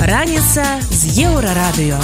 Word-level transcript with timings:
Раніца 0.00 0.64
з 0.88 1.02
еўрарадыё. 1.20 1.98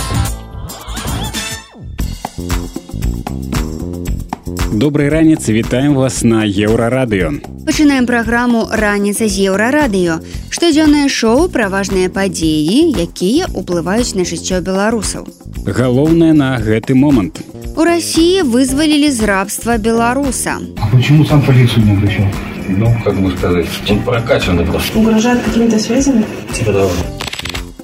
Добрай 4.73 5.09
раніцы 5.09 5.53
вітаем 5.53 5.95
вас 5.95 6.23
на 6.23 6.45
еўрарадыё. 6.45 7.41
Пачынаем 7.65 8.07
праграму 8.07 8.69
раніца 8.73 9.29
з 9.29 9.49
еўрарадыё. 9.49 10.21
Штодзённае 10.51 11.09
шоу 11.09 11.49
пра 11.49 11.73
важныя 11.73 12.13
падзеі, 12.13 12.93
якія 13.01 13.49
ўплываюць 13.57 14.13
на 14.21 14.29
жыццё 14.29 14.61
беларусаў. 14.61 15.25
Галоўнае 15.65 16.33
на 16.37 16.61
гэты 16.61 16.93
момант. 16.93 17.41
У 17.77 17.85
России 17.85 18.43
вызвалілі 18.43 19.11
з 19.11 19.25
рабства 19.25 19.79
беларуса. 19.79 20.61
А 20.77 20.89
почему 20.93 21.25
сам 21.25 21.41
полицию 21.41 21.85
не 21.85 21.93
обращал? 21.97 22.27
Ну, 22.70 22.92
как 23.04 23.16
бы 23.16 23.36
сказать, 23.38 23.68
он 23.90 24.02
прокачанный 24.02 24.66
просто. 24.66 24.98
Угрожает 24.98 25.42
какими-то 25.44 25.80
связями? 25.80 26.26
Типа 26.54 26.74
того. 26.74 26.92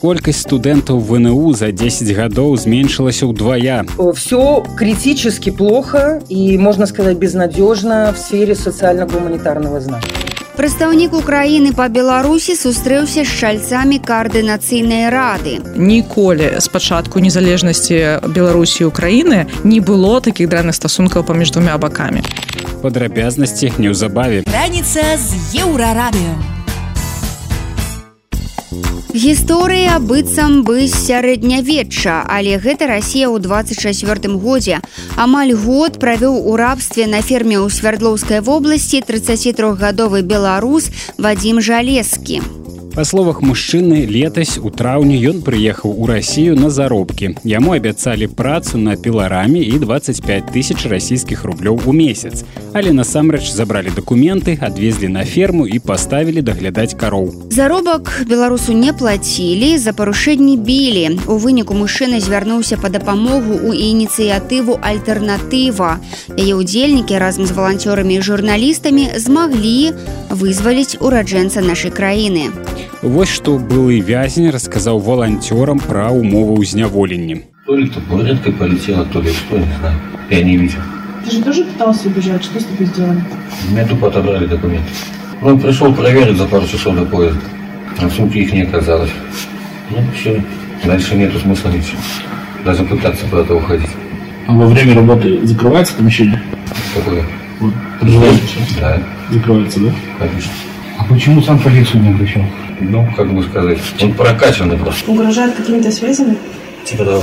Колькасць 0.01 0.41
студэнтаў 0.49 0.97
ВНУ 0.97 1.53
за 1.53 1.70
10 1.70 2.09
гадоў 2.17 2.57
зменшылася 2.57 3.29
ўдвая. 3.29 3.85
Все 4.17 4.65
критически 4.75 5.51
плохо 5.51 6.20
и, 6.27 6.57
можно 6.57 6.88
сказать, 6.88 7.17
безнадежно 7.17 8.11
в 8.11 8.17
сфере 8.17 8.55
социально-гуманитарного 8.55 9.79
знания. 9.79 10.09
Прадстаўнік 10.56 11.12
Украіны 11.12 11.77
па 11.77 11.84
Беларусі 11.92 12.56
сустрэўся 12.56 13.28
з 13.28 13.30
шальцамі 13.30 14.01
каардынацыйнай 14.01 15.12
рады. 15.12 15.60
Ніколі 15.77 16.48
з 16.56 16.66
пачатку 16.73 17.20
незалежнасці 17.20 18.24
Беларусі 18.32 18.88
і 18.88 18.88
Украіны 18.88 19.45
не 19.69 19.84
было 19.84 20.16
такіх 20.24 20.48
дрэнных 20.48 20.73
стасункаў 20.73 21.29
паміж 21.29 21.52
двумя 21.52 21.77
бакамі. 21.77 22.24
Падрабязнасці 22.80 23.77
неўзабаве. 23.77 24.48
Раніца 24.48 25.05
з 25.20 25.60
еўрарадыё. 25.60 26.55
Гісторыя 29.15 29.98
быццам 30.02 30.62
бы 30.66 30.88
сярэднявечча, 30.90 32.26
але 32.26 32.59
гэта 32.59 32.90
Расія 32.90 33.30
ў 33.30 33.38
24 33.38 34.35
годзе. 34.43 34.82
Амаль 35.15 35.54
год 35.54 36.02
правёў 36.02 36.43
у 36.43 36.57
рабстве 36.59 37.07
на 37.07 37.23
ферме 37.23 37.57
ў 37.57 37.71
свярдлоўскай 37.71 38.43
вобласці 38.43 39.07
33гадовы 39.07 40.26
беларус 40.26 40.90
Вадзім 41.18 41.63
Жалескі. 41.63 42.65
Па 42.96 43.04
словах 43.04 43.42
мужчыны 43.42 44.06
летась 44.06 44.56
у 44.56 44.70
траўні 44.72 45.18
ён 45.28 45.42
прыехаў 45.44 45.92
у 46.00 46.06
рассію 46.08 46.56
на 46.56 46.70
заробкі. 46.70 47.36
Яму 47.44 47.74
абяцалі 47.76 48.24
працу 48.26 48.78
на 48.78 48.96
пілараме 48.96 49.60
і 49.60 49.76
25 49.78 50.48
тысяч 50.48 50.88
расійскіх 50.88 51.44
рублёў 51.44 51.84
у 51.84 51.92
месяц. 51.92 52.48
Але 52.72 52.96
насамрэч 52.96 53.52
забралі 53.52 53.92
дакументы, 53.92 54.56
адвезлі 54.56 55.08
на 55.08 55.24
ферму 55.28 55.66
і 55.66 55.78
паставілі 55.78 56.40
даглядаць 56.40 56.96
кароў. 56.96 57.52
Заробак 57.52 58.24
беларусу 58.24 58.72
не 58.72 58.96
плацілі, 58.96 59.76
за 59.76 59.92
парушэнні 59.92 60.56
білі. 60.56 61.20
У 61.28 61.36
выніку 61.36 61.76
мужчына 61.76 62.16
звярнуўся 62.16 62.80
па 62.80 62.88
дапамогу 62.88 63.60
ў 63.60 63.76
ініцыятыву 63.92 64.80
альтэрнатыва. 64.80 66.00
Яе 66.32 66.56
ўдзельнікі 66.56 67.20
разам 67.20 67.44
з 67.44 67.52
валанцёрамі 67.52 68.24
журналістамі 68.24 69.20
змаглі 69.20 69.92
вызваліць 70.32 70.97
ураджэнца 71.04 71.60
нашай 71.60 71.92
краіны. 71.92 72.48
Вось 73.01 73.29
што 73.29 73.57
былы 73.57 74.00
вязень 74.00 74.50
расказаў 74.51 75.00
валанцёрам 75.00 75.79
пра 75.79 76.09
умовы 76.12 76.59
ўзняволенні. 76.62 77.41
То 77.66 77.75
ли 77.75 77.88
табуреткой 77.90 78.53
полетела, 78.53 79.06
то 79.06 79.22
ли 79.22 79.31
что, 79.31 79.57
не 79.57 79.66
знаю. 79.79 79.97
Я 80.29 80.44
не 80.44 80.57
видел. 80.57 80.79
Ты 81.25 81.31
же 81.31 81.41
тоже 81.44 81.63
пытался 81.66 82.07
убежать? 82.09 82.44
Что 82.44 82.59
с 82.59 82.63
тобой 82.66 82.85
сделали? 82.88 83.23
Меня 83.72 83.85
тупо 83.88 84.07
отобрали 84.07 84.45
документы. 84.45 84.90
Он 85.41 85.59
пришел 85.59 85.94
проверить 85.94 86.38
за 86.38 86.45
пару 86.45 86.67
часов 86.67 86.95
до 86.95 87.06
поезда. 87.06 87.41
А 88.00 88.07
в 88.07 88.13
сумке 88.13 88.41
их 88.41 88.53
не 88.53 88.62
оказалось. 88.62 89.12
Ну, 89.90 89.97
все. 90.16 90.44
Дальше 90.85 91.16
нету 91.16 91.40
смысла 91.40 91.69
ничего. 91.69 92.00
Даже 92.66 92.84
пытаться 92.84 93.25
куда-то 93.28 93.56
уходить. 93.56 93.90
А 94.47 94.53
во 94.53 94.67
время 94.67 94.95
работы 94.95 95.45
закрывается 95.45 95.94
помещение? 95.95 96.41
Такое. 96.95 97.23
Вот, 97.59 97.73
проживаете 97.99 98.41
сейчас? 98.47 98.75
Да, 98.79 99.01
Закрывается, 99.31 99.79
да? 99.79 99.91
конечно. 100.19 100.51
А 100.97 101.03
почему 101.05 101.41
сам 101.41 101.59
полицию 101.59 102.01
не 102.03 102.09
обращал? 102.09 102.44
Ну, 102.81 103.09
как 103.16 103.32
бы 103.32 103.42
сказать, 103.42 103.78
он 104.03 104.12
прокачанный 104.14 104.76
просто. 104.76 105.10
Угрожает 105.10 105.54
какими-то 105.54 105.91
связями? 105.91 106.37
Типа 106.84 107.04
того. 107.04 107.22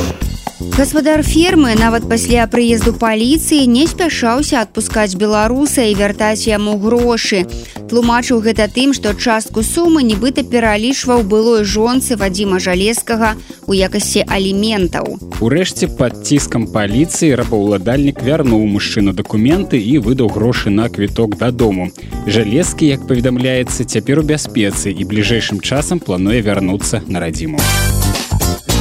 Гаспадар 0.71 1.21
фермы 1.21 1.75
нават 1.75 2.07
пасля 2.09 2.47
прыезду 2.47 2.93
паліцыі 2.95 3.67
не 3.67 3.83
спяшаўся 3.85 4.61
адпускаць 4.63 5.13
беларуса 5.19 5.83
і 5.83 5.93
вяртаць 5.99 6.47
яму 6.47 6.77
грошы. 6.79 7.43
Тлумачыў 7.91 8.39
гэта 8.41 8.65
тым, 8.71 8.93
што 8.97 9.13
частку 9.13 9.61
сумы 9.61 10.01
нібыта 10.07 10.41
пералічваў 10.41 11.21
былой 11.29 11.63
жонцы 11.67 12.15
Вадзіма 12.17 12.57
жалескага 12.57 13.35
у 13.67 13.77
якасці 13.77 14.25
аліментаў. 14.25 15.19
Урэшце 15.43 15.91
пад 15.99 16.23
ціскам 16.25 16.65
паліцыі 16.71 17.35
рабаўладальнік 17.37 18.23
вярнуў 18.23 18.65
мужчыну 18.65 19.13
дакументы 19.13 19.77
і 19.77 19.99
выдаў 19.99 20.33
грошы 20.33 20.73
на 20.73 20.89
квіток 20.89 21.37
дадому. 21.37 21.91
Жалескі, 22.25 22.87
як 22.87 23.05
паведамляецца, 23.05 23.85
цяпер 23.85 24.19
у 24.19 24.23
бяспецы 24.23 24.89
і 24.89 25.03
бліжэйшым 25.03 25.61
часам 25.61 25.99
плануе 25.99 26.41
вярнуцца 26.41 27.03
на 27.07 27.19
радзіму. 27.19 27.59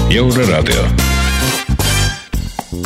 Еўрарадыё. 0.08 0.88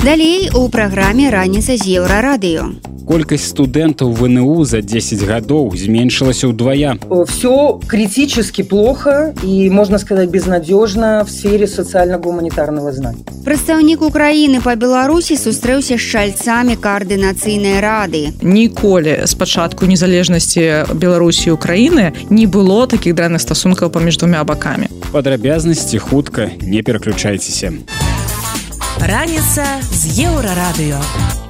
Далей 0.04 0.50
у 0.54 0.68
праграме 0.68 1.30
раніца 1.30 1.76
з 1.76 1.98
еўрарадыё. 1.98 2.76
Колькасць 3.06 3.54
студэнтаў 3.54 4.10
ВНУ 4.18 4.64
за 4.66 4.82
10 4.82 5.22
гадоў 5.22 5.70
зменшылася 5.78 6.50
ўдвая. 6.50 6.98
Все 7.26 7.78
критически 7.86 8.62
плохо 8.62 9.32
и, 9.42 9.70
можно 9.70 9.98
сказать, 9.98 10.28
безнадежно 10.28 11.22
в 11.24 11.30
сфере 11.30 11.66
социально-гуманитарного 11.66 12.92
знания. 12.92 13.22
Прадстаўнік 13.44 14.02
Украіны 14.02 14.58
па 14.58 14.74
Беларусі 14.74 15.38
сустрэўся 15.38 15.94
з 15.94 16.02
шальцамі 16.02 16.74
каардынацыйнай 16.74 17.78
рады. 17.78 18.34
Ніколі 18.42 19.22
з 19.22 19.34
пачатку 19.34 19.86
незалежнасці 19.86 20.90
Беларусі 20.94 21.50
і 21.50 21.54
Украіны 21.54 22.12
не 22.30 22.46
было 22.50 22.90
такіх 22.90 23.14
дрэнных 23.14 23.38
стасункаў 23.38 23.94
паміж 23.94 24.18
двумя 24.18 24.42
бакамі. 24.42 24.90
Падрабязнасці 25.14 25.98
хутка 25.98 26.50
не 26.60 26.82
пераключайцеся. 26.82 27.72
Раніца 29.00 29.64
з 29.92 30.24
еўрарадыё. 30.24 31.45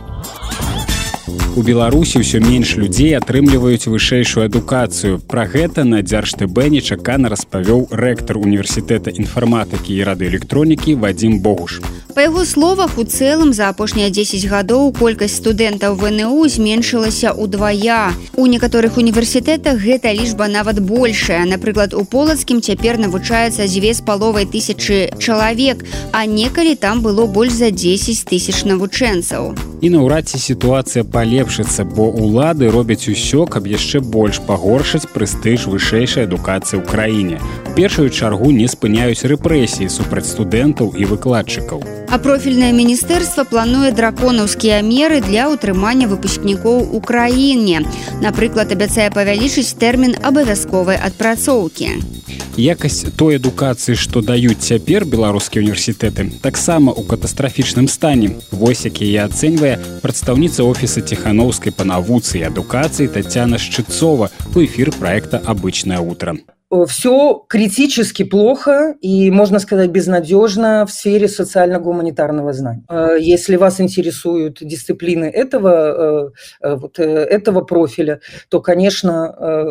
У 1.56 1.62
Беларусі 1.64 2.20
ўсё 2.20 2.36
менш 2.44 2.76
людзей 2.76 3.16
атрымліваюць 3.16 3.88
вышэйшую 3.88 4.44
адукацыю. 4.44 5.24
Пра 5.24 5.48
гэта 5.48 5.88
на 5.88 6.04
дзяржТБ 6.04 6.68
нечакана 6.68 7.32
распавёў 7.32 7.88
рэктар 7.88 8.36
універсітэта 8.36 9.08
інфарматыкі 9.16 9.96
і 9.96 10.04
радыёэлектронікі 10.04 11.00
Вадзім 11.00 11.40
Богуш. 11.40 11.80
Па 12.16 12.24
яго 12.24 12.44
словах, 12.48 12.96
у 12.96 13.04
цэлым 13.04 13.52
за 13.52 13.68
апошнія 13.68 14.08
10 14.08 14.44
гадоў 14.48 14.92
колькасць 14.96 15.36
студэнтаў 15.40 15.96
ВНУ 16.00 16.44
зменшылася 16.48 17.32
ўдвая. 17.32 18.12
У 18.36 18.44
некаторых 18.44 19.00
універсітэтах 19.00 19.80
гэта 19.80 20.12
лічба 20.12 20.48
нават 20.48 20.80
большая. 20.80 21.44
Напрыклад, 21.44 21.92
у 21.92 22.04
полацкім 22.04 22.60
цяпер 22.60 23.00
навучаецца 23.00 23.64
дзве 23.64 23.96
з 23.96 24.00
паловай 24.00 24.44
тысячы 24.44 25.12
чалавек, 25.20 25.84
а 26.12 26.24
некалі 26.24 26.76
там 26.76 27.00
было 27.00 27.24
больш 27.24 27.52
за 27.52 27.72
10 27.72 28.24
тысяч 28.28 28.64
навучэнцаў. 28.64 29.52
І 29.84 29.90
наўрад 29.92 30.24
ці 30.24 30.40
сітуацыя 30.40 31.04
палепшыцца, 31.04 31.45
бо 31.84 32.10
ўлады 32.10 32.70
робяць 32.70 33.08
усё, 33.08 33.46
каб 33.46 33.66
яшчэ 33.66 34.00
больш 34.00 34.40
пагоршыць 34.46 35.08
прэстыж 35.14 35.66
вышэйшай 35.70 36.26
адукацыі 36.26 36.80
ў 36.80 36.84
краіне. 36.84 37.36
У 37.70 37.74
першую 37.78 38.10
чаргу 38.10 38.50
не 38.50 38.68
спыняюць 38.68 39.24
рэпрэсіі 39.24 39.88
супраць 39.88 40.28
студэнтаў 40.28 40.92
і 40.96 41.04
выкладчыкаў. 41.12 41.80
А 42.10 42.18
профільнае 42.18 42.72
міністэрства 42.72 43.44
плануе 43.44 43.90
драконаўскія 43.90 44.82
меры 44.82 45.20
для 45.20 45.48
ўтрымання 45.50 46.06
выпускнікоў 46.10 46.92
у 46.92 47.00
краіне. 47.00 47.82
Напрыклад, 48.22 48.72
абяцае 48.72 49.10
павялічыць 49.10 49.74
тэрмін 49.78 50.18
абавязковай 50.22 50.98
адпрацоўкі. 50.98 52.25
Якасць 52.56 53.04
той 53.16 53.36
адукацыі, 53.36 53.94
што 54.00 54.24
даюць 54.24 54.64
цяпер 54.64 55.04
беларускія 55.04 55.62
універсітэты, 55.62 56.30
таксама 56.40 56.92
ў 56.96 57.04
катастрафічным 57.04 57.88
стане. 57.88 58.34
Вось 58.50 58.88
як 58.88 59.04
яе 59.04 59.28
ацэньвае 59.28 59.76
прадстаўніца 60.02 60.64
офіса 60.64 61.04
ціханаўскай 61.04 61.76
па 61.76 61.84
навуцы 61.84 62.40
і 62.40 62.48
адукацыі 62.50 63.12
Тацяна 63.12 63.60
Шчыцова 63.60 64.32
у 64.54 64.58
эфір 64.64 64.92
проекта 64.96 65.42
«Обычное 65.44 66.00
утро». 66.00 66.40
Все 66.88 67.44
критически 67.48 68.24
плохо 68.24 68.96
и, 69.00 69.30
можно 69.30 69.60
сказать, 69.60 69.90
безнадежно 69.90 70.84
в 70.84 70.90
сфере 70.90 71.28
социально-гуманитарного 71.28 72.52
знания. 72.52 72.82
Э, 72.88 73.16
Если 73.20 73.54
вас 73.54 73.80
интересуют 73.80 74.58
дисциплины 74.60 75.26
этого, 75.26 76.32
э, 76.62 76.66
э, 76.66 76.74
вот, 76.74 76.98
э, 76.98 77.04
этого 77.04 77.60
профиля, 77.60 78.20
то, 78.48 78.60
конечно, 78.60 79.32
э, 79.38 79.64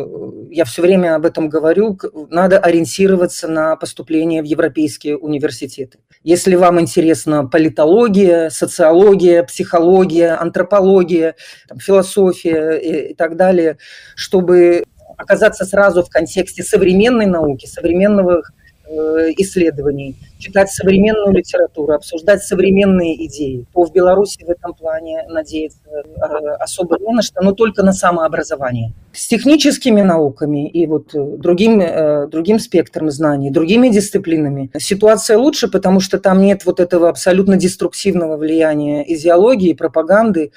я 0.50 0.64
все 0.64 0.80
время 0.80 1.16
об 1.16 1.26
этом 1.26 1.50
говорю, 1.50 1.98
надо 2.30 2.58
ориентироваться 2.58 3.46
на 3.46 3.76
поступление 3.76 4.40
в 4.40 4.46
европейские 4.46 5.18
университеты. 5.18 5.98
Если 6.22 6.54
вам 6.54 6.80
интересна 6.80 7.46
политология, 7.46 8.48
социология, 8.48 9.42
психология, 9.42 10.30
антропология, 10.30 11.34
философия 11.78 13.10
и 13.10 13.14
так 13.14 13.36
далее, 13.36 13.76
чтобы 14.14 14.84
оказаться 15.16 15.64
сразу 15.64 16.02
в 16.02 16.08
контексте 16.08 16.62
современной 16.62 17.26
науки, 17.26 17.66
современного 17.66 18.42
Э, 18.88 19.32
исследований, 19.36 20.14
читать 20.39 20.69
современную 20.69 21.33
литературу, 21.33 21.93
обсуждать 21.93 22.43
современные 22.43 23.25
идеи. 23.25 23.65
То 23.73 23.83
в 23.83 23.93
Беларуси 23.93 24.43
в 24.43 24.49
этом 24.49 24.73
плане 24.73 25.23
надеяться 25.29 25.79
э, 25.85 26.47
особо 26.59 26.97
не 26.99 27.13
на 27.13 27.21
что, 27.21 27.41
но 27.41 27.51
только 27.51 27.83
на 27.83 27.93
самообразование. 27.93 28.93
С 29.13 29.27
техническими 29.27 30.01
науками 30.01 30.67
и 30.69 30.87
вот 30.87 31.13
э, 31.13 31.37
другим, 31.37 31.81
другим 32.29 32.59
спектром 32.59 33.11
знаний, 33.11 33.51
другими 33.51 33.89
дисциплинами 33.89 34.69
ситуация 34.77 35.37
лучше, 35.37 35.67
потому 35.67 35.99
что 35.99 36.17
там 36.19 36.41
нет 36.41 36.65
вот 36.65 36.79
этого 36.79 37.09
абсолютно 37.09 37.57
деструктивного 37.57 38.37
влияния 38.37 39.03
идеологии, 39.07 39.73
пропаганды. 39.73 40.51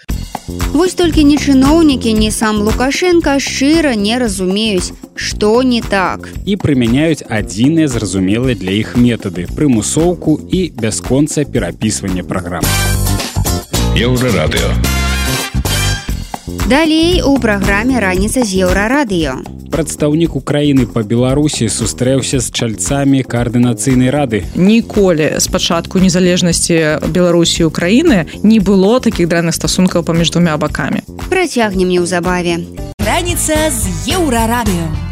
Вось 0.73 0.95
толькі 0.95 1.25
ні 1.25 1.39
чыноўнікі, 1.41 2.13
ні 2.21 2.31
сам 2.31 2.61
Лукашенко 2.67 3.39
шчыра 3.41 3.95
не 3.97 4.19
разумеюць, 4.21 4.93
што 5.17 5.63
не 5.63 5.81
так. 5.81 6.29
І 6.45 6.57
прымяняюць 6.61 7.25
адзіныя 7.25 7.89
зразумелыя 7.89 8.53
для 8.53 8.77
іх 8.77 8.93
метады, 9.01 9.47
прымусоўку 9.70 10.40
і 10.50 10.72
бясконца 10.74 11.46
перапісвання 11.46 12.24
праграм. 12.24 12.64
Еўрарадыё. 13.96 14.74
Далей 16.70 17.22
у 17.22 17.38
праграме 17.38 18.00
раніца 18.00 18.42
з 18.44 18.66
еўрарадыё. 18.66 19.38
Прадстаўнік 19.70 20.36
украіны 20.36 20.88
па 20.90 21.04
беларусі 21.06 21.70
сустрэўся 21.70 22.42
з 22.42 22.50
чальцамі 22.50 23.22
каардынацыйнай 23.22 24.10
рады. 24.10 24.42
Ніколі 24.56 25.38
спачатку 25.38 26.00
незалежнасці 26.00 27.06
беларусі 27.14 27.70
украіны 27.70 28.26
не 28.42 28.58
было 28.58 28.98
такіх 28.98 29.30
дрэнных 29.30 29.54
стасункаў 29.54 30.02
паміж 30.02 30.34
двумя 30.34 30.58
бакамі. 30.58 31.06
Працягнем 31.30 31.94
неўзабаве. 31.94 32.66
Раніца 32.98 33.70
з 33.70 34.18
еўрарадыё 34.18 35.09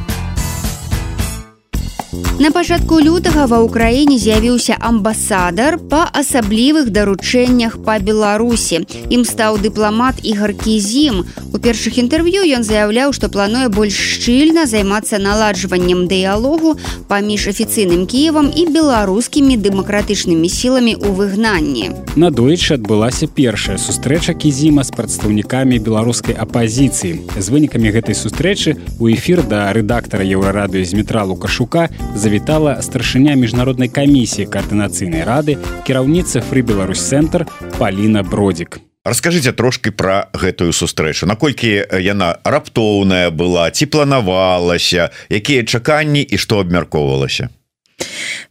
На 2.40 2.52
пачатку 2.54 3.00
лютага 3.02 3.48
ва 3.50 3.58
ўкраіне 3.66 4.20
з'явіўся 4.22 4.78
амбасадар 4.78 5.80
па 5.90 6.06
асаблівых 6.14 6.94
даручэннях 6.94 7.82
па 7.82 7.98
Беларусі. 7.98 8.86
Ім 9.10 9.26
стаў 9.26 9.58
дыпламат 9.58 10.22
ігар 10.22 10.54
кізім. 10.54 11.26
У 11.50 11.58
першых 11.58 11.98
інтэрв'ю 11.98 12.46
ён 12.46 12.62
заяўляў, 12.62 13.10
што 13.18 13.34
плануе 13.34 13.74
больш 13.74 13.98
шчыльна 13.98 14.70
займацца 14.70 15.18
наладжваннем 15.18 16.06
дыялогу 16.06 16.78
паміж 17.10 17.50
афіцыйным 17.50 18.06
кіевам 18.06 18.54
і 18.54 18.70
беларускімі 18.70 19.58
дэмакратычнымі 19.58 20.46
сіламі 20.46 20.94
ў 20.94 21.10
выгнанні. 21.18 21.86
Надойчы 22.14 22.78
адбылася 22.78 23.26
першая 23.26 23.82
сустрэча 23.82 24.38
кізіма 24.38 24.86
з 24.86 24.94
прадстаўнікамі 24.94 25.82
беларускай 25.82 26.38
апазіцыі. 26.38 27.34
З 27.34 27.48
вынікамі 27.50 27.90
гэтай 27.98 28.14
сустрэчы 28.14 28.78
у 29.02 29.10
эфір 29.10 29.42
да 29.42 29.74
рэдактара 29.74 30.22
еўрарадыё 30.22 30.86
з 30.86 30.94
метра 30.94 31.26
лукашука 31.26 31.90
завітала 32.16 32.82
старшыня 32.82 33.36
міжнароднай 33.36 33.90
камісіі 33.90 34.48
каардынацыйнай 34.52 35.24
рады 35.28 35.58
кіраўніца 35.88 36.42
фры 36.42 36.64
Беларусь 36.64 37.04
цэнтр 37.04 37.48
Паліна 37.78 38.24
бродзік. 38.24 38.80
Расскажыце 39.08 39.54
трошки 39.54 39.92
про 39.92 40.28
гэтую 40.36 40.74
сустрэчу. 40.76 41.26
Наколькі 41.26 41.88
яна 41.96 42.44
раптоўная 42.44 43.32
была 43.32 43.72
ці 43.72 43.88
планавалася 43.88 45.10
якія 45.32 45.64
чаканні 45.64 46.22
і 46.28 46.36
што 46.38 46.60
абмяркоўвалася 46.60 47.50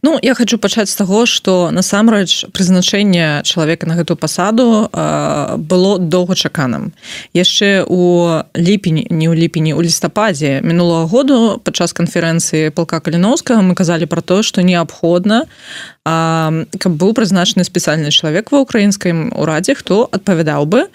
Ну 0.03 0.19
я 0.21 0.35
хочу 0.35 0.57
пачаць 0.57 0.89
з 0.89 0.95
таго 0.95 1.25
что 1.25 1.71
насамрэч 1.71 2.51
прызначэнне 2.53 3.41
чалавека 3.43 3.87
на 3.87 3.95
гэтую 3.95 4.17
пасаду 4.17 4.89
было 5.57 5.97
доўгачаканым. 5.99 6.93
Яшчэ 7.33 7.83
у 7.87 8.43
ліпені 8.53 9.07
не 9.09 9.27
ў 9.27 9.33
ліпені 9.33 9.73
у 9.73 9.81
лістападзе 9.81 10.61
мінулого 10.61 11.07
году 11.07 11.37
падчас 11.63 11.93
канферэнцыі 11.97 12.69
палка 12.71 12.99
каліновскага 12.99 13.61
мы 13.65 13.73
казалі 13.73 14.05
про 14.05 14.21
то 14.21 14.43
что 14.43 14.61
неабходна 14.61 15.45
каб 16.05 16.91
быў 16.93 17.17
прызначаны 17.17 17.65
спецыяльны 17.65 18.13
чалавек 18.13 18.51
ва 18.51 18.61
украінскім 18.61 19.33
урадзе 19.33 19.73
хто 19.73 20.07
адпавядаў 20.11 20.65
бы 20.69 20.87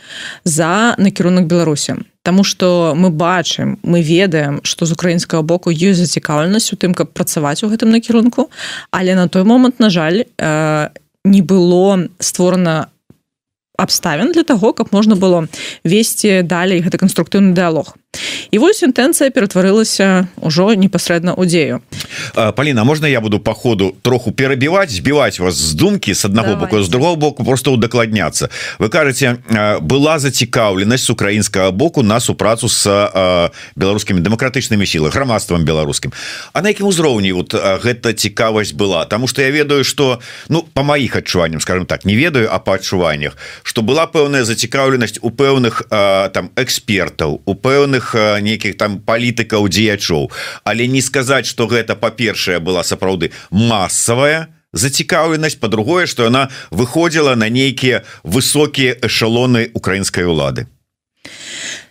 за 0.45 0.95
накірунак 0.99 1.47
беларусі 1.51 2.07
Таму 2.23 2.45
што 2.45 2.95
мы 2.97 3.11
бачым 3.11 3.79
мы 3.83 4.03
ведаем 4.03 4.61
што 4.63 4.87
з 4.87 4.95
украінскага 4.95 5.43
боку 5.43 5.71
ёсць 5.71 6.03
зацікаўленасць 6.03 6.73
у 6.73 6.79
тым 6.79 6.95
каб 6.95 7.11
працаваць 7.11 7.63
у 7.67 7.71
гэтым 7.71 7.91
накірунку. 7.91 8.51
Але 8.91 9.15
на 9.15 9.27
той 9.29 9.45
момант 9.45 9.81
на 9.81 9.91
жаль 9.91 10.25
не 11.25 11.43
было 11.43 12.09
створана 12.19 12.89
абставін 13.77 14.33
для 14.33 14.43
таго 14.43 14.73
каб 14.73 14.93
можна 14.93 15.17
было 15.17 15.49
весці 15.85 16.43
далей 16.43 16.83
гэта 16.83 16.99
канструктыўны 16.99 17.55
дыалог 17.57 17.97
і 18.53 18.61
вось 18.61 18.85
інтэнцыя 18.85 19.33
ператварылася 19.33 20.29
ўжо 20.37 20.77
непасрэдна 20.77 21.33
ў 21.33 21.49
дзею. 21.49 21.77
Паліна 22.37 22.85
можна 22.85 23.09
я 23.09 23.25
буду 23.25 23.41
по 23.41 23.57
ходу 23.57 23.97
троху 24.05 24.33
перабіваць 24.33 24.93
збіваць 24.93 25.41
вас 25.41 25.57
з 25.57 25.73
думкі 25.73 26.13
с 26.13 26.29
аднаго 26.29 26.61
боку 26.61 26.83
з 26.85 26.89
другого 26.93 27.17
боку 27.17 27.45
просто 27.45 27.73
удакладняцца. 27.73 28.53
Вы 28.79 28.93
кажаце 28.93 29.41
была 29.81 30.21
зацікаўленасць 30.21 31.09
украінскага 31.09 31.73
боку 31.73 32.05
на 32.05 32.21
супрацу 32.21 32.69
с 32.69 32.85
беларускімі 33.77 34.21
дэмакратычнымі 34.21 34.85
сілы 34.85 35.09
грамадствам 35.09 35.65
беларускім. 35.65 36.13
А 36.53 36.61
на 36.61 36.77
якім 36.77 36.93
узроўні 36.93 37.33
вот 37.33 37.57
гэта 37.57 38.13
цікавасць 38.13 38.77
была? 38.77 39.09
Тому 39.09 39.27
что 39.27 39.41
я 39.41 39.51
ведаю 39.51 39.85
что 39.85 40.21
ну 40.53 40.63
по 40.63 40.85
маіх 40.85 41.17
адчуванням 41.17 41.61
скажем 41.61 41.87
так 41.87 42.05
не 42.05 42.21
ведаю 42.21 42.53
а 42.53 42.61
па 42.61 42.77
адчуваннях 42.77 43.41
что 43.63 43.81
была 43.81 44.05
пэўная 44.05 44.45
зацікаўленасць 44.45 45.25
у 45.25 45.33
пэўных 45.33 45.89
там 45.89 46.53
экспертаў 46.57 47.41
у 47.49 47.55
пэўных 47.55 48.02
розных 48.03 48.43
нейкіх 48.43 48.77
там 48.77 48.99
палітыкаў 49.01 49.69
дзеячоў. 49.69 50.31
Але 50.65 50.87
не 50.87 51.01
сказаць 51.01 51.47
что 51.47 51.67
гэта 51.67 51.95
па-першае 51.95 52.59
была 52.59 52.83
сапраўды 52.83 53.31
массовая 53.51 54.49
зацікаўленасць 54.73 55.61
по-другое 55.61 56.07
что 56.07 56.25
яна 56.25 56.49
выходзіла 56.71 57.35
на 57.37 57.49
нейкія 57.49 58.03
высокія 58.25 58.97
эшалоны 59.03 59.71
украінскай 59.75 60.25
улады 60.25 60.67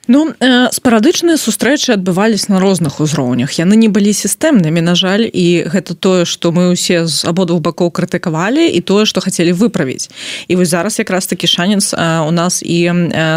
Ну 0.08 0.34
спарадычныя 0.72 1.38
сустрэчы 1.38 1.94
адбывались 1.94 2.50
на 2.50 2.60
розных 2.60 3.00
узроўнях. 3.00 3.54
Яны 3.62 3.78
не 3.78 3.88
былі 3.88 4.14
сістэмнымі 4.14 4.82
на 4.82 4.96
жаль 4.96 5.30
і 5.30 5.70
гэта 5.70 5.94
тое 5.94 6.26
что 6.26 6.52
мы 6.52 6.74
усе 6.74 7.06
з 7.06 7.22
абодвух 7.26 7.62
бакоў 7.62 7.92
крытыкавалі 7.94 8.66
і 8.66 8.82
тое 8.82 9.06
что 9.06 9.22
хацелі 9.22 9.54
выправіць. 9.54 10.10
І 10.48 10.56
вось 10.56 10.70
зараз 10.70 10.98
якраз 11.00 11.28
такі 11.28 11.48
шанец 11.48 11.94
у 11.94 12.32
нас 12.32 12.64
і 12.66 12.90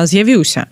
з'явіўся. 0.08 0.66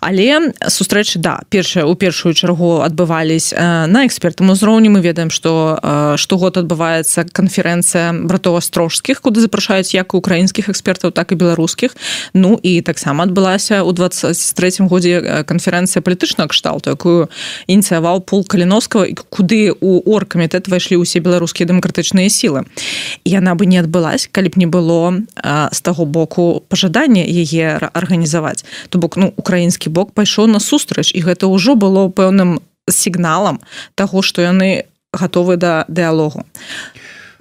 Але 0.00 0.52
сустрэчы 0.68 1.18
да 1.18 1.40
першая 1.48 1.84
у 1.88 1.94
першую 1.94 2.34
чаргу 2.34 2.84
адбывались 2.84 3.56
на 3.56 4.04
экспертам 4.04 4.50
узроўні. 4.50 4.90
Мы 4.90 5.00
ведаем 5.00 5.30
что 5.30 5.80
штогод 6.16 6.60
адбываецца 6.60 7.24
канферэнцыя 7.24 8.12
братоў 8.12 8.60
астрожскіх 8.60 9.24
куды 9.24 9.40
запрашаюць 9.40 9.94
як 9.94 10.12
украінскіх 10.14 10.68
экспертаў 10.68 11.10
так 11.10 11.32
і 11.32 11.40
беларускіх. 11.40 11.96
Ну 12.34 12.60
і 12.62 12.82
таксама 12.82 13.24
адбылася 13.24 13.82
у 13.82 13.92
23 13.92 14.86
годзе 14.92 15.21
канферэнцыя 15.22 16.02
палітычнага 16.02 16.52
кшталту 16.52 16.92
якую 16.92 17.28
ініцыяваў 17.66 18.22
пол 18.26 18.44
каліновскага 18.44 19.14
куды 19.30 19.72
у 19.72 20.02
оргкамітэт 20.02 20.68
пайшлі 20.68 21.02
ўсе 21.02 21.22
беларускія 21.24 21.68
дэмакратычныя 21.70 22.28
сілы 22.28 22.66
яна 23.24 23.54
бы 23.54 23.66
не 23.66 23.78
адбылась 23.78 24.28
калі 24.28 24.52
б 24.52 24.54
не 24.58 24.66
было 24.66 25.22
з 25.72 25.80
таго 25.80 26.04
боку 26.04 26.62
пажадання 26.68 27.22
яе 27.22 27.78
арганізаваць 27.92 28.64
то 28.90 28.98
бок 28.98 29.16
ну 29.16 29.32
украінскі 29.36 29.88
бок 29.90 30.12
пайшоў 30.12 30.50
на 30.50 30.60
сустрач 30.60 31.14
і 31.14 31.22
гэта 31.22 31.46
ўжо 31.46 31.74
было 31.74 32.08
пэўным 32.10 32.60
сігналам 32.90 33.60
таго 33.94 34.22
што 34.22 34.42
яны 34.42 34.84
гатовы 35.12 35.56
да 35.56 35.84
дыалогу 35.88 36.44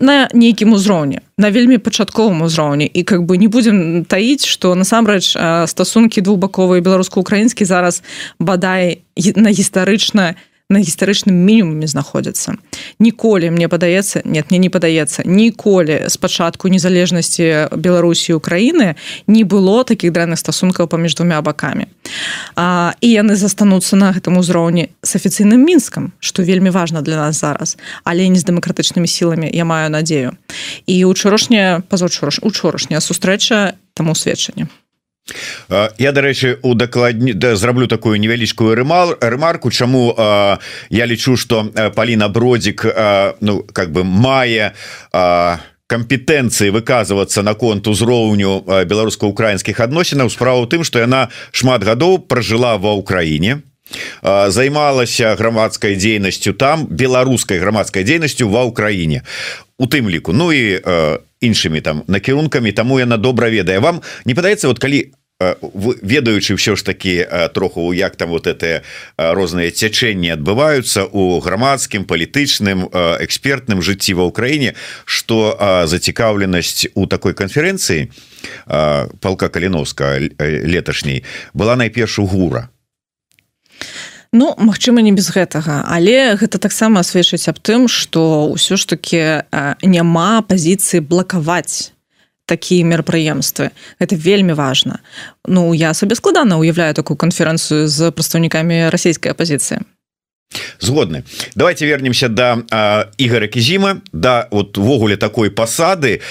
на 0.02 0.28
нейкім 0.34 0.74
узроўні 0.74 1.20
на 1.38 1.50
вельмі 1.50 1.78
пачатковым 1.78 2.42
узроўні. 2.42 2.86
І 2.86 3.04
как 3.04 3.26
бы 3.26 3.38
не 3.38 3.48
будзем 3.48 4.06
таіць 4.06 4.46
что 4.46 4.76
насамрэч 4.76 5.38
стасункі 5.66 6.22
двухбаковыя 6.22 6.82
беларуска-украінскі 6.82 7.66
зараз 7.66 8.04
бадай 8.40 9.02
на 9.36 9.50
гістарычна 9.50 10.36
на 10.72 10.80
гістарычным 10.80 11.36
мінімуме 11.36 11.88
знаходзяцца. 11.88 12.56
Ніколі 13.00 13.52
мне 13.52 13.68
падаецца 13.68 14.24
нет 14.26 14.50
мне 14.50 14.58
не 14.58 14.70
падаецца 14.72 15.28
ніколі 15.28 16.08
спачатку 16.08 16.72
незалежнасці 16.72 17.76
беларусі 17.76 18.40
украіны 18.40 18.96
не 19.28 19.44
было 19.44 19.84
таких 19.84 20.16
дрэнных 20.16 20.40
стасункаў 20.40 20.88
паміж 20.88 21.16
двумя 21.20 21.42
бакамі. 21.42 21.92
А, 22.56 22.96
і 23.02 23.08
яны 23.12 23.36
застануцца 23.36 23.96
на 23.96 24.16
гэтым 24.16 24.40
узроўні 24.40 24.90
с 25.04 25.16
афіцыйным 25.16 25.60
мінскам 25.60 26.14
что 26.20 26.44
вельмі 26.44 26.70
важно 26.70 27.02
для 27.02 27.16
нас 27.16 27.40
зараз 27.40 27.78
але 28.04 28.28
не 28.28 28.40
з 28.40 28.48
дэмакратычнымі 28.48 29.08
сіламі 29.08 29.52
я 29.54 29.66
маю 29.66 29.90
надзею. 29.90 30.32
І 30.88 31.06
учорашняя 31.06 31.84
пазаўчора 31.90 32.32
учорашняя 32.42 33.00
сустрэча 33.00 33.76
таму 33.94 34.16
сведчанне 34.16 34.68
я 35.98 36.12
дарэчы 36.12 36.60
у 36.62 36.74
дакладні 36.74 37.34
да, 37.34 37.56
зраблю 37.56 37.88
такую 37.88 38.20
невялічкую 38.20 38.76
рымал 38.76 39.16
рэмарку 39.22 39.72
чаму 39.72 40.14
а, 40.18 40.60
я 40.90 41.06
лічу 41.06 41.38
что 41.38 41.66
Паліна 41.96 42.28
бродзік 42.28 42.86
а, 42.86 43.36
ну 43.42 43.64
как 43.74 43.92
бы 43.92 44.04
мае 44.04 44.74
а, 45.14 45.60
кампетэнцыі 45.88 46.72
выказвацца 46.72 47.44
наконт 47.44 47.88
узроўню 47.88 48.64
беларуска-украінскіх 48.68 49.80
адносінаў 49.80 50.32
справа 50.32 50.64
ў 50.64 50.68
тым 50.68 50.84
что 50.84 51.00
яна 51.00 51.30
шмат 51.52 51.84
гадоў 51.84 52.20
пражыла 52.28 52.78
ва 52.80 52.96
ўкраіне 53.00 53.64
займалася 54.24 55.36
грамадскай 55.36 55.96
дзейнасцю 55.96 56.54
там 56.54 56.88
беларускай 56.88 57.60
грамадскай 57.60 58.08
дзейнасцю 58.08 58.48
ва 58.48 58.64
ўкраіне 58.72 59.24
у 59.82 59.90
тым 59.90 60.06
ліку. 60.10 60.34
Ну 60.34 60.54
і 60.54 60.78
іншымі 61.42 61.82
там 61.82 62.06
накірункамі 62.06 62.72
таму 62.72 63.02
яна 63.02 63.18
добра 63.18 63.50
ведае. 63.50 63.82
Вам 63.82 64.06
не 64.30 64.38
падаецца 64.38 64.70
вот 64.70 64.78
калі 64.78 65.10
ведаючы 65.42 66.54
ўсё 66.54 66.78
ж 66.78 66.86
таки 66.86 67.26
троху 67.54 67.94
як 67.94 68.16
там 68.16 68.30
вот 68.30 68.46
это 68.46 68.86
розныя 69.18 69.74
цячэнні 69.74 70.38
адбываюцца 70.38 71.10
у 71.10 71.42
грамадскім 71.42 72.06
палітычным 72.06 72.94
экспертным 72.94 73.82
жыцці 73.82 74.14
ва 74.22 74.30
ўкраіне 74.30 74.78
что 75.06 75.58
зацікаўленасць 75.90 76.94
у 76.94 77.10
такой 77.10 77.34
канферэнцыі 77.34 78.14
палка 79.18 79.50
каліновска 79.50 80.22
леташняй 80.38 81.26
была 81.58 81.74
найперш 81.74 82.22
у 82.22 82.30
гура 82.30 82.70
Ну 84.34 84.56
Мачыма 84.58 85.02
не 85.02 85.12
без 85.12 85.28
гэтага 85.36 85.84
але 85.88 86.36
гэта 86.40 86.58
таксама 86.58 87.04
сведчыць 87.04 87.52
аб 87.52 87.60
тым 87.60 87.88
что 87.92 88.48
ўсё 88.56 88.80
ж 88.80 88.88
таки 88.88 89.44
няма 89.84 90.42
пазіцыі 90.48 91.04
блакаваць 91.04 91.92
такія 92.48 92.84
мерапрыемствы. 92.84 93.72
Это 94.00 94.16
вельмі 94.16 94.54
важно 94.54 95.00
Ну 95.48 95.74
я 95.74 95.94
сабе 95.94 96.16
складана 96.16 96.58
уяўляю 96.58 96.94
такую 96.94 97.18
канферэнцыю 97.18 97.88
з 97.88 98.12
прадстаўнікамі 98.12 98.88
расійскай 98.88 99.32
апозіцыі 99.36 99.84
згодны. 100.80 101.24
Давайте 101.56 101.86
вернемся 101.86 102.28
до 102.28 102.64
да, 102.70 103.08
ігора 103.18 103.48
кізіма 103.48 104.02
да 104.14 104.48
вот 104.52 104.78
увогуле 104.78 105.18
такой 105.18 105.50
пасады. 105.50 106.22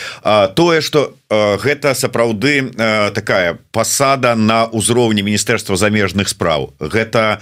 Тое 0.54 0.80
что 0.80 1.14
гэта 1.30 1.94
сапраўды 1.94 2.72
такая 3.14 3.58
пасада 3.72 4.34
на 4.34 4.66
ўзроўні 4.66 5.22
міністэрства 5.22 5.76
замежных 5.76 6.28
спраў. 6.28 6.74
Гэта 6.80 7.40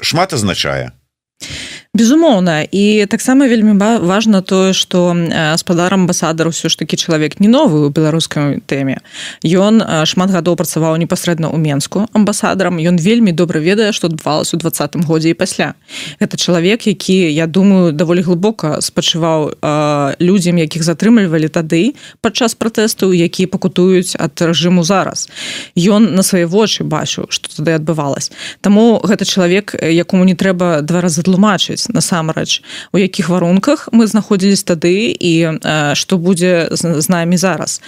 шмат 0.00 0.32
азначае 0.32 0.92
безумоўна. 1.94 2.62
І 2.70 3.06
таксама 3.06 3.48
вельмі 3.48 3.72
важно 4.00 4.40
тое 4.42 4.72
что 4.72 5.16
спадар 5.56 5.94
амбасадар 5.94 6.48
ўсё 6.48 6.68
ж 6.70 6.78
таки 6.78 6.96
чалавек 6.96 7.40
не 7.40 7.48
новы 7.48 7.86
у 7.86 7.90
беларускай 7.90 8.62
тэме. 8.62 9.02
Ён 9.42 9.82
шмат 10.06 10.30
гадоў 10.30 10.54
працаваў 10.54 10.96
непасрэдна 11.02 11.50
ў 11.50 11.58
менску 11.58 12.06
амбасадарам. 12.14 12.78
Ён 12.78 12.94
вельмі 12.96 13.32
добра 13.32 13.58
ведае 13.58 13.90
что 13.92 14.06
адбывалось 14.06 14.54
у 14.54 14.56
двадцатым 14.56 15.02
годзе 15.02 15.30
і 15.30 15.34
пасля. 15.34 15.74
Это 16.20 16.38
чалавек 16.38 16.86
які 16.86 17.26
я 17.26 17.46
думаю 17.46 17.92
даволі 17.92 18.22
глыбока 18.22 18.78
спачываў 18.78 19.58
людзям 20.22 20.62
якіх 20.62 20.86
затрымлівалі 20.86 21.50
тады 21.50 21.98
падчас 22.22 22.54
пратэсту 22.54 23.10
які 23.12 23.50
пакутуюць 23.50 24.14
ад 24.14 24.38
рэжыму 24.38 24.86
зараз. 24.86 25.28
Ён 25.74 26.14
на 26.14 26.22
свае 26.22 26.46
вочы 26.46 26.84
бачу 26.84 27.26
что 27.28 27.50
тады 27.50 27.74
адбывалось 27.74 28.30
Таму 28.60 29.02
гэта 29.02 29.26
чалавек 29.26 29.74
якому 29.74 30.24
не 30.24 30.38
трэба 30.38 30.86
два 30.86 31.02
разы 31.02 31.26
тлумачыць 31.26 31.79
ведаюць 31.80 31.94
насамрэч 31.94 32.62
у 32.92 32.98
якіх 32.98 33.28
варунках 33.28 33.88
мы 33.92 34.06
знаходзілись 34.06 34.64
тады 34.64 35.14
і 35.16 35.60
што 35.94 36.18
будзе 36.18 36.68
з 36.70 37.08
намі 37.08 37.36
зараз. 37.36 37.80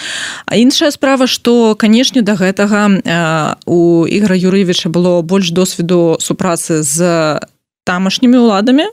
А 0.47 0.57
іншая 0.57 0.91
справа 0.91 1.27
что 1.27 1.75
канешне 1.75 2.23
до 2.23 2.35
гэтага 2.35 3.53
у 3.67 4.07
ігра 4.07 4.37
юрыевича 4.37 4.89
было 4.89 5.23
больш 5.23 5.51
досведу 5.51 6.17
супрацы 6.21 6.83
з 6.83 7.41
тамашнімі 7.85 8.39
уладамі 8.39 8.85
то 8.85 8.93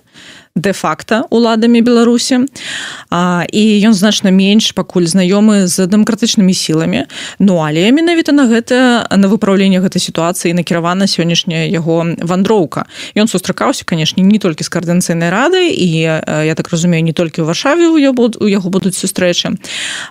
де-факта 0.55 1.23
уладамі 1.29 1.81
беларусі. 1.81 2.45
А, 3.09 3.43
і 3.51 3.63
ён 3.87 3.93
значна 3.93 4.29
менш 4.31 4.71
пакуль 4.75 5.07
знаёмы 5.07 5.67
з 5.67 5.87
дэмакратычнымі 5.87 6.53
сіламі. 6.53 7.05
Ну 7.39 7.57
але 7.63 7.91
менавіта 7.91 8.31
на 8.31 8.45
гэта 8.45 9.07
на 9.09 9.27
выпраўленне 9.27 9.79
гэтай 9.79 10.01
сітуацыі 10.01 10.53
накіравана 10.53 11.07
сённяшняя 11.07 11.69
яго 11.69 12.05
вандроўка. 12.19 12.85
Ён 13.15 13.27
сустракаўся 13.27 13.85
канешне 13.85 14.23
не 14.23 14.39
толькі 14.39 14.63
з 14.63 14.69
каардынцыйнай 14.69 15.29
рады 15.29 15.69
і 15.69 15.87
я 16.45 16.53
так 16.55 16.69
разумею 16.69 17.03
не 17.03 17.13
толькі 17.13 17.41
ў 17.41 17.45
варшаве 17.47 17.87
у 17.87 17.97
у 18.19 18.47
яго 18.47 18.69
будуць 18.69 18.97
сустрэчы. 18.97 19.57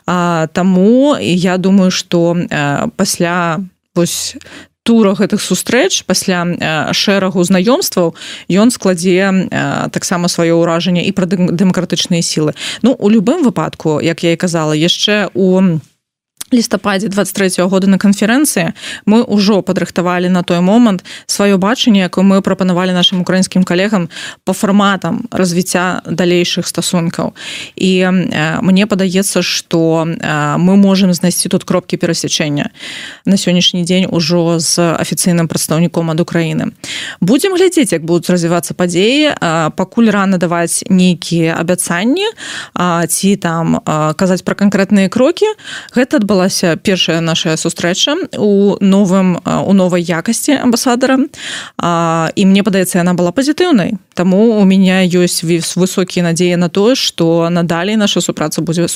Таму 0.06 1.16
я 1.20 1.58
думаю 1.58 1.90
что 1.90 2.37
пасля 2.97 3.61
вось 3.94 4.37
тура 4.88 5.12
гэтых 5.12 5.45
сустрэч 5.45 6.09
пасля 6.09 6.49
шэрагу 6.97 7.45
знаёмстваў 7.45 8.16
ён 8.49 8.73
складзе 8.73 9.52
таксама 9.92 10.33
сваё 10.33 10.64
ўражанне 10.64 11.04
і 11.04 11.12
пра 11.12 11.28
дэмакратычныя 11.28 12.25
сілы. 12.25 12.57
Ну 12.80 12.97
у 12.97 13.12
любым 13.12 13.45
выпадку 13.45 14.00
як 14.00 14.25
я 14.25 14.33
і 14.33 14.40
казала 14.40 14.73
яшчэ 14.73 15.28
у 15.37 15.76
лістападзе 16.52 17.08
23 17.08 17.62
-го 17.62 17.68
года 17.68 17.86
на 17.86 17.98
канферэнцыі 17.98 18.72
мы 19.06 19.24
ўжо 19.26 19.62
падрыхтавалі 19.62 20.28
на 20.28 20.42
той 20.42 20.60
момант 20.60 21.04
сваё 21.26 21.58
бачанне 21.58 22.00
якое 22.00 22.24
мы 22.24 22.40
прапанавалі 22.40 22.92
нашим 22.92 23.20
украінскім 23.20 23.64
калегам 23.64 24.08
по 24.44 24.52
фарматам 24.52 25.28
развіцця 25.30 26.02
далейшых 26.06 26.66
стасункаў. 26.66 27.34
І 27.76 28.00
э, 28.00 28.60
мне 28.62 28.86
падаецца 28.86 29.42
что 29.42 30.06
э, 30.06 30.56
мы 30.56 30.76
можемм 30.76 31.12
знайсці 31.12 31.48
тут 31.48 31.64
кропкі 31.64 31.96
перасячэння 31.96 32.70
на 33.24 33.36
сённяшні 33.36 33.84
дзень 33.84 34.06
ужо 34.10 34.58
з 34.58 34.78
афіцыйным 34.78 35.48
прадстаўніком 35.48 36.10
ад 36.10 36.20
Украіны. 36.20 36.72
Будемм 37.20 37.56
глядзець 37.56 37.92
як 37.92 38.04
будуць 38.04 38.30
развівацца 38.30 38.74
падзеі 38.74 39.34
э, 39.34 39.70
пакуль 39.76 40.10
рано 40.10 40.38
даваць 40.38 40.84
нейкія 40.88 41.56
абяцанні 41.60 42.26
ці 43.08 43.36
там 43.36 43.80
казаць 44.16 44.42
пра 44.42 44.54
канкрэтныя 44.54 45.08
крокі. 45.08 45.46
Гэта 45.94 46.16
адбыла 46.16 46.38
адбылася 46.38 46.76
першая 46.76 47.21
наша 47.21 47.57
сустрэча 47.57 48.14
у 48.38 48.76
новым 48.80 49.38
у 49.42 49.73
новай 49.75 50.02
якасці 50.02 50.54
амбасадара 50.62 51.18
і 51.18 52.42
мне 52.47 52.62
падаецца 52.62 53.02
яна 53.02 53.14
была 53.18 53.35
пазітыўнай 53.35 53.99
Таму 54.18 54.58
у 54.58 54.64
меня 54.64 55.06
ёсць 55.06 55.46
высокія 55.46 56.26
надзеі 56.26 56.58
на 56.58 56.68
тое 56.68 56.98
что 56.98 57.46
надалей 57.50 57.94
наша 57.94 58.18
супраца 58.20 58.66
будзе 58.66 58.90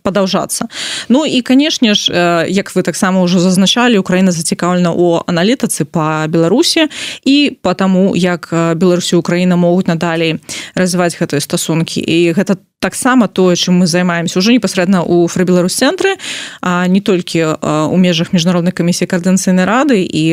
падаўжацца 0.00 0.72
Ну 1.12 1.26
і 1.28 1.42
канешне 1.44 1.92
ж 1.92 2.08
як 2.48 2.72
вы 2.72 2.80
таксама 2.80 3.20
ўжо 3.20 3.44
зазначалі 3.44 4.00
Украіна 4.00 4.32
зацікаўлена 4.32 4.88
у 4.88 5.20
аналітыцы 5.28 5.84
по 5.84 6.24
Беларусі 6.32 6.88
і 7.28 7.60
потому 7.60 8.16
як 8.16 8.48
Беларусі 8.72 9.20
Украіна 9.20 9.60
могуць 9.60 9.84
надалей 9.84 10.40
развіваць 10.72 11.20
гэтыя 11.20 11.44
стасункі 11.44 12.00
і 12.00 12.32
гэта 12.32 12.56
таксама 12.84 13.28
тое 13.28 13.56
чым 13.56 13.80
мы 13.80 13.86
займаемся 13.86 14.38
уже 14.38 14.52
непасрэдна 14.52 15.04
у 15.04 15.26
фрабеларус 15.26 15.76
цэнтры 15.76 16.16
а 16.60 16.86
не 16.86 17.00
толькі 17.00 17.56
у 17.60 17.96
межах 17.96 18.32
міжнароднай 18.32 18.72
камісіі 18.76 19.08
каардынцыйнай 19.08 19.64
рады 19.64 20.04
і 20.04 20.24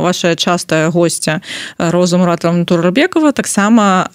ваша 0.00 0.36
частая 0.36 0.88
гостця 0.88 1.40
роза 1.76 2.16
муратам 2.16 2.64
турабекова 2.66 3.32
таксама 3.32 4.10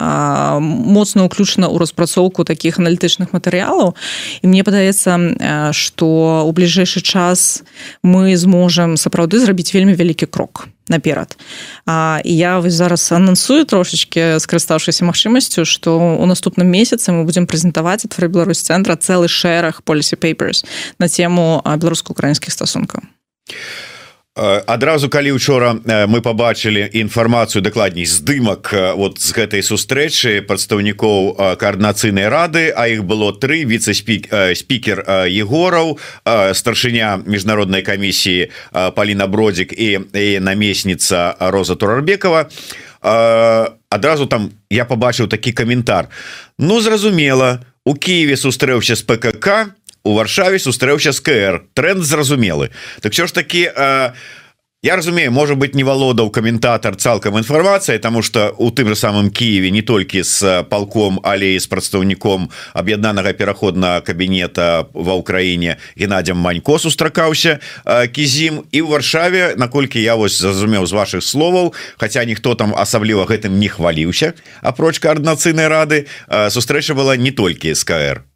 моцна 0.59 1.25
ўключана 1.25 1.71
ў 1.71 1.79
распрацоўку 1.79 2.43
таких 2.43 2.77
аналітычных 2.77 3.31
матэрыялаў. 3.31 3.95
І 4.43 4.45
мне 4.47 4.67
падаецца 4.67 5.71
что 5.71 6.43
у 6.45 6.51
бліжэйшы 6.51 7.01
час 7.01 7.63
мы 8.03 8.35
зможам 8.35 8.99
сапраўды 8.99 9.39
зрабіць 9.39 9.71
вельмі 9.73 9.95
вялікі 9.95 10.27
крок 10.27 10.67
наперад. 10.91 11.37
А 11.85 12.19
я 12.23 12.59
вось 12.59 12.73
зараз 12.73 13.11
анансую 13.11 13.65
трошечки 13.65 14.39
скарыстаўшыся 14.39 15.07
магчымасцю 15.07 15.65
что 15.65 15.97
у 15.97 16.25
наступным 16.25 16.67
месяцы 16.67 17.11
мы 17.11 17.23
будем 17.23 17.47
прэзентаваць 17.47 18.05
ад 18.05 18.13
Беларусь 18.27 18.61
цэнтра 18.61 18.95
цэлы 18.95 19.27
шэраг 19.27 19.81
policy 19.85 20.19
papers 20.19 20.65
на 20.99 21.07
тему 21.07 21.63
беларуска-украінскіх 21.63 22.51
стасункаў 22.51 23.01
адразу 24.35 25.09
калі 25.09 25.35
учора 25.35 25.75
мы 25.83 26.21
побачылі 26.23 26.87
інфармацыю 26.93 27.61
дакладней 27.61 28.05
здымак 28.07 28.71
вот 28.95 29.19
з 29.19 29.35
гэтай 29.35 29.59
сустрэчы 29.59 30.39
прадстаўнікоў 30.47 31.35
каардынацыйнай 31.59 32.31
рады 32.31 32.71
а 32.71 32.87
іх 32.87 33.03
было 33.03 33.35
тры 33.35 33.67
віце-спік 33.67 34.31
спікер 34.55 35.03
егораў 35.27 35.99
старшыня 36.55 37.19
міжнароднай 37.27 37.83
камісіі 37.83 38.47
Паліна 38.95 39.27
бродзік 39.27 39.75
і, 39.75 39.99
і 40.15 40.39
намесніца 40.39 41.35
роза 41.51 41.75
турарбекова 41.75 42.47
адразу 43.01 44.25
там 44.27 44.51
я 44.69 44.85
побачыў 44.85 45.27
такі 45.27 45.51
каментар. 45.51 46.07
Ну 46.57 46.79
зразумела 46.81 47.59
у 47.83 47.95
Киеве 47.95 48.37
сустрэўся 48.37 48.95
з 48.95 49.01
ПКК 49.01 49.73
у 50.03 50.13
варшаве 50.13 50.59
сустрэўся 50.59 51.11
з 51.11 51.19
КР 51.19 51.63
тренд 51.73 52.03
зразумелы. 52.03 52.69
Так 53.01 53.13
що 53.13 53.27
ж 53.27 53.33
таки 53.33 53.71
а, 53.75 54.13
я 54.83 54.95
разумею 54.95 55.31
может 55.31 55.57
быть 55.57 55.75
не 55.75 55.83
валодаў 55.83 56.31
каментатор 56.31 56.95
цалкам 56.95 57.37
інфармацыя 57.37 57.99
тому 57.99 58.23
что 58.23 58.55
у 58.57 58.71
тым 58.71 58.87
же 58.87 58.95
самым 58.95 59.29
Киеве 59.29 59.69
не 59.69 59.81
толькі 59.81 60.23
с 60.23 60.63
палком 60.69 61.19
але 61.23 61.59
з 61.59 61.67
прадстаўніком 61.67 62.49
аб'яднанага 62.73 63.33
пераходна 63.33 64.01
кабінета 64.01 64.89
ва 64.93 65.13
ўкраіне 65.21 65.77
Геннадзям 65.95 66.37
манько 66.37 66.79
сустракаўся 66.79 67.59
кізім 67.85 68.65
і 68.71 68.81
ў 68.81 68.89
варшаве 68.89 69.53
наколькі 69.53 70.01
я 70.01 70.15
вось 70.15 70.41
зразумеў 70.41 70.89
з 70.89 70.97
ваших 70.97 71.21
словаў 71.21 71.73
хотя 72.01 72.25
ніхто 72.25 72.55
там 72.55 72.73
асабліва 72.73 73.29
гэтым 73.29 73.61
не 73.61 73.69
хваліўся 73.69 74.33
апроч 74.65 74.97
каардынацыйнай 74.97 75.69
рады 75.69 76.09
сустрэча 76.49 76.97
была 76.97 77.21
не 77.21 77.29
толькі 77.29 77.77
СКР 77.77 78.30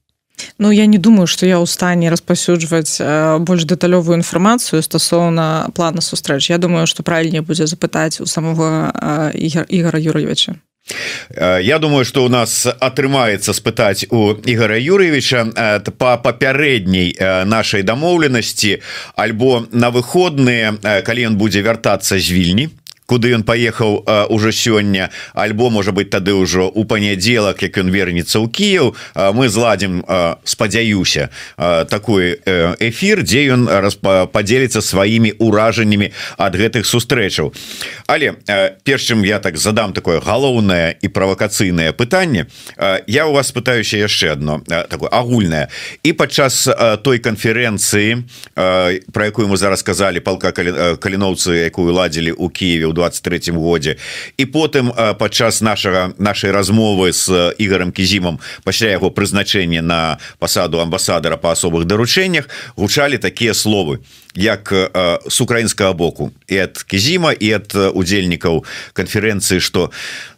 Ну 0.58 0.72
я 0.72 0.86
не 0.86 0.98
думаю 0.98 1.27
что 1.27 1.46
я 1.46 1.60
ў 1.60 1.65
стане 1.68 2.10
распаўсюджваць 2.10 3.00
больш 3.39 3.63
дэталёвую 3.63 4.20
інфармацыю 4.20 4.82
стасоўна 4.82 5.70
плана 5.74 6.01
сустрэч. 6.01 6.50
Я 6.50 6.58
думаю 6.58 6.88
что 6.88 7.04
правільнее 7.04 7.42
будзе 7.42 7.68
запытаць 7.68 8.22
у 8.22 8.25
самого 8.25 8.92
ігора 9.34 10.00
юрьевича. 10.00 10.56
Я 11.38 11.80
думаю 11.80 12.06
что 12.06 12.25
у 12.25 12.30
нас 12.30 12.68
атрымаецца 12.68 13.54
спытаць 13.54 14.06
у 14.12 14.38
ігора 14.46 14.77
юрьевича 14.77 15.50
по 15.98 16.18
папярэдняй 16.18 17.18
нашай 17.46 17.82
дамоўленасці 17.82 18.82
альбо 19.15 19.65
на 19.72 19.89
выходныя 19.89 20.77
калі 21.01 21.34
ён 21.34 21.38
будзе 21.42 21.65
вяртацца 21.65 22.20
з 22.20 22.30
вільні 22.30 22.70
куды 23.05 23.33
ён 23.38 23.43
паехаў 23.43 24.05
уже 24.29 24.51
сёння. 24.51 25.09
Альбо 25.33 25.69
можа 25.69 25.91
быть 25.91 26.09
тады 26.09 26.33
ўжо 26.33 26.69
у 26.69 26.85
панядзелак 26.85 27.62
як 27.62 27.77
ён 27.77 27.89
вернецца 27.89 28.41
ў 28.41 28.50
Кіяў 28.50 28.95
мы 29.33 29.50
зладзім 29.50 30.01
спадзяюся 30.43 31.29
такой 31.89 32.41
эфир 32.81 33.21
дзе 33.21 33.53
ён 33.53 33.69
падзеліцца 34.33 34.81
сваімі 34.81 35.38
ўражаннямі 35.38 36.12
ад 36.38 36.53
гэтых 36.55 36.85
сустрэчаў. 36.85 37.53
Але 38.07 38.41
перш 38.83 39.13
чым 39.13 39.21
я 39.21 39.39
так 39.39 39.57
задам 39.57 39.93
такое 39.93 40.19
галоўнае 40.19 40.97
і 41.01 41.07
правакацыйнае 41.07 41.93
пытанне 41.93 42.47
я 43.07 43.27
у 43.27 43.33
вас 43.33 43.51
пытаюся 43.51 43.97
яшчэ 43.97 44.33
одно 44.33 44.62
такое 44.65 45.09
агульнае. 45.09 45.69
І 46.03 46.13
падчас 46.13 46.67
той 47.03 47.19
канферэнцыі 47.19 48.25
про 49.13 49.25
якую 49.25 49.47
мы 49.47 49.57
зараз 49.57 49.79
сказали 49.79 50.19
палка 50.19 50.51
каліноўцы 50.51 51.69
якую 51.69 51.93
ладзілі 51.93 52.31
у 52.33 52.50
Киеве 52.50 52.95
23 52.96 53.52
годзе. 53.52 54.00
І 54.40 54.48
потым 54.48 54.96
падчас 55.20 55.62
нашага 55.62 56.16
нашай 56.18 56.52
размовы 56.52 57.12
с 57.12 57.28
ігорем 57.60 57.92
кізімом 57.92 58.40
пасля 58.64 58.96
яго 58.96 59.12
прызначэння 59.12 59.82
на 59.82 60.18
пасаду 60.40 60.80
амбасадара 60.80 61.38
по 61.38 61.52
асобых 61.52 61.86
даручэннях 61.86 62.48
гучалі 62.75 63.18
такія 63.18 63.54
словы 63.54 64.00
як 64.36 64.72
с 64.72 65.42
украінскага 65.42 65.94
боку 65.94 66.32
і 66.48 66.58
ад 66.58 66.84
кізіма 66.84 67.32
і 67.36 67.52
ад 67.60 67.75
удзельнікаў 67.75 68.64
канферэнцыі 68.94 69.60
что 69.60 69.92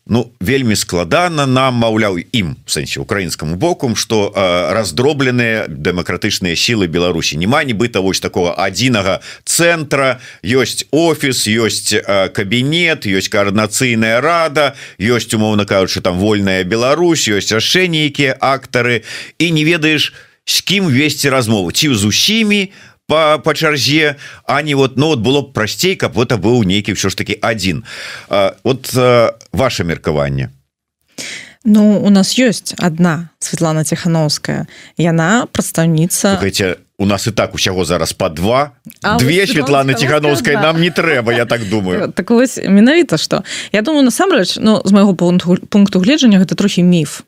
ну 0.09 0.31
вельмі 0.39 0.75
складана 0.75 1.45
нам 1.45 1.79
маўляў 1.83 2.19
ім 2.31 2.55
сэнсе 2.65 2.99
украінскаму 2.99 3.55
бокум 3.55 3.95
что 3.95 4.31
раздробленыя 4.71 5.67
дэмакратычныя 5.67 6.55
сілы 6.55 6.87
Беларусі. 6.87 7.37
Няма 7.37 7.63
нібыта 7.63 7.99
вось 8.01 8.19
такого 8.19 8.55
адзінага 8.55 9.21
цэнтра. 9.43 10.19
Ёсць 10.43 10.87
офіс 10.91 11.47
ёсць 11.47 11.93
кабінет 12.33 13.05
ёсць 13.05 13.29
коаардынацыйная 13.29 14.21
рада 14.21 14.75
ёсць 14.99 15.33
умоўна 15.33 15.65
кажучы 15.65 16.01
там 16.01 16.19
вольная 16.19 16.63
Беларусь 16.63 17.27
ёсць 17.27 17.51
яшчэ 17.51 17.87
нейкія 17.87 18.37
актары. 18.39 19.03
І 19.37 19.51
не 19.51 19.65
ведаеш 19.65 20.13
з 20.47 20.61
кім 20.61 20.87
весці 20.87 21.29
размову. 21.29 21.71
Ці 21.71 21.93
з 21.93 22.05
усімі 22.05 22.71
по 23.07 23.39
па 23.43 23.53
чарзе 23.53 24.17
а 24.45 24.61
не 24.61 24.75
вот 24.75 24.97
ну 24.97 25.07
вот 25.07 25.19
было 25.19 25.41
б 25.41 25.53
прасцей 25.53 25.95
каб 25.95 26.13
вот 26.13 26.31
быў 26.31 26.63
нейкі 26.63 26.93
ўсё 26.93 27.09
ж 27.09 27.15
таки 27.15 27.39
один 27.41 27.83
вот 28.63 28.93
ваше 29.51 29.83
меркаванне 29.83 30.51
Ну 31.67 31.99
у 31.99 32.09
нас 32.09 32.39
ёсць 32.39 32.75
одна 32.79 33.29
Светлана 33.39 33.83
Тхановская 33.83 34.67
яна 34.95 35.47
прадстаўніца 35.51 36.39
у 36.97 37.05
нас 37.05 37.27
і 37.27 37.31
так 37.31 37.55
усяго 37.55 37.85
зараз 37.85 38.13
по 38.13 38.29
два. 38.29 38.71
А 39.01 39.17
две 39.19 39.45
Светланы 39.45 39.93
Тхановскай 39.93 40.55
да. 40.55 40.61
нам 40.61 40.81
не 40.81 40.89
трэба 40.89 41.31
я 41.33 41.45
так 41.45 41.69
думаю. 41.69 42.11
Так 42.15 42.29
вось 42.29 42.57
менавіта 42.57 43.17
что. 43.17 43.43
Я 43.71 43.81
думаю 43.81 44.03
насамрэч 44.03 44.57
Ну 44.61 44.81
з 44.85 44.91
майго 44.91 45.15
пункту 45.15 45.57
пункту 45.69 45.99
гледжання 45.99 46.39
гэта 46.39 46.55
трохі 46.55 46.83
міф 46.83 47.21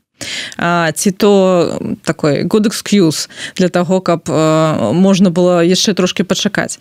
ці 0.96 1.12
то 1.12 1.80
такой 2.04 2.44
good 2.44 2.68
excuse 2.68 3.30
для 3.56 3.70
того 3.70 4.02
каб 4.02 4.28
можна 4.94 5.30
было 5.30 5.64
яшчэ 5.64 5.94
трошки 5.94 6.24
пачакаць. 6.24 6.80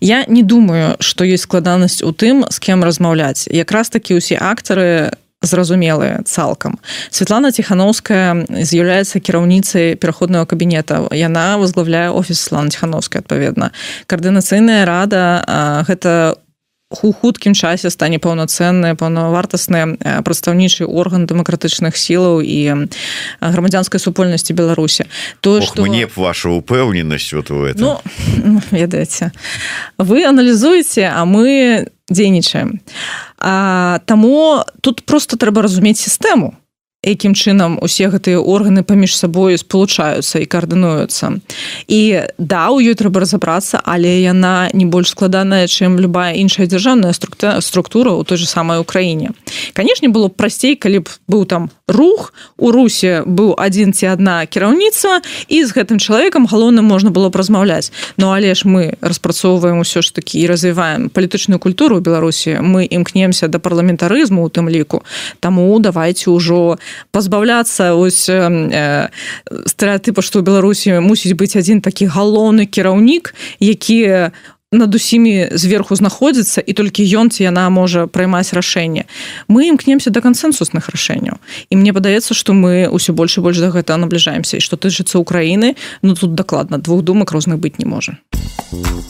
Я 0.00 0.24
не 0.28 0.42
думаю 0.42 0.96
что 1.00 1.24
есть 1.24 1.44
складанасць 1.44 2.02
у 2.02 2.12
тым 2.12 2.44
з 2.50 2.58
кем 2.58 2.84
размаўляць. 2.84 3.48
Якраз 3.50 3.88
таки 3.88 4.14
усе 4.14 4.36
актары 4.36 5.12
зразумелыя 5.42 6.22
цалкам. 6.24 6.78
Светлана 7.10 7.50
тихохановская 7.52 8.46
з'яўляецца 8.48 9.18
кіраўніцай 9.18 9.96
пераходного 9.96 10.46
кабінета. 10.46 11.02
Яна 11.10 11.56
возглавляе 11.58 12.10
офіс 12.10 12.40
Слана 12.40 12.70
тихохановская 12.70 13.22
адпаведна. 13.22 13.72
Коаардынацыйная 14.06 14.86
рада 14.86 15.42
гэта 15.88 16.38
у 17.02 17.12
хуткім 17.12 17.54
часе 17.54 17.90
стане 17.90 18.18
паўнацэнная 18.18 18.94
паўнавартасная 18.94 20.22
прадстаўнічы 20.22 20.84
орган 20.84 21.26
дэмакратычных 21.26 21.96
сілаў 21.96 22.44
і 22.44 22.88
грамадзянскай 23.40 24.00
супольнасці 24.00 24.52
беларусі. 24.52 25.06
То 25.40 25.60
что 25.62 25.82
мне 25.82 26.06
б 26.06 26.12
ваша 26.16 26.50
упэўненасць 26.50 27.32
вот 27.32 27.50
у 27.50 27.66
ну, 27.74 28.00
ведаеце. 28.70 29.32
Вы 29.98 30.24
аналізуеце 30.24 31.08
а 31.08 31.24
мы 31.24 31.88
дзейнічаем. 32.10 32.80
Таму 33.38 34.64
тут 34.80 35.02
просто 35.06 35.36
трэба 35.36 35.62
разумець 35.62 36.00
сістэму 36.00 36.61
якім 37.02 37.34
чынам 37.34 37.82
усе 37.82 38.06
гэтыя 38.06 38.38
органы 38.38 38.86
паміж 38.86 39.18
сабою 39.18 39.58
спалучаюцца 39.58 40.38
і 40.38 40.46
каардынуюцца. 40.46 41.42
І 41.90 42.30
да 42.38 42.70
у 42.70 42.78
ёй 42.78 42.94
трэба 42.94 43.26
разабрацца 43.26 43.82
але 43.82 44.22
яна 44.22 44.70
не 44.70 44.86
больш 44.86 45.10
складаная 45.10 45.66
чым 45.66 45.98
любая 45.98 46.38
іншая 46.38 46.70
дзяржаўная 46.70 47.10
структура 47.58 48.14
у 48.14 48.22
той 48.22 48.38
же 48.38 48.46
самой 48.46 48.78
Украіне. 48.78 49.34
Канешне 49.74 50.14
было 50.14 50.30
б 50.30 50.38
прасцей 50.38 50.78
калі 50.78 51.02
б 51.02 51.10
быў 51.26 51.42
там 51.50 51.70
рух 51.90 52.34
у 52.56 52.70
русе 52.70 53.26
быў 53.26 53.58
адзін 53.58 53.90
ці 53.90 54.06
адна 54.14 54.46
кіраўніца 54.46 55.26
і 55.50 55.58
з 55.66 55.70
гэтым 55.74 55.98
чалавекам 55.98 56.46
галоўным 56.46 56.86
можна 56.86 57.10
было 57.10 57.34
б 57.34 57.36
размаўляць. 57.36 57.90
Ну 58.14 58.30
але 58.30 58.54
ж 58.54 58.62
мы 58.62 58.94
распрацоўваем 59.02 59.82
усё 59.82 60.06
ж 60.06 60.14
такі 60.14 60.38
і 60.38 60.46
развіваем 60.46 61.10
палітычную 61.10 61.58
культуру 61.58 61.98
беларусі. 61.98 62.62
Мы 62.62 62.86
імкнемся 62.86 63.50
да 63.50 63.58
парламентарызму 63.58 64.46
у 64.46 64.48
тым 64.48 64.70
ліку. 64.70 65.02
Таму 65.42 65.66
давайте 65.82 66.30
ўжо 66.30 66.78
у 66.78 66.91
пазбаўляцца 67.10 67.94
ось 67.94 68.28
э, 68.28 69.08
стэеатыпа 69.66 70.20
што 70.22 70.40
ў 70.40 70.46
беларусі 70.46 70.98
мусіць 71.04 71.36
быць 71.36 71.56
адзін 71.56 71.80
такі 71.80 72.06
галоўны 72.12 72.66
кіраўнік 72.66 73.34
які 73.60 74.30
над 74.72 74.94
усімі 74.94 75.48
зверху 75.52 75.96
знаходзіцца 75.96 76.60
і 76.64 76.72
толькі 76.72 77.04
ён 77.04 77.30
ці 77.30 77.44
яна 77.44 77.68
можа 77.70 78.06
праймаць 78.06 78.52
рашэнне. 78.56 79.04
Мы 79.48 79.68
імкнемся 79.68 80.10
да 80.10 80.20
кансэнсусных 80.24 80.88
рашэнняў. 80.88 81.36
І 81.70 81.76
мне 81.76 81.92
падаецца 81.92 82.34
што 82.34 82.56
мы 82.56 82.88
ўсё 82.88 83.12
больш 83.12 83.38
і 83.38 83.44
больш 83.44 83.60
за 83.60 83.68
гэта 83.68 83.96
набліжаемся 83.96 84.56
і 84.56 84.64
што 84.64 84.76
тычыцца 84.76 85.18
Украіны 85.18 85.76
ну 86.02 86.14
тут 86.14 86.34
дакладна 86.34 86.78
двух 86.78 87.02
думак 87.02 87.32
розных 87.32 87.58
быць 87.60 87.76
не 87.78 87.84
можа. 87.84 88.16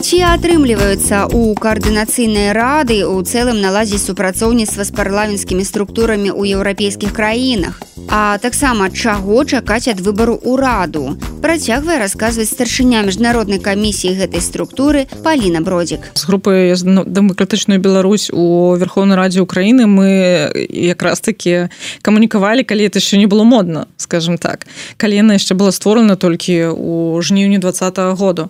Ці 0.02 0.18
атрымліваюцца 0.26 1.30
у 1.30 1.54
каардынацыйнай 1.54 2.50
рады 2.56 3.06
у 3.06 3.22
цэлым 3.22 3.60
наладзіць 3.62 4.02
супрацоўніцтва 4.02 4.82
з 4.82 4.90
парламенцкімі 4.90 5.62
структурамі 5.62 6.34
ў 6.34 6.58
еўрапейскіх 6.58 7.12
краінах? 7.14 7.78
А 8.08 8.38
таксама 8.42 8.90
чаго 8.90 9.44
чакаць 9.44 9.86
ад 9.86 10.00
выбару 10.00 10.34
ўраду? 10.42 11.14
Працягвае 11.44 11.98
расказваць 12.02 12.50
старшыня 12.50 13.02
міжнароднай 13.06 13.62
камісіі 13.62 14.18
гэтай 14.18 14.42
структуры 14.42 15.06
паліна 15.22 15.51
Галіна 15.52 15.68
бродзік 15.68 16.00
з 16.14 16.24
групы 16.24 16.72
дэмакратычную 16.72 17.76
Беларусь 17.76 18.30
у 18.32 18.72
верховной 18.72 19.16
радзе 19.16 19.44
Украіны 19.44 19.84
мы 19.84 20.48
якраз 20.72 21.20
таки 21.20 21.68
камунікавалі 22.00 22.64
калі 22.64 22.88
это 22.88 22.98
еще 22.98 23.18
не 23.18 23.26
было 23.26 23.44
модна 23.44 23.86
скажем 23.96 24.38
так. 24.38 24.66
Калі 24.96 25.12
яна 25.20 25.36
яшчэ 25.36 25.52
была 25.52 25.68
створана 25.72 26.16
толькі 26.16 26.72
у 26.72 27.20
жніўні 27.20 27.58
двадцатого 27.58 28.16
году. 28.16 28.48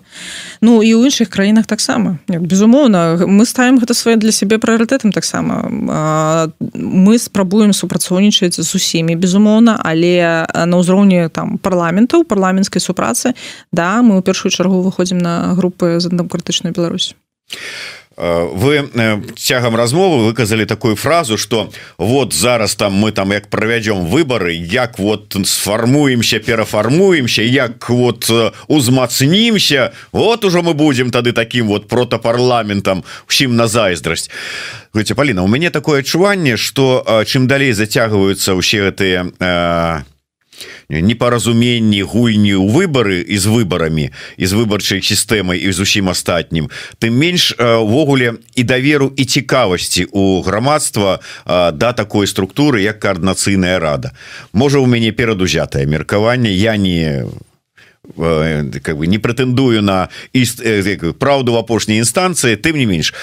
Ну 0.61 0.79
і 0.79 0.95
ў 0.95 1.11
іншых 1.11 1.27
краінах 1.27 1.67
таксама 1.67 2.23
безумоўна 2.27 3.19
мы 3.27 3.43
ставим 3.45 3.83
гэта 3.83 3.93
свае 3.93 4.15
для 4.15 4.31
сябе 4.31 4.55
прыоритетам 4.55 5.11
таксама 5.11 5.67
мы 6.71 7.19
спрабуем 7.19 7.73
супрацоўнічаць 7.73 8.55
з 8.55 8.75
усімі 8.75 9.19
безумоўна 9.19 9.75
але 9.83 10.47
на 10.55 10.75
ўзроўні 10.79 11.27
там 11.35 11.59
парламентаў 11.59 12.23
парламенцкай 12.23 12.79
супрацы 12.79 13.35
да 13.75 13.99
мы 13.99 14.15
ў 14.15 14.21
першую 14.23 14.55
чаргу 14.55 14.79
выходзім 14.79 15.19
на 15.19 15.51
групы 15.59 15.99
з 15.99 16.07
дэмакратычную 16.07 16.71
Беларусь 16.71 16.92
Беларусь 16.93 17.15
вы 18.15 18.89
цягам 19.35 19.75
размовы 19.75 20.25
выказалі 20.25 20.65
такую 20.65 20.95
фразу 20.95 21.37
что 21.37 21.71
вот 21.97 22.33
зараз 22.33 22.75
там 22.75 22.93
мы 22.93 23.11
там 23.11 23.31
як 23.31 23.49
правядзём 23.49 24.05
выборы 24.05 24.53
як 24.53 24.99
вот 24.99 25.35
сфармуемся 25.45 26.39
перафармуемся 26.39 27.41
як 27.41 27.89
вот 27.89 28.29
узмацнімся 28.67 29.93
вот 30.11 30.45
ужо 30.45 30.61
мы 30.61 30.73
будем 30.73 31.09
тады 31.09 31.31
таким 31.31 31.67
вот 31.67 31.87
протапарламентам 31.87 33.03
усім 33.27 33.55
на 33.55 33.67
зайздрасць. 33.67 34.29
Гуце 34.93 35.15
Паліна 35.15 35.41
у 35.41 35.47
мяне 35.47 35.71
такое 35.71 36.01
адчуванне 36.01 36.57
что 36.57 37.03
чым 37.25 37.47
далей 37.47 37.73
зацягваюцца 37.73 38.53
ўсе 38.53 38.93
гэтыя 38.93 39.25
э, 39.41 40.12
непаразуменні 40.89 42.01
гульні 42.03 42.53
ў 42.55 42.67
выбары 42.69 43.21
і 43.21 43.37
з 43.37 43.45
выбарамі 43.47 44.11
і 44.37 44.45
з 44.45 44.53
выбарчай 44.53 45.01
сістэмай 45.01 45.59
і 45.59 45.71
з 45.71 45.79
усім 45.79 46.09
астатнім 46.09 46.69
тым 46.99 47.13
менш 47.17 47.55
увогуле 47.57 48.39
і 48.55 48.63
даверу 48.63 49.13
і 49.15 49.25
цікавасці 49.25 50.07
у 50.11 50.41
грамадства 50.41 51.19
да 51.45 51.93
такой 51.93 52.27
структуры 52.27 52.81
як 52.81 52.99
коаардынацыйная 52.99 53.79
рада. 53.79 54.11
Можа 54.53 54.79
у 54.79 54.85
мяне 54.85 55.11
перадузятае 55.11 55.85
меркаванне 55.85 56.51
я 56.53 56.77
не 56.77 57.25
как 58.83 58.97
бы 58.97 59.07
не 59.07 59.17
прэтэндую 59.17 59.81
на 59.81 60.09
іст 60.33 60.59
праўду 61.19 61.53
в 61.53 61.57
апошняй 61.57 62.03
інстанцыі 62.03 62.59
тым 62.59 62.75
не 62.75 62.85
менш 62.85 63.13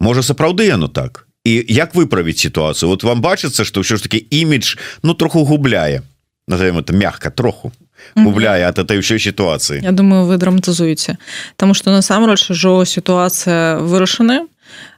можа 0.00 0.22
сапраўды 0.22 0.66
яно 0.66 0.88
так 0.88 1.26
і 1.46 1.64
як 1.68 1.94
выправіць 1.94 2.42
сітуацыю 2.42 2.90
вот 2.90 3.04
вам 3.06 3.22
бачыцца 3.22 3.62
что 3.62 3.80
ўсё 3.86 3.96
ж 3.96 4.02
таки 4.02 4.18
імідж 4.18 4.74
ну 5.02 5.14
троху 5.14 5.44
губляе 5.46 6.02
назовем 6.48 6.78
это 6.78 6.92
мягко 6.92 7.30
троху 7.30 7.72
губляе 8.16 8.66
от 8.66 8.78
этой 8.78 8.98
ўсёй 8.98 9.22
сітуацыі 9.22 9.78
Я 9.82 9.92
думаю 9.92 10.26
вы 10.26 10.36
драматызуеце 10.42 11.16
Таму 11.56 11.74
что 11.74 11.94
насамрэч 11.94 12.50
ужо 12.50 12.82
сітуацыя 12.84 13.78
вырашаны 13.78 14.50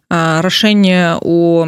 рашэнне 0.09 1.21
у 1.21 1.67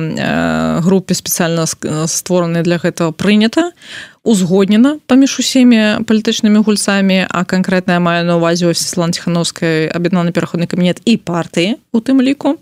групе 0.81 1.13
спецыяльна 1.13 1.67
створаны 2.09 2.65
для 2.65 2.81
гэтага 2.81 3.13
прынята 3.13 3.73
узгоднена 4.23 4.99
паміж 5.07 5.39
усімі 5.41 6.05
палітычнымі 6.05 6.61
гульцамі 6.61 7.25
а 7.25 7.45
канкрэтная 7.45 8.01
маю 8.01 8.25
на 8.29 8.37
увазе 8.37 8.69
Светлан 8.75 9.13
ціхановскай 9.17 9.89
аб'яднаны 9.89 10.33
пераходны 10.33 10.69
кабінет 10.69 11.01
і 11.05 11.17
партыі 11.17 11.81
у 11.93 12.05
тым 12.05 12.21
ліку. 12.21 12.61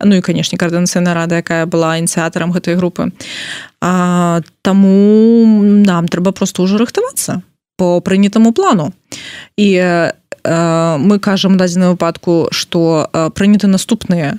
Ну 0.00 0.14
і 0.14 0.22
канешне 0.22 0.58
каардынацыйная 0.58 1.14
рада 1.14 1.42
якая 1.42 1.66
была 1.66 1.98
ініцыятарам 1.98 2.54
гэтай 2.54 2.78
групы. 2.78 3.10
А, 3.82 4.40
Таму 4.62 5.56
нам 5.82 6.06
трэба 6.06 6.32
просто 6.32 6.62
ўжо 6.62 6.78
рыхтавацца 6.78 7.42
по 7.76 8.00
прынятаму 8.00 8.52
плану. 8.52 8.92
І 9.56 9.68
э, 9.74 10.12
мы 11.00 11.18
кажам 11.18 11.56
дадзены 11.56 11.96
выпадку 11.96 12.48
што 12.52 13.10
прыняты 13.34 13.66
наступныя 13.66 14.38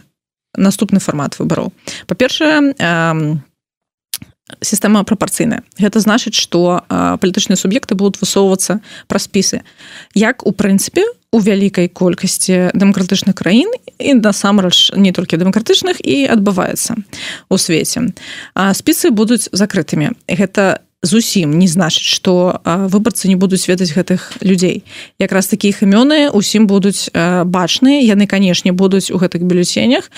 наступны 0.56 1.00
фармат 1.00 1.40
выбараў. 1.40 1.72
Па-першае 2.08 2.76
сістэма 4.60 5.04
прапорцыйная 5.08 5.64
гэта 5.80 6.04
значыць 6.04 6.36
што 6.36 6.84
палітычныя 6.90 7.56
суб'екты 7.56 7.96
будуць 7.96 8.22
высоўвацца 8.22 8.82
праз 9.08 9.30
спісы 9.32 9.64
як 10.14 10.46
у 10.46 10.52
прынцыпе 10.52 11.06
у 11.32 11.40
вялікай 11.40 11.88
колькасці 11.88 12.76
дэмакратычных 12.76 13.36
краін 13.36 13.72
і 13.98 14.20
насамрэч 14.20 14.98
не 15.00 15.16
толькі 15.16 15.40
дэмакратычных 15.40 16.04
і 16.04 16.28
адбываецца 16.28 17.00
у 17.50 17.56
свеце 17.58 18.12
спісы 18.76 19.16
будуць 19.16 19.48
закрытымі 19.52 20.12
гэта 20.28 20.84
зусім 21.04 21.58
не 21.58 21.68
значыць 21.68 22.06
што 22.06 22.62
выбарцы 22.66 23.28
не 23.28 23.36
будуць 23.36 23.66
ведаць 23.66 23.94
гэтых 23.94 24.38
людзей 24.42 24.84
якраз 25.20 25.48
такіх 25.48 25.82
імёны 25.82 26.30
усім 26.30 26.68
будуць 26.68 27.10
бачныя 27.14 28.06
яны 28.06 28.28
канешне 28.28 28.72
будуць 28.72 29.10
у 29.10 29.18
гэтых 29.18 29.42
бюлетенях. 29.42 30.12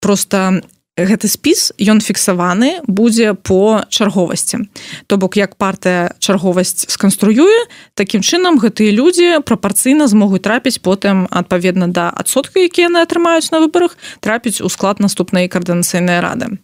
Просто 0.00 0.62
гэты 0.98 1.30
спіс 1.30 1.70
ён 1.78 2.02
фіксаваны 2.02 2.82
будзе 2.90 3.34
по 3.34 3.86
чарговасці. 3.88 4.66
То 5.06 5.16
бок 5.16 5.38
як 5.38 5.54
партыя 5.54 6.14
чарговасць 6.18 6.90
сканструюе 6.90 7.70
такім 7.94 8.22
чынам 8.22 8.58
гэтыя 8.58 8.90
людзі 8.90 9.38
прапорцыйна 9.46 10.10
змогуць 10.10 10.42
трапіць 10.42 10.82
потым 10.82 11.30
адпаведна 11.30 11.86
да 11.86 12.10
адсотка 12.10 12.58
якія 12.66 12.90
яны 12.90 13.06
атрымаюць 13.06 13.50
на 13.54 13.62
выбарах 13.62 13.94
трапіць 14.20 14.60
у 14.60 14.68
склад 14.68 14.98
наступнай 14.98 15.46
каардынацыйнай 15.46 16.18
рады. 16.20 16.58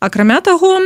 Акрамя 0.00 0.40
таго 0.44 0.80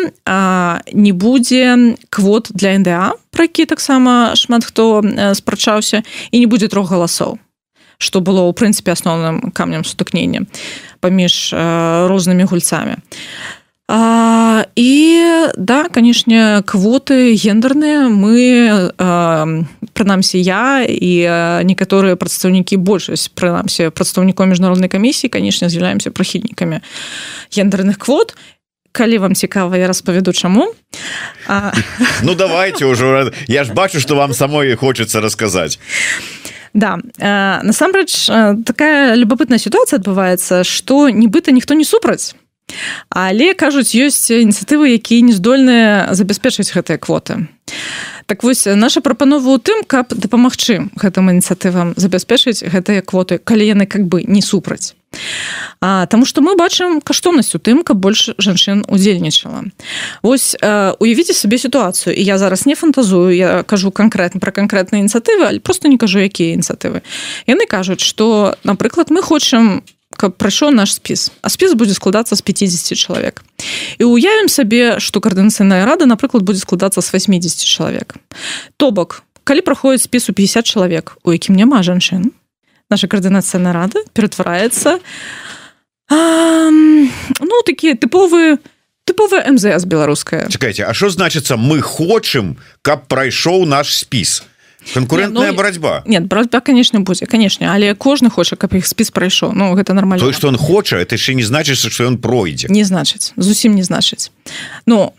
не 0.93 1.13
будзе 1.13 1.99
квот 2.11 2.55
для 2.55 2.79
НДА 2.79 3.19
про 3.31 3.43
які 3.51 3.67
таксама 3.67 4.37
шмат 4.39 4.65
хто 4.65 5.03
спрачаўся 5.35 6.03
і 6.31 6.39
не 6.39 6.47
будзе 6.47 6.69
трох 6.69 6.91
галасоў 6.91 7.39
что 7.99 8.21
было 8.21 8.47
ў 8.47 8.53
прынцыпе 8.53 8.93
асноўным 8.93 9.51
камнем 9.51 9.85
сутыкнення 9.85 10.47
паміж 11.01 11.53
э, 11.53 12.07
рознымі 12.09 12.45
гульцамі 12.45 12.97
а, 13.89 14.65
і 14.77 14.91
да 15.57 15.89
канешне 15.89 16.63
квоты 16.65 17.37
гендерныя 17.37 18.09
мы 18.09 18.91
э, 18.97 19.65
прынамсі 19.95 20.41
я 20.41 20.83
і 20.85 21.13
некаторыя 21.65 22.17
прадстаўнікі 22.17 22.77
большасць 22.81 23.29
прынамсі 23.29 23.89
прадстаўніком 23.95 24.51
міжнароднай 24.51 24.89
камісіі 24.89 25.31
канешне 25.31 25.69
з'яўляемся 25.69 26.11
прыхільнікамі 26.11 26.81
гендерных 27.55 27.99
квот. 27.99 28.35
Калі 28.95 29.19
вам 29.19 29.35
цікава 29.35 29.77
я 29.77 29.87
распавяду 29.87 30.33
чаму. 30.33 30.71
А... 31.49 31.73
ну 32.23 32.35
давайте 32.35 32.87
ўжо 32.87 33.31
я 33.49 33.65
ж 33.65 33.73
бачу 33.73 34.01
что 34.01 34.15
вам 34.15 34.35
самой 34.35 34.75
хочется 34.77 35.21
расказаць 35.21 35.79
Да 36.75 36.99
э, 37.19 37.63
насамрэч 37.63 38.27
такая 38.67 39.15
любопытная 39.15 39.63
сітуацыя 39.63 40.03
адбываецца 40.03 40.67
што 40.67 41.09
нібыта 41.09 41.55
ніхто 41.55 41.75
не 41.75 41.87
супраць 41.87 42.35
але 43.11 43.55
кажуць 43.55 43.95
ёсць 43.95 44.33
ініцыятывы 44.35 44.97
якія 44.99 45.23
не 45.23 45.33
здольныя 45.37 46.11
забяспечыць 46.17 46.73
гэтыя 46.75 46.99
квоты 46.99 47.47
так 48.27 48.43
вось 48.43 48.67
наша 48.67 49.01
прапанова 49.01 49.55
ў 49.55 49.61
тым 49.61 49.79
каб 49.87 50.11
дапамагчы 50.11 50.91
гэтым 50.99 51.31
ініцыятывам 51.31 51.95
забяспечыць 51.95 52.65
гэтыя 52.65 53.05
квоты 53.07 53.39
калі 53.39 53.65
яны 53.69 53.87
как 53.87 54.09
бы 54.09 54.25
не 54.25 54.43
супраць 54.43 54.97
А, 55.81 56.07
Таму 56.07 56.27
што 56.27 56.41
мы 56.41 56.57
бачым 56.57 57.01
каштоўнасць 57.01 57.55
у 57.55 57.59
тым, 57.59 57.83
каб 57.85 57.99
больш 57.99 58.31
жанчын 58.39 58.85
удзельнічала. 58.89 59.65
Вось 60.23 60.57
э, 60.61 60.95
уявіце 60.99 61.35
сабе 61.35 61.59
сітуацыю 61.59 62.17
і 62.17 62.23
я 62.23 62.39
зараз 62.39 62.67
не 62.67 62.75
фантазую, 62.75 63.35
я 63.35 63.63
кажу 63.63 63.91
канкрэтна 63.91 64.41
пра 64.41 64.53
канкрэтныя 64.53 65.05
ініцыятывы, 65.05 65.45
але 65.47 65.59
просто 65.61 65.89
не 65.89 65.99
кажу, 65.99 66.19
якія 66.19 66.55
ініцыятывы. 66.55 67.03
Яны 67.47 67.67
кажуць, 67.67 68.01
што 68.01 68.57
напрыклад, 68.65 69.11
мы 69.11 69.23
хочам 69.23 69.83
каб 70.17 70.39
прайшоў 70.39 70.71
наш 70.71 70.95
спіс 70.95 71.31
а 71.43 71.51
спіс 71.51 71.75
будзе 71.75 71.95
складацца 71.95 72.39
з 72.39 72.43
50 72.43 72.95
чалавек 72.95 73.43
і 73.99 74.05
уявім 74.07 74.49
сабе 74.49 75.01
што 75.03 75.21
каардынацыйная 75.21 75.85
рада 75.85 76.07
напрыклад 76.07 76.47
будзе 76.47 76.63
складацца 76.63 77.03
з 77.03 77.11
80 77.11 77.67
чалавек 77.67 78.15
то 78.77 78.91
бок 78.91 79.23
калі 79.45 79.61
праходзіць 79.67 80.07
спісу 80.07 80.33
50 80.33 80.67
чалавек 80.67 81.19
у 81.25 81.35
якім 81.35 81.59
няма 81.59 81.83
жанчын 81.83 82.31
наша 82.95 83.11
координацыйная 83.11 83.75
рада 83.75 83.99
ператвараецца 84.15 85.03
ну 86.15 87.57
такія 87.67 87.99
тыповыя 87.99 88.63
тыповая 89.03 89.51
мзс 89.51 89.83
беларуская 89.83 90.47
чакайте 90.49 90.87
А 90.87 90.95
що 90.95 91.11
значится 91.11 91.57
мы 91.57 91.83
хочам 91.83 92.57
каб 92.83 93.11
прайшоў 93.11 93.67
наш 93.67 93.99
спіс 93.99 94.45
конкурентная 94.95 95.51
ну, 95.51 95.57
барацьба 95.57 96.03
нет 96.07 96.31
барацьба 96.31 96.61
конечно 96.61 97.01
будзе 97.01 97.27
конечно. 97.27 97.75
Але 97.75 97.95
кожны 97.95 98.31
хоча 98.31 98.55
каб 98.55 98.75
іх 98.79 98.87
спіс 98.87 99.11
прайшоў 99.11 99.53
Ну 99.55 99.75
гэта 99.75 99.93
нормально. 99.93 100.25
То 100.25 100.31
что 100.33 100.47
он 100.47 100.57
хоча 100.57 101.03
это 101.03 101.19
яшчэ 101.19 101.35
не 101.35 101.43
значыцца 101.43 101.91
что 101.91 102.05
ён 102.05 102.19
пройдзе 102.19 102.69
не 102.71 102.85
значыць 102.85 103.35
зусім 103.37 103.75
не 103.75 103.83
значыць 103.83 104.31
Ну 104.87 105.13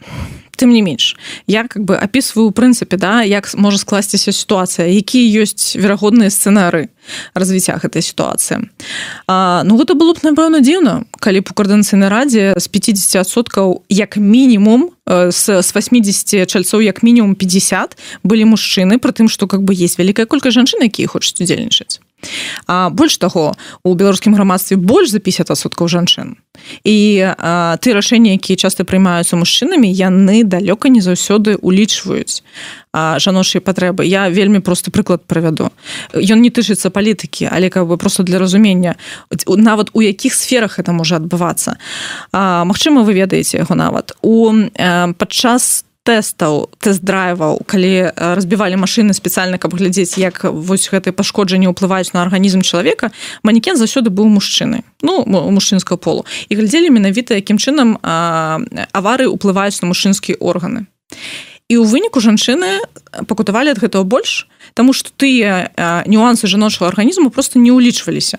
тым 0.56 0.72
не 0.72 0.82
менш 0.82 1.16
я 1.48 1.68
как 1.68 1.84
бы 1.84 1.96
опісваю 1.96 2.50
у 2.50 2.52
прынцыпе 2.52 2.98
да 2.98 3.24
як 3.24 3.52
можа 3.56 3.78
скласціся 3.78 4.32
сітуацыя 4.32 4.88
якія 4.88 5.44
ёсць 5.44 5.76
верагодныя 5.76 6.30
сцэнары 6.30 6.90
развіцця 7.34 7.78
гэтай 7.78 8.02
сітуацыі. 8.02 8.70
Ну 9.28 9.72
гэта 9.78 9.94
было 9.94 10.14
б 10.14 10.20
напэўна 10.24 10.62
дзіўна 10.62 11.06
калі 11.20 11.40
б 11.42 11.52
у 11.52 11.54
каардынацыйнай 11.54 12.10
радзе 12.10 12.54
з 12.58 12.66
50соткаў 12.70 13.86
як 13.90 14.18
мінімум 14.18 14.92
с, 15.06 15.50
с 15.50 15.70
80 15.76 16.50
чальцоў 16.50 16.82
як 16.82 17.04
мінімум 17.04 17.36
50 17.36 17.98
былі 18.24 18.46
мужчыны 18.56 18.98
пры 18.98 19.14
тым 19.14 19.30
што 19.30 19.48
как 19.48 19.64
бы 19.64 19.74
есть 19.74 19.98
вялікая 19.98 20.26
колькая 20.26 20.52
жанчын 20.52 20.86
якія 20.90 21.08
хочуць 21.08 21.42
удзельнічаць 21.42 22.02
А 22.68 22.90
больш 22.90 23.18
таго 23.18 23.56
у 23.84 23.94
беларускім 23.94 24.36
грамадстве 24.36 24.78
больш 24.78 25.10
за 25.10 25.20
50соткаў 25.20 25.88
жанчын. 25.88 26.36
І 26.84 26.98
ты 27.84 27.88
рашэнні 27.94 28.36
якія 28.40 28.58
часта 28.58 28.84
прыймаюцца 28.84 29.36
мужчынамі 29.36 29.92
яны 29.92 30.44
далёка 30.44 30.90
не 30.90 31.02
заўсёды 31.02 31.60
улічваюць 31.62 32.44
жаночыя 32.96 33.62
патрэбы. 33.62 34.06
Я 34.06 34.30
вельмі 34.30 34.60
просто 34.60 34.92
прыклад 34.92 35.28
правяду 35.28 35.70
ён 36.16 36.42
не 36.42 36.50
тычыцца 36.50 36.90
палітыкі 36.90 37.50
але 37.52 37.70
как 37.70 37.88
бы 37.88 37.98
просто 37.98 38.24
для 38.24 38.40
разумення 38.40 38.96
нават 39.48 39.90
у 39.94 40.02
якіх 40.02 40.34
сферах 40.34 40.80
это 40.80 40.92
можа 40.92 41.18
адбывацца. 41.18 41.76
Мачыма 42.32 43.04
вы 43.04 43.14
ведаеце 43.14 43.58
яго 43.58 43.76
нават. 43.76 44.16
У 44.22 44.54
падчас 45.18 45.82
там 45.82 45.95
тэстаў 46.06 46.70
тест-драйваў 46.78 47.66
калі 47.66 48.14
разбівалі 48.14 48.78
машины 48.78 49.18
спецыяльна 49.18 49.58
каб 49.58 49.74
глядзець 49.74 50.22
як 50.22 50.46
вось 50.46 50.86
гэтые 50.94 51.12
пашкоджанні 51.18 51.74
ўплываюць 51.74 52.14
на 52.14 52.22
арганізм 52.22 52.62
чалавека 52.62 53.10
манекен 53.42 53.74
заўсёды 53.76 54.14
быў 54.14 54.30
мужчыны 54.30 54.86
ну 55.02 55.26
мужчынскага 55.26 55.98
полу. 55.98 56.26
І 56.50 56.56
глядзелі 56.56 56.94
менавіта 56.94 57.34
якім 57.34 57.58
чынам 57.58 57.98
авары 58.06 59.26
ўплываюць 59.26 59.82
на 59.82 59.90
мужчынскія 59.90 60.38
органы. 60.38 60.86
І 61.66 61.82
у 61.82 61.84
выніку 61.90 62.22
жанчыны 62.22 62.86
пакутавалі 63.26 63.74
ад 63.74 63.82
гэтага 63.82 64.06
больш 64.06 64.46
тому 64.78 64.94
что 64.94 65.10
тыя 65.10 65.74
нюансы 66.06 66.46
жаночага 66.46 66.94
арганізму 66.94 67.34
просто 67.34 67.58
не 67.58 67.74
ўлічваліся. 67.74 68.38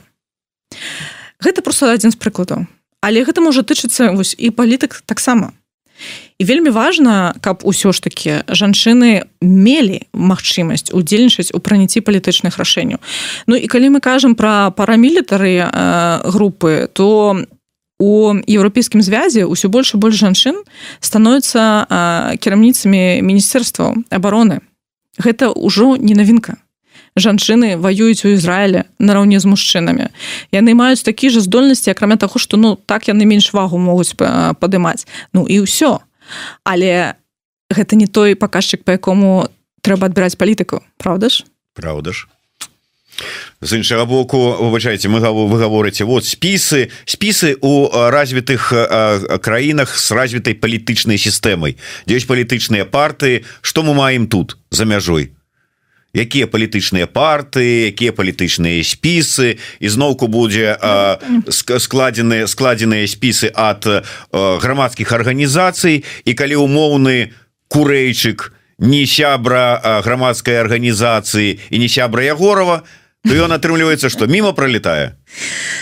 Гэта 1.42 1.66
просто 1.66 1.90
адзін 1.90 2.14
з 2.14 2.18
прыкладаў. 2.22 2.70
Але 3.02 3.26
гэта 3.26 3.42
можа 3.42 3.66
тычыцца 3.66 4.14
вось 4.14 4.38
і 4.38 4.54
палітык 4.54 5.02
таксама 5.06 5.52
і 6.38 6.44
вельмі 6.44 6.70
важна 6.70 7.34
каб 7.40 7.62
усё 7.64 7.92
ж 7.92 8.02
таки 8.02 8.42
жанчыны 8.48 9.24
мелі 9.40 10.02
магчымасць 10.12 10.92
удзельнічаць 10.92 11.52
у 11.54 11.58
праніцці 11.58 12.00
палітычных 12.00 12.58
рашэнняў. 12.58 12.98
Ну 13.46 13.56
і 13.56 13.66
калі 13.66 13.96
мы 13.96 14.00
кажам 14.00 14.34
про 14.34 14.70
парамілітары 14.70 15.64
э, 15.64 15.70
групы 16.24 16.88
то 16.92 17.40
у 17.98 18.36
еўрапейскім 18.44 19.00
звязе 19.00 19.48
ўсё 19.48 19.72
больш 19.72 19.94
і 19.94 20.00
больш 20.00 20.20
жанчын 20.20 20.60
становятся 21.00 21.86
э, 21.88 22.36
кіраўніцамі 22.36 23.24
міністэрстваў 23.24 24.04
обороны 24.12 24.60
гэта 25.16 25.52
ўжо 25.56 25.96
не 25.96 26.12
навінка 26.12 26.60
жанчыны 27.16 27.76
воююць 27.76 28.24
у 28.24 28.32
Ізраіле 28.36 28.84
нараўне 28.98 29.40
з 29.40 29.48
мужчынамі. 29.48 30.12
Яны 30.52 30.76
маюць 30.76 31.02
такі 31.02 31.32
же 31.32 31.40
здольнасці 31.40 31.90
акрамя 31.90 32.16
таго 32.16 32.38
што 32.38 32.56
ну 32.60 32.76
так 32.76 33.08
яны 33.08 33.24
менш 33.24 33.52
вагу 33.52 33.80
могуць 33.80 34.14
падымаць. 34.14 35.08
Ну 35.32 35.48
і 35.48 35.64
ўсё. 35.64 36.04
Але 36.64 37.16
гэта 37.72 37.96
не 37.96 38.06
той 38.06 38.36
паказчык 38.36 38.84
по 38.84 38.92
якому 38.92 39.48
трэба 39.80 40.06
адбіраць 40.12 40.36
палітыку 40.36 40.82
Праўда 40.98 41.28
ж? 41.28 41.44
Праўда 41.74 42.12
ж. 42.12 42.28
З 43.60 43.80
іншага 43.80 44.04
боку 44.04 44.52
выбачайце 44.60 45.08
мы 45.08 45.20
вы 45.24 45.56
гаворыце 45.56 46.04
вот 46.04 46.28
спісы 46.28 46.92
спісы 47.08 47.56
у 47.64 47.88
развітых 47.88 48.68
краінах 49.40 49.96
с 49.96 50.12
развітай 50.12 50.52
палітычнай 50.52 51.16
сістэмай 51.16 51.80
дзесь 52.04 52.28
палітычныя 52.28 52.84
партыі. 52.84 53.44
Што 53.62 53.82
мы 53.82 53.94
маем 53.94 54.28
тут 54.28 54.60
за 54.70 54.84
мяжой 54.84 55.35
якія 56.16 56.48
палітычныя 56.48 57.06
парты 57.06 57.92
якія 57.92 58.16
палітычныя 58.16 58.80
спісы. 58.80 59.60
Ізноўку 59.78 60.26
будзе 60.32 60.80
складзены 61.52 62.48
складзеныя 62.48 63.04
спісы 63.04 63.52
ад 63.52 63.84
грамадскіх 64.32 65.12
арганізацый. 65.12 66.04
І 66.24 66.32
калі 66.32 66.64
умоўны 66.64 67.36
курэйчык 67.68 68.56
не 68.78 69.06
сябра 69.06 70.00
грамадскай 70.04 70.60
арганізацыі 70.60 71.58
і 71.70 71.76
не 71.78 71.88
сябра 71.88 72.24
ягорова 72.24 72.82
то 73.26 73.34
ён 73.34 73.56
атрымліваецца 73.56 74.12
што 74.12 74.28
мімо 74.30 74.52
пролетае 74.52 75.16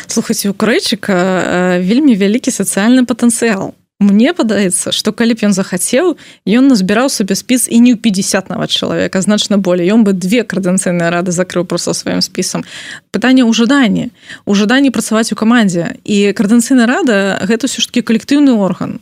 слухаць 0.06 0.46
у 0.46 0.54
курэйчыка 0.54 1.80
вельмі 1.82 2.14
вялікі 2.14 2.54
сацыяльны 2.54 3.04
патэнцыял 3.04 3.74
Мне 4.00 4.34
падаецца 4.34 4.90
што 4.90 5.14
калі 5.14 5.38
б 5.38 5.46
ён 5.46 5.54
захацеў 5.54 6.18
ён 6.44 6.64
назбіраў 6.66 7.06
сабе 7.14 7.38
спіс 7.38 7.70
і 7.70 7.78
не 7.78 7.94
ў 7.94 7.98
50 8.02 8.50
нават 8.50 8.74
чалавека 8.74 9.22
значна 9.22 9.54
болей 9.56 9.86
ён 9.94 10.02
бы 10.02 10.10
две 10.12 10.42
крадэнцыйныя 10.42 11.14
рады 11.14 11.30
закрыў 11.30 11.62
просто 11.62 11.94
сваім 11.94 12.18
спісам 12.18 12.66
пытанне 13.14 13.46
ў 13.46 13.54
жаданні 13.54 14.10
у 14.50 14.58
жаданні 14.58 14.90
працаваць 14.90 15.30
у 15.30 15.38
камандзе 15.38 15.94
і 16.02 16.34
крадэнцыйная 16.34 16.90
рада 16.90 17.38
гэта 17.46 17.70
ўсё 17.70 17.80
ж 17.80 17.86
таки 17.86 18.02
калектыўны 18.02 18.58
орган. 18.58 18.98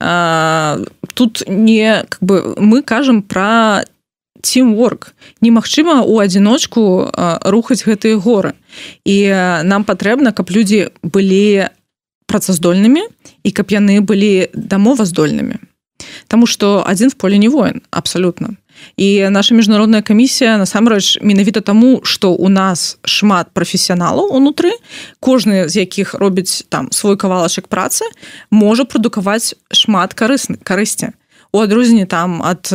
А, 0.00 0.82
тут 1.14 1.46
не 1.46 2.04
как 2.08 2.20
бы 2.20 2.58
мы 2.58 2.82
кажам 2.82 3.22
про 3.22 3.86
тимворк 4.42 5.14
немагчыма 5.40 6.02
у 6.02 6.18
адзіночку 6.18 7.10
рухаць 7.46 7.86
гэтыя 7.86 8.18
горы. 8.18 8.58
І 9.06 9.30
нам 9.64 9.86
патрэбна 9.86 10.34
каб 10.36 10.50
людзі 10.50 10.90
былі 11.02 11.70
працаздольнымі 12.26 13.08
і 13.44 13.50
каб 13.52 13.70
яны 13.70 14.00
былі 14.00 14.48
дамоваздольнымі 14.54 15.60
Таму 16.28 16.46
што 16.50 16.82
адзін 16.84 17.12
в 17.12 17.14
поле 17.14 17.38
не 17.38 17.48
воін 17.48 17.80
абсалютна 17.90 18.56
і 18.96 19.30
наша 19.30 19.54
міжнародная 19.54 20.02
камісія 20.02 20.58
насамрэч 20.58 21.22
менавіта 21.22 21.60
таму 21.60 22.00
што 22.02 22.34
у 22.34 22.48
нас 22.48 22.98
шмат 23.04 23.54
прафесіяналаў 23.54 24.34
унутры 24.34 24.74
кожны 25.20 25.68
з 25.68 25.86
якіх 25.86 26.14
робіць 26.14 26.66
там 26.68 26.90
свой 26.90 27.16
кавалачак 27.16 27.68
працы 27.68 28.04
можа 28.50 28.84
прадукаваць 28.84 29.54
шмат 29.70 30.14
карысны 30.14 30.58
карысці 30.58 31.14
у 31.52 31.62
адрозненне 31.62 32.06
там 32.06 32.42
ад 32.42 32.68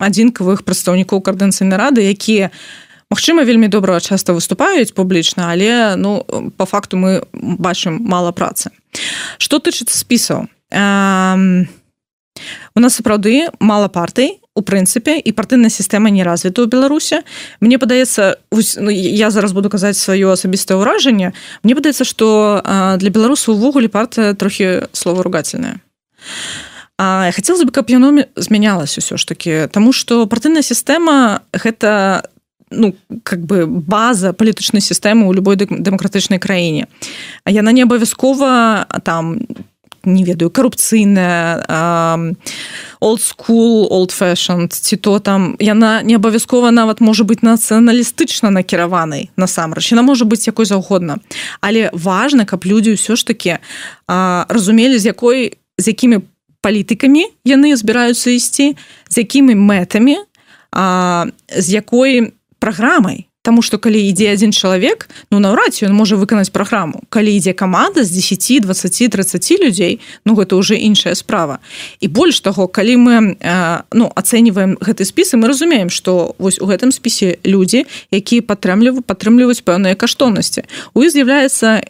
адзінкавых 0.00 0.64
прадстаўнікоў 0.64 1.20
кардэнцыйнай 1.20 1.78
рады 1.78 2.00
якія 2.08 2.48
у 2.48 2.86
Магчыма 3.10 3.44
вельмі 3.44 3.68
добра 3.68 4.00
часто 4.00 4.34
выступаюць 4.34 4.90
публічна 4.90 5.54
але 5.54 5.94
ну 5.96 6.26
по 6.56 6.66
факту 6.66 6.96
мы 6.96 7.22
бачым 7.32 8.02
мало 8.02 8.32
працы 8.32 8.70
что 9.38 9.58
тычыцца 9.58 9.96
спісаў 9.96 10.46
у 12.76 12.80
нас 12.80 12.94
сапраўды 12.94 13.48
мало 13.60 13.88
партый 13.88 14.40
у 14.56 14.62
прынцыпе 14.62 15.20
і 15.20 15.32
партыйная 15.32 15.70
сістэма 15.70 16.10
не 16.10 16.24
развіта 16.24 16.64
ў 16.64 16.68
беларусе 16.68 17.22
мне 17.60 17.78
падаецца 17.78 18.40
ну, 18.50 18.90
я 18.90 19.30
зараз 19.30 19.52
буду 19.52 19.68
казаць 19.68 20.00
сваё 20.00 20.32
асабістае 20.32 20.80
ўражанне 20.80 21.32
мне 21.62 21.74
падаецца 21.76 22.04
что 22.04 22.60
для 22.96 23.10
беларусу 23.10 23.52
увогуле 23.52 23.88
партыя 23.88 24.34
трохі 24.34 24.88
слова 24.92 25.22
ругательная 25.22 25.80
А 26.98 27.30
хацелось 27.32 27.64
бы 27.64 27.72
каб 27.72 27.90
яно 27.92 28.24
змянялась 28.36 28.96
усё 28.96 29.20
ж 29.20 29.24
таки 29.28 29.68
тому 29.68 29.92
что 29.92 30.26
партыйная 30.26 30.64
сістэма 30.64 31.44
гэта 31.52 32.24
ну 32.70 32.94
как 33.22 33.46
бы 33.46 33.66
база 33.66 34.32
палітычнай 34.32 34.82
сістэмы 34.82 35.26
ў 35.30 35.38
любой 35.38 35.56
дэмакратычнай 35.56 36.42
краіне 36.42 36.90
а 37.44 37.50
яна 37.50 37.72
не 37.72 37.86
абавязкова 37.86 38.86
там 39.04 39.46
не 40.06 40.24
ведаю 40.24 40.50
карупцыйная 40.50 41.62
old 43.00 43.20
school 43.20 43.86
old 43.90 44.10
fashion 44.10 44.66
ці 44.70 44.96
то 44.96 45.18
там 45.18 45.56
яна 45.60 46.02
не 46.02 46.14
абавязкова 46.14 46.70
нават 46.70 47.00
можа 47.00 47.24
быць 47.24 47.42
нацыяналістычна 47.42 48.50
накіраванай 48.50 49.30
насамрэч 49.36 49.92
яна 49.94 50.02
можа 50.02 50.24
быць 50.24 50.46
якой 50.46 50.66
заўгодна 50.66 51.18
але 51.60 51.90
важна 51.92 52.44
каб 52.44 52.66
людзі 52.66 52.98
ўсё 52.98 53.14
ж 53.14 53.26
таки 53.26 53.58
разумелі 54.06 54.98
з 54.98 55.06
якой 55.06 55.58
з 55.78 55.84
якімі 55.94 56.26
палітыкамі 56.62 57.30
яны 57.46 57.76
збіраюцца 57.76 58.30
ісці 58.30 58.74
з 59.06 59.14
якімі 59.18 59.54
мэтамі 59.54 60.18
а, 60.72 61.26
з 61.50 61.66
якой 61.70 62.35
праграмай 62.66 63.26
Таму 63.46 63.62
что 63.62 63.78
калі 63.78 64.02
ідзе 64.10 64.32
один 64.32 64.50
чалавек 64.50 65.06
ну 65.30 65.38
наўрад 65.38 65.78
ён 65.78 65.94
можа 65.94 66.18
выканаць 66.18 66.50
праграму. 66.50 67.06
Калі 67.14 67.30
ідзе 67.30 67.54
каманда 67.54 68.02
з 68.02 68.10
10 68.10 68.66
20 68.66 69.10
30 69.14 69.62
людзей 69.62 70.00
ну 70.26 70.34
гэта 70.34 70.58
уже 70.58 70.74
іншая 70.74 71.14
справа. 71.14 71.62
І 72.02 72.10
больш 72.10 72.42
таго 72.42 72.66
калі 72.66 72.96
мы 72.98 73.38
э, 73.38 73.82
ну 73.94 74.10
ацэньваем 74.10 74.74
гэты 74.82 75.06
спісы 75.06 75.38
мы 75.38 75.46
разумеем 75.46 75.94
что 75.94 76.34
вось 76.42 76.58
у 76.58 76.66
гэтым 76.66 76.90
спісе 76.90 77.38
людзі 77.46 77.86
якія 78.10 78.42
падтрымліваюць 78.42 79.06
падтрымліваюць 79.06 79.62
пэўныя 79.62 79.94
каштоўнасці. 79.94 80.66
У 80.98 81.06
іх 81.06 81.14
з'яўляецца 81.14 81.86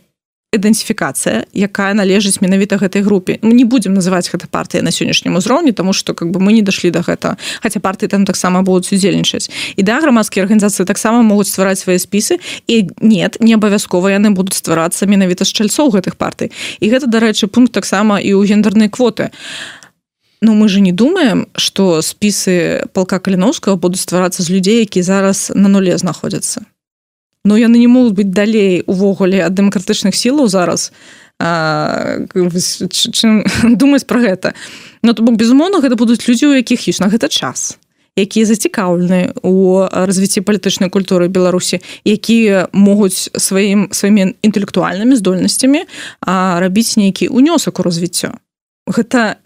ідэнтыфікацыя 0.52 1.50
якая 1.52 1.92
належыць 1.94 2.40
менавіта 2.40 2.78
гэтай 2.78 3.02
групе. 3.02 3.38
Мы 3.42 3.52
не 3.52 3.64
будемм 3.64 3.94
называть 3.94 4.30
гэта 4.30 4.48
партыя 4.48 4.82
на 4.82 4.90
сённяшнім 4.90 5.36
узроўні 5.36 5.72
тому 5.72 5.92
что 5.92 6.14
как 6.14 6.30
бы 6.30 6.40
мы 6.40 6.52
не 6.52 6.62
дошли 6.62 6.90
до 6.90 7.00
гэта 7.00 7.36
хотя 7.62 7.80
партыі 7.80 8.08
там 8.08 8.24
таксама 8.24 8.62
будуць 8.62 8.92
удзельнічаць. 8.92 9.50
І 9.76 9.82
да 9.82 10.00
грамадскія 10.00 10.44
арганізацыі 10.44 10.86
таксама 10.86 11.22
могуць 11.22 11.50
ствараць 11.50 11.82
свае 11.82 11.98
спісы 11.98 12.38
і 12.66 12.88
нет 13.00 13.36
не 13.40 13.54
абавязкова 13.54 14.08
яны 14.08 14.30
будуць 14.30 14.56
стварацца 14.56 15.06
менавіта 15.06 15.44
з 15.44 15.52
чальцоў 15.52 15.90
гэтых 15.90 16.16
партый. 16.16 16.52
І 16.80 16.90
гэта 16.90 17.06
дарэчы 17.06 17.46
пункт 17.46 17.72
таксама 17.72 18.20
і 18.20 18.32
ў 18.32 18.46
гендернай 18.46 18.88
квоты. 18.88 19.30
Ну 20.40 20.54
мы 20.54 20.68
же 20.68 20.80
не 20.80 20.92
думаем 20.92 21.46
что 21.56 22.02
спісы 22.02 22.86
палка 22.92 23.18
каліновскага 23.18 23.76
будуць 23.76 24.00
стварацца 24.00 24.42
з 24.42 24.50
людзей 24.50 24.78
які 24.78 25.02
зараз 25.02 25.50
на 25.54 25.68
нуле 25.68 25.98
знаходзяцца 25.98 26.62
но 27.46 27.56
яны 27.56 27.78
не 27.78 27.86
могуць 27.86 28.18
быць 28.18 28.34
далей 28.34 28.82
увогуле 28.90 29.46
ад 29.46 29.54
дэмакратычных 29.54 30.18
сілаў 30.18 30.50
зараз. 30.50 30.90
Чым 31.38 33.32
думаць 33.80 34.06
пра 34.10 34.20
гэта? 34.20 34.54
Ну 35.06 35.14
то 35.14 35.22
бок 35.22 35.38
безумоўна 35.38 35.78
гэта 35.78 35.94
будуць 35.94 36.26
людзі 36.26 36.50
у 36.50 36.58
якіх 36.58 36.90
ёсць 36.90 37.00
на 37.00 37.06
гэта 37.06 37.30
час 37.30 37.78
якія 38.16 38.48
зацікаўлены 38.48 39.36
у 39.44 39.84
развіцці 39.92 40.40
палітычнай 40.40 40.88
культуры 40.88 41.28
беларусі 41.28 41.84
якія 42.08 42.72
могуць 42.72 43.28
сваім 43.36 43.92
сваімі 43.92 44.32
інтэлектуальнымі 44.40 45.20
здольнасцямі 45.20 45.84
рабіць 46.24 46.96
нейкі 46.96 47.28
унёсак 47.28 47.80
у 47.80 47.84
развіццё. 47.84 48.32
Гэта 48.88 49.36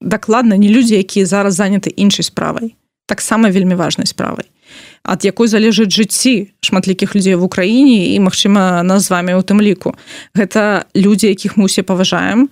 дакладна 0.00 0.56
не 0.56 0.72
людзі 0.72 0.96
якія 0.96 1.28
зараз 1.28 1.60
заняты 1.60 1.92
іншай 1.92 2.24
справай. 2.24 2.72
Таксама 3.04 3.52
вельмі 3.52 3.76
важнай 3.76 4.08
справай 4.08 4.48
ад 5.02 5.24
якой 5.24 5.48
залежыць 5.48 5.90
жыцці 5.90 6.52
шматлікіх 6.60 7.14
людзей 7.14 7.34
в 7.34 7.44
Україніне 7.44 8.14
і 8.14 8.20
Мачыма 8.20 8.82
нас 8.82 9.06
з 9.06 9.10
вами 9.10 9.34
у 9.34 9.42
тым 9.42 9.60
ліку. 9.60 9.94
Гэта 10.34 10.84
людзі 10.94 11.28
якіх 11.28 11.56
мы 11.56 11.64
усе 11.64 11.82
паважаем 11.82 12.48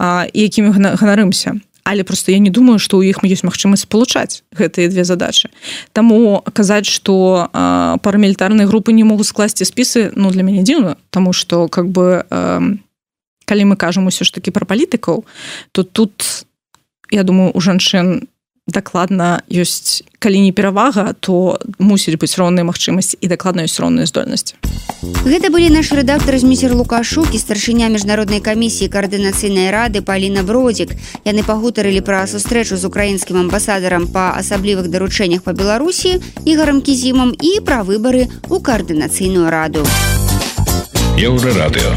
і 0.00 0.40
якімі 0.40 0.72
ганарымся. 0.96 1.60
Але 1.84 2.04
просто 2.04 2.32
я 2.32 2.38
не 2.38 2.50
думаю 2.50 2.78
что 2.78 2.98
у 2.98 3.02
іх 3.02 3.24
ёсць 3.24 3.42
магчымасць 3.42 3.88
спалучаць 3.88 4.44
гэтыя 4.52 4.88
две 4.88 5.04
задачи 5.04 5.50
Таму 5.92 6.44
казаць 6.52 6.86
что 6.86 7.48
парамілітарныя 8.02 8.68
групы 8.68 8.92
не 8.92 9.04
могуць 9.04 9.26
скласці 9.26 9.64
спісы 9.64 10.12
ну 10.14 10.30
для 10.30 10.42
мяне 10.42 10.62
дзіўна 10.62 10.96
тому 11.10 11.32
что 11.32 11.68
как 11.68 11.88
бы 11.88 12.24
калі 13.44 13.64
мы 13.64 13.76
кажам 13.76 14.06
усё 14.06 14.24
ж 14.24 14.30
таки 14.30 14.50
про 14.50 14.66
палітыкаў 14.66 15.24
то 15.72 15.82
тут 15.82 16.46
я 17.10 17.22
думаю 17.22 17.50
у 17.54 17.60
жанчын 17.60 18.28
дакладна 18.66 19.42
ёсць 19.50 20.02
калі 20.18 20.40
не 20.40 20.52
перавага 20.52 21.12
то 21.20 21.58
мусіць 21.78 22.16
быць 22.20 22.36
роўныя 22.36 22.64
магчымасці 22.64 23.18
і 23.20 23.26
дакладна 23.26 23.64
ёсць 23.66 23.80
роўныя 23.80 24.06
здольнасці 24.06 24.56
Гэта 25.00 25.48
былі 25.48 25.70
наш 25.72 25.92
рэдактор 25.96 26.36
зміцер 26.36 26.74
лукашук 26.76 27.32
і 27.32 27.38
старшыня 27.40 27.88
міжнароднай 27.88 28.40
камісіі 28.44 28.90
каардынацыйнай 28.92 29.70
рады 29.72 30.02
паліна 30.04 30.42
бродзік. 30.44 30.92
Яны 31.24 31.44
пагутарылі 31.46 32.04
пра 32.04 32.26
сустрэчу 32.28 32.76
з 32.76 32.84
украінскім 32.84 33.40
амбасадарам 33.46 34.08
па 34.12 34.36
асаблівых 34.36 34.92
даручэннях 34.92 35.40
па 35.46 35.56
беларусі 35.56 36.20
ігарам 36.44 36.84
кізімам 36.84 37.32
і 37.32 37.60
пра 37.64 37.80
выбары 37.80 38.28
у 38.48 38.60
каардынацыйную 38.60 39.48
раду. 39.48 39.86
Еўрарадыо 41.16 41.96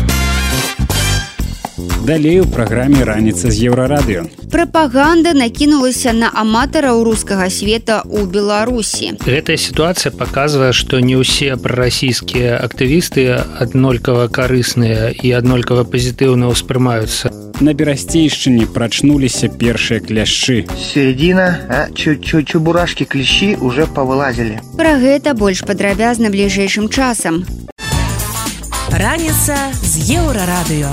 далей 2.04 2.42
у 2.42 2.46
праграме 2.46 3.04
раніца 3.04 3.52
з 3.52 3.72
еўрарадыё. 3.72 4.28
Прапаганда 4.52 5.34
накінулася 5.34 6.14
на 6.14 6.30
аматараў 6.30 7.04
рускага 7.08 7.50
света 7.50 8.04
ў 8.04 8.28
беларусі. 8.28 9.16
Гэтая 9.24 9.58
сітуацыя 9.58 10.12
показывае 10.12 10.76
што 10.76 11.00
не 11.00 11.16
ўсе 11.16 11.56
прарасійскія 11.56 12.60
актывісты 12.60 13.40
аднолькава 13.40 14.28
карысныя 14.28 15.16
і 15.16 15.32
аднолькава 15.32 15.88
пазітыўна 15.88 16.52
ўспрымаюцца. 16.52 17.32
На 17.64 17.72
берасцейшчыне 17.72 18.68
прачнуліся 18.68 19.48
першыя 19.48 20.04
кляшчы. 20.04 20.68
Середина 20.76 21.88
чуть-чуть 21.96 22.48
чубурашки 22.50 23.06
клещи 23.06 23.56
уже 23.56 23.88
повылазили 23.88 24.60
про 24.78 24.98
гэта 25.00 25.34
больш 25.34 25.62
падрабязна 25.64 26.28
бліжэйшым 26.28 26.90
часам. 26.90 27.46
Раніца 28.92 29.56
з 29.80 30.20
еўрарадыё 30.20 30.92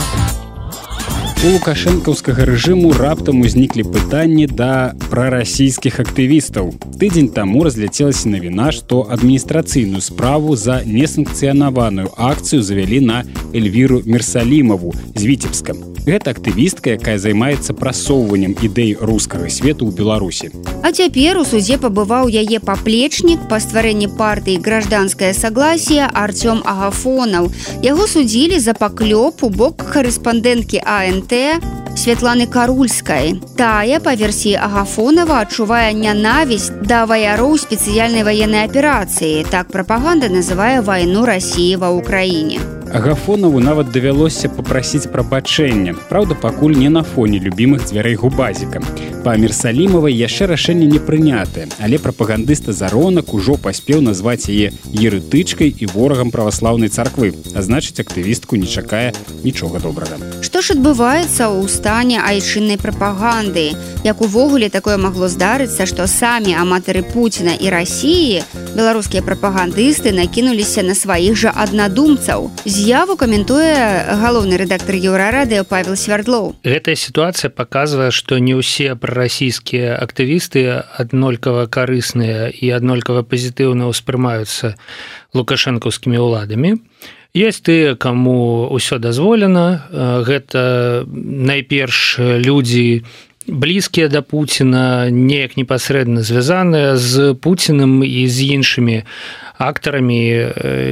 у 1.40 1.50
лукашэнкаўскага 1.57 2.44
рэжыму 2.44 2.90
раптам 2.92 3.40
узніклі 3.40 3.87
пытанні 3.88 4.44
да 4.44 4.92
прарасійскіх 5.09 5.96
актывістаў. 6.03 6.68
Тыдзень 7.00 7.31
таму 7.33 7.64
разляцелася 7.64 8.29
навіна 8.29 8.68
што 8.76 9.07
адміністрацыйную 9.09 10.05
справу 10.05 10.53
за 10.53 10.83
несанкцыянаваную 10.85 12.12
акцыю 12.12 12.61
завялі 12.61 13.00
на 13.00 13.24
эльвіру 13.57 14.03
мерсалімаву 14.05 14.92
з 15.16 15.24
віцебскам 15.24 15.81
гэта 16.11 16.35
актывістка 16.35 16.99
якая 16.99 17.16
займаецца 17.23 17.75
прасоўваннем 17.79 18.57
ідэй 18.59 18.96
рускага 18.99 19.46
свету 19.46 19.87
ў 19.87 19.94
беларусі. 19.94 20.51
А 20.83 20.90
цяпер 20.90 21.38
у 21.38 21.44
суде 21.46 21.79
пабываў 21.79 22.27
яе 22.27 22.59
паплечнік 22.59 23.46
па 23.51 23.62
стварэнні 23.62 24.11
партыі 24.18 24.59
гражданскае 24.59 25.31
согласие 25.38 26.11
артём 26.11 26.64
агафонаў 26.66 27.53
яго 27.87 28.11
судзілі 28.11 28.59
за 28.59 28.75
паклёп 28.75 29.46
у 29.46 29.55
бок 29.55 29.87
корэспандэнткі 29.94 30.83
ант 30.85 31.37
Святланы 32.01 32.46
карульскай. 32.46 33.35
Тая 33.59 33.99
па 34.01 34.14
версіі 34.14 34.55
агафонова 34.62 35.42
адчувае 35.44 35.92
нянавісць 35.92 36.73
да 36.87 37.05
ваяроў 37.05 37.59
спецыяльнай 37.61 38.25
ваеннай 38.25 38.70
аперацыі. 38.70 39.44
Так 39.51 39.75
прапаганда 39.75 40.33
называе 40.33 40.81
вайну 40.81 41.27
рассіі 41.29 41.77
ва 41.83 41.92
ўкраіне 41.99 42.80
Агафонаву 42.92 43.61
нават 43.61 43.92
давялося 43.94 44.48
папрасіць 44.50 45.07
прабачэння. 45.07 45.94
Праўда, 46.11 46.35
пакуль 46.35 46.74
не 46.74 46.88
на 46.90 47.05
фоне 47.07 47.38
любімых 47.38 47.87
дзвярэй 47.87 48.18
губазіка. 48.18 48.83
Па 49.22 49.37
Мерсалімавай 49.37 50.16
яшчэ 50.16 50.48
рашэнне 50.50 50.88
не 50.90 50.98
прынятае, 50.98 51.68
але 51.79 52.00
прапагандыста 52.03 52.72
заронак 52.72 53.35
ужо 53.37 53.55
паспеў 53.61 54.00
назваць 54.03 54.50
яе 54.50 54.72
ерытычкай 54.90 55.70
і 55.70 55.87
ворагам 55.92 56.33
праваслаўнай 56.35 56.88
царквы, 56.88 57.31
а 57.55 57.62
значыць 57.62 58.00
актывістку 58.00 58.57
не 58.57 58.66
чакае 58.66 59.12
нічога 59.44 59.79
добрага. 59.79 60.18
Што 60.42 60.59
ж 60.59 60.74
адбываецца 60.74 61.46
ў 61.46 61.68
стане 61.68 62.18
айчыннай 62.18 62.81
прапаганды? 62.81 63.76
Як 64.03 64.24
увогуле 64.24 64.66
такое 64.66 64.96
магло 64.96 65.29
здарыцца, 65.29 65.87
што 65.87 66.09
самі 66.11 66.57
аматары 66.57 67.05
Пуціна 67.05 67.55
і 67.55 67.70
рассіі, 67.70 68.42
беларускія 68.74 69.22
прапагандысты 69.22 70.16
накінуліся 70.16 70.83
на 70.83 70.96
сваіх 70.96 71.37
жа 71.37 71.53
аднадумцаў. 71.55 72.50
З 72.64 72.80
з'яву 72.81 73.16
каментуе 73.21 73.77
галоўны 74.16 74.57
рэдактор 74.57 74.97
еўрарадыо 74.97 75.69
павел 75.69 76.01
свярдлоў. 76.01 76.57
Гэтая 76.64 76.97
сітуацыя 76.97 77.53
показывае 77.53 78.09
што 78.09 78.40
не 78.40 78.57
ўсе 78.57 78.97
прарасійскія 78.97 80.01
актывісты 80.01 80.64
аднолькава 80.97 81.69
карысныя 81.69 82.49
і 82.49 82.73
аднолькава 82.73 83.21
пазітыўна 83.21 83.93
ўспрымаюцца 83.93 84.81
лукашэнкаўскімі 85.37 86.25
ўладамі. 86.25 86.81
Есть 87.37 87.69
тыя 87.69 87.95
каму 88.01 88.73
ўсё 88.73 88.97
дазволена. 88.97 89.85
Гэта 90.25 91.05
найперш 91.07 92.16
людзі 92.19 93.05
блізкія 93.50 94.08
да 94.08 94.22
Пуціна 94.22 95.10
неяк 95.10 95.56
непасрэдна 95.56 96.22
звязаныя 96.22 96.96
з 96.96 97.34
Пуціным 97.34 98.02
і 98.06 98.26
з 98.26 98.38
іншымі 98.56 99.02
актарамі 99.58 100.22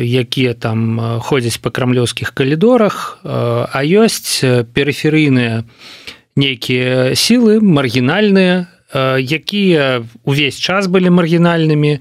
якія 0.04 0.52
там 0.54 1.00
ходзяць 1.24 1.62
па 1.62 1.70
крамлёўскіх 1.70 2.34
калідорах 2.34 3.22
а 3.24 3.80
ёсць 3.82 4.44
перыферыйныя 4.74 5.64
нейкія 6.36 7.14
сілы 7.14 7.60
маргінальныя 7.64 8.66
якія 9.18 10.04
увесь 10.24 10.58
час 10.58 10.86
былі 10.86 11.10
маргінальнымі 11.10 12.00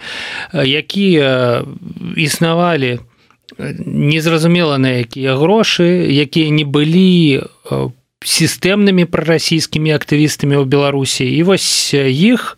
якія 0.54 1.64
існавалі 2.16 3.00
незразумела 3.58 4.78
на 4.78 5.02
якія 5.04 5.36
грошы 5.36 5.88
якія 6.12 6.50
не 6.50 6.66
былі 6.66 7.44
сістэмнымі 8.26 9.06
прарасійскімі 9.06 9.94
актывістамі 9.94 10.58
ў 10.58 10.66
беларусі 10.66 11.26
і 11.26 11.42
вось 11.46 11.94
іх 11.94 12.58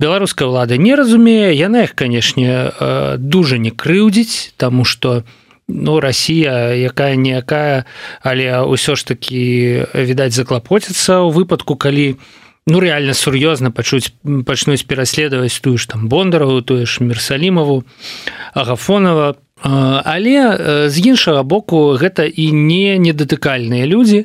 беларуская 0.00 0.50
ўлада 0.50 0.80
не 0.80 0.96
разумее 0.98 1.54
яна 1.54 1.86
их 1.86 1.94
канешне 1.94 2.72
э, 2.74 3.16
дужа 3.18 3.58
не 3.58 3.70
крыўдзіць 3.70 4.56
тому 4.56 4.84
что 4.84 5.22
ну 5.68 6.00
Росія 6.00 6.74
якая 6.74 7.14
ніякая 7.14 7.86
але 8.22 8.66
ўсё 8.66 8.98
ж 8.98 9.06
таки 9.06 9.86
відаць 9.94 10.34
заклапоціцца 10.34 11.22
ў 11.22 11.30
выпадку 11.30 11.78
калі 11.78 12.18
ну 12.66 12.80
реально 12.80 13.14
сур'ёзна 13.14 13.70
пачуць 13.70 14.10
пачнуць 14.46 14.86
пераследаваць 14.90 15.60
тую 15.62 15.78
ж 15.78 15.86
там 15.86 16.08
бондарову 16.08 16.62
тое 16.66 16.86
ж 16.86 17.04
мерсалімову 17.04 17.84
агафонова 18.54 19.36
але 19.62 20.88
з 20.88 20.96
іншага 20.98 21.42
боку 21.42 21.92
гэта 22.00 22.24
і 22.24 22.52
не 22.52 22.96
недатыкальныя 22.96 23.84
людзі. 23.84 24.24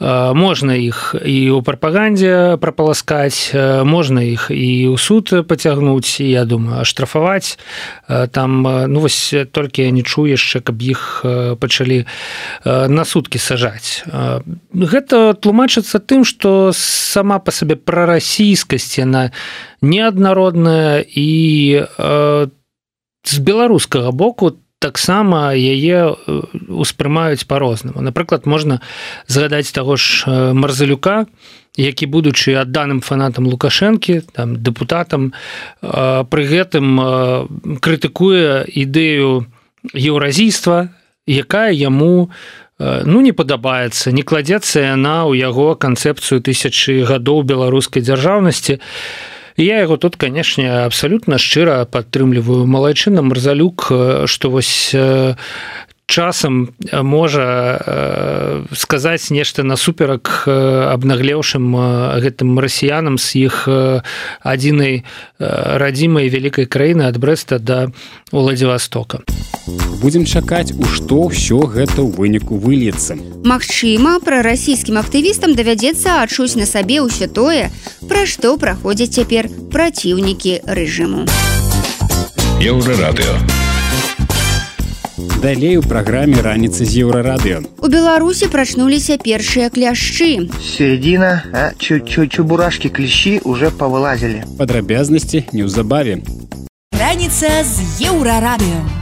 Можна 0.00 0.74
іх 0.74 1.14
і 1.14 1.38
ў 1.52 1.60
прапагандзе 1.62 2.56
прапаласкаць 2.56 3.52
можна 3.84 4.24
іх 4.24 4.48
і 4.50 4.92
ў 4.92 4.96
суд 4.96 5.28
пацягнуць 5.46 6.18
я 6.24 6.44
думаю 6.44 6.84
штрафаваць 6.88 7.60
там 8.08 8.64
ну 8.64 8.98
вось 9.00 9.34
толькі 9.52 9.84
я 9.86 9.90
не 9.92 10.02
чую 10.02 10.32
яшчэ 10.32 10.64
каб 10.64 10.80
іх 10.80 11.22
пачалі 11.60 12.08
на 12.64 13.04
суткі 13.04 13.38
сажаць. 13.38 14.08
Гэта 14.72 15.36
тлумачыцца 15.36 16.00
тым 16.00 16.24
што 16.24 16.72
сама 16.74 17.38
па 17.38 17.52
сабе 17.52 17.76
прарасійскасць 17.76 18.98
яна 18.98 19.30
неаднародная 19.82 21.04
і 21.04 21.28
там 21.92 22.60
з 23.24 23.38
беларускага 23.38 24.10
боку 24.10 24.58
таксама 24.82 25.54
яе 25.54 26.18
успрымаюць 26.68 27.46
по-рознаму 27.46 28.02
напрыклад 28.02 28.46
можна 28.50 28.82
згадаць 29.30 29.70
таго 29.70 29.96
ж 29.96 30.26
марзалюка 30.52 31.26
які 31.78 32.10
будучы 32.10 32.58
адданым 32.58 33.00
фанатам 33.00 33.46
лукашэнкі 33.46 34.34
там 34.34 34.58
депутатам 34.58 35.30
пры 35.80 36.42
гэтым 36.50 37.78
крытыкуе 37.78 38.66
ідэю 38.66 39.46
еўразійства 39.94 40.90
якая 41.30 41.70
яму 41.70 42.28
ну 42.82 43.22
не 43.22 43.30
падабаецца 43.30 44.10
не 44.10 44.26
кладзецца 44.26 44.82
яна 44.98 45.30
ў 45.30 45.38
яго 45.38 45.78
канцэпцыю 45.78 46.42
тысячи 46.42 47.06
гадоў 47.06 47.46
беларускай 47.46 48.02
дзяржаўнасці. 48.02 48.76
і 48.76 48.82
я 49.56 49.80
яго 49.80 49.96
тут 49.96 50.16
канешне 50.16 50.68
абсалютна 50.84 51.38
шчыра 51.38 51.84
падтрымліваю 51.84 52.66
малайчына 52.66 53.22
марзалюк 53.22 53.88
што 54.26 54.50
вось 54.50 54.94
часам 56.12 56.68
можа 56.92 58.68
сказаць 58.76 59.32
нешта 59.32 59.64
насуперак 59.64 60.44
абнаглеўшым 60.44 61.72
гэтым 62.20 62.60
расіянам 62.60 63.16
з 63.16 63.48
іх 63.48 63.64
адзінай 64.44 65.08
радзімай 65.40 66.28
вялікай 66.28 66.68
краіны 66.68 67.08
ад 67.08 67.16
брэста 67.16 67.56
да 67.56 67.88
уладзівастока 68.28 69.24
будзем 70.02 70.26
чакаць 70.26 70.74
у 70.76 70.84
што 70.84 71.30
ўсё 71.30 71.64
гэта 71.70 72.02
ў 72.02 72.10
выніку 72.18 72.58
выльецца. 72.58 73.14
Магчыма 73.46 74.18
пра 74.18 74.42
расійскім 74.42 74.98
актывістам 74.98 75.54
давядзецца 75.54 76.20
адчуць 76.26 76.58
на 76.58 76.66
сабе 76.66 77.00
ўсё 77.06 77.30
тое 77.30 77.70
пра 78.10 78.26
што 78.26 78.58
праходзяць 78.58 79.14
цяпер 79.14 79.48
праціўнікі 79.70 80.66
рэжыму. 80.66 81.24
Еўрарадыо 82.58 83.38
далей 85.42 85.76
у 85.76 85.82
праграме 85.82 86.38
раніцы 86.38 86.86
з 86.86 87.02
еўрарадыё 87.02 87.66
у 87.82 87.88
беларусі 87.90 88.46
прачнуліся 88.46 89.18
першыя 89.18 89.74
кляшчы. 89.74 90.46
Середина 90.62 91.42
чуть-чуть 91.78 92.32
чубурашки 92.32 92.88
клещи 92.88 93.40
уже 93.42 93.74
павылазілі. 93.74 94.46
Падрабязнасці 94.58 95.44
неўзабаве. 95.52 96.22
Раніца 96.94 97.50
з 97.66 98.06
еўрарадыё 98.06 99.01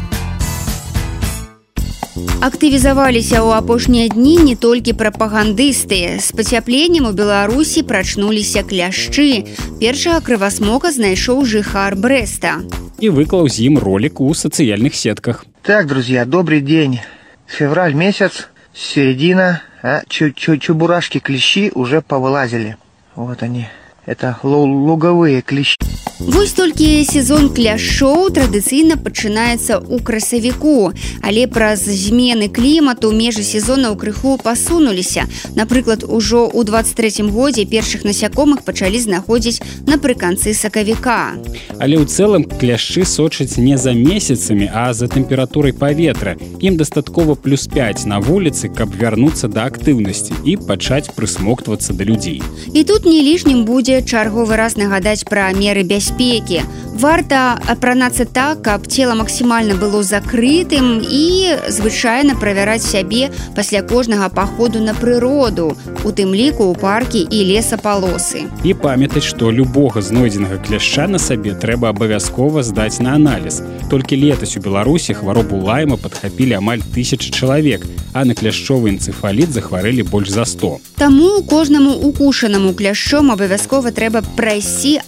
актывізаваліся 2.41 3.39
ў 3.45 3.61
апошнія 3.61 4.09
дні 4.17 4.37
не 4.49 4.57
толькі 4.57 4.97
прапагандысты 4.97 6.19
з 6.19 6.33
пацяпленнем 6.33 7.11
у 7.11 7.13
беларусі 7.13 7.85
прачнуліся 7.85 8.65
кляшчы 8.65 9.47
першага 9.79 10.25
крывасмока 10.25 10.91
знайшоў 10.91 11.45
жыхар 11.45 11.95
брэста 11.95 12.59
і 13.01 13.13
выклаў 13.17 13.49
з 13.49 13.71
ім 13.71 13.79
ролик 13.79 14.21
у 14.21 14.33
сацыяльных 14.35 14.97
сетках 14.97 15.47
Так, 15.63 15.87
друзья, 15.87 16.25
добрый 16.25 16.63
день. 16.63 17.01
Февраль 17.47 17.93
месяц, 17.93 18.49
середина, 18.73 19.63
а 19.83 20.01
чуть-чуть 20.09 20.63
чубурашки 20.63 21.19
клещи 21.19 21.71
уже 21.75 22.01
повылазили. 22.01 22.77
Вот 23.15 23.43
они. 23.43 23.69
Это 24.07 24.39
луговые 24.43 25.43
клещи. 25.43 25.77
Вось 26.21 26.53
толькі 26.53 27.01
сезон 27.09 27.49
кляшоў 27.49 28.29
традыцыйна 28.37 29.01
пачынаецца 29.01 29.81
ў 29.81 30.05
красавіку, 30.05 30.93
але 31.25 31.47
праз 31.49 31.89
змены 31.89 32.53
клімату 32.53 33.09
межы 33.09 33.41
сезона 33.41 33.89
ў 33.89 33.97
крыху 33.97 34.37
пасунуліся. 34.37 35.25
Напрыклад, 35.57 36.05
ужо 36.05 36.45
ў 36.45 36.61
23 36.69 37.25
годзе 37.33 37.65
першых 37.65 38.05
насякомых 38.05 38.69
пачалі 38.69 39.01
знаходзіць 39.01 39.65
напрыканцы 39.89 40.53
сакавіка. 40.53 41.41
Але 41.81 41.97
ў 41.97 42.05
цэлым 42.05 42.45
кляшчы 42.45 43.09
сочаць 43.09 43.57
не 43.57 43.81
за 43.81 43.97
месяцамі, 43.97 44.69
а 44.69 44.93
за 44.93 45.09
тэмпературай 45.09 45.73
паветра. 45.73 46.37
Ім 46.61 46.77
дастаткова 46.77 47.33
плюс 47.33 47.65
5 47.65 48.05
на 48.05 48.21
вуліцы, 48.21 48.69
каб 48.69 48.93
вярнуцца 48.93 49.49
да 49.49 49.65
актыўнасці 49.73 50.37
і 50.45 50.61
пачаць 50.69 51.09
прысмоктвацца 51.17 51.97
да 51.97 52.05
людзей. 52.05 52.45
І 52.77 52.85
тут 52.85 53.09
не 53.09 53.25
лішнім 53.25 53.65
будзе 53.65 54.05
чарговы 54.05 54.61
раз 54.61 54.77
нагадаць 54.77 55.25
пра 55.25 55.49
меры 55.57 55.81
бяспекі 55.81 56.10
бяспекі. 56.11 56.63
Варта 57.01 57.59
апранацца 57.67 58.25
так, 58.25 58.63
каб 58.63 58.87
цела 58.87 59.15
максімальна 59.15 59.75
было 59.75 60.03
закрытым 60.03 61.01
і 61.01 61.57
звычайна 61.71 62.35
правяраць 62.35 62.85
сябе 62.85 63.31
пасля 63.57 63.83
кожнага 63.83 64.29
паходу 64.29 64.81
на 64.81 64.93
прыроду, 64.93 65.77
у 66.05 66.11
тым 66.13 66.35
ліку 66.35 66.67
ў 66.69 66.75
паркі 66.77 67.25
і 67.25 67.39
лесапалосы. 67.47 68.51
І 68.65 68.75
памятаць, 68.75 69.25
што 69.25 69.51
любога 69.51 70.03
знойдзенага 70.03 70.59
кляшча 70.61 71.07
на 71.07 71.19
сабе 71.19 71.55
трэба 71.55 71.95
абавязкова 71.95 72.63
здаць 72.63 73.01
на 73.01 73.15
аналіз. 73.15 73.63
Толькі 73.89 74.21
летась 74.21 74.57
у 74.57 74.61
Беларусі 74.61 75.15
хваробу 75.15 75.57
лайма 75.57 75.97
падхапілі 75.97 76.59
амаль 76.59 76.83
тысячи 76.83 77.31
чалавек, 77.31 77.87
а 78.13 78.25
на 78.25 78.35
кляшчовы 78.35 78.91
энцефаліт 78.91 79.55
захварэлі 79.55 80.03
больш 80.03 80.31
за 80.31 80.45
100. 80.45 80.79
Таму 80.99 81.43
кожнаму 81.49 81.95
укушанаму 81.95 82.75
кляшчом 82.75 83.31
абавязкова 83.31 83.95
трэба 83.95 84.21
прайсці 84.37 85.01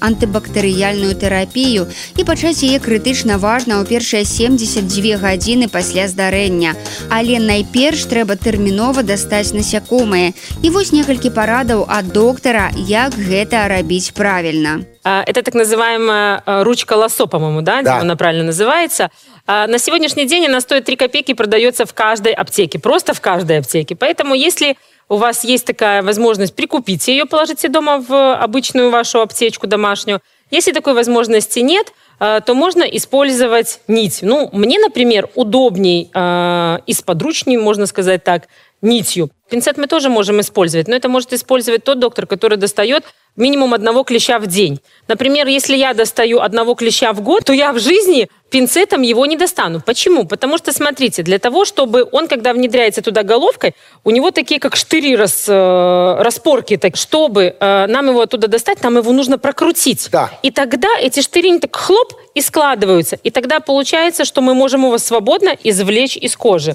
антыбактэрыяльную 0.93 1.15
тэрапію 1.15 1.89
і 2.17 2.23
пачаць 2.25 2.63
яе 2.63 2.79
крытычна 2.79 3.39
важна 3.39 3.81
ў 3.81 3.89
першыя 3.89 4.25
72 4.25 5.17
гадзіны 5.19 5.69
пасля 5.69 6.09
здарэння. 6.09 6.77
Але 7.11 7.41
найперш 7.41 8.05
трэба 8.07 8.37
тэрмінова 8.37 9.03
дастаць 9.03 9.53
насякомыя. 9.53 10.33
І 10.63 10.71
вось 10.71 10.93
некалькі 10.93 11.31
парадаў 11.31 11.87
ад 11.89 12.13
доктара, 12.13 12.71
як 12.77 13.17
гэта 13.17 13.69
рабіць 13.69 14.13
правільна. 14.13 14.85
Это 15.05 15.43
так 15.43 15.55
называемая 15.55 16.43
ручка 16.63 16.95
лосо, 16.95 17.27
по-моему, 17.27 17.63
да? 17.63 17.83
да. 17.83 17.99
Она 17.99 18.17
правильно 18.17 18.45
называется. 18.45 19.11
На 19.49 19.79
сегодняшний 19.79 20.27
день 20.27 20.47
она 20.47 20.61
стоит 20.61 20.85
3 20.85 20.97
копейки, 20.97 21.35
продается 21.35 21.87
в 21.87 21.93
каждой 21.93 22.33
аптеке. 22.33 22.79
Просто 22.79 23.13
в 23.15 23.21
каждой 23.21 23.59
аптеке. 23.59 23.97
Поэтому 23.97 24.35
если 24.35 24.77
у 25.09 25.17
вас 25.17 25.45
есть 25.45 25.67
такая 25.67 26.03
возможность, 26.03 26.55
прикупите 26.55 27.13
ее, 27.13 27.27
положите 27.27 27.69
дома 27.69 27.99
в 27.99 28.35
обычную 28.35 28.91
вашу 28.91 29.21
аптечку 29.21 29.67
домашнюю. 29.67 30.21
Если 30.53 30.71
такой 30.71 30.95
возможности 30.95 31.59
нет, 31.59 31.93
то 32.21 32.55
можно 32.55 32.85
использовать 32.85 33.81
нить. 33.89 34.21
Ну, 34.23 34.49
мне, 34.53 34.79
например, 34.79 35.29
удобней 35.35 36.09
э, 36.15 36.79
и 36.87 36.93
сподручней, 36.93 37.57
можно 37.57 37.87
сказать 37.87 38.23
так, 38.23 38.47
нитью. 38.81 39.31
Пинцет 39.51 39.77
мы 39.77 39.89
тоже 39.89 40.09
можем 40.09 40.41
использовать, 40.41 40.87
но 40.87 40.95
это 40.95 41.09
может 41.09 41.33
использовать 41.33 41.83
тот 41.83 41.99
доктор, 41.99 42.27
который 42.27 42.59
достает 42.59 43.05
минимум 43.37 43.75
одного 43.75 44.05
клеща 44.05 44.39
в 44.39 44.47
день. 44.47 44.81
Например, 45.09 45.47
если 45.47 45.77
я 45.77 45.95
достаю 45.95 46.41
одного 46.41 46.75
клеща 46.75 47.13
в 47.13 47.21
год, 47.21 47.45
то 47.45 47.53
я 47.53 47.73
в 47.73 47.79
жизни 47.79 48.29
пинцетом 48.51 49.03
его 49.03 49.25
не 49.27 49.37
достану. 49.37 49.81
Почему? 49.81 50.27
Потому 50.27 50.59
что, 50.59 50.73
смотрите, 50.73 51.23
для 51.23 51.39
того, 51.39 51.65
чтобы 51.65 52.07
он, 52.13 52.29
когда 52.29 52.53
внедряется 52.53 53.01
туда 53.01 53.23
головкой, 53.23 53.75
у 54.05 54.11
него 54.11 54.31
такие 54.31 54.61
как 54.61 54.77
штыри, 54.77 55.17
рас, 55.17 55.47
э, 55.49 56.17
распорки. 56.23 56.77
Так, 56.77 56.97
чтобы 56.97 57.57
э, 57.59 57.87
нам 57.87 58.09
его 58.09 58.21
оттуда 58.21 58.49
достать, 58.49 58.83
нам 58.83 58.99
его 58.99 59.13
нужно 59.13 59.39
прокрутить. 59.39 60.09
Да. 60.13 60.31
И 60.43 60.51
тогда 60.51 60.89
эти 61.01 61.21
штыри 61.21 61.59
так 61.59 61.75
хлоп 61.75 62.13
и 62.35 62.41
складываются. 62.43 63.19
И 63.23 63.31
тогда 63.31 63.61
получается, 63.61 64.25
что 64.25 64.43
мы 64.43 64.55
можем 64.55 64.85
его 64.85 64.99
свободно 64.99 65.57
извлечь 65.65 66.17
из 66.17 66.37
кожи. 66.37 66.75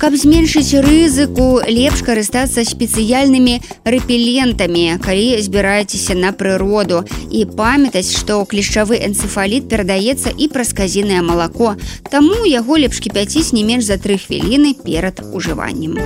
Каб 0.00 0.16
зменшыць 0.16 0.80
рызыку, 0.80 1.60
лепш 1.68 2.00
карыстацца 2.00 2.64
спецыяльнымі 2.64 3.60
рэпелентамі, 3.84 4.96
калі 5.04 5.36
збіраецеся 5.44 6.16
на 6.16 6.32
прыроду 6.32 7.02
і 7.28 7.44
памятаць, 7.44 8.08
што 8.08 8.40
клішчавы 8.48 8.96
энцефаліт 9.04 9.68
перадаецца 9.68 10.32
і 10.32 10.48
праз 10.48 10.72
казінае 10.72 11.20
малако. 11.20 11.76
Таму 12.08 12.48
яго 12.48 12.80
лепш 12.80 13.04
кіпяціць 13.04 13.52
не 13.52 13.60
менш 13.60 13.92
за 13.92 14.00
тры 14.00 14.16
хвіліны 14.16 14.72
перад 14.80 15.20
ужываннем. 15.20 16.00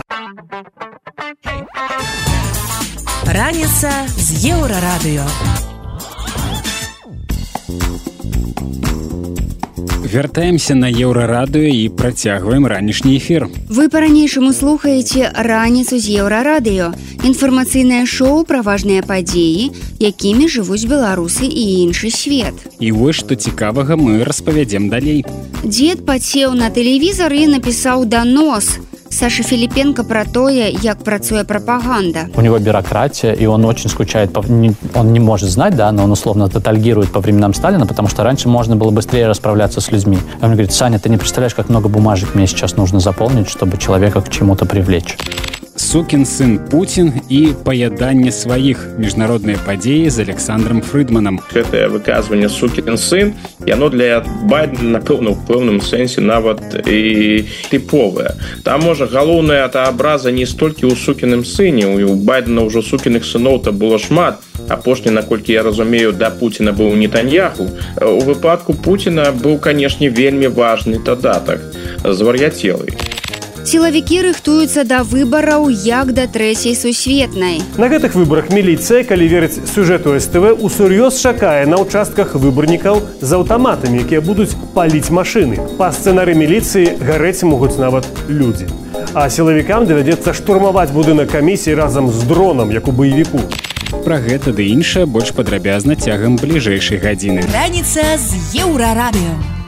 Раніца 3.31 3.95
з 4.19 4.27
еўрарадыё. 4.51 5.23
Вяртаемся 9.85 10.74
на 10.74 10.89
еўрарадыё 10.89 11.68
і 11.68 11.89
працягваем 11.89 12.66
ранішні 12.66 13.16
эфір. 13.16 13.49
Вы 13.68 13.89
па-ранейшаму 13.89 14.53
слухаеце 14.53 15.32
раніцу 15.35 15.99
з 15.99 16.20
еўрарадыё. 16.20 16.93
Інфармацыйнае 17.24 18.05
шоу 18.07 18.45
пра 18.45 18.61
важныя 18.62 19.03
падзеі, 19.03 19.72
якімі 20.01 20.49
жывуць 20.49 20.85
беларусы 20.89 21.45
і 21.49 21.64
іншы 21.89 22.12
свет. 22.12 22.55
І 22.80 22.93
вось 22.93 23.20
што 23.24 23.35
цікавага 23.35 23.97
мы 23.97 24.24
распавядзем 24.24 24.89
далей. 24.89 25.24
Дзед 25.64 26.05
пацеў 26.07 26.55
на 26.55 26.68
тэлевізар 26.68 27.32
і 27.32 27.57
напісаў 27.57 28.05
данос. 28.05 28.78
Саша 29.15 29.45
Филипенко 29.45 30.03
про 30.03 30.25
то, 30.25 30.49
як 30.49 31.05
працуе 31.05 31.45
пропаганда. 31.45 32.27
У 32.35 32.41
него 32.41 32.59
бюрократия, 32.59 33.33
и 33.33 33.47
он 33.47 33.65
очень 33.65 33.89
скучает. 33.89 34.37
Он 34.37 35.12
не 35.12 35.21
может 35.21 35.49
знать, 35.51 35.77
да, 35.77 35.93
но 35.93 36.03
он 36.03 36.11
условно 36.11 36.49
тотальгирует 36.49 37.12
по 37.12 37.21
временам 37.21 37.55
Сталина, 37.55 37.87
потому 37.87 38.09
что 38.09 38.25
раньше 38.25 38.49
можно 38.49 38.75
было 38.75 38.91
быстрее 38.91 39.29
расправляться 39.29 39.81
с 39.81 39.93
людьми. 39.93 40.19
Он 40.43 40.51
говорит, 40.51 40.73
Саня, 40.73 40.99
ты 40.99 41.09
не 41.11 41.17
представляешь, 41.17 41.55
как 41.55 41.69
много 41.69 41.89
бумажек 41.89 42.35
мне 42.35 42.49
сейчас 42.49 42.77
нужно 42.77 42.99
заполнить, 42.99 43.49
чтобы 43.49 43.79
человека 43.79 44.21
к 44.21 44.31
чему-то 44.31 44.67
привлечь. 44.67 45.17
Сукін 45.77 46.25
сын 46.27 46.59
Путін 46.70 47.12
і 47.29 47.49
паяданне 47.66 48.31
сваіх 48.31 48.79
міжнародныя 48.99 49.59
падзеі 49.66 50.07
з 50.07 50.22
Александром 50.22 50.79
Фрыдманам. 50.83 51.41
Гэтае 51.51 51.89
выказванне 51.91 52.47
сукін 52.49 52.95
сын 52.95 53.33
яно 53.66 53.91
для 53.91 54.22
байдена 54.47 55.03
напэўна 55.03 55.35
ў 55.35 55.37
пэўным 55.49 55.83
сэнсе 55.83 56.22
нават 56.22 56.62
і 56.87 57.43
тыповае. 57.75 58.39
Там 58.62 58.87
можа 58.87 59.11
галоўная 59.11 59.66
та 59.66 59.91
абраза 59.91 60.31
не 60.31 60.47
столькі 60.47 60.87
ў 60.87 60.95
сукіным 60.95 61.43
сыне 61.43 61.91
у 61.91 62.14
байдена 62.14 62.62
ўжо 62.70 62.79
сукіных 62.79 63.27
сыноў 63.27 63.59
то 63.59 63.75
было 63.75 63.99
шмат. 63.99 64.39
Апошні 64.70 65.11
наколькі 65.11 65.59
я 65.59 65.66
разумею 65.66 66.14
да 66.14 66.31
Пуціна 66.31 66.70
быў 66.70 66.95
нетаньяху. 66.95 67.66
У 67.99 68.22
выпадку 68.22 68.79
Пуціна 68.79 69.35
быў 69.35 69.59
канешне 69.59 70.07
вельмі 70.07 70.47
важны 70.47 71.03
дадатак 71.03 71.59
звар'яцелый 72.07 72.95
сілавікі 73.65 74.21
рыхтуюцца 74.29 74.85
да 74.85 75.03
выбараў 75.03 75.69
як 75.73 76.12
да 76.12 76.27
трэцяй 76.29 76.77
сусветнай 76.77 77.62
на 77.81 77.89
гэтых 77.89 78.15
выбарах 78.15 78.53
міліцыя 78.53 79.05
калі 79.09 79.29
верыць 79.29 79.61
сюжэту 79.73 80.15
СТВ 80.21 80.53
усур'ёз 80.61 81.17
чакае 81.21 81.65
на 81.67 81.81
ўчастках 81.81 82.37
выбарнікаў 82.37 83.01
з 83.21 83.31
аўтаматамі 83.41 84.05
якія 84.05 84.21
будуць 84.21 84.53
паліць 84.75 85.11
машыны. 85.11 85.57
Па 85.79 85.91
сцэнары 85.97 86.35
міліцыі 86.37 87.01
гарэць 87.01 87.47
могуць 87.49 87.79
нават 87.81 88.05
людзі. 88.29 88.69
А 89.15 89.31
сілавікам 89.31 89.87
давядзецца 89.89 90.35
штурмаваць 90.37 90.93
будынак 90.93 91.33
камісіі 91.33 91.79
разам 91.81 92.11
з 92.11 92.29
дронам 92.29 92.71
як 92.75 92.89
у 92.89 92.93
баевіку. 92.93 93.41
Пра 94.05 94.21
гэта 94.21 94.53
ды 94.53 94.69
іншае 94.75 95.07
больш 95.07 95.33
падрабязна 95.33 95.97
цягам 95.97 96.37
бліжэйшай 96.37 96.99
гадзіны. 97.01 97.47
Раніца 97.55 98.05
з 98.19 98.61
еўрарадыё 98.61 99.64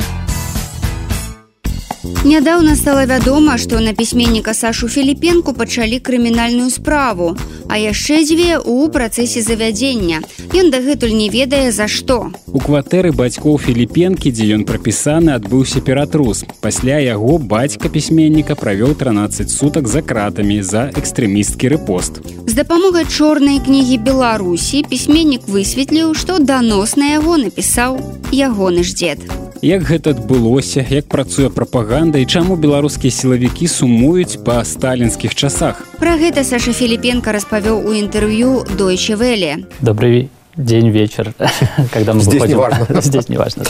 Нядаўна 2.27 2.75
стала 2.75 3.07
вядома, 3.07 3.55
што 3.55 3.79
на 3.79 3.93
пісьменніка 3.95 4.55
Сашу 4.55 4.89
Філіпенку 4.89 5.53
пачалі 5.55 6.01
крымінальную 6.03 6.71
справу, 6.75 7.37
а 7.71 7.79
яшчэ 7.79 8.27
дзве 8.27 8.59
ў 8.59 8.91
працэсе 8.91 9.47
завядзення. 9.47 10.27
Ён 10.51 10.75
дагэтуль 10.75 11.15
не 11.15 11.31
ведае 11.31 11.71
за 11.71 11.87
што. 11.87 12.35
У 12.51 12.59
кватэры 12.59 13.15
бацькоў 13.15 13.63
Філіпенкі, 13.63 14.35
дзе 14.35 14.59
ён 14.59 14.67
прапісаны, 14.67 15.39
адбыўся 15.39 15.79
ператрус. 15.79 16.43
Пасля 16.59 16.99
яго 16.99 17.39
бацька 17.39 17.87
пісьменніка 17.87 18.59
правёў 18.59 18.99
13 18.99 19.47
сутак 19.47 19.87
за 19.87 20.03
кратамі 20.03 20.59
за 20.67 20.91
экстрэмісткі 20.99 21.79
рэпост. 21.79 22.27
З 22.43 22.53
дапамогай 22.59 23.07
чорнай 23.07 23.63
кнігі 23.63 24.03
Беларусі 24.03 24.83
пісьменнік 24.83 25.47
высветліў, 25.47 26.19
што 26.19 26.43
данос 26.43 26.99
на 26.99 27.15
яго 27.23 27.39
напісаў 27.39 28.03
ягоны 28.35 28.83
ж 28.83 28.99
дзед 28.99 29.46
як 29.67 29.83
гэта 29.83 30.15
адбылося 30.15 30.87
як 30.89 31.11
працуе 31.11 31.51
прапаганда 31.51 32.23
і 32.23 32.27
чаму 32.27 32.55
беларускія 32.55 33.11
сілавікі 33.11 33.67
сумуюць 33.67 34.39
па 34.47 34.63
сталінскіх 34.63 35.35
часах? 35.35 35.83
Пра 35.99 36.15
гэта 36.15 36.47
саша 36.47 36.71
філіпенко 36.71 37.35
распавёў 37.35 37.83
у 37.83 37.93
інтэрв'ю 37.99 38.63
дойче 38.79 39.19
веле 39.19 39.67
добрый 39.81 40.31
день 40.57 40.91
вечер 40.91 41.35
когда 41.93 42.15
мы 42.15 42.23
здесь 42.23 42.47
не 42.47 42.55
важно 42.55 43.01
здесь 43.03 43.29
не 43.29 43.37
важно 43.37 43.65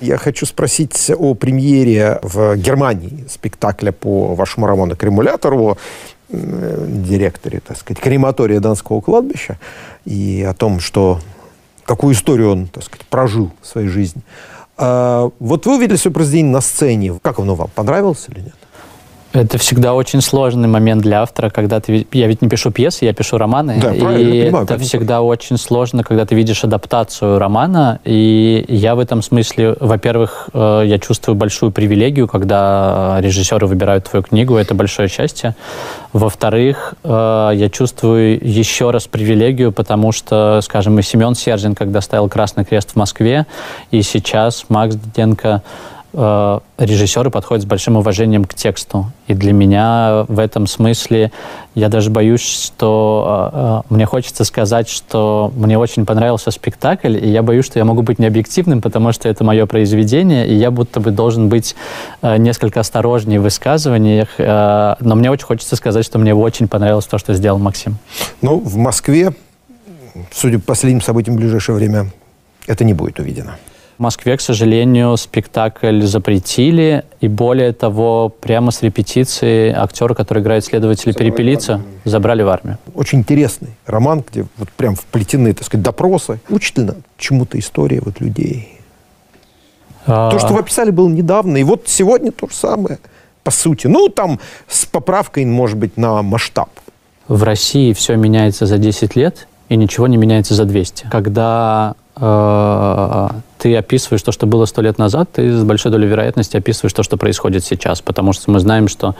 я 0.00 0.18
хочу 0.18 0.46
спросить 0.46 1.10
о 1.16 1.34
премьере 1.34 2.18
в 2.22 2.56
германии 2.56 3.24
спектакля 3.30 3.92
по 3.92 4.34
вашему 4.34 4.66
роману 4.66 4.96
кремулятору 4.96 5.78
директоре, 6.30 7.60
так 7.60 7.76
сказать, 7.76 8.02
крематория 8.02 8.58
Донского 8.58 9.00
кладбища 9.00 9.58
и 10.04 10.42
о 10.42 10.54
том, 10.54 10.80
что 10.80 11.20
какую 11.84 12.14
историю 12.14 12.50
он, 12.50 12.66
так 12.66 12.82
сказать, 12.82 13.06
прожил 13.06 13.52
в 13.62 13.66
своей 13.66 13.88
жизни. 13.88 14.22
А 14.76 15.30
вот 15.38 15.66
вы 15.66 15.76
увидели 15.76 15.96
свое 15.96 16.12
произведение 16.12 16.52
на 16.52 16.60
сцене. 16.60 17.18
Как 17.22 17.38
оно 17.38 17.54
вам? 17.54 17.70
Понравилось 17.74 18.26
или 18.28 18.40
нет? 18.40 18.54
Это 19.34 19.58
всегда 19.58 19.94
очень 19.94 20.20
сложный 20.20 20.68
момент 20.68 21.02
для 21.02 21.22
автора, 21.22 21.50
когда 21.50 21.80
ты... 21.80 22.06
Я 22.12 22.28
ведь 22.28 22.40
не 22.40 22.48
пишу 22.48 22.70
пьесы, 22.70 23.04
я 23.04 23.12
пишу 23.12 23.36
романы. 23.36 23.80
Да, 23.82 23.92
и 23.92 23.98
понимаю, 23.98 24.46
это 24.46 24.74
конечно. 24.74 24.86
всегда 24.86 25.22
очень 25.22 25.58
сложно, 25.58 26.04
когда 26.04 26.24
ты 26.24 26.36
видишь 26.36 26.62
адаптацию 26.62 27.40
романа. 27.40 27.98
И 28.04 28.64
я 28.68 28.94
в 28.94 29.00
этом 29.00 29.22
смысле, 29.22 29.76
во-первых, 29.80 30.50
э, 30.54 30.82
я 30.86 31.00
чувствую 31.00 31.34
большую 31.34 31.72
привилегию, 31.72 32.28
когда 32.28 33.16
режиссеры 33.20 33.66
выбирают 33.66 34.04
твою 34.04 34.22
книгу. 34.22 34.54
Это 34.54 34.72
большое 34.74 35.08
счастье. 35.08 35.56
Во-вторых, 36.12 36.94
э, 37.02 37.50
я 37.56 37.68
чувствую 37.70 38.38
еще 38.40 38.92
раз 38.92 39.08
привилегию, 39.08 39.72
потому 39.72 40.12
что, 40.12 40.60
скажем, 40.62 40.96
и 41.00 41.02
Семен 41.02 41.34
Сержин, 41.34 41.74
когда 41.74 42.00
ставил 42.00 42.28
«Красный 42.28 42.64
крест» 42.64 42.92
в 42.92 42.96
Москве, 42.96 43.46
и 43.90 44.00
сейчас 44.02 44.66
Макс 44.68 44.94
Диденко 44.94 45.62
э, 46.14 46.60
режиссеры 46.78 47.30
подходят 47.30 47.64
с 47.64 47.66
большим 47.66 47.96
уважением 47.96 48.44
к 48.44 48.54
тексту. 48.54 49.10
И 49.26 49.34
для 49.34 49.52
меня 49.52 50.24
в 50.28 50.38
этом 50.38 50.66
смысле 50.66 51.32
я 51.74 51.88
даже 51.88 52.10
боюсь, 52.10 52.42
что 52.42 53.50
э, 53.52 53.90
э, 53.90 53.94
мне 53.94 54.06
хочется 54.06 54.44
сказать, 54.44 54.88
что 54.88 55.52
мне 55.56 55.76
очень 55.78 56.06
понравился 56.06 56.50
спектакль, 56.50 57.16
и 57.16 57.28
я 57.28 57.42
боюсь, 57.42 57.66
что 57.66 57.78
я 57.78 57.84
могу 57.84 58.02
быть 58.02 58.18
необъективным, 58.18 58.80
потому 58.80 59.12
что 59.12 59.28
это 59.28 59.44
мое 59.44 59.66
произведение, 59.66 60.46
и 60.46 60.54
я 60.54 60.70
будто 60.70 61.00
бы 61.00 61.10
должен 61.10 61.48
быть 61.48 61.74
э, 62.22 62.36
несколько 62.36 62.80
осторожнее 62.80 63.40
в 63.40 63.42
высказываниях. 63.42 64.28
Э, 64.38 64.94
но 65.00 65.16
мне 65.16 65.30
очень 65.30 65.46
хочется 65.46 65.76
сказать, 65.76 66.04
что 66.04 66.18
мне 66.18 66.34
очень 66.34 66.68
понравилось 66.68 67.06
то, 67.06 67.18
что 67.18 67.34
сделал 67.34 67.58
Максим. 67.58 67.98
Ну, 68.40 68.58
в 68.58 68.76
Москве, 68.76 69.34
судя 70.32 70.58
по 70.58 70.66
последним 70.66 71.02
событиям 71.02 71.36
в 71.36 71.40
ближайшее 71.40 71.76
время, 71.76 72.06
это 72.66 72.84
не 72.84 72.94
будет 72.94 73.18
увидено. 73.18 73.56
В 74.04 74.06
Москве, 74.06 74.36
к 74.36 74.42
сожалению, 74.42 75.16
спектакль 75.16 76.02
запретили, 76.02 77.04
и 77.22 77.26
более 77.26 77.72
того, 77.72 78.28
прямо 78.28 78.70
с 78.70 78.82
репетиции 78.82 79.72
актера, 79.72 80.12
который 80.12 80.42
играет 80.42 80.62
следователя 80.62 81.14
Перепелица, 81.14 81.80
забрали 82.04 82.42
в 82.42 82.48
армию. 82.50 82.76
Очень 82.94 83.20
интересный 83.20 83.70
роман, 83.86 84.22
где 84.30 84.44
вот 84.58 84.68
прям 84.72 84.94
вплетены, 84.94 85.54
так 85.54 85.64
сказать, 85.64 85.82
допросы. 85.82 86.38
Учительно 86.50 86.96
чему-то 87.16 87.58
история 87.58 88.02
вот 88.04 88.20
людей. 88.20 88.78
А, 90.06 90.30
То, 90.30 90.38
что 90.38 90.52
вы 90.52 90.60
описали, 90.60 90.90
было 90.90 91.08
недавно, 91.08 91.56
и 91.56 91.62
вот 91.62 91.84
сегодня 91.86 92.30
то 92.30 92.46
же 92.46 92.54
самое, 92.54 92.98
по 93.42 93.50
сути. 93.50 93.86
Ну, 93.86 94.10
там 94.10 94.38
с 94.68 94.84
поправкой, 94.84 95.46
может 95.46 95.78
быть, 95.78 95.96
на 95.96 96.20
масштаб. 96.20 96.68
В 97.26 97.42
России 97.42 97.94
все 97.94 98.16
меняется 98.16 98.66
за 98.66 98.76
10 98.76 99.16
лет, 99.16 99.48
и 99.70 99.76
ничего 99.76 100.08
не 100.08 100.18
меняется 100.18 100.52
за 100.52 100.66
200. 100.66 101.08
Когда 101.10 101.94
э, 102.16 103.28
ты 103.64 103.74
описываешь 103.76 104.20
то, 104.20 104.30
что 104.30 104.46
было 104.46 104.66
сто 104.66 104.82
лет 104.82 104.98
назад, 104.98 105.30
ты 105.32 105.50
с 105.50 105.64
большой 105.64 105.90
долей 105.90 106.06
вероятности 106.06 106.58
описываешь 106.58 106.92
то, 106.92 107.02
что 107.02 107.16
происходит 107.16 107.64
сейчас. 107.64 108.02
Потому 108.02 108.34
что 108.34 108.50
мы 108.50 108.60
знаем, 108.60 108.88
что, 108.88 109.14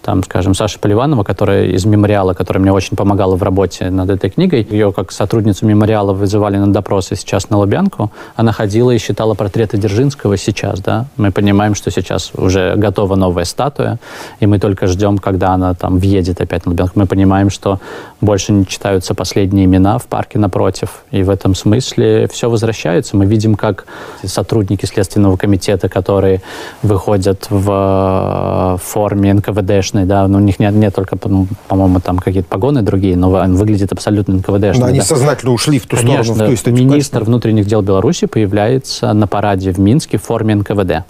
там, 0.00 0.24
скажем, 0.24 0.54
Саша 0.54 0.78
Поливанова, 0.78 1.22
которая 1.22 1.66
из 1.66 1.84
мемориала, 1.84 2.32
которая 2.32 2.62
мне 2.62 2.72
очень 2.72 2.96
помогала 2.96 3.36
в 3.36 3.42
работе 3.42 3.90
над 3.90 4.08
этой 4.08 4.30
книгой, 4.30 4.66
ее 4.70 4.90
как 4.94 5.12
сотрудницу 5.12 5.66
мемориала 5.66 6.14
вызывали 6.14 6.56
на 6.56 6.72
допросы 6.72 7.14
сейчас 7.14 7.50
на 7.50 7.58
Лубянку, 7.58 8.10
она 8.36 8.52
ходила 8.52 8.90
и 8.90 8.96
считала 8.96 9.34
портреты 9.34 9.76
Дзержинского 9.76 10.38
сейчас, 10.38 10.80
да. 10.80 11.04
Мы 11.18 11.30
понимаем, 11.30 11.74
что 11.74 11.90
сейчас 11.90 12.30
уже 12.34 12.76
готова 12.76 13.16
новая 13.16 13.44
статуя, 13.44 13.98
и 14.40 14.46
мы 14.46 14.58
только 14.58 14.86
ждем, 14.86 15.18
когда 15.18 15.50
она 15.50 15.74
там 15.74 15.98
въедет 15.98 16.40
опять 16.40 16.64
на 16.64 16.70
Лубянку. 16.70 16.98
Мы 16.98 17.04
понимаем, 17.04 17.50
что 17.50 17.80
больше 18.22 18.52
не 18.52 18.66
читаются 18.66 19.14
последние 19.14 19.66
имена 19.66 19.98
в 19.98 20.06
парке 20.06 20.38
напротив, 20.38 21.02
и 21.10 21.22
в 21.22 21.28
этом 21.28 21.54
смысле 21.54 22.28
все 22.28 22.48
возвращается. 22.48 23.18
Мы 23.18 23.26
видим, 23.26 23.56
как 23.56 23.84
сотрудники 24.24 24.86
Следственного 24.86 25.36
комитета, 25.36 25.88
которые 25.88 26.42
выходят 26.82 27.46
в 27.50 28.80
форме 28.82 29.34
НКВДшной, 29.34 30.04
да, 30.04 30.26
но 30.28 30.38
у 30.38 30.40
них 30.40 30.58
нет, 30.58 30.74
нет 30.74 30.94
только, 30.94 31.16
ну, 31.24 31.46
по-моему, 31.68 32.00
там 32.00 32.18
какие-то 32.18 32.48
погоны 32.48 32.82
другие, 32.82 33.16
но 33.16 33.30
выглядит 33.30 33.92
абсолютно 33.92 34.34
НКВДшной. 34.34 34.78
Но 34.78 34.86
они 34.86 34.98
да. 34.98 35.04
сознательно 35.04 35.52
ушли 35.52 35.78
в 35.78 35.86
ту 35.86 35.96
Конечно, 35.96 36.34
сторону, 36.34 36.56
в 36.56 36.62
ту 36.62 36.70
министр 36.70 37.24
внутренних 37.24 37.66
дел 37.66 37.82
Беларуси 37.82 38.26
появляется 38.26 39.12
на 39.12 39.26
параде 39.26 39.72
в 39.72 39.78
Минске 39.78 40.18
в 40.18 40.22
форме 40.22 40.54
НКВД. 40.54 41.04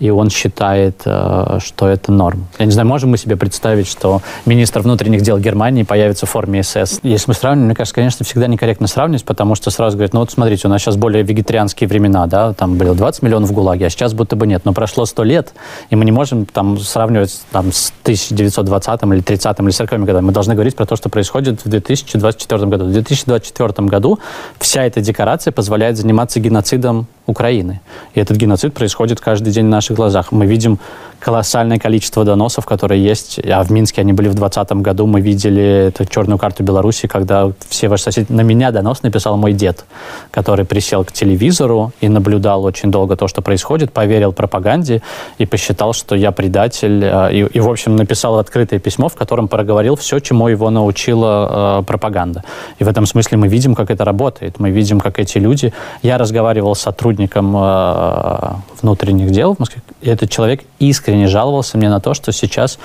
И 0.00 0.10
он 0.10 0.30
считает, 0.30 1.02
э, 1.04 1.58
что 1.62 1.86
это 1.86 2.10
норм. 2.10 2.46
Я 2.58 2.66
не 2.66 2.72
знаю, 2.72 2.88
можем 2.88 3.10
мы 3.10 3.18
себе 3.18 3.36
представить, 3.36 3.86
что 3.86 4.22
министр 4.46 4.80
внутренних 4.80 5.22
дел 5.22 5.38
Германии 5.38 5.82
появится 5.82 6.26
в 6.26 6.30
форме 6.30 6.62
СС. 6.62 7.00
Если 7.02 7.24
мы 7.28 7.34
сравним, 7.34 7.66
мне 7.66 7.74
кажется, 7.74 7.94
конечно, 7.94 8.24
всегда 8.24 8.46
некорректно 8.46 8.86
сравнивать, 8.86 9.24
потому 9.24 9.54
что 9.54 9.70
сразу 9.70 9.96
говорят, 9.96 10.14
ну 10.14 10.20
вот 10.20 10.30
смотрите, 10.30 10.66
у 10.66 10.70
нас 10.70 10.80
сейчас 10.80 10.96
более 10.96 11.22
вегетарианские 11.22 11.86
времена, 11.86 12.26
да, 12.26 12.52
там 12.54 12.76
было 12.76 12.94
20 12.94 13.22
миллионов 13.22 13.50
в 13.50 13.52
ГУЛАГе, 13.52 13.86
а 13.86 13.90
сейчас 13.90 14.14
будто 14.14 14.36
бы 14.36 14.46
нет. 14.46 14.62
Но 14.64 14.72
прошло 14.72 15.04
100 15.04 15.22
лет, 15.24 15.54
и 15.90 15.96
мы 15.96 16.04
не 16.04 16.12
можем 16.12 16.46
там 16.46 16.78
сравнивать 16.78 17.40
там, 17.52 17.72
с 17.72 17.92
1920 18.02 19.02
или 19.02 19.20
30 19.20 19.60
или 19.60 19.70
40 19.70 20.04
годами. 20.04 20.24
Мы 20.24 20.32
должны 20.32 20.54
говорить 20.54 20.76
про 20.76 20.86
то, 20.86 20.96
что 20.96 21.08
происходит 21.08 21.64
в 21.64 21.68
2024 21.68 22.66
году. 22.66 22.86
В 22.86 22.92
2024 22.92 23.88
году 23.88 24.18
вся 24.58 24.84
эта 24.84 25.00
декорация 25.00 25.52
позволяет 25.52 25.96
заниматься 25.96 26.40
геноцидом 26.40 27.06
Украины. 27.30 27.80
И 28.14 28.20
этот 28.20 28.36
геноцид 28.36 28.74
происходит 28.74 29.20
каждый 29.20 29.52
день 29.52 29.64
на 29.64 29.76
наших 29.76 29.96
глазах. 29.96 30.32
Мы 30.32 30.46
видим 30.46 30.78
колоссальное 31.20 31.78
количество 31.78 32.24
доносов, 32.24 32.66
которые 32.66 33.04
есть. 33.04 33.38
А 33.44 33.62
в 33.62 33.70
Минске 33.70 34.00
они 34.00 34.12
были 34.12 34.28
в 34.28 34.34
2020 34.34 34.72
году. 34.82 35.06
Мы 35.06 35.20
видели 35.20 35.88
эту 35.88 36.04
черную 36.06 36.38
карту 36.38 36.64
Беларуси, 36.64 37.06
когда 37.06 37.52
все 37.68 37.88
ваши 37.88 38.04
соседи... 38.04 38.32
На 38.32 38.40
меня 38.40 38.70
донос 38.72 39.02
написал 39.02 39.36
мой 39.36 39.52
дед, 39.52 39.84
который 40.30 40.64
присел 40.64 41.04
к 41.04 41.12
телевизору 41.12 41.92
и 42.00 42.08
наблюдал 42.08 42.64
очень 42.64 42.90
долго 42.90 43.16
то, 43.16 43.28
что 43.28 43.42
происходит, 43.42 43.92
поверил 43.92 44.32
пропаганде 44.32 45.02
и 45.38 45.46
посчитал, 45.46 45.92
что 45.92 46.14
я 46.16 46.32
предатель. 46.32 47.04
э, 47.04 47.34
И, 47.34 47.40
и 47.40 47.60
в 47.60 47.68
общем, 47.68 47.96
написал 47.96 48.38
открытое 48.38 48.78
письмо, 48.78 49.08
в 49.08 49.14
котором 49.14 49.48
проговорил 49.48 49.96
все, 49.96 50.18
чему 50.20 50.48
его 50.48 50.70
научила 50.70 51.80
э, 51.80 51.84
пропаганда. 51.84 52.44
И 52.78 52.84
в 52.84 52.88
этом 52.88 53.06
смысле 53.06 53.36
мы 53.36 53.48
видим, 53.48 53.74
как 53.74 53.90
это 53.90 54.04
работает. 54.04 54.58
Мы 54.58 54.70
видим, 54.70 55.00
как 55.00 55.18
эти 55.18 55.38
люди... 55.38 55.72
Я 56.02 56.18
разговаривал 56.18 56.74
с 56.74 56.80
сотрудником 56.80 57.54
э, 57.56 58.52
внутренних 58.80 59.30
дел 59.30 59.54
в 59.54 59.58
Москве, 59.58 59.82
и 60.00 60.08
этот 60.08 60.30
человек 60.30 60.62
искренне 60.78 61.26
жаловался 61.26 61.76
мне 61.76 61.88
на 61.88 62.00
то, 62.00 62.14
что 62.14 62.32
сейчас 62.32 62.78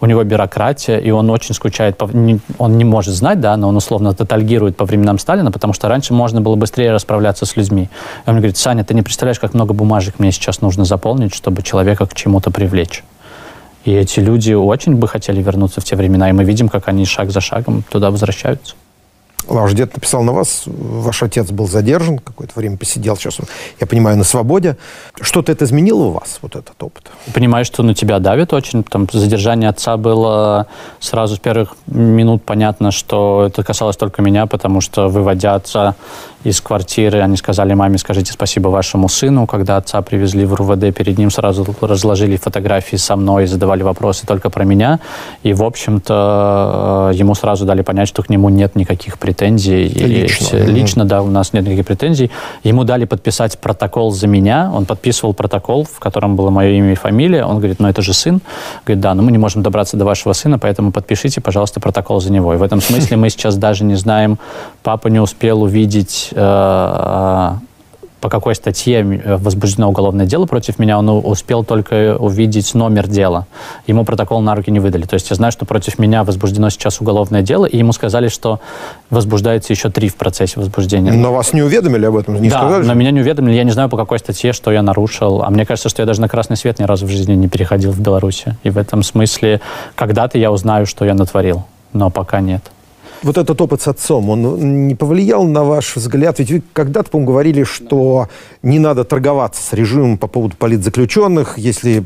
у 0.00 0.06
него 0.06 0.22
бюрократия, 0.22 0.98
и 0.98 1.10
он 1.10 1.28
очень 1.30 1.54
скучает, 1.54 1.96
по, 1.96 2.08
он 2.58 2.78
не 2.78 2.84
может 2.84 3.14
знать, 3.14 3.40
да, 3.40 3.56
но 3.56 3.68
он 3.68 3.76
условно 3.76 4.14
тотальгирует 4.14 4.76
по 4.76 4.84
временам 4.84 5.18
Сталина, 5.18 5.50
потому 5.50 5.72
что 5.72 5.88
раньше 5.88 6.14
можно 6.14 6.40
было 6.40 6.54
быстрее 6.54 6.92
расправляться 6.92 7.46
с 7.46 7.56
людьми. 7.56 7.88
И 8.24 8.28
он 8.28 8.34
мне 8.34 8.40
говорит, 8.40 8.56
Саня, 8.56 8.84
ты 8.84 8.94
не 8.94 9.02
представляешь, 9.02 9.40
как 9.40 9.54
много 9.54 9.74
бумажек 9.74 10.18
мне 10.18 10.30
сейчас 10.30 10.60
нужно 10.60 10.84
заполнить, 10.84 11.34
чтобы 11.34 11.62
человека 11.62 12.06
к 12.06 12.14
чему-то 12.14 12.50
привлечь. 12.50 13.02
И 13.84 13.92
эти 13.92 14.20
люди 14.20 14.52
очень 14.52 14.96
бы 14.96 15.08
хотели 15.08 15.42
вернуться 15.42 15.80
в 15.80 15.84
те 15.84 15.96
времена, 15.96 16.28
и 16.28 16.32
мы 16.32 16.44
видим, 16.44 16.68
как 16.68 16.88
они 16.88 17.04
шаг 17.04 17.30
за 17.30 17.40
шагом 17.40 17.82
туда 17.90 18.10
возвращаются. 18.10 18.74
Ваш 19.48 19.72
дед 19.72 19.94
написал 19.94 20.22
на 20.22 20.32
вас, 20.32 20.64
ваш 20.66 21.22
отец 21.22 21.50
был 21.50 21.66
задержан, 21.66 22.18
какое-то 22.18 22.52
время 22.54 22.76
посидел, 22.76 23.16
сейчас, 23.16 23.38
я 23.80 23.86
понимаю, 23.86 24.18
на 24.18 24.24
свободе. 24.24 24.76
Что-то 25.18 25.52
это 25.52 25.64
изменило 25.64 26.04
у 26.04 26.10
вас, 26.10 26.38
вот 26.42 26.54
этот 26.54 26.80
опыт? 26.82 27.04
Понимаешь, 27.32 27.66
что 27.66 27.82
на 27.82 27.94
тебя 27.94 28.18
давит 28.18 28.52
очень. 28.52 28.82
Там 28.84 29.08
задержание 29.10 29.70
отца 29.70 29.96
было 29.96 30.66
сразу 31.00 31.36
с 31.36 31.38
первых 31.38 31.76
минут 31.86 32.44
понятно, 32.44 32.90
что 32.90 33.46
это 33.46 33.62
касалось 33.64 33.96
только 33.96 34.20
меня, 34.20 34.46
потому 34.46 34.82
что, 34.82 35.08
выводя 35.08 35.54
отца 35.54 35.94
из 36.44 36.60
квартиры, 36.60 37.20
они 37.20 37.36
сказали 37.36 37.74
маме, 37.74 37.96
скажите 37.98 38.32
спасибо 38.32 38.68
вашему 38.68 39.08
сыну. 39.08 39.46
Когда 39.46 39.78
отца 39.78 40.02
привезли 40.02 40.44
в 40.44 40.54
РУВД, 40.54 40.94
перед 40.94 41.16
ним 41.18 41.30
сразу 41.30 41.66
разложили 41.80 42.36
фотографии 42.36 42.96
со 42.96 43.16
мной, 43.16 43.46
задавали 43.46 43.82
вопросы 43.82 44.26
только 44.26 44.50
про 44.50 44.64
меня. 44.64 45.00
И, 45.42 45.54
в 45.54 45.64
общем-то, 45.64 47.12
ему 47.14 47.34
сразу 47.34 47.64
дали 47.64 47.82
понять, 47.82 48.08
что 48.08 48.22
к 48.22 48.28
нему 48.28 48.50
нет 48.50 48.76
никаких 48.76 49.18
претензий. 49.18 49.37
И 49.42 50.04
Лично. 50.06 50.46
все- 50.46 50.56
Мгм. 50.64 50.74
лично, 50.74 51.04
да, 51.04 51.22
у 51.22 51.28
нас 51.28 51.52
нет 51.52 51.64
никаких 51.64 51.86
претензий. 51.86 52.30
Ему 52.64 52.84
дали 52.84 53.04
подписать 53.04 53.58
протокол 53.58 54.10
за 54.10 54.26
меня. 54.26 54.70
Он 54.74 54.84
подписывал 54.84 55.34
протокол, 55.34 55.84
в 55.84 55.98
котором 55.98 56.36
было 56.36 56.50
мое 56.50 56.70
имя 56.70 56.92
и 56.92 56.94
фамилия. 56.94 57.44
Он 57.44 57.58
говорит, 57.58 57.78
ну 57.80 57.88
это 57.88 58.02
же 58.02 58.12
сын. 58.12 58.40
Говорит, 58.84 59.00
да, 59.00 59.14
но 59.14 59.22
мы 59.22 59.30
не 59.32 59.38
можем 59.38 59.62
добраться 59.62 59.96
до 59.96 60.04
вашего 60.04 60.32
сына, 60.32 60.58
поэтому 60.58 60.92
подпишите, 60.92 61.40
пожалуйста, 61.40 61.80
протокол 61.80 62.20
за 62.20 62.32
него. 62.32 62.54
И 62.54 62.56
в 62.56 62.62
этом 62.62 62.80
смысле 62.80 63.16
мы 63.16 63.30
сейчас 63.30 63.56
даже 63.56 63.84
не 63.84 63.94
знаем, 63.94 64.38
папа 64.82 65.08
не 65.08 65.20
успел 65.20 65.62
увидеть 65.62 66.30
э, 66.32 67.52
по 68.20 68.28
какой 68.28 68.54
статье 68.54 69.00
э, 69.00 69.36
возбуждено 69.36 69.88
уголовное 69.88 70.26
дело 70.26 70.46
против 70.46 70.78
меня, 70.78 70.98
он 70.98 71.08
успел 71.08 71.64
только 71.64 72.16
увидеть 72.18 72.74
номер 72.74 73.06
дела. 73.06 73.46
Ему 73.86 74.04
протокол 74.04 74.40
на 74.40 74.54
руки 74.54 74.70
не 74.70 74.80
выдали. 74.80 75.04
То 75.04 75.14
есть 75.14 75.30
я 75.30 75.36
знаю, 75.36 75.52
что 75.52 75.64
против 75.64 75.98
меня 75.98 76.24
возбуждено 76.24 76.70
сейчас 76.70 77.00
уголовное 77.00 77.42
дело, 77.42 77.66
и 77.66 77.76
ему 77.76 77.92
сказали, 77.92 78.28
что 78.28 78.60
возбуждается 79.10 79.72
еще 79.72 79.90
три 79.90 80.08
в 80.08 80.16
процессе 80.16 80.58
возбуждения. 80.58 81.12
Но 81.12 81.32
вас 81.32 81.52
не 81.52 81.62
уведомили 81.62 82.06
об 82.06 82.16
этом? 82.16 82.40
Не 82.40 82.50
да, 82.50 82.58
сказали, 82.58 82.84
но 82.84 82.94
меня 82.94 83.10
не 83.10 83.20
уведомили. 83.20 83.54
Я 83.54 83.64
не 83.64 83.72
знаю, 83.72 83.88
по 83.88 83.96
какой 83.96 84.18
статье, 84.18 84.52
что 84.52 84.72
я 84.72 84.82
нарушил. 84.82 85.42
А 85.42 85.50
мне 85.50 85.64
кажется, 85.64 85.88
что 85.88 86.02
я 86.02 86.06
даже 86.06 86.20
на 86.20 86.28
красный 86.28 86.56
свет 86.56 86.78
ни 86.78 86.84
разу 86.84 87.06
в 87.06 87.10
жизни 87.10 87.34
не 87.34 87.48
переходил 87.48 87.92
в 87.92 88.00
Беларуси. 88.00 88.56
И 88.64 88.70
в 88.70 88.78
этом 88.78 89.02
смысле 89.02 89.60
когда-то 89.94 90.38
я 90.38 90.50
узнаю, 90.50 90.86
что 90.86 91.04
я 91.04 91.14
натворил. 91.14 91.64
Но 91.92 92.10
пока 92.10 92.40
нет 92.40 92.62
вот 93.22 93.38
этот 93.38 93.60
опыт 93.60 93.82
с 93.82 93.88
отцом, 93.88 94.30
он 94.30 94.86
не 94.86 94.94
повлиял 94.94 95.44
на 95.44 95.64
ваш 95.64 95.96
взгляд? 95.96 96.38
Ведь 96.38 96.50
вы 96.50 96.62
когда-то, 96.72 97.10
по-моему, 97.10 97.32
говорили, 97.32 97.64
что 97.64 98.28
не 98.62 98.78
надо 98.78 99.04
торговаться 99.04 99.62
с 99.62 99.72
режимом 99.72 100.18
по 100.18 100.26
поводу 100.26 100.56
политзаключенных. 100.56 101.58
Если 101.58 102.04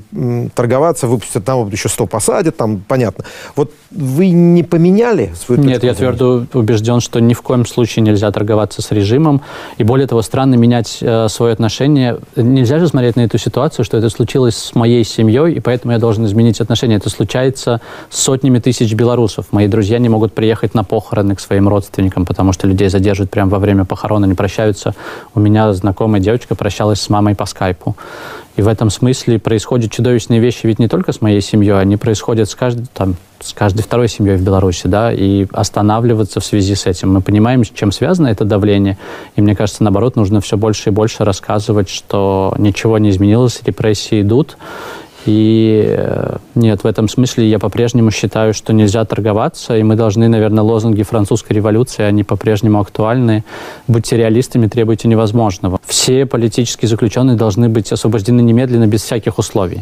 торговаться, 0.54 1.06
выпустят 1.06 1.44
там 1.44 1.68
еще 1.68 1.88
100 1.88 2.06
посадят, 2.06 2.56
там 2.56 2.82
понятно. 2.86 3.24
Вот 3.56 3.72
вы 3.90 4.30
не 4.30 4.62
поменяли 4.62 5.32
свою 5.34 5.62
Нет, 5.62 5.84
я 5.84 5.94
твердо 5.94 6.46
убежден, 6.54 7.00
что 7.00 7.20
ни 7.20 7.34
в 7.34 7.42
коем 7.42 7.66
случае 7.66 8.02
нельзя 8.02 8.30
торговаться 8.30 8.80
с 8.80 8.90
режимом. 8.90 9.42
И 9.78 9.84
более 9.84 10.06
того, 10.06 10.22
странно 10.22 10.54
менять 10.54 10.98
э, 11.00 11.28
свое 11.28 11.52
отношение. 11.52 12.18
Нельзя 12.36 12.78
же 12.78 12.88
смотреть 12.88 13.16
на 13.16 13.22
эту 13.22 13.38
ситуацию, 13.38 13.84
что 13.84 13.98
это 13.98 14.08
случилось 14.10 14.56
с 14.56 14.74
моей 14.74 15.04
семьей, 15.04 15.54
и 15.54 15.60
поэтому 15.60 15.92
я 15.92 15.98
должен 15.98 16.24
изменить 16.24 16.60
отношения. 16.60 16.96
Это 16.96 17.10
случается 17.10 17.80
с 18.10 18.20
сотнями 18.20 18.58
тысяч 18.58 18.94
белорусов. 18.94 19.46
Мои 19.50 19.68
друзья 19.68 19.98
не 19.98 20.08
могут 20.08 20.32
приехать 20.32 20.74
на 20.74 20.84
похороны 20.84 21.01
к 21.10 21.40
своим 21.40 21.68
родственникам, 21.68 22.24
потому 22.24 22.52
что 22.52 22.66
людей 22.66 22.88
задерживают 22.88 23.30
прямо 23.30 23.50
во 23.50 23.58
время 23.58 23.84
похорона, 23.84 24.24
не 24.24 24.34
прощаются. 24.34 24.94
У 25.34 25.40
меня 25.40 25.72
знакомая 25.72 26.20
девочка 26.20 26.54
прощалась 26.54 27.00
с 27.00 27.08
мамой 27.08 27.34
по 27.34 27.46
скайпу. 27.46 27.96
И 28.56 28.62
в 28.62 28.68
этом 28.68 28.90
смысле 28.90 29.38
происходят 29.38 29.90
чудовищные 29.90 30.38
вещи 30.38 30.66
ведь 30.66 30.78
не 30.78 30.86
только 30.86 31.12
с 31.12 31.22
моей 31.22 31.40
семьей, 31.40 31.80
они 31.80 31.96
происходят 31.96 32.50
с 32.50 32.54
каждой, 32.54 32.86
там, 32.92 33.16
с 33.40 33.54
каждой 33.54 33.82
второй 33.82 34.08
семьей 34.08 34.36
в 34.36 34.42
Беларуси, 34.42 34.86
да, 34.86 35.10
и 35.10 35.46
останавливаться 35.52 36.40
в 36.40 36.44
связи 36.44 36.74
с 36.74 36.84
этим. 36.84 37.14
Мы 37.14 37.22
понимаем, 37.22 37.64
с 37.64 37.70
чем 37.70 37.92
связано 37.92 38.28
это 38.28 38.44
давление, 38.44 38.98
и 39.36 39.40
мне 39.40 39.56
кажется, 39.56 39.82
наоборот, 39.82 40.16
нужно 40.16 40.42
все 40.42 40.58
больше 40.58 40.90
и 40.90 40.92
больше 40.92 41.24
рассказывать, 41.24 41.88
что 41.88 42.54
ничего 42.58 42.98
не 42.98 43.08
изменилось, 43.08 43.62
репрессии 43.64 44.20
идут, 44.20 44.58
и 45.27 45.83
э, 45.85 46.37
нет, 46.55 46.83
в 46.83 46.87
этом 46.87 47.09
смысле 47.09 47.49
я 47.49 47.59
по-прежнему 47.59 48.11
считаю, 48.11 48.53
что 48.53 48.71
нельзя 48.71 49.03
торговаться, 49.03 49.75
и 49.77 49.83
мы 49.83 49.95
должны, 49.95 50.29
наверное, 50.29 50.63
лозунги 50.63 51.03
французской 51.03 51.51
революции, 51.51 52.03
они 52.03 52.23
по-прежнему 52.23 52.79
актуальны. 52.79 53.43
Будьте 53.87 54.15
реалистами, 54.15 54.67
требуйте 54.67 55.09
невозможного. 55.09 55.79
Все 55.85 56.25
политические 56.25 56.87
заключенные 56.87 57.35
должны 57.35 57.67
быть 57.67 57.91
освобождены 57.91 58.39
немедленно, 58.39 58.87
без 58.87 59.03
всяких 59.03 59.37
условий. 59.37 59.81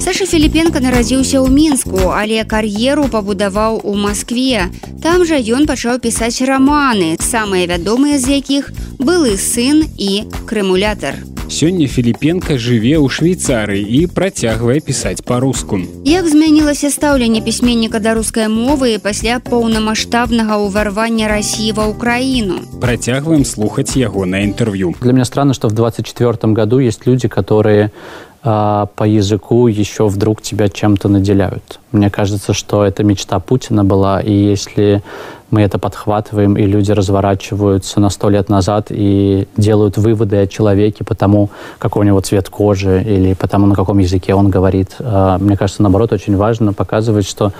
Саша 0.00 0.26
Філіпенко 0.26 0.78
нарадзіўся 0.80 1.42
ў 1.42 1.50
мінску, 1.50 2.14
але 2.14 2.44
кар'еру 2.46 3.10
пабудаваў 3.10 3.82
у 3.82 3.96
Маскве. 3.98 4.70
Там 5.02 5.26
жа 5.26 5.42
ён 5.42 5.66
пачаў 5.66 5.98
пісаць 5.98 6.38
раманы, 6.38 7.18
самыя 7.18 7.66
вядомыя 7.66 8.18
з 8.18 8.38
якіх 8.38 8.70
былы 9.02 9.34
сын 9.36 9.82
і 9.98 10.30
крымулятар. 10.46 11.18
Сёння 11.48 11.88
Філіпенко 11.88 12.60
жыве 12.60 13.00
ў 13.00 13.08
Швейцарыі 13.08 13.80
і 13.80 14.00
працягвае 14.12 14.61
пісаць 14.80 15.22
па-руску. 15.24 15.80
Як 16.04 16.28
змянілася 16.28 16.90
стаўленне 16.90 17.40
пісьменніка 17.40 17.98
да 17.98 18.14
рускай 18.14 18.48
мовы 18.48 18.98
пасля 19.02 19.40
поўнамасштабнага 19.42 20.62
ўварвання 20.62 21.26
рассіі 21.28 21.72
ва 21.74 21.90
ўкраіну. 21.90 22.78
Працягваем 22.80 23.44
слухаць 23.44 23.96
яго 23.96 24.26
на 24.26 24.38
інтэрв'ю. 24.46 24.94
Для 25.00 25.12
меня 25.12 25.24
странно, 25.24 25.54
что 25.54 25.68
в 25.68 25.72
24 25.72 26.54
году 26.54 26.78
есть 26.78 27.06
люди, 27.06 27.28
которые 27.28 27.90
а, 28.42 28.86
по 28.94 29.04
языку 29.04 29.66
еще 29.66 30.06
вдруг 30.06 30.42
тебя 30.42 30.68
чем-то 30.68 31.08
наделяют. 31.08 31.80
Мне 31.92 32.10
кажется, 32.10 32.52
что 32.54 32.84
это 32.84 33.02
мечта 33.02 33.40
Путина 33.40 33.84
была, 33.84 34.20
и 34.20 34.32
если 34.32 35.02
мы 35.53 35.61
это 35.61 35.77
подхватываем, 35.77 36.57
и 36.57 36.63
люди 36.63 36.91
разворачиваются 36.91 37.99
на 37.99 38.09
сто 38.09 38.31
лет 38.31 38.49
назад 38.49 38.87
и 38.89 39.47
делают 39.55 39.97
выводы 39.97 40.37
о 40.37 40.47
человеке 40.47 41.03
по 41.03 41.13
тому, 41.13 41.51
какой 41.77 42.01
у 42.01 42.03
него 42.05 42.21
цвет 42.21 42.49
кожи 42.49 43.03
или 43.03 43.35
по 43.35 43.47
тому, 43.47 43.67
на 43.67 43.75
каком 43.75 43.99
языке 43.99 44.33
он 44.33 44.49
говорит. 44.49 44.95
А, 44.99 45.37
мне 45.37 45.55
кажется, 45.55 45.83
наоборот, 45.83 46.11
очень 46.11 46.35
важно 46.37 46.73
показывать, 46.73 47.27
что 47.27 47.51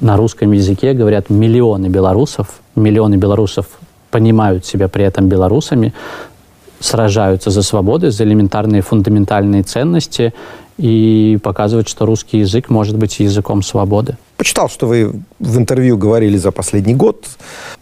на 0.00 0.16
русском 0.16 0.52
языке 0.52 0.94
говорят 0.94 1.28
миллионы 1.28 1.88
белорусов, 1.88 2.60
миллионы 2.74 3.16
белорусов 3.16 3.66
понимают 4.10 4.64
себя 4.64 4.88
при 4.88 5.04
этом 5.04 5.28
белорусами, 5.28 5.92
сражаются 6.80 7.50
за 7.50 7.62
свободы, 7.62 8.10
за 8.10 8.24
элементарные 8.24 8.80
фундаментальные 8.80 9.64
ценности 9.64 10.32
и 10.78 11.38
показывать, 11.42 11.88
что 11.88 12.06
русский 12.06 12.38
язык 12.38 12.70
может 12.70 12.96
быть 12.96 13.20
языком 13.20 13.62
свободы. 13.62 14.16
Почитал, 14.36 14.70
что 14.70 14.86
вы 14.86 15.12
в 15.38 15.58
интервью 15.58 15.98
говорили 15.98 16.36
за 16.36 16.52
последний 16.52 16.94
год. 16.94 17.26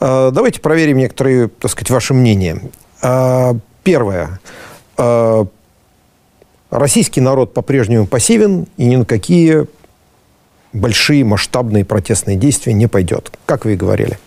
А, 0.01 0.30
давайте 0.30 0.61
проверим 0.61 0.99
некоторые, 0.99 1.49
так 1.49 1.70
сказать, 1.70 1.90
ваши 1.90 2.14
мнения. 2.14 2.62
А, 3.03 3.55
первое. 3.84 4.40
А, 4.97 5.47
российский 6.70 7.20
народ 7.20 7.55
по-прежнему 7.55 8.07
пассивен 8.07 8.66
и 8.76 8.86
ни 8.86 8.97
на 8.97 9.05
какие 9.05 9.66
большие 10.72 11.24
масштабные 11.24 11.84
протестные 11.84 12.36
действия 12.36 12.72
не 12.72 12.86
пойдет, 12.86 13.30
как 13.47 13.64
вы 13.64 13.74
и 13.74 13.76
говорили. 13.76 14.18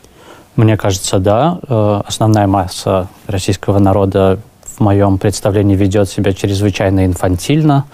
Мне 0.55 0.75
кажется, 0.77 1.19
да. 1.19 1.59
Э, 1.67 2.01
основная 2.05 2.47
масса 2.47 3.07
российского 3.27 3.79
народа 3.79 4.39
в 4.79 4.81
моем 4.81 5.17
представлении 5.17 5.75
ведет 5.75 6.09
себя 6.09 6.33
чрезвычайно 6.33 7.05
инфантильно 7.05 7.85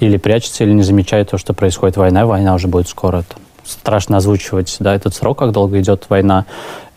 или 0.00 0.16
прячется, 0.16 0.64
или 0.64 0.72
не 0.72 0.82
замечает 0.82 1.30
то, 1.30 1.38
что 1.38 1.54
происходит 1.54 1.96
война. 1.96 2.26
Война 2.26 2.54
уже 2.54 2.68
будет 2.68 2.88
скоро. 2.88 3.24
Страшно 3.64 4.16
озвучивать 4.16 4.76
да, 4.80 4.94
этот 4.94 5.14
срок, 5.14 5.38
как 5.38 5.52
долго 5.52 5.80
идет 5.80 6.06
война. 6.08 6.46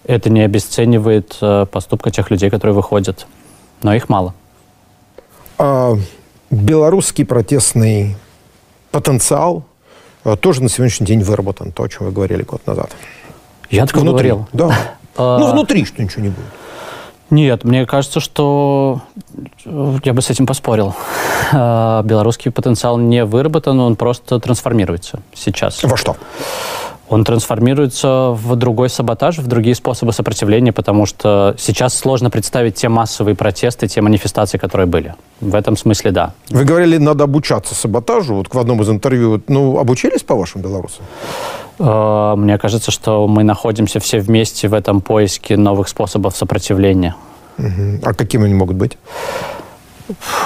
Это 0.04 0.30
не 0.32 0.42
обесценивает 0.42 1.38
э, 1.42 1.68
поступка 1.72 2.10
тех 2.10 2.32
людей, 2.32 2.50
которые 2.50 2.74
выходят. 2.74 3.28
Но 3.84 3.94
их 3.94 4.10
мало. 4.10 4.34
А, 5.58 5.96
белорусский 6.50 7.26
протестный 7.26 8.16
потенциал 8.92 9.64
э, 10.24 10.36
тоже 10.36 10.64
на 10.64 10.70
сегодняшний 10.70 11.06
день 11.06 11.22
выработан, 11.22 11.72
то, 11.72 11.84
о 11.84 11.90
чем 11.90 12.08
вы 12.08 12.12
говорили 12.12 12.42
год 12.42 12.66
назад. 12.66 12.92
Я 13.70 13.86
так 13.86 14.04
говорил. 14.04 14.48
Да. 14.54 14.76
А, 15.18 15.40
ну, 15.40 15.50
внутри 15.54 15.86
что 15.86 16.04
ничего 16.04 16.24
не 16.24 16.28
будет. 16.28 16.44
Нет, 17.30 17.64
мне 17.64 17.86
кажется, 17.86 18.20
что 18.20 19.02
я 19.66 20.14
бы 20.14 20.22
с 20.22 20.30
этим 20.30 20.46
поспорил. 20.46 20.96
А, 21.54 22.02
белорусский 22.02 22.50
потенциал 22.50 22.98
не 22.98 23.24
выработан, 23.24 23.80
он 23.80 23.96
просто 23.96 24.40
трансформируется 24.40 25.20
сейчас. 25.36 25.84
Во 25.84 25.96
что? 25.96 26.16
он 27.08 27.24
трансформируется 27.24 28.32
в 28.32 28.56
другой 28.56 28.90
саботаж, 28.90 29.38
в 29.38 29.48
другие 29.48 29.76
способы 29.76 30.12
сопротивления, 30.12 30.72
потому 30.72 31.06
что 31.06 31.56
сейчас 31.58 31.96
сложно 31.96 32.30
представить 32.30 32.76
те 32.76 32.90
массовые 32.90 33.36
протесты, 33.36 33.88
те 33.88 34.02
манифестации, 34.02 34.58
которые 34.58 34.88
были. 34.88 35.16
В 35.40 35.54
этом 35.54 35.78
смысле 35.78 36.12
да. 36.12 36.34
Вы 36.50 36.66
говорили, 36.66 36.98
надо 36.98 37.26
обучаться 37.26 37.76
саботажу. 37.76 38.36
Вот 38.36 38.54
в 38.54 38.58
одном 38.58 38.82
из 38.82 38.90
интервью, 38.90 39.42
ну, 39.48 39.78
обучились, 39.78 40.24
по-вашему, 40.24 40.64
белорусы? 40.64 41.02
А, 41.80 42.36
мне 42.36 42.58
кажется, 42.58 42.92
что 42.92 43.28
мы 43.28 43.44
находимся 43.44 44.00
все 44.00 44.20
вместе 44.20 44.68
в 44.68 44.74
этом 44.74 45.02
поиске 45.02 45.58
новых 45.58 45.88
способов 45.88 46.36
сопротивления. 46.36 47.16
А 47.58 48.14
какими 48.14 48.46
они 48.46 48.54
могут 48.54 48.76
быть? 48.76 48.98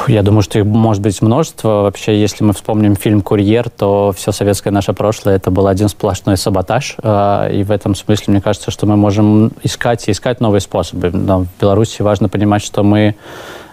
Я 0.08 0.24
думаю, 0.24 0.42
что 0.42 0.60
их 0.60 0.66
может 0.66 1.02
быть 1.02 1.22
множество. 1.22 1.82
Вообще, 1.82 2.20
если 2.20 2.44
мы 2.44 2.54
вспомним 2.54 2.96
фильм 2.96 3.22
«Курьер», 3.22 3.70
то 3.70 4.14
все 4.16 4.32
советское 4.32 4.72
наше 4.72 4.94
прошлое 4.94 5.36
это 5.36 5.52
был 5.52 5.68
один 5.68 5.90
сплошной 5.90 6.38
саботаж. 6.38 6.96
А, 7.04 7.50
и 7.50 7.64
в 7.64 7.72
этом 7.72 7.94
смысле, 7.96 8.34
мне 8.34 8.42
кажется, 8.42 8.72
что 8.72 8.86
мы 8.86 8.96
можем 8.96 9.52
искать 9.64 10.08
и 10.08 10.12
искать 10.12 10.40
новые 10.40 10.62
способы. 10.62 11.12
Но 11.12 11.42
в 11.42 11.48
Беларуси 11.60 12.02
важно 12.02 12.30
понимать, 12.30 12.64
что 12.64 12.84
мы 12.84 13.16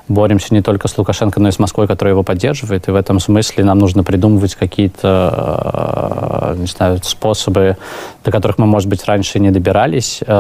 боремся 0.08 0.54
не 0.54 0.62
только 0.62 0.88
с 0.88 0.96
Лукашенко, 0.96 1.40
но 1.40 1.48
и 1.48 1.52
с 1.52 1.58
Москвой, 1.58 1.86
которая 1.86 2.14
его 2.14 2.22
поддерживает. 2.22 2.88
И 2.88 2.90
в 2.90 2.94
этом 2.94 3.20
смысле 3.20 3.64
нам 3.64 3.78
нужно 3.78 4.04
придумывать 4.04 4.54
какие-то, 4.54 6.54
э, 6.54 6.56
не 6.58 6.66
знаю, 6.66 6.98
способы, 7.02 7.76
до 8.24 8.30
которых 8.30 8.58
мы, 8.58 8.66
может 8.66 8.88
быть, 8.88 9.04
раньше 9.04 9.40
не 9.40 9.50
добирались, 9.50 10.20
э, 10.26 10.32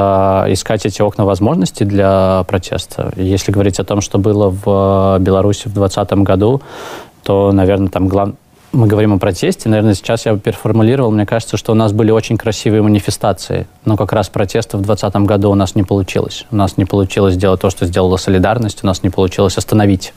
искать 0.52 0.86
эти 0.86 1.02
окна 1.02 1.24
возможностей 1.24 1.84
для 1.84 2.44
протеста. 2.46 3.12
Если 3.16 3.52
говорить 3.52 3.80
о 3.80 3.84
том, 3.84 4.00
что 4.00 4.18
было 4.18 4.50
в 4.50 5.18
Беларуси 5.20 5.68
в 5.68 5.74
2020 5.74 6.22
году, 6.22 6.62
то, 7.22 7.50
наверное, 7.52 7.88
там 7.88 8.08
главное 8.08 8.36
мы 8.76 8.86
говорим 8.86 9.14
о 9.14 9.18
протесте, 9.18 9.68
наверное, 9.68 9.94
сейчас 9.94 10.26
я 10.26 10.36
переформулировал, 10.36 11.10
мне 11.10 11.26
кажется, 11.26 11.56
что 11.56 11.72
у 11.72 11.74
нас 11.74 11.92
были 11.92 12.10
очень 12.10 12.36
красивые 12.36 12.82
манифестации, 12.82 13.66
но 13.84 13.96
как 13.96 14.12
раз 14.12 14.28
протеста 14.28 14.76
в 14.76 14.82
2020 14.82 15.26
году 15.26 15.50
у 15.50 15.54
нас 15.54 15.74
не 15.74 15.82
получилось. 15.82 16.46
У 16.50 16.56
нас 16.56 16.76
не 16.76 16.84
получилось 16.84 17.34
сделать 17.34 17.60
то, 17.60 17.70
что 17.70 17.86
сделала 17.86 18.16
солидарность, 18.16 18.84
у 18.84 18.86
нас 18.86 19.02
не 19.02 19.10
получилось 19.10 19.56
остановить 19.56 20.12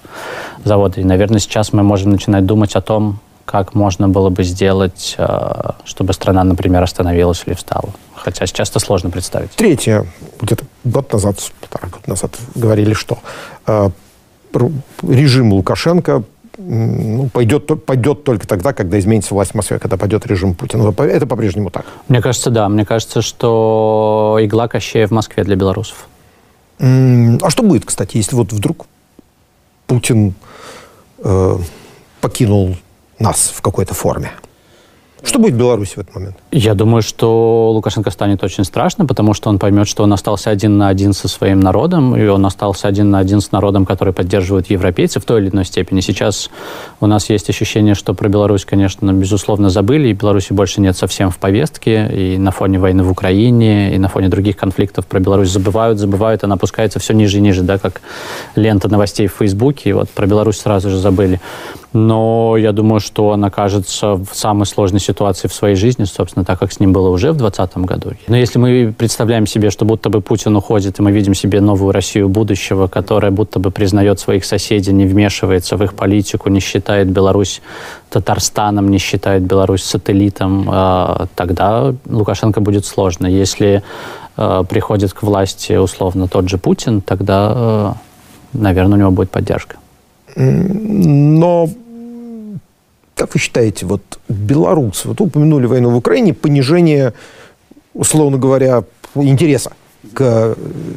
заводы. 0.64 1.02
И, 1.02 1.04
наверное, 1.04 1.40
сейчас 1.40 1.74
мы 1.74 1.84
можем 1.84 2.12
начинать 2.12 2.46
думать 2.46 2.76
о 2.76 2.82
том, 2.82 3.20
как 3.46 3.74
можно 3.74 4.08
было 4.08 4.30
бы 4.30 4.44
сделать, 4.44 5.16
э, 5.18 5.72
чтобы 5.84 6.14
страна, 6.14 6.44
например, 6.44 6.84
остановилась 6.84 7.42
или 7.48 7.56
встала. 7.56 7.90
Хотя 8.14 8.46
сейчас 8.46 8.70
это 8.70 8.80
сложно 8.80 9.10
представить. 9.10 9.52
Третье. 9.52 10.06
Где-то 10.40 10.66
год 10.84 11.12
назад, 11.12 11.38
полтора 11.60 11.90
года 11.90 12.10
назад 12.10 12.38
говорили, 12.54 12.94
что 12.94 13.18
э, 13.66 13.90
режим 15.02 15.54
Лукашенко 15.54 16.24
ну, 16.60 17.30
пойдет, 17.30 17.86
пойдет 17.86 18.24
только 18.26 18.46
тогда, 18.46 18.74
когда 18.74 19.00
изменится 19.00 19.34
власть 19.34 19.52
в 19.52 19.56
Москве, 19.56 19.80
когда 19.80 19.96
пойдет 19.96 20.26
режим 20.28 20.56
Путина. 20.56 20.94
Это 21.02 21.26
по-прежнему 21.26 21.70
так? 21.70 21.86
Мне 22.10 22.22
кажется, 22.22 22.50
да. 22.50 22.68
Мне 22.68 22.86
кажется, 22.86 23.22
что 23.22 24.38
игла 24.42 24.68
Кощея 24.68 25.08
в 25.08 25.12
Москве 25.12 25.44
для 25.44 25.56
белорусов. 25.56 26.08
А 26.80 27.50
что 27.50 27.64
будет, 27.64 27.86
кстати, 27.86 28.18
если 28.18 28.36
вот 28.36 28.52
вдруг 28.52 28.88
Путин 29.88 30.34
э, 31.20 31.58
покинул 32.22 32.76
нас 33.20 33.52
в 33.56 33.62
какой-то 33.62 33.94
форме? 33.94 34.32
Что 35.24 35.40
будет 35.40 35.54
в 35.54 35.58
Беларуси 35.58 35.96
в 35.96 35.98
этот 36.00 36.16
момент? 36.16 36.38
Я 36.52 36.74
думаю, 36.74 37.02
что 37.02 37.72
Лукашенко 37.74 38.10
станет 38.10 38.44
очень 38.44 38.64
страшно, 38.64 39.06
потому 39.06 39.34
что 39.34 39.50
он 39.50 39.60
поймет, 39.60 39.88
что 39.88 40.04
он 40.04 40.14
остался 40.14 40.50
один 40.50 40.78
на 40.78 40.88
один 40.88 41.14
со 41.14 41.28
своим 41.28 41.60
народом, 41.60 42.16
и 42.16 42.26
он 42.28 42.46
остался 42.46 42.88
один 42.88 43.10
на 43.10 43.20
один 43.20 43.42
с 43.42 43.52
народом, 43.52 43.86
который 43.86 44.14
поддерживает 44.14 44.70
европейцев 44.70 45.24
в 45.24 45.26
той 45.26 45.42
или 45.42 45.50
иной 45.50 45.66
степени. 45.66 46.00
Сейчас 46.00 46.50
у 47.02 47.08
нас 47.08 47.30
есть 47.30 47.50
ощущение, 47.50 47.96
что 47.96 48.14
про 48.14 48.30
Беларусь, 48.30 48.66
конечно, 48.66 49.12
безусловно, 49.12 49.70
забыли, 49.70 50.08
и 50.08 50.14
Беларуси 50.14 50.54
больше 50.54 50.80
нет 50.80 50.96
совсем 50.96 51.32
в 51.32 51.38
повестке, 51.38 52.08
и 52.08 52.38
на 52.38 52.52
фоне 52.52 52.80
войны 52.80 53.04
в 53.04 53.12
Украине, 53.12 53.94
и 53.94 53.98
на 53.98 54.08
фоне 54.08 54.30
других 54.30 54.56
конфликтов 54.56 55.06
про 55.06 55.20
Беларусь 55.20 55.50
забывают, 55.50 56.00
забывают, 56.00 56.44
она 56.44 56.56
опускается 56.56 57.00
все 57.00 57.14
ниже 57.14 57.40
и 57.40 57.42
ниже, 57.42 57.64
да, 57.64 57.78
как 57.78 58.02
лента 58.56 58.88
новостей 58.88 59.28
в 59.28 59.34
Фейсбуке, 59.34 59.90
и 59.90 59.94
вот 59.94 60.10
про 60.10 60.28
Беларусь 60.28 60.60
сразу 60.60 60.90
же 60.90 60.98
забыли 60.98 61.42
но 61.94 62.56
я 62.58 62.72
думаю, 62.72 63.00
что 63.00 63.28
он 63.30 63.44
окажется 63.46 64.14
в 64.14 64.30
самой 64.34 64.66
сложной 64.66 65.00
ситуации 65.00 65.09
в 65.48 65.54
своей 65.54 65.76
жизни, 65.76 66.06
собственно, 66.06 66.46
так 66.46 66.60
как 66.60 66.72
с 66.72 66.80
ним 66.80 66.94
было 66.94 67.10
уже 67.10 67.32
в 67.32 67.38
2020 67.38 67.78
году. 67.78 68.12
Но 68.28 68.38
если 68.38 68.60
мы 68.60 68.94
представляем 68.98 69.48
себе, 69.48 69.70
что 69.70 69.86
будто 69.86 70.10
бы 70.10 70.22
Путин 70.22 70.56
уходит, 70.56 71.00
и 71.00 71.02
мы 71.02 71.12
видим 71.12 71.34
себе 71.34 71.62
новую 71.62 71.92
Россию 71.92 72.30
будущего, 72.30 72.88
которая 72.88 73.32
будто 73.32 73.60
бы 73.60 73.72
признает 73.72 74.20
своих 74.20 74.46
соседей, 74.46 74.94
не 74.94 75.06
вмешивается 75.06 75.78
в 75.78 75.84
их 75.84 75.94
политику, 75.94 76.50
не 76.50 76.60
считает 76.60 77.08
Беларусь 77.08 77.62
Татарстаном, 78.10 78.90
не 78.90 78.98
считает 78.98 79.44
Беларусь 79.44 79.84
сателлитом, 79.84 80.70
э, 80.72 81.26
тогда 81.36 81.94
Лукашенко 82.06 82.62
будет 82.62 82.86
сложно. 82.86 83.28
Если 83.28 83.84
э, 84.38 84.64
приходит 84.70 85.14
к 85.14 85.24
власти 85.24 85.74
условно 85.74 86.28
тот 86.28 86.50
же 86.50 86.58
Путин, 86.58 87.02
тогда, 87.02 87.54
э, 87.56 87.94
наверное, 88.54 88.98
у 88.98 89.00
него 89.00 89.12
будет 89.12 89.32
поддержка. 89.32 89.78
Но 90.36 91.70
как 93.20 93.34
вы 93.34 93.40
считаете, 93.42 93.86
вот 93.86 94.02
белорусы, 94.30 95.10
вот 95.10 95.20
упомянули 95.20 95.66
войну 95.66 95.90
в 95.90 95.98
Украине, 95.98 96.34
понижение, 96.34 97.14
условно 97.94 98.38
говоря, 98.38 98.84
интереса 99.14 99.72
к 100.14 100.56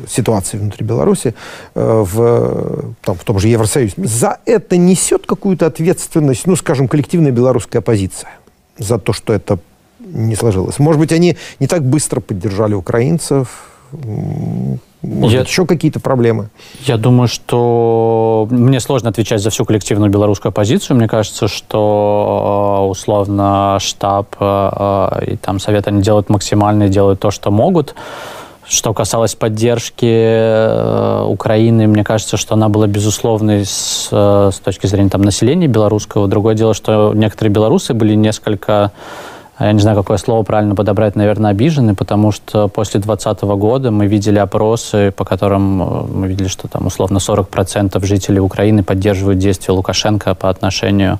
ситуации 0.08 0.56
внутри 0.56 0.86
Беларуси 0.86 1.34
э, 1.74 2.04
в, 2.06 2.94
там, 3.02 3.16
в 3.16 3.24
том 3.24 3.40
же 3.40 3.48
Евросоюзе. 3.48 3.94
За 3.96 4.38
это 4.46 4.76
несет 4.76 5.26
какую-то 5.26 5.66
ответственность, 5.66 6.46
ну, 6.46 6.54
скажем, 6.54 6.86
коллективная 6.86 7.32
белорусская 7.32 7.80
оппозиция? 7.80 8.30
За 8.78 8.98
то, 8.98 9.12
что 9.12 9.32
это 9.32 9.58
не 9.98 10.36
сложилось? 10.36 10.78
Может 10.78 11.00
быть, 11.00 11.12
они 11.12 11.36
не 11.58 11.66
так 11.66 11.82
быстро 11.82 12.20
поддержали 12.20 12.74
украинцев? 12.74 13.71
Может, 15.02 15.34
я, 15.34 15.40
еще 15.40 15.66
какие-то 15.66 16.00
проблемы? 16.00 16.50
Я 16.84 16.96
думаю, 16.96 17.26
что 17.28 18.46
мне 18.50 18.80
сложно 18.80 19.10
отвечать 19.10 19.42
за 19.42 19.50
всю 19.50 19.64
коллективную 19.64 20.10
белорусскую 20.10 20.50
оппозицию. 20.50 20.96
Мне 20.96 21.08
кажется, 21.08 21.48
что 21.48 22.84
э, 22.84 22.90
условно 22.90 23.78
штаб 23.80 24.36
э, 24.38 25.24
и 25.32 25.36
там 25.36 25.58
совет 25.58 25.88
они 25.88 26.02
делают 26.02 26.28
максимально, 26.28 26.88
делают 26.88 27.20
то, 27.20 27.30
что 27.30 27.50
могут. 27.50 27.94
Что 28.64 28.94
касалось 28.94 29.34
поддержки 29.34 30.06
э, 30.06 31.24
Украины, 31.26 31.88
мне 31.88 32.04
кажется, 32.04 32.36
что 32.36 32.54
она 32.54 32.68
была 32.68 32.86
безусловной 32.86 33.66
с, 33.66 34.08
с 34.08 34.60
точки 34.64 34.86
зрения 34.86 35.10
там, 35.10 35.22
населения 35.22 35.66
белорусского. 35.66 36.28
Другое 36.28 36.54
дело, 36.54 36.74
что 36.74 37.12
некоторые 37.12 37.52
белорусы 37.52 37.92
были 37.92 38.14
несколько 38.14 38.92
я 39.66 39.72
не 39.72 39.80
знаю, 39.80 39.96
какое 39.96 40.16
слово 40.16 40.42
правильно 40.42 40.74
подобрать, 40.74 41.14
наверное, 41.14 41.50
обижены, 41.50 41.94
потому 41.94 42.32
что 42.32 42.68
после 42.68 43.00
2020 43.00 43.42
года 43.58 43.90
мы 43.90 44.06
видели 44.06 44.38
опросы, 44.38 45.12
по 45.16 45.24
которым 45.24 45.82
э, 45.82 46.04
мы 46.12 46.28
видели, 46.28 46.48
что 46.48 46.68
там 46.68 46.86
условно 46.86 47.18
40% 47.18 48.04
жителей 48.04 48.40
Украины 48.40 48.82
поддерживают 48.82 49.38
действия 49.38 49.74
Лукашенко 49.74 50.34
по 50.34 50.48
отношению 50.48 51.18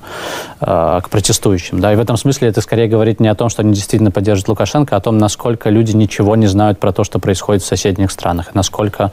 э, 0.59 0.99
к 1.03 1.09
протестующим. 1.09 1.79
Да? 1.79 1.93
И 1.93 1.95
в 1.95 1.99
этом 1.99 2.17
смысле 2.17 2.49
это 2.49 2.61
скорее 2.61 2.87
говорит 2.87 3.19
не 3.19 3.27
о 3.27 3.35
том, 3.35 3.49
что 3.49 3.61
они 3.61 3.73
действительно 3.73 4.11
поддерживают 4.11 4.49
Лукашенко, 4.49 4.95
а 4.95 4.97
о 4.97 5.01
том, 5.01 5.17
насколько 5.17 5.69
люди 5.69 5.95
ничего 5.95 6.35
не 6.35 6.47
знают 6.47 6.79
про 6.79 6.91
то, 6.91 7.03
что 7.03 7.19
происходит 7.19 7.63
в 7.63 7.65
соседних 7.65 8.11
странах, 8.11 8.55
насколько 8.55 9.11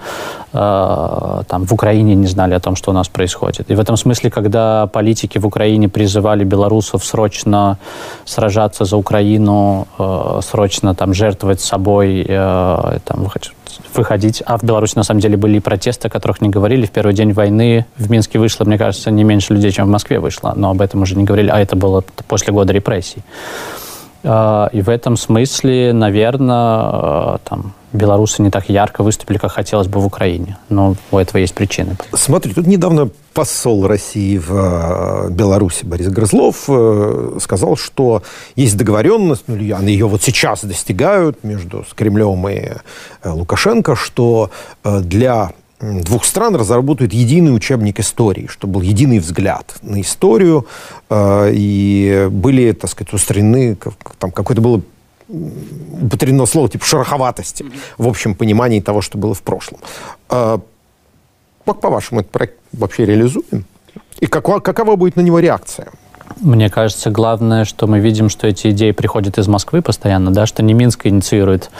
э, 0.53 1.43
там 1.47 1.67
в 1.67 1.73
Украине 1.73 2.15
не 2.15 2.27
знали 2.27 2.55
о 2.55 2.61
том, 2.61 2.75
что 2.75 2.91
у 2.91 2.95
нас 2.95 3.09
происходит. 3.09 3.71
И 3.71 3.75
в 3.75 3.81
этом 3.81 3.97
смысле, 3.97 4.31
когда 4.31 4.87
политики 4.87 5.39
в 5.39 5.47
Украине 5.47 5.89
призывали 5.89 6.43
белорусов 6.43 7.05
срочно 7.05 7.79
сражаться 8.25 8.85
за 8.85 8.97
Украину, 8.97 9.20
Украину, 9.21 9.87
э, 9.99 10.41
срочно 10.43 10.95
там 10.95 11.13
жертвовать 11.13 11.61
собой, 11.61 12.25
э, 12.27 12.99
там, 13.05 13.31
выходить. 13.95 14.43
А 14.47 14.57
в 14.57 14.65
Беларуси 14.65 14.97
на 14.97 15.05
самом 15.05 15.21
деле 15.21 15.37
были 15.37 15.59
и 15.59 15.61
протесты, 15.61 16.09
о 16.09 16.11
которых 16.11 16.41
не 16.41 16.49
говорили. 16.49 16.87
В 16.87 16.91
первый 16.91 17.15
день 17.15 17.33
войны 17.33 17.85
в 17.99 18.11
Минске 18.11 18.39
вышло, 18.39 18.65
мне 18.65 18.79
кажется, 18.79 19.11
не 19.11 19.25
меньше 19.25 19.53
людей, 19.55 19.73
чем 19.73 19.87
в 19.87 19.91
Москве 19.91 20.19
вышло. 20.21 20.55
Но 20.57 20.71
об 20.71 20.81
этом 20.81 21.03
уже 21.03 21.17
не 21.17 21.25
говорили. 21.25 21.51
А 21.51 21.61
это 21.61 21.77
было 21.77 22.03
после 22.29 22.53
года 22.53 22.73
репрессий. 22.73 23.23
Э, 24.23 24.69
и 24.73 24.83
в 24.83 24.89
этом 24.89 25.17
смысле, 25.17 25.93
наверное, 25.93 27.37
э, 27.37 27.39
там, 27.45 27.73
белорусы 27.93 28.43
не 28.43 28.51
так 28.51 28.69
ярко 28.69 29.03
выступили, 29.03 29.39
как 29.39 29.53
хотелось 29.53 29.89
бы 29.89 30.01
в 30.01 30.07
Украине. 30.07 30.59
Но 30.69 30.95
у 31.11 31.19
этого 31.19 31.39
есть 31.39 31.55
причины. 31.55 31.97
Смотри, 32.13 32.55
тут 32.55 32.67
недавно 32.67 33.09
посол 33.35 33.87
России 33.87 34.39
в 34.39 34.53
э, 34.53 35.31
Беларуси 35.31 35.85
Борис 35.85 36.09
Грызлов 36.09 36.69
сказал, 37.41 37.77
что 37.77 38.23
есть 38.57 38.77
договоренность, 38.77 39.45
ну, 39.47 39.55
они 39.55 39.93
ее 39.93 40.07
вот 40.07 40.23
сейчас 40.23 40.65
достигают 40.65 41.43
между 41.45 41.85
Кремлем 41.95 42.49
и 42.49 42.73
Лукашенко, 43.25 43.97
что 43.97 44.51
для 44.85 45.53
двух 45.81 46.25
стран 46.25 46.55
разработают 46.57 47.13
единый 47.13 47.55
учебник 47.55 48.01
истории, 48.01 48.47
чтобы 48.47 48.75
был 48.75 48.81
единый 48.83 49.19
взгляд 49.19 49.77
на 49.83 50.01
историю, 50.01 50.67
э, 51.09 51.51
и 51.55 52.29
были, 52.31 52.73
так 52.73 52.91
сказать, 52.91 53.13
устроены, 53.13 53.77
там 54.19 54.31
какое-то 54.31 54.61
было 54.61 54.83
употреблено 55.29 56.45
слово 56.45 56.69
типа 56.69 56.85
шероховатости 56.85 57.65
в 57.99 58.09
общем 58.09 58.35
понимании 58.35 58.81
того, 58.81 59.01
что 59.01 59.17
было 59.17 59.35
в 59.35 59.43
прошлом. 59.43 59.81
Э, 60.29 60.59
как, 61.65 61.81
по-вашему, 61.81 62.21
этот 62.21 62.33
проект 62.33 62.59
вообще 62.73 63.07
реализуем? 63.07 63.65
И 64.19 64.27
какова, 64.27 64.61
какова 64.61 64.97
будет 64.97 65.17
на 65.17 65.21
него 65.21 65.39
реакция? 65.39 65.89
Мне 66.39 66.71
кажется, 66.71 67.11
главное, 67.11 67.65
что 67.65 67.87
мы 67.87 67.99
видим, 67.99 68.29
что 68.29 68.47
эти 68.47 68.71
идеи 68.71 68.93
приходят 68.93 69.39
из 69.39 69.49
Москвы 69.49 69.83
постоянно, 69.83 70.31
да, 70.31 70.47
что 70.47 70.63
не 70.63 70.75
Минск 70.75 71.07
инициирует, 71.07 71.71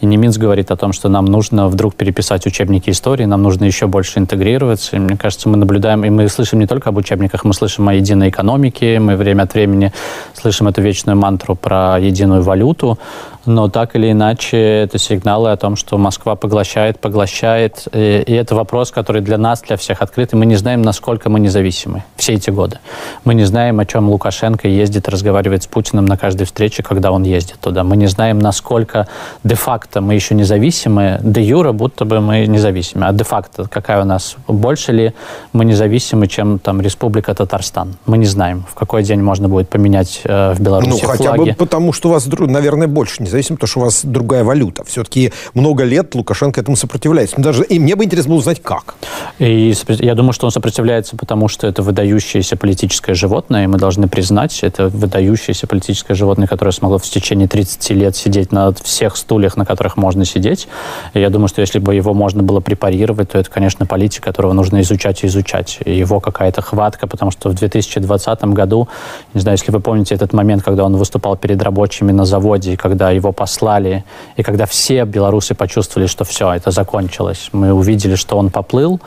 и 0.00 0.06
не 0.06 0.16
Минск 0.16 0.40
говорит 0.40 0.70
о 0.70 0.76
том, 0.76 0.92
что 0.92 1.08
нам 1.08 1.24
нужно 1.24 1.68
вдруг 1.68 1.94
переписать 1.96 2.46
учебники 2.46 2.90
истории, 2.90 3.24
нам 3.24 3.42
нужно 3.42 3.64
еще 3.64 3.88
больше 3.88 4.18
интегрироваться. 4.18 4.96
И 4.96 4.98
мне 5.00 5.16
кажется, 5.16 5.48
мы 5.48 5.56
наблюдаем, 5.56 6.04
и 6.04 6.10
мы 6.10 6.28
слышим 6.28 6.60
не 6.60 6.66
только 6.66 6.90
об 6.90 6.96
учебниках, 6.96 7.44
мы 7.44 7.52
слышим 7.52 7.88
о 7.88 7.94
единой 7.94 8.28
экономике, 8.30 9.00
мы 9.00 9.16
время 9.16 9.42
от 9.42 9.54
времени 9.54 9.92
слышим 10.34 10.68
эту 10.68 10.82
вечную 10.82 11.18
мантру 11.18 11.56
про 11.56 11.98
единую 11.98 12.42
валюту, 12.42 12.98
но 13.46 13.68
так 13.68 13.94
или 13.96 14.10
иначе 14.10 14.58
это 14.58 14.98
сигналы 14.98 15.52
о 15.52 15.56
том, 15.56 15.76
что 15.76 15.96
Москва 15.98 16.34
поглощает, 16.34 16.98
поглощает. 16.98 17.86
И, 17.92 18.24
и 18.26 18.32
это 18.32 18.54
вопрос, 18.54 18.90
который 18.90 19.22
для 19.22 19.38
нас, 19.38 19.62
для 19.62 19.76
всех 19.76 20.02
открыт. 20.02 20.32
И 20.32 20.36
мы 20.36 20.46
не 20.46 20.56
знаем, 20.56 20.82
насколько 20.82 21.30
мы 21.30 21.40
независимы 21.40 22.02
все 22.16 22.34
эти 22.34 22.50
годы. 22.50 22.78
Мы 23.24 23.34
не 23.34 23.44
знаем, 23.44 23.78
о 23.78 23.86
чем 23.86 24.10
Лукашенко 24.10 24.68
ездит, 24.68 25.08
разговаривает 25.08 25.62
с 25.62 25.66
Путиным 25.66 26.06
на 26.06 26.16
каждой 26.16 26.44
встрече, 26.44 26.82
когда 26.82 27.12
он 27.12 27.22
ездит 27.22 27.58
туда. 27.60 27.84
Мы 27.84 27.96
не 27.96 28.06
знаем, 28.06 28.38
насколько 28.40 29.06
де-факто 29.44 30.00
мы 30.00 30.14
еще 30.14 30.34
независимы. 30.34 31.20
Де-юра 31.22 31.72
будто 31.72 32.04
бы 32.04 32.20
мы 32.20 32.46
независимы. 32.46 33.06
А 33.06 33.12
де-факто 33.12 33.68
какая 33.70 34.02
у 34.02 34.04
нас? 34.04 34.36
Больше 34.48 34.92
ли 34.92 35.12
мы 35.52 35.64
независимы, 35.64 36.26
чем 36.26 36.58
там 36.58 36.80
Республика 36.80 37.34
Татарстан? 37.34 37.96
Мы 38.06 38.18
не 38.18 38.26
знаем, 38.26 38.64
в 38.68 38.74
какой 38.74 39.02
день 39.04 39.22
можно 39.22 39.48
будет 39.48 39.68
поменять 39.68 40.22
э, 40.24 40.52
в 40.54 40.60
Беларуси 40.60 41.02
ну, 41.02 41.08
хотя 41.08 41.32
бы 41.34 41.54
потому, 41.54 41.92
что 41.92 42.08
у 42.08 42.12
вас, 42.12 42.26
наверное, 42.26 42.88
больше 42.88 43.22
независимы 43.22 43.35
независимо, 43.36 43.56
потому 43.56 43.68
что 43.68 43.80
у 43.80 43.82
вас 43.82 44.04
другая 44.04 44.44
валюта. 44.44 44.84
Все-таки 44.84 45.32
много 45.54 45.84
лет 45.84 46.14
Лукашенко 46.14 46.60
этому 46.60 46.76
сопротивляется. 46.76 47.36
Даже, 47.40 47.64
и 47.64 47.78
мне 47.78 47.94
бы 47.94 48.04
интересно 48.04 48.30
было 48.30 48.38
узнать, 48.38 48.62
как. 48.62 48.94
И 49.38 49.74
я 49.88 50.14
думаю, 50.14 50.32
что 50.32 50.46
он 50.46 50.52
сопротивляется, 50.52 51.16
потому 51.16 51.48
что 51.48 51.66
это 51.66 51.82
выдающееся 51.82 52.56
политическое 52.56 53.14
животное, 53.14 53.64
и 53.64 53.66
мы 53.66 53.78
должны 53.78 54.08
признать, 54.08 54.58
это 54.62 54.88
выдающееся 54.88 55.66
политическое 55.66 56.14
животное, 56.14 56.46
которое 56.46 56.72
смогло 56.72 56.98
в 56.98 57.02
течение 57.02 57.48
30 57.48 57.90
лет 57.90 58.16
сидеть 58.16 58.52
на 58.52 58.72
всех 58.72 59.16
стульях, 59.16 59.56
на 59.56 59.64
которых 59.64 59.96
можно 59.96 60.24
сидеть. 60.24 60.68
И 61.14 61.20
я 61.20 61.30
думаю, 61.30 61.48
что 61.48 61.60
если 61.60 61.78
бы 61.78 61.94
его 61.94 62.14
можно 62.14 62.42
было 62.42 62.60
препарировать, 62.60 63.30
то 63.30 63.38
это, 63.38 63.50
конечно, 63.50 63.86
политик, 63.86 64.24
которого 64.24 64.52
нужно 64.52 64.80
изучать 64.80 65.24
и 65.24 65.26
изучать. 65.26 65.78
Его 65.84 66.20
какая-то 66.20 66.62
хватка, 66.62 67.06
потому 67.06 67.30
что 67.30 67.50
в 67.50 67.54
2020 67.54 68.44
году, 68.44 68.88
не 69.34 69.40
знаю, 69.40 69.58
если 69.58 69.72
вы 69.72 69.80
помните 69.80 70.14
этот 70.14 70.32
момент, 70.32 70.62
когда 70.62 70.84
он 70.84 70.96
выступал 70.96 71.36
перед 71.36 71.62
рабочими 71.62 72.12
на 72.12 72.24
заводе, 72.24 72.72
и 72.72 72.76
когда 72.76 73.10
его 73.10 73.25
его 73.26 73.32
послали, 73.32 74.04
и 74.36 74.42
когда 74.42 74.64
все 74.66 75.04
белорусы 75.04 75.54
почувствовали, 75.54 76.08
что 76.08 76.24
все, 76.24 76.52
это 76.52 76.70
закончилось, 76.70 77.48
мы 77.52 77.72
увидели, 77.72 78.14
что 78.14 78.38
он 78.38 78.50
поплыл, 78.50 79.00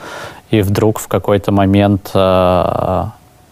и 0.52 0.62
вдруг 0.62 1.00
в 1.00 1.08
какой-то 1.08 1.52
момент 1.52 2.12
э, 2.14 3.06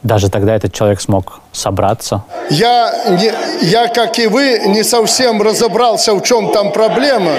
даже 0.04 0.30
тогда 0.30 0.56
этот 0.56 0.74
человек 0.74 1.02
смог 1.02 1.40
собраться. 1.52 2.24
Я, 2.50 2.94
не, 3.10 3.32
я, 3.62 3.88
как 3.88 4.20
и 4.20 4.28
вы, 4.28 4.62
не 4.68 4.84
совсем 4.84 5.42
разобрался, 5.42 6.14
в 6.14 6.22
чем 6.22 6.52
там 6.52 6.72
проблема. 6.72 7.32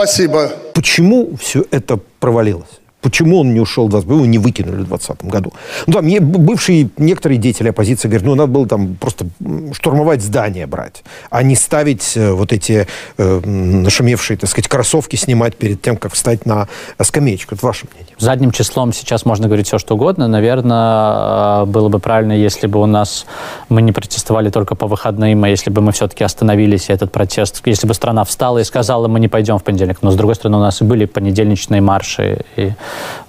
Спасибо. 0.00 0.50
Почему 0.72 1.36
все 1.36 1.66
это 1.70 1.98
провалилось? 2.20 2.80
Почему 3.00 3.40
он 3.40 3.54
не 3.54 3.60
ушел 3.60 3.86
в 3.86 3.90
20 3.90 4.08
его 4.08 4.26
не 4.26 4.38
выкинули 4.38 4.82
в 4.82 4.88
2020 4.88 5.24
году? 5.24 5.52
Ну, 5.86 5.92
там 5.94 6.06
бывшие 6.20 6.90
некоторые 6.98 7.38
деятели 7.38 7.68
оппозиции 7.68 8.08
говорят, 8.08 8.26
ну, 8.26 8.34
надо 8.34 8.52
было 8.52 8.66
там 8.66 8.96
просто 8.96 9.26
штурмовать 9.72 10.22
здание 10.22 10.66
брать, 10.66 11.02
а 11.30 11.42
не 11.42 11.56
ставить 11.56 12.16
э, 12.16 12.32
вот 12.32 12.52
эти 12.52 12.86
э, 13.16 13.40
нашумевшие, 13.40 14.36
так 14.36 14.50
сказать, 14.50 14.68
кроссовки 14.68 15.16
снимать 15.16 15.56
перед 15.56 15.80
тем, 15.80 15.96
как 15.96 16.12
встать 16.12 16.44
на 16.44 16.68
скамеечку. 17.00 17.54
Это 17.54 17.64
ваше 17.64 17.86
мнение. 17.92 18.14
Задним 18.18 18.50
числом 18.50 18.92
сейчас 18.92 19.24
можно 19.24 19.46
говорить 19.46 19.66
все, 19.66 19.78
что 19.78 19.94
угодно. 19.94 20.28
Наверное, 20.28 21.62
э, 21.62 21.64
было 21.66 21.88
бы 21.88 22.00
правильно, 22.00 22.32
если 22.32 22.66
бы 22.66 22.80
у 22.82 22.86
нас 22.86 23.24
мы 23.70 23.80
не 23.80 23.92
протестовали 23.92 24.50
только 24.50 24.74
по 24.74 24.86
выходным, 24.86 25.44
а 25.44 25.48
если 25.48 25.70
бы 25.70 25.80
мы 25.80 25.92
все-таки 25.92 26.22
остановились, 26.22 26.90
и 26.90 26.92
этот 26.92 27.12
протест, 27.12 27.62
если 27.64 27.86
бы 27.86 27.94
страна 27.94 28.24
встала 28.24 28.58
и 28.58 28.64
сказала, 28.64 29.08
мы 29.08 29.20
не 29.20 29.28
пойдем 29.28 29.58
в 29.58 29.64
понедельник. 29.64 30.02
Но, 30.02 30.10
с 30.10 30.16
другой 30.16 30.34
стороны, 30.34 30.58
у 30.58 30.60
нас 30.60 30.82
и 30.82 30.84
были 30.84 31.06
понедельничные 31.06 31.80
марши, 31.80 32.44
и 32.56 32.72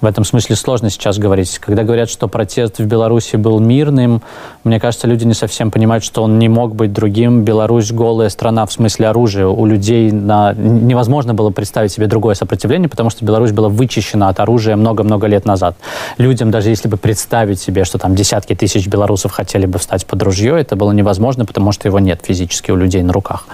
в 0.02 0.06
этом 0.06 0.24
смысле 0.24 0.56
сложно 0.56 0.90
сейчас 0.90 1.18
говорить. 1.18 1.60
Когда 1.60 1.84
говорят, 1.84 2.10
что 2.10 2.28
протест 2.28 2.80
в 2.80 2.86
Беларуси 2.86 3.36
был 3.36 3.60
мирным, 3.60 4.22
мне 4.64 4.80
кажется, 4.80 5.08
люди 5.08 5.26
не 5.26 5.34
совсем 5.34 5.72
понимают, 5.72 6.04
что 6.04 6.24
он 6.24 6.40
не 6.40 6.50
мог 6.50 6.76
быть 6.76 6.94
другим. 6.94 7.44
Беларусь 7.44 7.92
голая 7.92 8.30
страна 8.30 8.66
в 8.66 8.72
смысле 8.72 9.08
оружия. 9.08 9.48
У 9.48 9.66
людей 9.66 10.12
на... 10.12 10.54
невозможно 10.54 11.34
было 11.34 11.50
представить 11.52 11.92
себе 11.92 12.08
другое 12.08 12.36
сопротивление, 12.36 12.90
потому 12.90 13.10
что 13.10 13.26
Беларусь 13.26 13.52
была 13.52 13.70
вычищена 13.70 14.30
от 14.30 14.40
оружия 14.40 14.76
много-много 14.76 15.28
лет 15.28 15.46
назад. 15.46 15.76
Людям, 16.18 16.52
даже 16.52 16.70
если 16.70 16.88
бы 16.88 16.98
представить 16.98 17.60
себе, 17.60 17.86
что 17.86 17.98
там 17.98 18.16
десятки 18.16 18.56
тысяч 18.56 18.88
белорусов 18.88 19.32
хотели 19.32 19.66
бы 19.66 19.80
встать 19.80 20.06
под 20.06 20.22
ружье, 20.24 20.60
это 20.60 20.76
было 20.76 20.92
невозможно, 20.92 21.46
потому 21.46 21.72
что 21.72 21.88
его 21.88 22.00
нет 22.00 22.22
физически 22.24 22.72
у 22.72 22.76
людей 22.76 23.04
на 23.04 23.14
руках. 23.14 23.46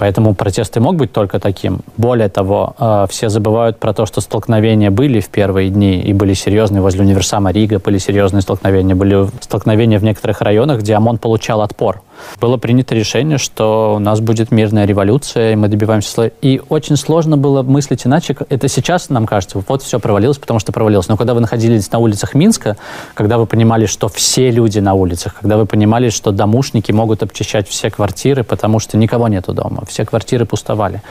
Поэтому 0.00 0.34
протест 0.34 0.74
и 0.78 0.80
мог 0.80 0.96
быть 0.96 1.12
только 1.12 1.38
таким. 1.38 1.80
Более 1.98 2.30
того, 2.30 2.74
э, 2.78 3.06
все 3.10 3.28
забывают 3.28 3.78
про 3.78 3.92
то, 3.92 4.06
что 4.06 4.22
столкновения 4.22 4.90
были 4.90 5.20
в 5.20 5.28
первые 5.28 5.68
дни 5.68 6.00
и 6.00 6.14
были 6.14 6.32
серьезные 6.32 6.80
возле 6.80 7.02
универсама 7.02 7.52
Рига, 7.52 7.78
были 7.80 7.98
серьезные 7.98 8.40
столкновения, 8.40 8.94
были 8.94 9.28
столкновения 9.42 9.98
в 9.98 10.02
некоторых 10.02 10.40
районах, 10.40 10.80
где 10.80 10.94
ОМОН 10.94 11.18
получал 11.18 11.60
отпор. 11.60 12.00
Было 12.40 12.56
принято 12.56 12.94
решение, 12.94 13.38
что 13.38 13.94
у 13.96 13.98
нас 13.98 14.20
будет 14.20 14.50
мирная 14.50 14.86
революция, 14.86 15.52
и 15.52 15.56
мы 15.56 15.68
добиваемся... 15.68 16.30
И 16.40 16.60
очень 16.68 16.96
сложно 16.96 17.36
было 17.36 17.62
мыслить 17.62 18.06
иначе. 18.06 18.36
Это 18.48 18.68
сейчас 18.68 19.10
нам 19.10 19.26
кажется, 19.26 19.62
вот 19.66 19.82
все 19.82 19.98
провалилось, 19.98 20.38
потому 20.38 20.60
что 20.60 20.72
провалилось. 20.72 21.08
Но 21.08 21.16
когда 21.16 21.34
вы 21.34 21.40
находились 21.40 21.90
на 21.92 21.98
улицах 21.98 22.34
Минска, 22.34 22.76
когда 23.14 23.38
вы 23.38 23.46
понимали, 23.46 23.86
что 23.86 24.08
все 24.08 24.50
люди 24.50 24.78
на 24.78 24.94
улицах, 24.94 25.34
когда 25.40 25.56
вы 25.56 25.66
понимали, 25.66 26.08
что 26.10 26.30
домушники 26.30 26.92
могут 26.92 27.22
обчищать 27.22 27.68
все 27.68 27.90
квартиры, 27.90 28.44
потому 28.44 28.78
что 28.78 28.96
никого 28.96 29.28
нету 29.28 29.52
дома, 29.52 29.84
все 29.90 30.04
квартиры 30.04 30.46
пустовали. 30.46 31.02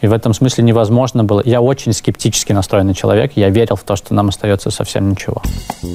И 0.00 0.06
в 0.06 0.12
этом 0.12 0.32
смысле 0.32 0.64
невозможно 0.64 1.24
было... 1.24 1.42
Я 1.44 1.60
очень 1.60 1.92
скептически 1.92 2.52
настроенный 2.52 2.94
человек, 2.94 3.32
я 3.34 3.50
верил 3.50 3.76
в 3.76 3.82
то, 3.82 3.96
что 3.96 4.14
нам 4.14 4.28
остается 4.28 4.70
совсем 4.70 5.10
ничего. 5.10 5.42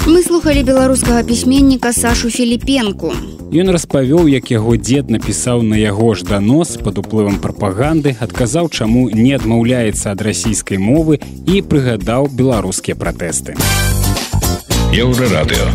Мы 0.05 0.21
слухали 0.21 0.61
белорусского 0.61 1.23
письменника 1.23 1.91
Сашу 1.93 2.29
Филипенку. 2.29 3.13
Ён 3.53 3.69
распавёў, 3.69 4.25
як 4.33 4.49
яго 4.49 4.73
дзед 4.81 5.13
напісаў 5.13 5.61
на 5.61 5.77
яго 5.77 6.15
ж 6.17 6.25
данос 6.25 6.73
пад 6.81 6.97
уплывам 6.97 7.37
прапаганды, 7.37 8.17
адказаў, 8.17 8.69
чаму 8.73 9.13
не 9.13 9.37
адмаўляецца 9.37 10.09
ад 10.09 10.25
расійскай 10.25 10.81
мовы 10.81 11.21
і 11.45 11.61
прыгадаў 11.61 12.33
беларускія 12.33 12.97
пратэсты. 12.97 13.53
Еўрарадыё. 14.89 15.69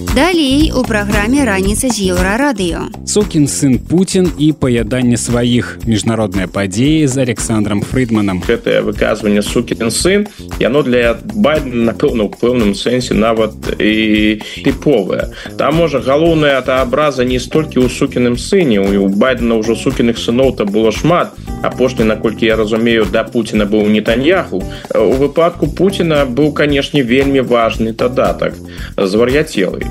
Далей 0.00 0.72
у 0.72 0.82
праграме 0.82 1.44
раніца 1.44 1.92
з 1.92 2.08
еўрарадыё. 2.10 2.88
Сукін 3.04 3.44
сын 3.44 3.76
Пуін 3.78 4.32
і 4.40 4.48
паяданне 4.56 5.20
сваіх 5.20 5.76
міжнародныя 5.84 6.48
падзеі 6.48 7.04
з 7.06 7.20
Александром 7.20 7.84
Фрыдманам. 7.84 8.40
Гэтае 8.48 8.80
выказванне 8.80 9.44
сукін 9.44 9.92
сын 9.92 10.24
яно 10.56 10.80
для 10.82 11.20
байдена 11.20 11.92
напэўна 11.92 12.26
ў 12.26 12.32
пэўным 12.32 12.72
сэнсе 12.72 13.12
нават 13.12 13.52
і 13.76 14.40
тыповае. 14.64 15.36
Там 15.60 15.76
можа 15.76 16.00
галоўная 16.00 16.56
та 16.64 16.80
абраза 16.80 17.28
не 17.28 17.36
столькі 17.36 17.84
ў 17.84 17.92
сукіным 17.92 18.40
сыне 18.40 18.80
і 18.80 18.96
у 19.04 19.08
байдена 19.12 19.60
ўжо 19.60 19.76
сукіных 19.76 20.16
сыноў 20.16 20.56
то 20.56 20.64
было 20.64 20.96
шмат 20.96 21.36
апошні 21.62 22.08
наколькі 22.08 22.46
я 22.46 22.56
разумею 22.56 23.04
да 23.04 23.24
Пуціна 23.24 23.68
быў 23.68 23.92
нетаньяху 23.92 24.64
у 24.96 25.12
выпадку 25.20 25.68
Пуціна 25.68 26.24
быў 26.24 26.52
канешне 26.56 27.02
вельмі 27.02 27.44
важны 27.44 27.92
дадатак 27.92 28.56
звар'яцелый 28.96 29.89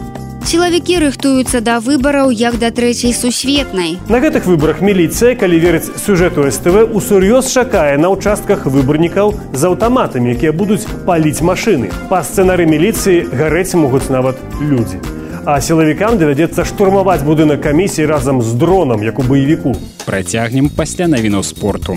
Сілавікі 0.50 0.96
рыхтуюцца 1.04 1.60
да 1.62 1.78
выбараў 1.78 2.32
як 2.34 2.58
да 2.58 2.72
трэцяй 2.74 3.14
сусветнай. 3.14 4.02
На 4.10 4.18
гэтых 4.18 4.50
выбарах 4.50 4.82
міліцыя, 4.82 5.38
калі 5.38 5.60
верыць 5.62 5.94
сюжэту 6.02 6.50
СТВ, 6.50 6.90
усур'ёз 6.90 7.54
чакае 7.54 8.02
на 8.02 8.10
ўчастках 8.10 8.66
выбарнікаў 8.66 9.54
з 9.54 9.62
аўтаматамі, 9.70 10.34
якія 10.34 10.50
будуць 10.50 10.90
паліць 11.06 11.46
машыны. 11.46 11.94
Па 12.10 12.26
сцэнары 12.26 12.66
міліцыі 12.66 13.30
гарэць 13.30 13.78
могуць 13.78 14.10
нават 14.10 14.42
людзі. 14.58 14.98
А 15.46 15.62
сілавікам 15.62 16.18
давядзецца 16.18 16.66
штурмаваць 16.66 17.22
будынак 17.22 17.62
камісіі 17.62 18.10
разам 18.10 18.42
з 18.42 18.58
дронам, 18.58 19.06
як 19.06 19.22
у 19.22 19.24
баевіку. 19.30 19.78
Працягнем 20.10 20.74
пасля 20.74 21.06
навінаў 21.06 21.46
спорту. 21.46 21.94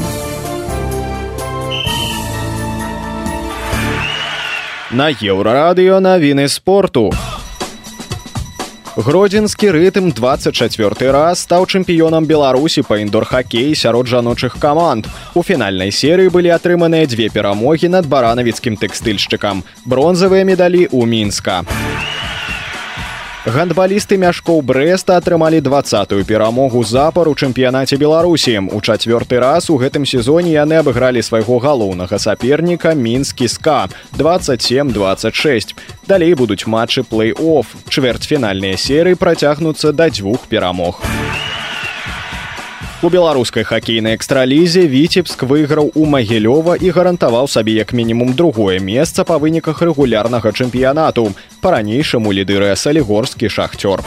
На 4.93 5.09
еўрарадыё 5.09 6.05
навіны 6.05 6.53
спорту. 6.53 7.17
Гродзенскі 8.97 9.70
рытм 9.72 10.12
24 10.12 11.12
раз 11.16 11.40
стаў 11.49 11.64
чэмпіёнам 11.64 12.28
Беларусі 12.28 12.84
па 12.84 13.01
індор-хакеі 13.01 13.72
сярод 13.72 14.05
жаночых 14.05 14.61
каманд. 14.61 15.09
У 15.32 15.40
фінальнай 15.40 15.88
серыі 15.88 16.28
былі 16.28 16.53
атрыманыя 16.53 17.09
дзве 17.09 17.32
перамогі 17.32 17.88
над 17.88 18.05
баранавіцкім 18.05 18.76
тэкстыльшчыкам. 18.76 19.64
Бронзавыя 19.88 20.45
медалі 20.45 20.84
ў 20.93 21.09
мінска. 21.09 21.64
Гандбалісты 23.43 24.14
мяшкоў 24.22 24.61
Брэста 24.62 25.16
атрымалі 25.18 25.59
двадцатую 25.59 26.22
перамогу 26.22 26.84
запар 26.86 27.26
у 27.26 27.34
чэмпіянаце 27.34 27.99
Беларусі. 27.99 28.70
У 28.70 28.78
чацвёрты 28.78 29.43
раз 29.43 29.66
у 29.66 29.82
гэтым 29.82 30.07
сезоне 30.07 30.55
яны 30.55 30.78
абыгралі 30.78 31.18
свайго 31.26 31.59
галоўнага 31.59 32.22
саперніка 32.22 32.95
мінскі 32.95 33.51
ска 33.51 33.90
27-26. 34.14 35.74
Далей 36.07 36.38
будуць 36.38 36.70
матчы 36.70 37.03
плей-офф. 37.03 37.66
Чвэрцьфінальныя 37.90 38.78
серыі 38.78 39.18
працягнуцца 39.18 39.90
да 39.90 40.07
дзвюх 40.07 40.47
перамог. 40.47 41.03
У 41.03 41.52
беларускай 43.11 43.65
хакейнай 43.67 44.15
экстралізе 44.15 44.85
віцебск 44.87 45.43
выйграў 45.43 45.89
у 45.99 46.05
магілёва 46.07 46.77
і 46.79 46.93
гарантаваў 46.95 47.49
сабе 47.51 47.75
як 47.75 47.91
мінімум 47.91 48.31
другое 48.39 48.79
месца 48.79 49.25
па 49.27 49.39
выніках 49.43 49.83
рэгулярнага 49.83 50.53
чэмпіянату. 50.55 51.25
Па-ранейшаму 51.59 52.31
лідыры 52.31 52.71
салігорскі 52.79 53.51
шахцёр. 53.51 54.07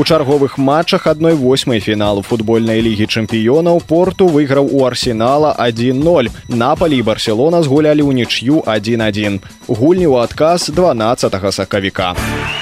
У 0.00 0.04
чарговых 0.08 0.56
матчах 0.56 1.06
адной 1.06 1.36
восьмай 1.36 1.84
фіналу 1.84 2.24
футбольнай 2.24 2.80
лігі 2.80 3.04
чэмпіёнаў 3.04 3.84
порту 3.84 4.32
выйграў 4.32 4.72
у 4.72 4.88
арсенала 4.88 5.52
10 5.60 6.32
напалі 6.48 6.96
і 6.96 7.02
барселона 7.02 7.60
згулялі 7.60 8.00
ў 8.00 8.24
нічю 8.24 8.64
11 8.64 9.44
гульні 9.68 10.08
ў 10.08 10.24
адказ 10.24 10.72
12 10.72 11.36
сакавіка. 11.52 12.16
у 12.16 12.61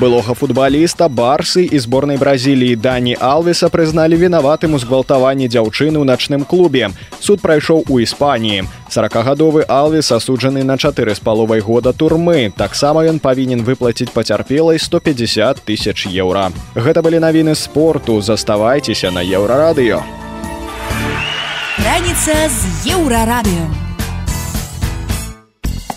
былога 0.00 0.32
футбаліста 0.34 1.08
барсы 1.12 1.66
і 1.68 1.78
зборнай 1.78 2.16
бразіліі 2.16 2.76
дані 2.80 3.16
алвеса 3.20 3.68
прызналі 3.68 4.16
вінаватым 4.16 4.72
у 4.72 4.78
згвалтаванні 4.80 5.48
дзяўчыны 5.52 6.00
ў 6.00 6.08
начным 6.08 6.48
клубе. 6.48 6.88
Суд 7.20 7.44
прайшоў 7.44 7.84
у 7.84 8.00
іспаніі. 8.00 8.64
Сорокгадовы 8.88 9.66
алвес 9.68 10.08
асуджаны 10.16 10.64
на 10.64 10.80
чатыры 10.80 11.12
з 11.14 11.20
паловай 11.20 11.60
года 11.60 11.92
турмы. 11.92 12.48
Таксама 12.56 13.04
ён 13.04 13.20
павінен 13.20 13.60
выплаціць 13.60 14.08
пацярпелай 14.16 14.80
150 14.80 15.60
тысяч 15.68 16.08
еўра. 16.08 16.48
Гэта 16.74 17.04
былі 17.04 17.20
навіны 17.20 17.54
спорту. 17.54 18.20
Заставайцеся 18.24 19.12
на 19.12 19.20
еўрарадыё. 19.20 20.00
Раніца 21.84 22.48
з 22.48 22.96
еўрарадыё 22.96 23.89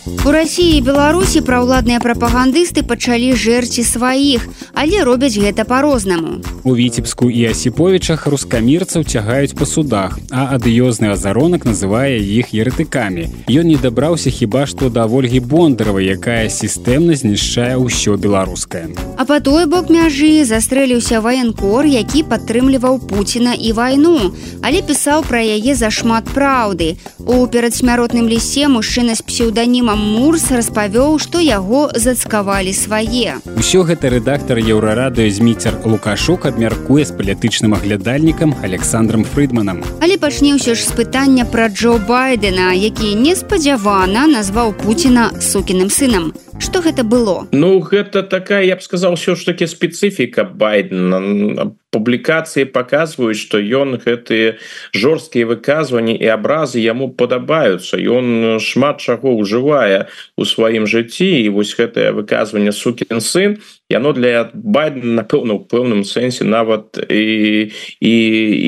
У 0.06 0.32
рассіі 0.32 0.78
і 0.78 0.82
беларусі 0.84 1.40
праўладныя 1.48 2.04
прапагандысты 2.04 2.84
пачалі 2.84 3.32
жэрці 3.40 3.88
сваіх 3.88 4.44
але 4.76 5.00
робяць 5.08 5.40
гэта 5.40 5.64
по-рознаму 5.64 6.44
у 6.64 6.76
віцебску 6.76 7.30
і 7.32 7.46
асіповічах 7.52 8.28
рускамірцаў 8.28 9.08
цягаюць 9.08 9.56
па 9.56 9.66
судах 9.66 10.20
а 10.28 10.56
адыёзны 10.56 11.12
азаронак 11.16 11.64
называе 11.64 12.20
іх 12.20 12.52
ерытыкамі 12.52 13.28
ён 13.48 13.66
не 13.72 13.78
дабраўся 13.80 14.28
хіба 14.28 14.66
што 14.68 14.90
да 14.90 15.06
ольгі 15.08 15.40
бондарова 15.40 16.04
якая 16.04 16.52
сістэмна 16.52 17.16
знішчае 17.16 17.80
ўсё 17.80 18.20
беларускае. 18.20 18.92
А 19.16 19.24
по 19.24 19.40
той 19.40 19.68
бок 19.72 19.88
мяжы 19.88 20.44
застрэліўся 20.44 21.24
ваенкор 21.24 21.88
які 21.88 22.24
падтрымліваў 22.28 23.00
пуціна 23.08 23.56
і 23.56 23.72
вайну 23.72 24.36
але 24.60 24.84
пісаў 24.84 25.24
пра 25.28 25.40
яе 25.40 25.76
зашмат 25.76 26.28
праўды. 26.36 27.00
У 27.24 27.48
перадсмяротным 27.48 28.28
лісе 28.28 28.68
мужчына 28.68 29.16
з 29.16 29.22
псеўданімам 29.22 29.93
мурс 29.96 30.52
распавёў 30.52 31.20
што 31.20 31.40
яго 31.40 31.90
зацкавалі 31.96 32.74
свае. 32.74 33.40
Усё 33.58 33.84
гэта 33.88 34.10
рэдактор 34.14 34.58
еўрарадыё 34.58 35.30
зміцер 35.32 35.78
лукашук 35.86 36.46
абмяркуе 36.46 37.06
з 37.06 37.12
палітычным 37.12 37.74
аглядальнікам 37.74 38.56
александром 38.64 39.24
фрыдманам. 39.24 39.84
Але 40.02 40.18
пачне 40.18 40.56
ўсё 40.56 40.76
ж 40.76 40.86
з 40.88 40.92
пытання 40.94 41.46
пра 41.46 41.68
джо 41.70 41.98
байдена 41.98 42.74
які 42.74 43.16
неспадзявана 43.16 44.28
назваў 44.28 44.74
пуціна 44.74 45.32
сукіным 45.40 45.90
сынам 45.90 46.34
что 46.60 46.82
гэта 46.82 47.04
было? 47.04 47.48
Ну 47.52 47.80
гэта 47.80 48.24
такая 48.24 48.64
я 48.64 48.76
б 48.76 48.82
сказал 48.82 49.16
все 49.16 49.36
ж 49.36 49.46
таки 49.46 49.66
спецыфіка 49.66 50.44
байдена 50.44 51.74
публікацыі 51.94 52.66
показваюць 52.66 53.38
что 53.38 53.62
ён 53.62 54.02
гэтые 54.02 54.58
жорсткія 54.94 55.46
выказванні 55.46 56.18
і 56.18 56.28
абразы 56.34 56.82
яму 56.82 57.14
падабаюцца 57.14 58.02
ён 58.02 58.58
шмат 58.58 59.02
чаго 59.02 59.38
ўжывае 59.38 60.10
у 60.38 60.44
сваім 60.46 60.90
жыцці 60.90 61.30
і 61.46 61.50
вось 61.54 61.78
гэтае 61.78 62.12
выказванне 62.18 62.74
сукін 62.74 63.22
сын 63.22 63.62
яно 63.94 64.14
для 64.18 64.50
байдена 64.54 65.22
напэўна 65.22 65.60
у 65.60 65.62
пэўным 65.62 66.02
сэнсе 66.04 66.50
нават 66.50 66.98
і 66.98 67.70
і 68.02 68.14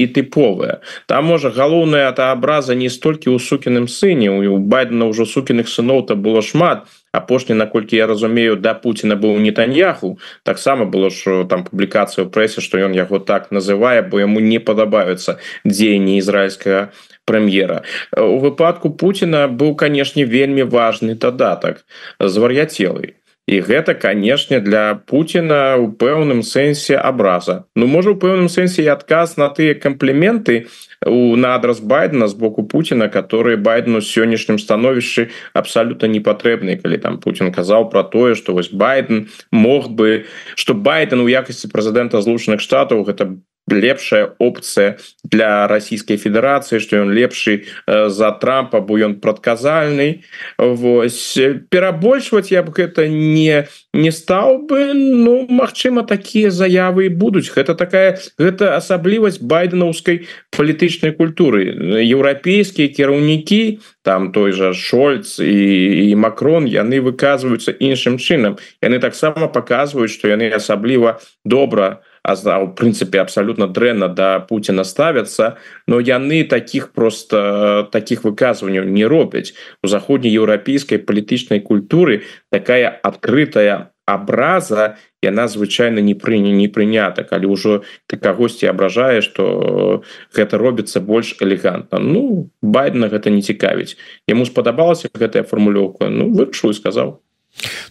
і 0.01 0.03
тыповая 0.13 0.79
там 1.09 1.25
можа 1.33 1.49
галоўная 1.49 2.11
та 2.13 2.31
абраза 2.31 2.77
не 2.77 2.89
столькі 2.93 3.33
ў 3.33 3.41
сукіным 3.41 3.89
сыне 3.89 4.29
у 4.29 4.61
байдена 4.61 5.09
ўжо 5.09 5.25
сукіных 5.25 5.67
сыноў 5.67 6.05
то 6.05 6.15
было 6.15 6.41
шмат. 6.41 6.85
Апошні 7.15 7.55
наколькі 7.55 7.95
я 7.95 8.07
разумею 8.07 8.55
да 8.59 8.73
Пуціна 8.73 9.15
быў 9.15 9.39
нетаньяху. 9.39 10.19
Таксама 10.43 10.85
было 10.85 11.09
ж 11.09 11.47
там 11.49 11.63
публікацыю 11.63 12.27
прэсе 12.29 12.61
што 12.61 12.77
ён 12.77 12.93
яго 12.93 13.19
так 13.19 13.51
называе 13.51 14.03
бо 14.03 14.19
яму 14.19 14.39
не 14.39 14.59
падабаюцца 14.59 15.39
дзеянні 15.65 16.19
ізраильскага 16.19 16.91
прэм'ера 17.25 17.83
у 18.17 18.37
выпадку 18.39 18.91
Пуціна 18.91 19.47
быў 19.47 19.75
канешне 19.75 20.25
вельмі 20.25 20.63
важны 20.63 21.15
дадатак 21.15 21.85
звар'яцелый 22.19 23.15
і 23.47 23.61
гэта 23.61 23.93
канешне 23.93 24.59
для 24.59 24.95
Пуціна 25.05 25.77
у 25.77 25.93
пэўным 25.93 26.41
сэнсе 26.41 26.97
абраза. 26.97 27.65
Ну 27.75 27.85
можа 27.85 28.11
у 28.11 28.17
пэўным 28.17 28.49
сэнсе 28.49 28.81
і 28.83 28.89
адказ 28.89 29.37
на 29.37 29.49
тыя 29.53 29.77
кампліменты 29.77 30.65
у 31.05 31.35
на 31.37 31.53
адрас 31.55 31.79
байдена 31.79 32.27
з 32.27 32.33
боку 32.33 32.65
Пуціна 32.65 33.07
который 33.07 33.55
байдену 33.55 34.01
сённяшнім 34.01 34.57
становішчы 34.57 35.29
абсалютна 35.53 36.09
не 36.09 36.19
патрэбны 36.19 36.81
калі 36.81 36.97
там 36.97 37.19
Путін 37.21 37.53
казаў 37.53 37.89
про 37.89 38.03
тое 38.03 38.33
что 38.33 38.53
вось 38.53 38.73
байден 38.73 39.29
мог 39.51 39.89
бы 39.89 40.25
что 40.55 40.73
байден 40.73 41.21
у 41.21 41.27
якасці 41.29 41.69
прэзідэнта 41.69 42.21
злучаных 42.21 42.61
штатаў 42.61 43.05
гэта 43.05 43.37
лепшая 43.67 44.35
опцыя 44.37 44.97
для 45.23 45.65
расійскай 45.67 46.21
федэрацыі 46.21 46.77
што 46.77 47.01
ён 47.01 47.09
лепшы 47.09 47.65
э, 47.65 48.09
за 48.09 48.29
трампа 48.37 48.81
бо 48.81 48.97
ён 49.01 49.17
прадказальны 49.17 50.21
Вось. 50.57 51.37
Перабольшваць 51.69 52.53
я 52.53 52.61
б 52.61 52.69
гэта 52.69 53.09
не 53.09 53.65
не 53.93 54.11
стаў 54.11 54.69
бы 54.69 54.93
ну 54.93 55.47
Мачыма 55.49 56.03
такія 56.03 56.51
заявы 56.51 57.09
будуць. 57.09 57.49
Гэта 57.49 57.73
такая 57.73 58.19
гэта 58.37 58.77
асаблівасць 58.77 59.41
байденаўскай 59.41 60.27
палітычнай 60.53 61.11
культуры. 61.17 61.73
Еўрапейскія 62.05 62.87
кіраўнікі 62.93 63.79
там 64.05 64.31
той 64.31 64.51
жа 64.53 64.73
шольц 64.73 65.39
і, 65.41 66.11
і 66.11 66.15
макрон 66.15 66.69
яны 66.69 67.01
выказваюцца 67.01 67.73
іншым 67.73 68.21
чынам. 68.21 68.61
Яны 68.85 69.01
таксама 69.01 69.49
паказваюць 69.49 70.13
што 70.13 70.29
яны 70.29 70.53
асабліва 70.53 71.17
добра 71.43 72.05
у 72.05 72.14
у 72.25 72.67
прынцыпе 72.73 73.19
абсалютна 73.19 73.67
дрэнна 73.67 74.07
да 74.09 74.39
Пуціна 74.39 74.83
ставяцца 74.83 75.57
но 75.87 75.99
яны 75.99 76.43
таких 76.43 76.91
просто 76.91 77.87
таких 77.91 78.23
выказванняў 78.23 78.85
не 78.85 79.05
робяць 79.05 79.53
у 79.83 79.87
заходнееўрапейскай 79.87 80.99
палітычнай 80.99 81.59
культуры 81.59 82.23
такая 82.51 82.89
адкрытая 82.89 83.91
абраза 84.05 84.97
яна 85.21 85.47
звычайна 85.47 85.99
не 85.99 86.13
прыня 86.13 86.53
не 86.53 86.67
прынята 86.69 87.25
калі 87.25 87.49
ўжо 87.57 87.81
ты 88.05 88.17
кагосьці 88.17 88.69
абражае 88.69 89.21
что 89.25 90.03
гэта 90.33 90.57
робіцца 90.61 91.01
больш 91.01 91.35
элегантна 91.41 91.97
ну 91.99 92.49
байдена 92.61 93.09
гэта 93.09 93.33
не 93.33 93.41
цікавіць 93.41 93.97
яму 94.29 94.45
спадабалася 94.45 95.09
гэтая 95.13 95.43
фармулёўка 95.43 96.09
ну 96.09 96.29
вырашыў 96.29 96.77
сказаў 96.77 97.24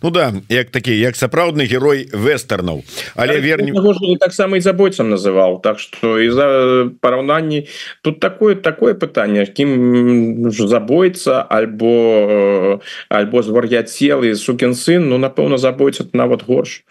Ну 0.03 0.11
да 0.11 0.33
як 0.49 0.71
такі 0.71 0.93
як 0.99 1.17
сапраўдны 1.17 1.65
герой 1.65 2.09
вестернаў. 2.13 2.83
Але 3.17 3.41
верні 3.41 3.73
таксама 4.21 4.57
і 4.57 4.61
забойцам 4.61 5.11
называў 5.11 5.61
так 5.63 5.79
что 5.79 6.19
из-за 6.19 6.91
параўнанні 7.01 7.69
тут 8.03 8.21
такое 8.21 8.55
такое 8.55 8.95
пытанне 8.95 9.47
кім 9.47 10.51
забойца 10.51 11.43
альбо 11.43 12.81
альбо 13.09 13.43
звар'я 13.43 13.83
целы 13.83 14.35
сукін 14.35 14.75
сын 14.75 15.09
Ну 15.09 15.19
напэўна 15.19 15.59
забойца 15.59 16.07
нават 16.13 16.45
горш 16.47 16.85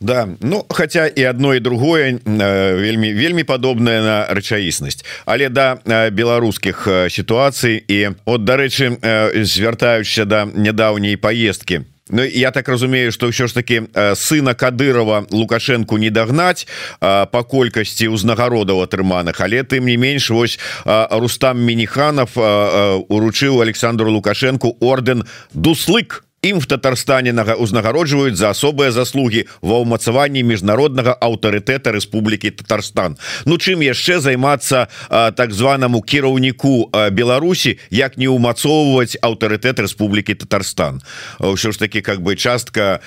Да. 0.00 0.28
Ну 0.40 0.64
хотя 0.68 1.06
і 1.06 1.26
одно 1.26 1.54
і 1.54 1.60
другое 1.60 2.18
вельмі 2.24 3.12
вельмі 3.12 3.44
падобная 3.44 4.00
на 4.00 4.16
рэчаіснасць 4.32 5.04
але 5.26 5.48
да 5.52 5.76
беларускіх 6.08 6.88
сітуацый 7.12 7.84
і 7.84 8.16
от 8.24 8.44
дарэчы 8.48 8.96
звяртаючся 9.44 10.24
да 10.24 10.48
нядаўняй 10.48 11.16
поездки. 11.16 11.84
Ну 12.08 12.24
я 12.24 12.50
так 12.50 12.68
разумею 12.68 13.12
что 13.12 13.28
ўсё 13.28 13.46
ж 13.46 13.52
таки 13.52 13.82
сына 14.16 14.54
кадырова 14.54 15.26
лукашенко 15.30 16.00
не 16.00 16.08
дагнаць 16.08 16.66
по 17.00 17.44
колькасці 17.44 18.08
ўзнагародаў 18.08 18.80
атрыманых 18.80 19.36
але 19.36 19.62
тым 19.68 19.84
не 19.84 20.00
менш 20.00 20.30
вось 20.30 20.58
рустам 20.88 21.60
міниханов 21.60 22.40
уручыў 22.40 23.60
александру 23.60 24.10
лукашенко 24.10 24.72
орден 24.80 25.28
дуслык 25.52 26.24
ім 26.42 26.60
в 26.60 26.66
татарстане 26.66 27.32
нага 27.36 27.54
узнагароджваюць 27.60 28.36
за 28.40 28.56
асобыя 28.56 28.88
заслугі 28.96 29.44
ва 29.60 29.76
ўмацаванні 29.84 30.40
міжнароднага 30.40 31.12
аўтарытэта 31.20 31.92
Рэспублікі 31.92 32.56
Татарстан. 32.56 33.20
Ну 33.44 33.60
чым 33.60 33.84
яшчэ 33.84 34.24
займацца 34.24 34.88
так 35.36 35.52
званаму 35.52 36.00
кіраўніку 36.00 36.88
Беларусі 37.12 37.76
як 37.92 38.16
не 38.16 38.32
ўмацоўваць 38.32 39.20
аўтарытэт 39.20 39.84
Рэспублікі 39.84 40.40
Татарстан? 40.40 41.04
Ўсё 41.44 41.72
ж 41.72 41.78
таки 41.78 42.00
как 42.00 42.24
бы 42.24 42.40
частка 42.40 43.04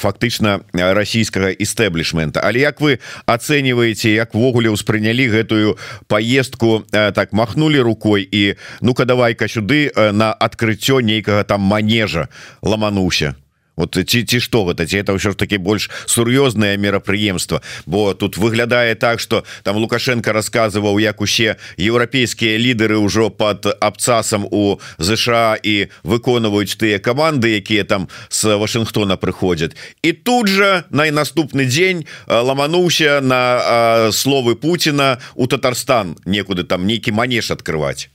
фактычна 0.00 0.64
расійскага 0.72 1.52
істэблішмента. 1.52 2.40
Але 2.40 2.64
як 2.64 2.80
вы 2.80 3.04
ацэньваеце 3.28 4.16
як 4.16 4.32
ввогуле 4.32 4.72
ўспрынялі 4.72 5.28
гэтую 5.28 5.76
поездку 6.08 6.88
так 6.88 7.36
махнули 7.36 7.76
рукой 7.76 8.24
і 8.24 8.56
ну-ка 8.80 9.04
давай-ка 9.04 9.52
сюды 9.52 9.92
на 9.92 10.32
адкрыццё 10.32 11.04
нейкага 11.04 11.44
там 11.44 11.60
манежа 11.60 12.32
ламануўся 12.70 13.34
вот 13.80 13.96
ці 14.08 14.24
ці 14.24 14.40
что 14.40 14.64
гэта? 14.68 14.84
Ці 14.84 15.00
это 15.00 15.16
ўсё 15.16 15.32
ж 15.32 15.36
таки 15.40 15.56
больш 15.56 15.88
сур'ёзнае 16.04 16.76
мерапрыемства? 16.76 17.64
Бо 17.86 18.12
тут 18.12 18.36
выглядае 18.36 18.94
так 18.94 19.20
что 19.20 19.44
там 19.64 19.76
лукашенко 19.76 20.32
рассказываў 20.32 21.00
як 21.00 21.20
усе 21.20 21.56
еўрапейскія 21.80 22.60
лідары 22.60 23.00
ўжо 23.00 23.30
под 23.30 23.66
абцасам 23.80 24.44
у 24.50 24.76
ЗША 24.98 25.56
і 25.64 25.88
выконваюць 26.04 26.76
тыя 26.76 27.00
каманды 27.00 27.56
якія 27.56 27.84
там 27.84 28.08
с 28.28 28.44
Вашынгтона 28.44 29.16
прыходзяць. 29.16 29.72
І 30.02 30.12
тут 30.12 30.48
же 30.48 30.84
на 30.90 31.08
наступны 31.10 31.64
дзень 31.64 32.04
ламануўся 32.28 33.20
на 33.24 34.12
словы 34.12 34.54
Пуціна 34.54 35.18
у 35.34 35.46
Татарстан. 35.46 36.16
Некуды 36.26 36.64
там 36.64 36.86
нейкі 36.86 37.12
манеж 37.12 37.50
открывать 37.50 38.10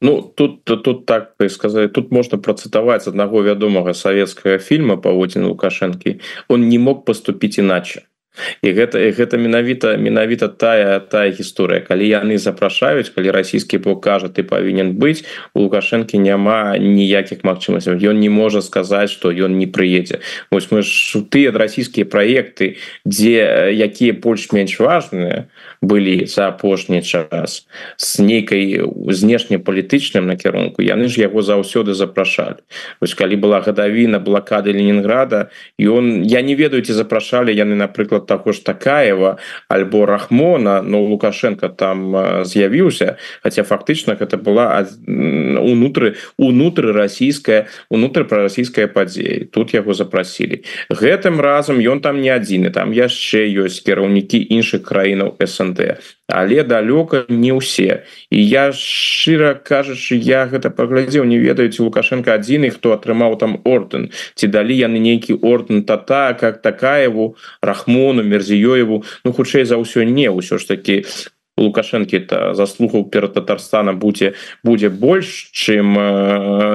Ну 0.00 0.22
тут 0.22 0.64
тут 0.64 1.06
так 1.06 1.34
сказать 1.48 1.92
тут 1.92 2.10
можно 2.10 2.38
процитовать 2.38 3.06
одного 3.06 3.42
вядомага 3.42 3.92
советского 3.92 4.58
фильма 4.58 4.96
паводзін 4.96 5.44
лукашэнкі 5.44 6.20
он 6.48 6.68
не 6.68 6.78
мог 6.78 7.04
поступить 7.04 7.58
иначе 7.58 8.09
і 8.62 8.72
гэта 8.72 8.98
гэта 9.10 9.36
менавіта 9.36 9.96
менавіта 9.96 10.48
тая 10.48 11.00
тая 11.00 11.30
гісторыя. 11.34 11.82
Калі 11.82 12.06
яны 12.06 12.38
запрашаюць 12.38 13.10
калі 13.10 13.34
расійскі 13.34 13.82
бок 13.82 14.04
кажа 14.04 14.30
ты 14.30 14.46
павінен 14.46 14.94
быць 14.94 15.26
у 15.54 15.66
лукашэнкі 15.66 16.18
няма 16.18 16.78
ніякіх 16.78 17.42
магчымасцяў. 17.42 17.98
Ён 17.98 18.22
не 18.22 18.30
можа 18.30 18.62
сказаць 18.62 19.10
что 19.10 19.34
ён 19.34 19.58
не 19.58 19.66
прыедзе. 19.66 20.22
Вось 20.50 20.70
мы 20.70 20.82
ж 20.82 21.20
тыя 21.26 21.50
расійскія 21.50 22.06
праекты 22.06 22.78
дзе 23.04 23.74
якія 23.74 24.14
больш-менш 24.14 24.78
важныя 24.78 25.50
былі 25.82 26.26
за 26.26 26.54
апошні 26.54 27.02
час 27.02 27.66
с 27.96 28.18
нейкай 28.22 28.78
знешнепалітычным 29.10 30.30
накірунку 30.30 30.82
яны 30.86 31.10
ж 31.10 31.20
яго 31.26 31.42
заўсёды 31.42 31.98
запрашалі. 31.98 32.62
Вось 33.00 33.14
калі 33.14 33.36
была 33.36 33.60
гадавіна 33.60 34.22
блакады 34.22 34.70
Ленінграда 34.70 35.50
ён 35.80 36.22
я 36.22 36.42
не 36.42 36.54
ведаю 36.54 36.86
ці 36.86 36.94
запрашалі 36.94 37.50
яны 37.50 37.74
напрыклад 37.74 38.19
таго 38.20 38.52
ж 38.52 38.64
такаева 38.64 39.38
альбо 39.68 40.06
рахмона 40.06 40.82
но 40.82 41.02
лукашенко 41.02 41.68
там 41.68 42.44
з'явіўся 42.44 43.16
хотя 43.42 43.62
фактычна 43.62 44.16
гэта 44.16 44.36
была 44.36 44.86
унутры 45.06 46.16
унутры 46.36 46.92
расійская 46.92 47.68
унутры 47.90 48.24
прарасійская 48.24 48.86
падзея. 48.86 49.46
Тут 49.50 49.74
яго 49.74 49.94
запрасілі. 49.94 50.62
Гэтым 50.90 51.40
разам 51.40 51.80
ён 51.80 52.00
там 52.00 52.20
не 52.20 52.30
адзіны 52.30 52.70
там 52.70 52.92
яшчэ 52.92 53.46
ёсць 53.64 53.82
кіраўнікі 53.84 54.38
іншых 54.38 54.82
краінаў 54.86 55.36
СНД 55.40 56.00
але 56.32 56.62
далёка 56.64 57.24
не 57.28 57.52
ўсе. 57.52 58.06
І 58.30 58.38
я 58.40 58.70
шчыра 58.72 59.54
кажучы 59.54 60.16
я 60.16 60.46
гэта 60.46 60.70
паглядзеў 60.70 61.26
не 61.26 61.38
ведаюць 61.38 61.82
лукашенко 61.82 62.34
адзіны 62.38 62.70
хто 62.70 62.94
атрымаў 62.96 63.36
там 63.36 63.58
орден 63.64 64.10
ці 64.34 64.46
далі 64.46 64.74
яны 64.78 65.02
нейкі 65.02 65.36
орден 65.42 65.84
тата 65.84 66.32
как 66.38 66.62
такаеву 66.62 67.36
рахмону 67.62 68.22
мерзіёеву. 68.22 69.04
Ну 69.24 69.32
хутчэй 69.32 69.64
за 69.64 69.76
ўсё 69.76 70.06
не 70.06 70.30
ўсё 70.30 70.58
ж 70.58 70.68
таки 70.68 71.04
лукашэнкі 71.60 72.18
то 72.26 72.54
заслухаў 72.54 73.04
перад 73.10 73.34
татарстана 73.34 73.92
будзе 73.92 74.34
будзе 74.64 74.88
больш 74.88 75.50
чым 75.52 75.94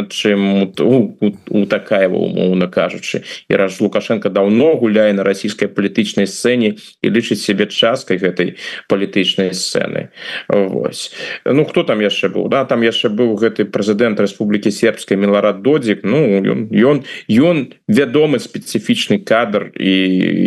чым 0.10 0.40
у, 0.80 0.96
у, 1.20 1.32
у 1.50 1.66
такая 1.66 2.08
умоўна 2.10 2.68
кажучы 2.68 3.24
і 3.50 3.54
раз 3.56 3.82
лукашенко 3.82 4.30
даўно 4.30 4.76
гуляе 4.78 5.14
на 5.14 5.24
расійскай 5.24 5.68
палітычнай 5.68 6.28
сцэне 6.28 6.76
і 7.02 7.08
лічыць 7.10 7.42
себе 7.42 7.68
часткай 7.68 8.18
гэтай 8.18 8.56
палітычнай 8.88 9.54
сцэны 9.54 10.10
Вось 10.50 11.12
ну 11.46 11.66
хто 11.66 11.84
там 11.84 12.00
яшчэ 12.00 12.30
быў 12.30 12.50
да 12.50 12.66
там 12.66 12.82
яшчэ 12.86 13.10
быў 13.10 13.36
гэты 13.36 13.66
прэзідэнт 13.66 14.20
Рэспублікі 14.20 14.72
сербскай 14.72 15.18
меларад 15.18 15.62
додзік 15.62 16.04
ну 16.04 16.22
ён 16.42 16.70
ён 16.72 17.04
ён 17.30 17.58
вядомы 17.88 18.40
спецыфічны 18.40 19.20
кадр 19.20 19.72
і 19.76 19.94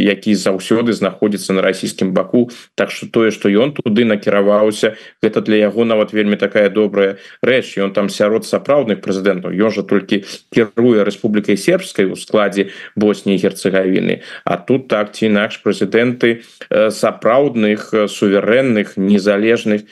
які 0.09 0.34
заўсёды 0.34 0.93
знаходзіцца 0.93 1.53
на 1.53 1.62
расійскім 1.62 2.12
баку 2.12 2.51
так 2.74 2.91
что 2.91 3.07
тое 3.07 3.30
что 3.30 3.49
ён 3.49 3.74
туды 3.74 4.05
накіраваў 4.05 4.28
накіраваўся 4.29 4.97
гэта 5.22 5.41
для 5.41 5.57
яго 5.57 5.85
нават 5.85 6.12
вельмі 6.12 6.37
такая 6.37 6.68
добрая 6.68 7.16
рэч. 7.43 7.79
Ён 7.81 7.93
там 7.93 8.09
сярод 8.09 8.45
сапраўдных 8.45 9.01
прэзідэнтаў. 9.01 9.57
Ён 9.57 9.70
жа 9.72 9.83
толькі 9.83 10.24
кіруе 10.53 11.05
рэспублікай 11.05 11.57
сербскай 11.57 12.07
у 12.07 12.16
складзе 12.16 12.70
Босніі 12.97 13.41
герцегавіны 13.41 14.20
А 14.45 14.57
тут 14.57 14.89
так 14.89 15.12
ці 15.12 15.26
інакш 15.26 15.62
прэзідэнты 15.64 16.45
сапраўдных 16.68 17.95
суверэнных 18.09 18.97
незалежных 18.97 19.83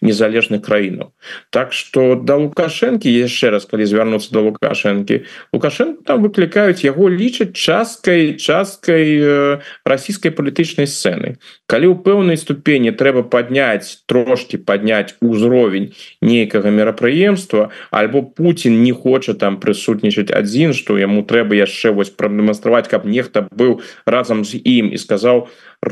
незалежных 0.00 0.62
краінаў. 0.62 1.12
Так 1.50 1.72
что 1.72 2.14
да 2.14 2.36
лукашэнкі 2.36 3.08
яшчэ 3.08 3.50
раз 3.50 3.66
калі 3.66 3.86
звярнуцца 3.86 4.32
до 4.32 4.52
лукашэнкі 4.52 5.24
лукашенко 5.52 6.04
там 6.04 6.22
выклікаюць 6.22 6.84
яго 6.84 7.08
лічаць 7.08 7.56
часткай 7.56 8.36
часткай 8.36 9.64
расійскай 9.84 10.30
палітычнай 10.30 10.86
сцэны. 10.86 11.36
Калі 11.66 11.92
ў 11.92 11.96
пэўнай 12.02 12.36
ступені 12.36 12.92
трэба 12.92 13.22
падняць 13.26 13.75
падняць 13.76 14.02
трошки 14.06 14.56
падняць 14.56 15.14
узровень 15.20 15.92
нейкага 16.22 16.70
мерапрыемства 16.70 17.70
альбо 17.90 18.22
Путін 18.22 18.82
не 18.82 18.92
хоча 18.92 19.34
там 19.34 19.60
прысутнічаць 19.60 20.32
адзін 20.32 20.72
что 20.72 20.98
яму 20.98 21.22
трэба 21.22 21.54
яшчэ 21.54 21.92
вось 21.92 22.10
прадэманстраваць 22.10 22.88
каб 22.88 23.06
нехта 23.06 23.48
быў 23.50 23.80
разам 24.06 24.44
з 24.44 24.56
ім. 24.56 24.92
І 24.92 24.96
сказаў 24.96 25.48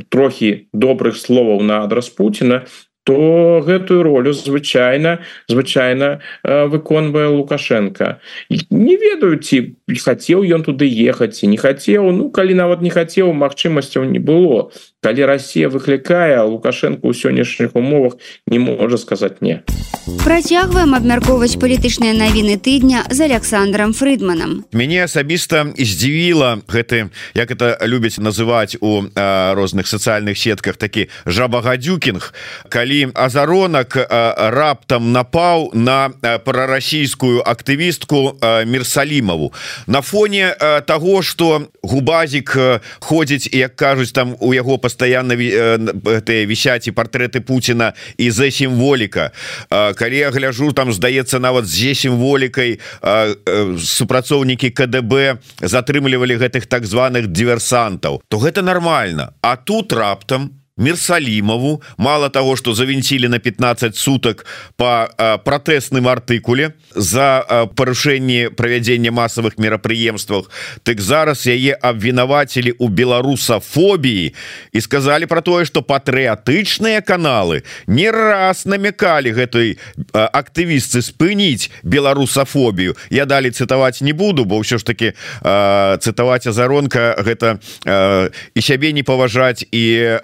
трохі 0.08 0.68
добрых 0.72 1.16
словаў 1.16 1.60
на 1.62 1.84
адрас 1.84 2.08
Путина 2.08 2.64
то 3.04 3.62
гэтую 3.64 4.02
ролю 4.02 4.32
звычайна 4.32 5.20
звычайна 5.48 6.20
выконвае 6.42 7.28
лукашенко. 7.28 8.20
Не 8.48 8.96
ведаю 8.96 9.36
ці 9.38 9.76
хацеў 9.92 10.44
ён 10.44 10.64
туды 10.64 10.88
ехаць 10.88 11.44
і 11.44 11.52
не 11.52 11.60
хацеў. 11.60 12.10
Ну 12.12 12.30
калі 12.30 12.56
нават 12.56 12.80
не 12.80 12.90
хацеў 12.90 13.32
магчымасцяў 13.32 14.08
не 14.08 14.18
было. 14.18 14.72
Калі 15.04 15.28
Россия 15.28 15.68
выклікае 15.68 16.40
лукашенко 16.42 17.04
ў 17.04 17.12
сённяшніх 17.12 17.76
умовах 17.76 18.16
не 18.48 18.58
можа 18.58 18.96
сказаць 18.96 19.44
не 19.44 19.60
працягваем 20.24 20.92
абмяркоўваць 20.96 21.56
палітычныя 21.60 22.12
навіны 22.16 22.56
тыдня 22.60 23.04
з 23.08 23.24
александром 23.24 23.92
фрыдманам. 23.96 24.64
Мяне 24.72 25.04
асабіста 25.04 25.72
здзівіла 25.76 26.60
гэты 26.68 27.08
як 27.34 27.48
это 27.50 27.76
любяць 27.84 28.20
называць 28.20 28.76
у 28.80 29.04
а, 29.16 29.54
розных 29.54 29.88
сацыяльных 29.88 30.36
сетках 30.36 30.76
такі 30.76 31.08
жабагадзюкінг 31.24 32.32
калі 32.68 32.93
азаронак 33.14 33.96
раптам 34.54 35.12
напаў 35.12 35.70
на 35.74 36.10
прарасійскую 36.44 37.42
актывістку 37.42 38.38
мірсалімаву 38.66 39.52
на 39.86 40.00
фоне 40.02 40.56
того 40.86 41.22
что 41.22 41.68
губазік 41.82 42.56
ходзіць 43.00 43.48
як 43.52 43.76
кажуць 43.76 44.12
там 44.12 44.36
у 44.40 44.54
яго 44.54 44.78
постоянно 44.78 45.34
ты 45.34 46.46
вісяць 46.46 46.88
і 46.88 46.96
партрэты 46.96 47.40
Путина 47.40 47.92
і 48.18 48.30
за 48.30 48.50
сімволіка 48.50 49.30
калі 49.70 50.16
я 50.16 50.30
гляжу 50.30 50.72
там 50.72 50.92
здаецца 50.92 51.38
нават 51.38 51.66
з 51.66 51.94
сімволікай 51.94 52.78
супрацоўнікі 53.78 54.70
КДБ 54.70 55.38
затрымлівалі 55.60 56.36
гэтых 56.38 56.66
так 56.66 56.86
званых 56.86 57.26
діверсантаў 57.28 58.22
то 58.28 58.38
гэта 58.38 58.62
нормально. 58.62 59.32
А 59.40 59.56
тут 59.56 59.92
раптам 59.92 60.63
у 60.76 60.82
Мерсалимову 60.82 61.82
мало 61.96 62.30
того 62.30 62.56
что 62.56 62.74
завинтили 62.74 63.26
на 63.28 63.38
15 63.38 63.96
суток 63.96 64.44
по 64.76 65.08
протэсным 65.44 66.08
артыкуле 66.08 66.74
за 66.94 67.68
парушэнне 67.76 68.50
правядзення 68.50 69.12
массовых 69.12 69.56
мерапрыемствах 69.58 70.50
так 70.82 71.00
зараз 71.00 71.46
яе 71.46 71.78
абвінавацілі 71.80 72.74
у 72.78 72.88
беларусафобіі 72.88 74.34
і 74.72 74.80
сказали 74.80 75.26
про 75.26 75.42
тое 75.42 75.64
что 75.64 75.82
патрыятычныя 75.82 77.02
каналы 77.02 77.62
не 77.86 78.10
раз 78.10 78.66
намякалі 78.66 79.30
гэтай 79.30 79.78
актывісцы 80.12 81.02
спыніць 81.02 81.70
беларусафобію 81.84 82.96
я 83.10 83.26
далі 83.26 83.54
цытаваць 83.54 84.02
не 84.02 84.12
буду 84.12 84.44
бо 84.44 84.58
ўсё 84.58 84.78
ж 84.78 84.84
таки 84.84 85.14
цытаваць 86.02 86.50
азаронка 86.50 87.14
гэта 87.22 87.62
і 87.86 88.60
сябе 88.60 88.90
не 88.90 89.06
паважаць 89.06 89.62
і 89.70 90.18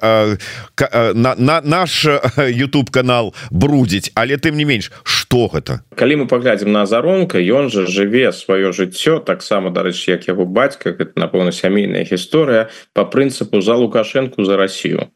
на, 1.15 1.35
на 1.37 1.61
наш 1.61 2.07
YouTube 2.37 2.91
канал 2.91 3.35
брудзіць 3.51 4.13
але 4.15 4.37
тым 4.37 4.57
не 4.57 4.65
менш 4.65 4.91
что 5.05 5.47
гэта 5.53 5.81
калі 5.97 6.23
мы 6.23 6.27
паглядзім 6.27 6.73
на 6.73 6.83
азаронка 6.89 7.39
ён 7.39 7.71
жа 7.71 7.87
жыве 7.87 8.33
сваё 8.33 8.73
жыццё 8.73 9.21
таксама 9.21 9.71
дарэчы 9.71 10.17
як 10.17 10.29
яго 10.29 10.45
бацька 10.45 10.93
гэта 10.93 11.17
напэўна 11.21 11.53
сямейная 11.53 12.05
гісторыя 12.05 12.69
по 12.93 13.05
прынцыпу 13.05 13.61
за 13.61 13.75
лукашэнку 13.77 14.45
за 14.45 14.57
Россию 14.57 15.11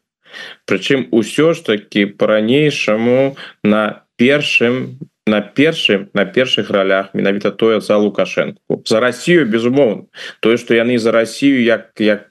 Прычым 0.66 1.06
усё 1.10 1.54
ж 1.54 1.62
таки 1.62 2.04
по-ранейшаму 2.06 3.36
на 3.62 4.02
першым 4.16 4.98
на 5.26 5.40
першым 5.40 6.10
на 6.12 6.26
першых 6.26 6.70
ролях 6.70 7.14
менавіта 7.14 7.50
тое 7.50 7.80
за 7.80 7.96
лукашэнку 7.96 8.82
за 8.84 9.00
Россию 9.00 9.46
безумоўно 9.46 10.06
тое 10.40 10.56
что 10.56 10.74
яны 10.74 10.98
за 10.98 11.12
Россию 11.12 11.62
як 11.62 11.92
як 11.98 12.28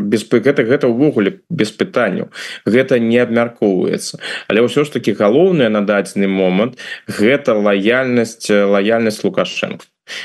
без 0.00 0.26
гэта 0.28 0.64
гэта 0.64 0.88
ўвогуле 0.88 1.40
без 1.50 1.70
пытанняў. 1.70 2.32
Гэта 2.66 2.98
не 2.98 3.18
абмяркоўваецца. 3.18 4.18
Але 4.48 4.64
ўсё 4.64 4.84
ж 4.84 4.96
таки 4.96 5.12
галоўнае 5.12 5.68
на 5.68 5.80
дадзены 5.84 6.28
момант 6.28 6.78
гэта 7.06 7.54
лаяльнасць 7.54 8.50
лаяльнасць 8.50 9.24
лукашенко 9.24 9.84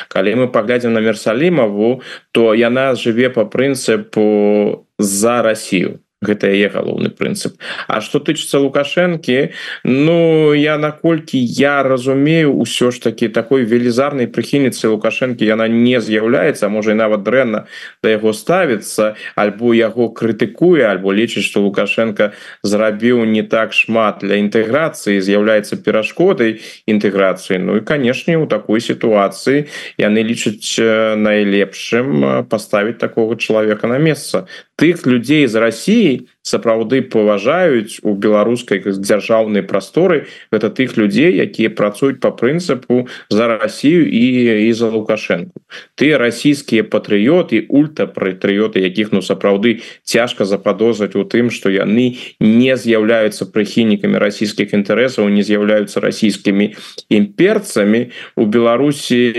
калі 0.09 0.36
мы 0.36 0.47
паглядзім 0.49 0.93
на 0.93 1.01
мерсалімаву 1.05 2.01
то 2.32 2.53
яна 2.53 2.95
жыве 2.95 3.30
по 3.30 3.45
прынцыпу 3.45 4.86
за 4.97 5.41
Россию 5.41 5.99
гэта 6.26 6.49
яе 6.49 6.69
галоўны 6.73 7.13
прынцып. 7.13 7.55
А 7.88 8.01
что 8.01 8.19
тычыцца 8.19 8.59
лукашэнкі 8.59 9.53
Ну 9.84 10.53
я 10.53 10.78
наколькі 10.78 11.38
я 11.38 11.84
разумею 11.84 12.57
ўсё 12.57 12.91
ж 12.91 12.99
таки 12.99 13.28
такой 13.28 13.63
велізарнай 13.63 14.28
прыхільніцы 14.28 14.89
лукашэнкі 14.89 15.45
яна 15.45 15.67
не 15.67 16.01
з'яўляецца 16.01 16.69
можа 16.69 16.91
і 16.91 16.99
нават 16.99 17.23
дрэнна 17.23 17.65
да 18.03 18.09
яго 18.09 18.34
ставіцца 18.34 19.16
альбо 19.36 19.74
яго 19.78 20.09
крытыкуе 20.09 20.89
альбо 20.89 21.13
лічыць 21.13 21.45
что 21.45 21.62
лукашенко 21.62 22.33
зрабіў 22.63 23.25
не 23.25 23.43
так 23.43 23.74
шмат 23.74 24.25
для 24.25 24.41
інтэграцыі 24.41 25.21
з'яўляецца 25.21 25.78
перашкодай 25.78 26.62
інтэграцыі. 26.86 27.59
Ну 27.59 27.78
і 27.78 27.82
канешне 27.82 28.37
у 28.37 28.47
такой 28.47 28.82
сітуацыі 28.82 29.67
яны 29.97 30.24
лічаць 30.24 30.82
найлепшым 31.17 32.45
паставіць 32.49 32.97
такого 32.97 33.36
чалавека 33.36 33.87
на 33.87 33.97
месца. 33.97 34.47
Тых 34.75 35.08
людзей 35.08 35.47
з 35.47 35.55
Росіі 35.55 36.14
сапраўды 36.42 37.01
паважаюць 37.01 38.00
у 38.04 38.13
беларускай 38.13 38.82
дзяржаўнай 38.86 39.63
прасторы 39.63 40.25
гэта 40.51 40.70
тых 40.70 40.97
людзей 40.97 41.36
якія 41.42 41.70
працуюць 41.70 42.20
по 42.20 42.32
прынцыпу 42.32 43.08
за 43.29 43.47
Россию 43.58 44.05
і 44.09 44.25
і 44.67 44.71
за 44.74 44.89
лукашенко 44.89 45.59
ты 45.96 46.17
расійскія 46.17 46.83
патрыёты 46.83 47.66
ультапатрыёты 47.70 48.86
якіх 48.86 49.12
ну 49.12 49.21
сапраўды 49.21 49.82
цяжка 50.04 50.46
заподозраць 50.46 51.16
у 51.16 51.24
тым 51.24 51.50
что 51.50 51.70
яны 51.70 52.17
не 52.39 52.74
з'яўляюцца 52.78 53.50
прыхільнікамі 53.50 54.17
расійскіх 54.21 54.74
інтарэсаў 54.74 55.29
не 55.29 55.43
з'яўляюцца 55.43 56.00
расійскімі 56.00 56.75
імперцамі. 57.09 58.12
У 58.36 58.46
Беларусі 58.46 59.33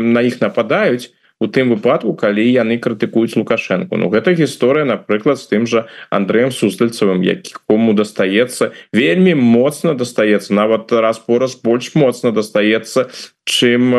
на 0.00 0.20
іх 0.22 0.40
нападаюць 0.40 1.10
у 1.42 1.48
тым 1.50 1.74
выпадку 1.74 2.14
калі 2.14 2.44
яны 2.46 2.78
крытыкуюць 2.78 3.34
лукашенко 3.34 3.98
Ну 3.98 4.08
гэта 4.12 4.34
гісторыя 4.38 4.86
напрыклад 4.86 5.42
з 5.42 5.50
тым 5.50 5.66
жа 5.66 5.86
Андреем 6.10 6.54
суздальцавым 6.54 7.22
якому 7.26 7.94
дастаецца 7.98 8.70
вельмі 8.94 9.34
моцна 9.34 9.94
дастаецца 9.98 10.54
нават 10.54 10.94
раз 10.94 11.18
пораз 11.18 11.58
больш 11.58 11.94
моцна 11.98 12.30
дастаецца 12.30 13.10
чым 13.42 13.90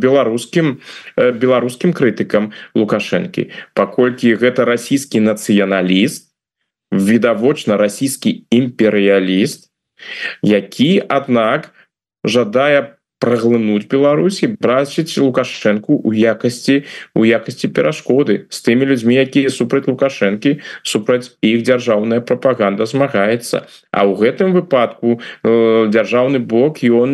беларускім 0.00 0.80
беларускім 1.16 1.92
крытыкам 1.92 2.52
лукашэнкі. 2.74 3.50
Паколькі 3.76 4.34
гэта 4.40 4.64
расійскі 4.64 5.20
нацыяналіст 5.20 6.32
відавочна 6.90 7.76
расійскі 7.76 8.48
імперыяліст 8.50 9.68
які 10.42 11.02
аднак 11.08 11.70
жадае 12.24 12.96
праглынуць 13.20 13.86
Беларусі 13.92 14.48
брачыць 14.56 15.20
лукашэнку 15.20 16.00
у 16.00 16.10
якасці 16.10 16.82
у 17.14 17.28
якасці 17.28 17.68
перашкоды 17.76 18.48
з 18.48 18.58
тымі 18.64 18.88
людзьмі 18.88 19.20
якія 19.20 19.52
супраць 19.52 19.86
лукашэнкі 19.86 20.56
супраць 20.82 21.36
іх 21.44 21.62
дзяржаўная 21.68 22.20
прапаганда 22.24 22.88
змагаецца. 22.88 23.68
А 23.92 24.08
ў 24.08 24.16
гэтым 24.16 24.56
выпадку 24.56 25.20
э, 25.20 25.86
дзяржаўны 25.92 26.40
бок 26.40 26.80
ён 26.80 27.12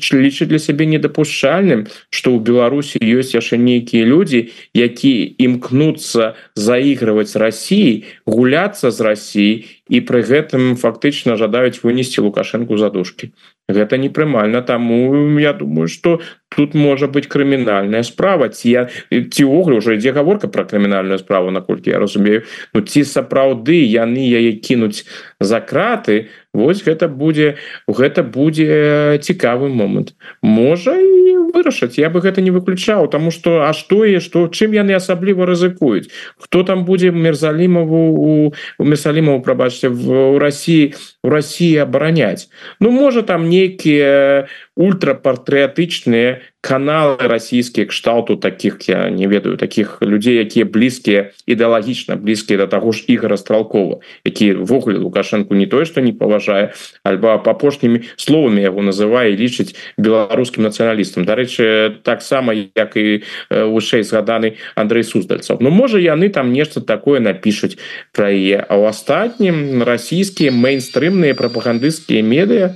лічыць 0.00 0.48
для 0.48 0.58
сябе 0.58 0.88
недапушчальным 0.88 1.84
што 2.08 2.32
ў 2.32 2.40
Беларусі 2.48 2.96
ёсць 3.04 3.36
яшчэ 3.36 3.60
нейкія 3.60 4.08
людзі 4.08 4.48
які 4.72 5.12
імкнуцца 5.36 6.32
заігрываць 6.56 7.36
Росіі 7.36 8.08
гуляцца 8.24 8.88
з 8.88 8.98
Росіі 9.04 9.52
і 9.92 9.98
пры 10.08 10.24
гэтым 10.24 10.76
фактычна 10.80 11.36
жадаюць 11.36 11.84
вынесці 11.84 12.24
лукашэнку 12.24 12.80
задушки 12.80 13.32
гэта 13.68 13.98
непрымальна 13.98 14.62
таму 14.62 15.38
я 15.38 15.52
думаю 15.52 15.88
что 15.88 16.20
тут 16.48 16.74
можа 16.74 17.06
быть 17.06 17.28
крымінальная 17.28 18.02
справа. 18.02 18.48
Ці 18.48 18.70
я 18.70 18.88
ціогры 19.10 19.76
уже 19.76 19.94
ідзе 19.94 20.12
гаворка 20.12 20.48
про 20.48 20.64
крымінальную 20.64 21.18
справу 21.18 21.50
наколькі 21.50 21.90
я 21.90 21.98
разумею. 21.98 22.42
Ну 22.74 22.80
ці 22.80 23.04
сапраўды 23.04 23.84
яны 23.84 24.24
яе 24.24 24.52
кінуць 24.56 25.04
за 25.40 25.60
краты 25.60 26.28
Вось 26.58 26.82
гэта 26.82 27.06
будзе 27.06 27.54
гэта 27.86 28.26
будзе 28.26 29.18
цікавы 29.22 29.70
момант. 29.70 30.14
Можа 30.42 30.98
і 30.98 31.54
вырашаць. 31.54 31.98
Я 32.02 32.10
бы 32.10 32.18
гэта 32.20 32.42
не 32.42 32.50
выключаў 32.50 33.06
тому 33.08 33.30
что 33.30 33.62
а 33.62 33.72
что 33.72 34.04
і 34.04 34.18
что 34.18 34.48
чым 34.50 34.74
яны 34.74 34.98
асабліва 34.98 35.46
рызыкуюць? 35.46 36.10
Хто 36.36 36.62
там 36.66 36.84
будзе 36.84 37.14
мерзалімову 37.14 38.02
у, 38.10 38.32
у 38.78 38.84
месалімову 38.84 39.40
прабачце 39.40 39.88
в 39.88 40.38
России 40.38 40.94
у 41.22 41.30
России 41.30 41.76
абараняць? 41.78 42.50
Ну 42.80 42.90
можа 42.90 43.22
там 43.22 43.48
нейкія 43.48 44.48
ультрапатрыятычныя 44.74 46.42
каналы 46.60 47.16
расійскія 47.20 47.86
кшталту 47.86 48.36
таких 48.36 48.88
я 48.88 49.10
не 49.10 49.28
ведаю 49.28 49.56
таких 49.56 50.02
людзей 50.02 50.42
якія 50.42 50.64
блізкія 50.64 51.30
ідэалагічна 51.46 52.18
блізкія 52.18 52.58
до 52.58 52.66
таго 52.66 52.90
ж 52.92 53.04
ігора 53.06 53.36
стралкова 53.36 54.02
які 54.24 54.52
ввогуле 54.52 54.98
лукашенко 54.98 55.54
не 55.54 55.66
тое 55.66 55.84
что 55.84 56.00
не 56.00 56.12
паважае 56.12 56.74
альбо 57.04 57.38
апошнімі 57.38 58.02
словамі 58.16 58.62
яго 58.62 58.82
называе 58.82 59.38
лічыць 59.38 59.78
беларускім 59.98 60.66
нацыяналістам 60.66 61.22
дарэчы 61.22 62.02
таксама 62.02 62.52
як 62.52 62.96
і 62.98 63.22
вышэй 63.50 64.02
згаданы 64.02 64.58
Андрей 64.74 65.06
суздальцаў 65.06 65.62
Ну 65.62 65.70
можа 65.70 66.02
яны 66.02 66.28
там 66.28 66.52
нешта 66.52 66.80
такое 66.80 67.20
напишуць 67.20 67.78
про 68.10 68.34
яе 68.34 68.66
а 68.66 68.74
у 68.82 68.90
астатнім 68.90 69.86
расійскія 69.86 70.50
мейнстрымныя 70.50 71.38
прапагандысцкія 71.38 72.26
медыа 72.26 72.74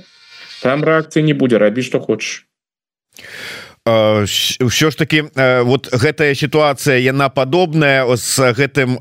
там 0.63 0.87
рэакцыі 0.87 1.27
не 1.27 1.35
будзе 1.35 1.59
рабіць 1.59 1.91
што 1.91 1.99
хочаш 1.99 2.47
ўсё 3.85 4.91
ж 4.91 4.95
таки 4.95 5.23
вот 5.35 5.91
гэтая 5.91 6.35
сітуацыя 6.35 6.95
яна 7.03 7.27
падобная 7.27 8.07
з 8.15 8.55
гэтым 8.55 8.95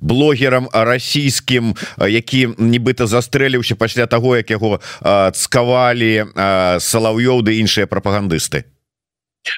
блогерам 0.00 0.68
расійскім 0.72 1.76
які 2.00 2.56
нібыта 2.56 3.04
застрэліўся 3.06 3.76
пасля 3.76 4.06
таго 4.06 4.40
як 4.40 4.48
яго 4.48 4.80
цкавалі 5.36 6.32
салаўёў 6.80 7.44
ды 7.44 7.60
іншыя 7.60 7.84
прапагандысты. 7.84 8.64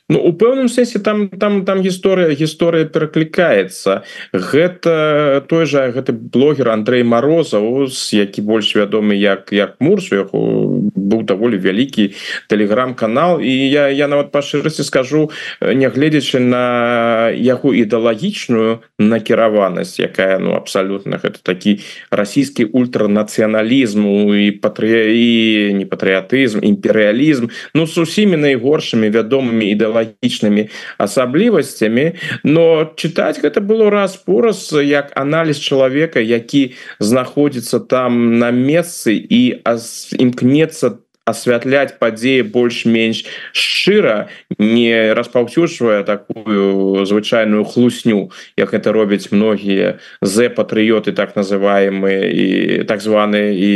Ну 0.09 0.21
у 0.21 0.33
пэўным 0.33 0.69
сэнсе 0.69 0.99
там 0.99 1.29
там 1.29 1.65
там 1.65 1.81
гісторыя 1.81 2.35
гісторыя 2.35 2.85
пераклікаецца. 2.85 4.03
Гэта 4.33 5.47
той 5.49 5.65
жа 5.67 5.89
гэты 5.95 6.13
блогер 6.13 6.69
Андрей 6.69 7.03
морозаў 7.03 7.89
які 8.13 8.43
больш 8.43 8.75
вядомы 8.77 9.15
як 9.17 9.53
як 9.53 9.81
мурсу 9.81 10.17
яго 10.17 10.83
быў 11.09 11.25
даволі 11.25 11.57
вялікі 11.57 12.13
тэлеграм-канал. 12.53 13.41
І 13.41 13.53
я 13.71 13.89
я 13.89 14.09
нават 14.09 14.31
па 14.33 14.45
шчырасці 14.45 14.85
скажу 14.85 15.31
нягледзячы 15.61 16.39
на 16.45 17.33
яго 17.33 17.73
ідэалагічную 17.73 18.85
накіраванасць 19.01 19.97
якая 19.99 20.39
ну 20.39 20.55
абсалютна 20.55 21.17
гэта 21.17 21.41
такі 21.43 21.81
расійскі 22.13 22.69
ультранацыяналізму 22.77 24.37
і 24.37 24.51
патры 24.61 25.17
і 25.17 25.29
не 25.75 25.89
патрыятызм 25.89 26.61
імперыялізм 26.61 27.49
ну 27.75 27.87
с 27.87 27.97
усімі 27.99 28.37
найгоршымі 28.37 29.09
вядомымі 29.09 29.65
ідэалагічнымі 29.73 30.69
асаблівасцямі. 30.99 32.19
Но 32.45 32.93
чытаць 32.97 33.41
гэта 33.41 33.61
было 33.65 33.91
раз 33.91 34.17
пораз 34.17 34.73
як 34.73 35.13
аналіз 35.17 35.59
чалавека 35.59 36.21
які 36.21 36.75
знаходзіцца 36.99 37.81
там 37.81 38.39
на 38.39 38.51
месцы 38.51 39.15
і 39.15 39.63
імкнецца 40.19 40.98
асвятляць 41.29 42.01
падзеі 42.01 42.49
больш-менш 42.49 43.25
шчыра 43.53 44.29
не 44.59 45.13
распаўсюджвае 45.13 46.03
такую 46.09 47.05
звычайную 47.05 47.65
хлусню 47.69 48.31
як 48.57 48.73
это 48.73 48.93
робяць 48.93 49.29
многія 49.31 49.99
з 50.25 50.49
патрыёты 50.49 51.13
так 51.13 51.37
называемые 51.37 52.33
і 52.33 52.49
так 52.89 53.05
званы 53.05 53.53
і 53.53 53.73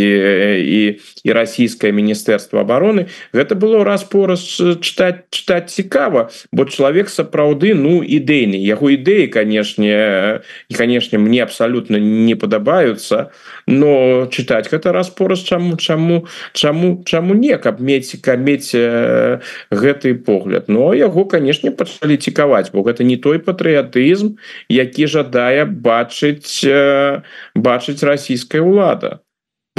і 0.62 0.80
і 1.22 1.28
расійскае 1.32 1.92
міністэрства 1.92 2.64
обороны. 2.64 3.06
Гэта 3.32 3.54
было 3.54 3.84
раз 3.84 4.04
пораз 4.04 4.42
чытаць 4.80 5.28
чытаць 5.30 5.68
цікава 5.68 6.30
бо 6.52 6.64
чалавек 6.64 7.08
сапраўды 7.12 7.74
ну 7.74 8.00
ідэйны 8.02 8.56
яго 8.56 8.90
ідэі 8.96 9.28
канешне 9.28 10.40
і 10.68 10.74
канешне 10.74 11.18
мне 11.18 11.42
абсалютна 11.42 12.00
не 12.00 12.34
падабаюцца 12.34 13.30
но 13.66 14.26
чытаць 14.30 14.68
гэта 14.70 14.92
раз 14.92 15.10
пораз 15.10 15.40
чаму 15.40 15.76
чаму 15.76 16.26
чаму 16.52 17.02
чаму 17.04 17.34
не 17.34 17.56
каб 17.58 17.80
мець 17.80 18.20
каб 18.20 18.40
мець 18.40 18.74
э, 18.74 19.40
гэты 19.70 20.14
погляд. 20.14 20.68
Но 20.68 20.94
яго 20.94 21.24
канешне 21.24 21.70
пачалі 21.70 22.16
цікаваць 22.16 22.70
бо 22.72 22.82
гэта 22.82 23.04
не 23.04 23.16
той 23.16 23.38
патрыятызм 23.38 24.36
які 24.68 25.06
жадае 25.06 25.64
бачыць 25.64 26.64
э, 26.64 27.22
бачыць 27.54 28.02
расійская 28.02 28.62
ўлада. 28.62 29.20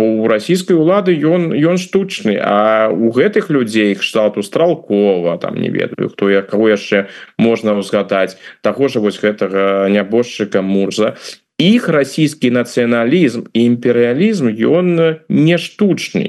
У 0.02 0.26
расійскай 0.26 0.74
улады 0.74 1.14
ён 1.14 1.54
ён 1.54 1.78
штучны 1.78 2.34
а 2.42 2.90
у 2.90 3.14
гэтых 3.14 3.54
людзей 3.54 3.94
кшталту 3.94 4.42
стралкова 4.42 5.38
там 5.38 5.62
не 5.62 5.70
ведаю 5.70 6.10
хто 6.10 6.34
я 6.34 6.42
кого 6.42 6.74
яшчэ 6.74 7.14
можна 7.38 7.78
узгадаць 7.78 8.34
таго 8.66 8.90
ж 8.90 8.98
вось 8.98 9.22
гэтага 9.22 9.86
нябожчыка 9.94 10.66
мурза 10.66 11.14
іх 11.64 11.88
расійскі 11.96 12.52
нацыяналізм 12.60 13.48
і 13.54 13.60
імперыялізм 13.72 14.52
ён 14.52 14.88
не 15.30 15.58
штучны 15.66 16.26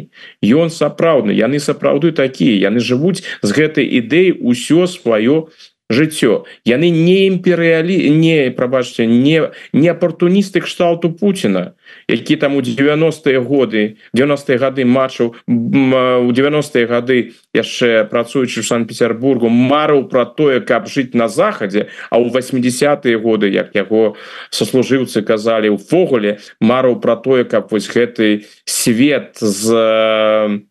ён 0.62 0.70
сапраўдны 0.70 1.34
яны 1.34 1.58
сапраўды 1.58 2.14
такія 2.14 2.70
яны 2.70 2.78
жывуць 2.78 3.26
з 3.42 3.50
гэтай 3.58 3.88
ідэі 4.00 4.38
ўсё 4.46 4.86
сваё 4.86 5.50
жыццё. 5.94 6.44
Яны 6.66 6.90
не 6.90 7.30
імперыялі 7.30 8.10
не 8.10 8.50
прабачце 8.50 9.06
не 9.06 9.54
не 9.72 9.88
апартуністы 9.88 10.60
кшталту 10.60 11.14
Пуціна 11.14 11.74
які 12.08 12.36
там 12.36 12.56
у 12.56 12.60
90-е 12.60 13.40
годы 13.40 13.96
90-е 14.14 14.58
гады 14.58 14.84
матчаў 14.84 15.34
у 15.46 16.30
90-е 16.32 16.86
гады 16.86 17.32
яшчэ 17.54 18.04
працуючы 18.04 18.62
в 18.62 18.66
санкт-петербургу 18.66 19.48
марыў 19.48 20.08
про 20.08 20.24
тое 20.24 20.60
каб 20.60 20.88
жыць 20.88 21.14
на 21.14 21.28
захадзе 21.28 21.88
а 22.10 22.18
у 22.18 22.28
80-е 22.28 23.18
годы 23.18 23.50
як 23.50 23.74
яго 23.74 24.16
сослужыўцы 24.50 25.22
казалі 25.22 25.74
увогуле 25.76 26.38
марыў 26.60 27.00
про 27.00 27.16
тое 27.16 27.44
каб 27.44 27.68
вось 27.70 27.88
гэты 27.88 28.44
свет 28.64 29.36
з 29.40 30.64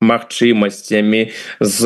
магчымасцямі 0.00 1.30
з 1.60 1.80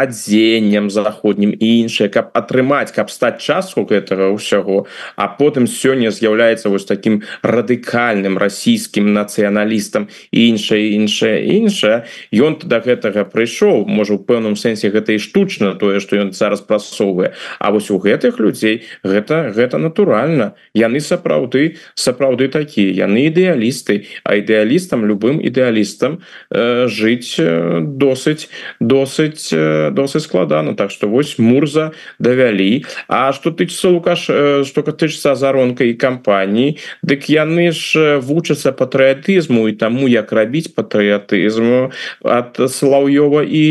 адзеннем 0.00 0.90
заходнім 0.90 1.52
і 1.52 1.68
іншае 1.84 2.08
каб 2.08 2.32
атрымаць 2.32 2.92
каб 2.96 3.12
стаць 3.12 3.40
частку 3.40 3.84
гэтага 3.84 4.32
ўсяго 4.32 4.86
а 5.16 5.28
потым 5.28 5.66
сёння 5.66 6.10
з'яўляецца 6.10 6.68
вось 6.68 6.84
таким 6.84 7.22
радыкальным 7.42 8.38
расійскім 8.38 9.12
нацыяналістам. 9.12 10.08
Іншае 10.32 10.94
іншае 10.94 11.38
іншае. 11.58 12.04
Ён 12.32 12.58
до 12.62 12.80
гэтага 12.80 13.24
прыйшоў. 13.28 13.86
Можа 13.86 14.14
у 14.14 14.18
пэўным 14.18 14.56
сэнсе 14.56 14.90
гэта 14.90 15.16
і 15.16 15.18
штучна 15.18 15.74
тое 15.74 16.00
что 16.00 16.16
ён 16.16 16.32
зараз 16.32 16.60
прасоўвае. 16.60 17.34
А 17.58 17.70
вось 17.70 17.90
у 17.90 17.98
гэтых 17.98 18.38
людзей 18.38 18.84
гэта 19.04 19.52
гэта 19.54 19.78
натуральна. 19.78 20.54
Яны 20.74 21.00
сапраўды 21.00 21.76
сапраўды 21.94 22.48
такія. 22.48 23.06
Яны 23.06 23.28
ідэалісты. 23.28 24.06
А 24.24 24.36
ідэалістам 24.36 25.06
любым 25.06 25.40
ідэалістам 25.40 26.20
э, 26.50 26.86
жыць 26.88 27.33
досыць 27.38 28.48
досыць 28.80 29.50
досыць 29.94 30.24
складана 30.24 30.74
так 30.74 30.90
что 30.90 31.08
вось 31.08 31.38
мурза 31.38 31.92
давялі. 32.18 32.84
А 33.08 33.32
что 33.32 33.50
тычыцца 33.50 33.88
лукаш 33.90 34.22
что 34.68 34.82
катычыцца 34.82 35.32
азаронка 35.32 35.84
і 35.84 35.94
кампаніі 35.94 36.78
дык 37.02 37.28
яны 37.28 37.72
ж 37.72 38.18
вучацца 38.20 38.72
патрыятызму 38.72 39.68
і 39.68 39.76
таму 39.78 40.08
як 40.08 40.32
рабіць 40.32 40.74
патрыятызму 40.74 41.90
от 42.22 42.60
слаўёва 42.70 43.42
і 43.42 43.64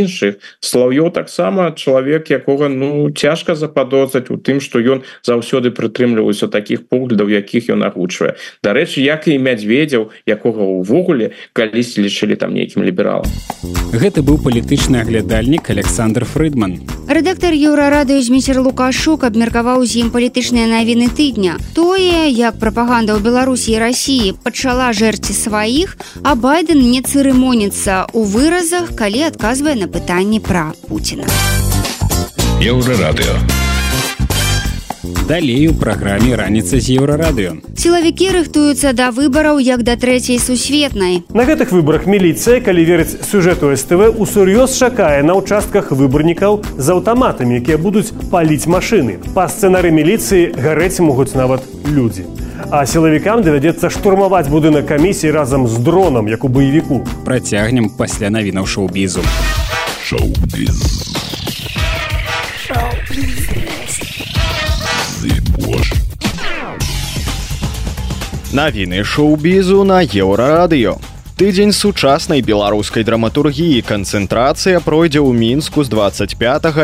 іншых. 0.00 0.40
Слаўё 0.60 1.10
таксама 1.10 1.72
чалавек 1.76 2.30
якога 2.30 2.68
ну 2.68 3.10
цяжка 3.10 3.54
западозраць 3.54 4.30
у 4.30 4.36
тым 4.36 4.60
что 4.60 4.78
ён 4.80 5.02
заўсёды 5.22 5.70
прытрымліваюся 5.70 6.48
таких 6.48 6.88
поглядаў 6.88 7.28
якіх 7.28 7.70
ён 7.70 7.82
агучвае. 7.84 8.36
Дарэчы 8.62 9.02
як 9.02 9.28
і 9.28 9.38
мядзведзяў 9.38 10.10
якога 10.26 10.62
увогуле 10.62 11.32
калісьці 11.52 12.02
лічылі 12.06 12.36
там 12.36 12.54
нейкім 12.54 12.82
ліберал 12.82 13.09
ліберал. 13.10 13.24
Гэта 13.92 14.22
быў 14.22 14.38
палітычны 14.38 15.00
аглядальнік 15.00 15.70
Александр 15.70 16.24
Фрыдман. 16.24 16.80
Рэдактар 17.08 17.52
еўрарадыё 17.52 18.22
зміцер 18.22 18.60
Лукашук 18.60 19.24
абмеркаваў 19.24 19.84
з 19.84 20.06
ім 20.06 20.10
палітычныя 20.10 20.70
навіны 20.70 21.10
тыдня. 21.10 21.58
Тое, 21.74 22.30
як 22.30 22.58
прапаганда 22.58 23.18
ў 23.18 23.20
Беларусі 23.20 23.74
і 23.74 23.78
рассіі 23.82 24.34
пачала 24.42 24.92
жэрці 24.94 25.34
сваіх, 25.34 25.98
а 26.22 26.34
байден 26.34 26.78
не 26.78 27.02
цырымоніцца 27.02 28.06
ў 28.14 28.20
выразах, 28.30 28.94
калі 28.94 29.26
адказвае 29.26 29.74
на 29.74 29.90
пытанні 29.90 30.40
пра 30.40 30.72
Пуціна. 30.86 31.26
Еўрарадыё 32.62 33.69
далей 35.30 35.68
у 35.70 35.74
праграме 35.78 36.34
раніца 36.34 36.82
з 36.82 36.98
еўрарадыё 36.98 37.54
сілавікі 37.78 38.34
рыхтуюцца 38.34 38.90
да 38.98 39.14
выбараў 39.14 39.62
як 39.62 39.86
да 39.86 39.94
трэцяй 39.94 40.42
сусветнай 40.42 41.22
на 41.30 41.46
гэтых 41.46 41.70
выбарах 41.70 42.10
міліцыя 42.10 42.58
калі 42.58 42.82
верыць 42.88 43.14
сюжэту 43.30 43.70
СТВ 43.70 44.10
усур'ёз 44.18 44.74
шакае 44.74 45.22
на 45.22 45.38
ўчастках 45.38 45.94
выбарнікаў 45.94 46.58
з 46.74 46.86
аўтаматамі 46.96 47.62
якія 47.62 47.78
будуць 47.78 48.10
паліць 48.34 48.66
машыны. 48.66 49.22
Па 49.34 49.46
сцэнары 49.46 49.94
міліцыі 49.94 50.50
гарэць 50.58 50.98
могуць 50.98 51.34
нават 51.38 51.62
людзі. 51.86 52.26
А 52.70 52.82
сілавікам 52.86 53.46
давядзецца 53.46 53.90
штурмаваць 53.90 54.50
будынак 54.50 54.90
камісіі 54.90 55.30
разам 55.30 55.68
з 55.70 55.78
дронам 55.78 56.26
як 56.28 56.44
у 56.44 56.48
баевіку. 56.48 57.06
Працягнем 57.24 57.90
пасля 57.94 58.30
навінаў 58.34 58.66
шоу-бізу. 58.66 59.22
Шоу-біз 60.02 61.10
Навіны 68.50 69.04
шоу-бізу 69.06 69.84
на 69.86 70.02
еўрарадыё. 70.02 70.98
Тыдзень 71.38 71.70
сучаснай 71.70 72.42
беларускай 72.42 73.06
драматургіі 73.06 73.78
канцэнтрацыя 73.86 74.82
пройдзе 74.82 75.22
ў 75.22 75.30
мінску 75.30 75.86
з 75.86 75.92
25 75.94 76.34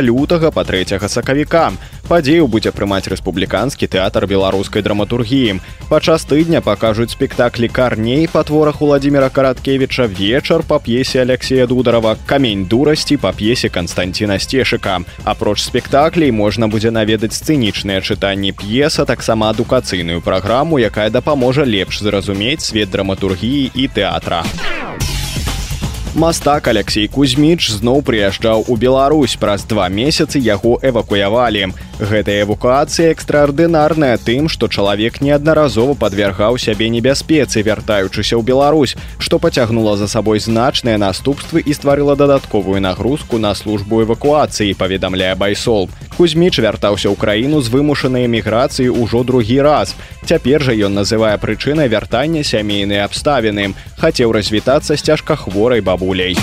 лютага 0.06 0.54
па 0.54 0.62
3 0.62 1.02
сакавіка 1.10 1.74
падзею 2.06 2.46
будзе 2.46 2.70
прымаць 2.70 3.08
рэспубліканскі 3.10 3.86
тэатр 3.90 4.26
беларускай 4.30 4.82
драматургіі. 4.82 5.58
Падчас 5.90 6.24
тыдня 6.26 6.62
пакажуць 6.62 7.10
спектаклі 7.14 7.68
карней 7.68 8.28
па 8.30 8.42
творах 8.46 8.80
владимира 8.80 9.28
караткевича 9.28 10.06
вечар 10.06 10.62
па 10.66 10.78
п'есе 10.78 11.22
алексея 11.22 11.66
дударова 11.66 12.16
камень 12.26 12.66
дурасці 12.66 13.16
па 13.16 13.32
п'есе 13.32 13.68
константина 13.68 14.38
сцешыка 14.38 15.02
апроч 15.24 15.62
спектаклей 15.66 16.30
можна 16.30 16.68
будзе 16.68 16.90
наведаць 16.90 17.34
сцэнічныя 17.38 18.00
чытанні 18.00 18.52
п'еса 18.52 19.04
таксама 19.04 19.50
адукацыйную 19.50 20.22
праграму 20.22 20.78
якая 20.78 21.10
дапаможа 21.10 21.64
лепш 21.64 22.02
зразумець 22.02 22.62
свет 22.62 22.90
драматургіі 22.90 23.70
і 23.74 23.88
тэатра 23.88 24.44
мастак 26.16 26.68
алексей 26.72 27.08
кузьміч 27.12 27.68
зноў 27.68 28.00
прыязджаў 28.00 28.64
у 28.72 28.76
Беларусь. 28.80 29.36
Праз 29.36 29.68
два 29.68 29.88
месяцы 29.92 30.40
яго 30.40 30.80
эвакуявалі. 30.80 31.76
Гэтая 32.00 32.44
эвакуацыя 32.44 33.12
экстраардынарная 33.12 34.16
тым 34.16 34.48
што 34.48 34.68
чалавек 34.68 35.20
неаднаразова 35.20 35.92
падвяргаў 35.96 36.56
сябе 36.56 36.88
небяспецы 36.88 37.60
вяртаючыся 37.60 38.36
ў 38.36 38.42
Беларусь 38.44 38.96
што 39.20 39.38
пацягнула 39.38 39.96
за 39.96 40.08
сабой 40.08 40.40
значныя 40.40 40.96
наступствы 40.96 41.60
і 41.60 41.76
стварыла 41.76 42.16
дадатковую 42.16 42.80
нагрузку 42.80 43.36
на 43.36 43.52
службу 43.54 44.00
эвакуацыі 44.04 44.76
паведамляе 44.76 45.34
байсол. 45.36 45.88
Кузьміч 46.16 46.56
вяртаўся 46.64 47.12
ў 47.12 47.16
краіну 47.16 47.60
з 47.60 47.68
вымушанай 47.68 48.24
эміграцыі 48.24 48.88
ўжо 48.88 49.20
другі 49.20 49.60
раз. 49.60 49.92
Цяпер 50.24 50.64
жа 50.64 50.72
ён 50.72 50.96
называе 50.96 51.36
прычынай 51.36 51.92
вяртання 51.92 52.40
сямейнай 52.40 53.04
абставіны. 53.04 53.76
Хацеў 54.00 54.32
развітацца 54.32 54.96
з 54.96 55.04
цяжкахворай 55.04 55.84
бабу 55.84 56.05
бабуляй. 56.06 56.36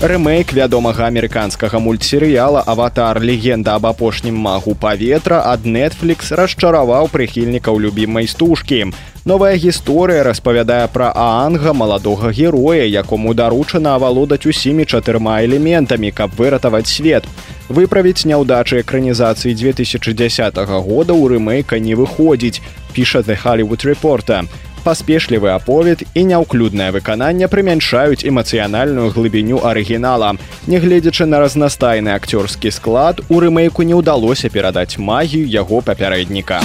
Рэмейк 0.00 0.54
вядомага 0.56 1.06
амерыканскага 1.06 1.78
мультсерыяла 1.78 2.62
аватар 2.64 3.20
легенда 3.20 3.74
аб 3.74 3.86
апошнім 3.86 4.34
магу 4.34 4.74
паветра 4.74 5.42
ад 5.44 5.66
Netflix 5.68 6.32
расчараваў 6.32 7.10
прыхільнікаў 7.12 7.76
любімай 7.78 8.26
стужкі. 8.26 8.92
Новая 9.28 9.56
гісторыя 9.60 10.24
распавядае 10.24 10.88
пра 10.88 11.12
Аанга 11.12 11.74
маладога 11.74 12.32
героя, 12.32 12.88
якому 12.88 13.34
даручана 13.34 13.94
авалодаць 14.00 14.46
усімі 14.46 14.88
чатырма 14.88 15.44
элементамі, 15.44 16.10
каб 16.10 16.32
выратаваць 16.32 16.88
свет. 16.88 17.28
Выправіць 17.68 18.24
няўдачы 18.24 18.80
экранізацыі 18.80 19.52
2010 19.52 20.56
года 20.56 21.12
ў 21.12 21.36
рэмейка 21.36 21.76
не 21.76 21.92
выходзіць, 21.92 22.64
піша 22.96 23.20
The 23.20 23.36
Hollywood 23.36 23.84
Reporter 23.84 24.48
паспешлівы 24.80 25.52
аповед 25.54 26.04
і 26.14 26.24
няўклюднае 26.30 26.90
выкананне 26.96 27.48
прымяншаюць 27.48 28.24
эмацыянальную 28.24 29.10
глыбіню 29.14 29.62
арыгінала. 29.64 30.34
Нягледзячы 30.66 31.26
на 31.26 31.40
разнастайны 31.40 32.16
акцёрскі 32.16 32.70
склад, 32.70 33.20
у 33.28 33.40
рэмейку 33.40 33.82
не 33.82 33.94
ўдалося 33.94 34.48
перадаць 34.48 34.98
магію 34.98 35.46
яго 35.46 35.80
папярэдніка. 35.80 36.64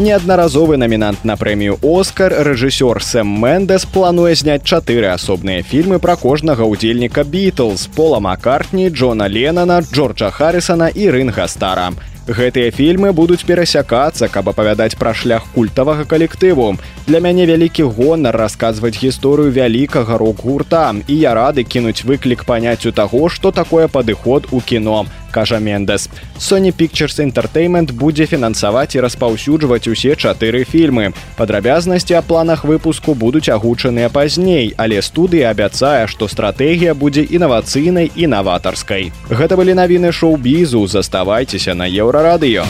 Неаднаразовы 0.00 0.76
намінант 0.76 1.24
на 1.24 1.36
прэмію 1.36 1.76
Оскар 1.82 2.32
рэжысёр 2.46 3.02
Сэм 3.02 3.26
Мэндэс 3.26 3.84
плануе 3.90 4.32
зняць 4.38 4.62
чатыры 4.64 5.10
асобныя 5.12 5.60
фільмы 5.66 5.98
пра 5.98 6.14
кожнага 6.16 6.64
ўдзельніка 6.64 7.24
Бітлз, 7.24 7.84
Пола 7.92 8.20
Маккартні, 8.20 8.88
Джона 8.88 9.28
Ленана, 9.28 9.82
Джорджа 9.82 10.30
Харрысона 10.30 10.88
і 10.88 11.10
Рынга 11.10 11.48
Стара. 11.48 11.90
Гэтыя 12.28 12.70
фільмы 12.70 13.12
будуць 13.16 13.44
перасякацца, 13.48 14.28
каб 14.28 14.50
апавядаць 14.52 14.98
пра 15.00 15.14
шлях 15.14 15.46
культавага 15.54 16.04
калектыву. 16.04 16.76
Для 17.06 17.20
мяне 17.20 17.46
вялікі 17.46 17.88
гонар 17.88 18.36
расказваць 18.36 18.98
гісторыю 19.00 19.50
вялікага 19.50 20.18
рок-гурта 20.20 20.94
і 21.06 21.16
я 21.16 21.34
рады 21.34 21.64
кінуць 21.64 22.04
выклік 22.04 22.44
паняццю 22.44 22.92
таго, 22.92 23.28
што 23.28 23.50
такое 23.50 23.88
падыход 23.88 24.52
у 24.52 24.60
кіно 24.60 25.06
кажа 25.30 25.58
Мендес. 25.60 26.08
Sony 26.38 26.72
Pictures 26.72 27.18
Entertainment 27.18 27.92
будзе 27.92 28.26
фінансаваць 28.26 28.94
і 28.94 29.00
распаўсюджваць 29.00 29.88
усе 29.88 30.14
чатыры 30.14 30.64
фільмы. 30.64 31.12
Падрабязнасці 31.36 32.14
о 32.14 32.22
планах 32.22 32.64
выпуску 32.64 33.14
будуць 33.14 33.48
агучаныя 33.48 34.08
пазней, 34.08 34.74
але 34.76 35.02
студыя 35.02 35.50
абяцае, 35.50 36.06
што 36.06 36.28
стратэгія 36.28 36.94
будзе 36.94 37.22
інавацыйнай 37.22 38.10
і 38.14 38.26
наватарскай. 38.26 39.12
Гэта 39.30 39.56
былі 39.56 39.74
навіны 39.74 40.12
шоу-бізу, 40.12 40.86
заставайцеся 40.86 41.74
на 41.74 41.88
еўрарадыё. 41.88 42.66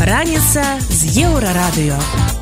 Раніца 0.00 0.64
з 0.88 1.22
еўрарадыё. 1.22 2.39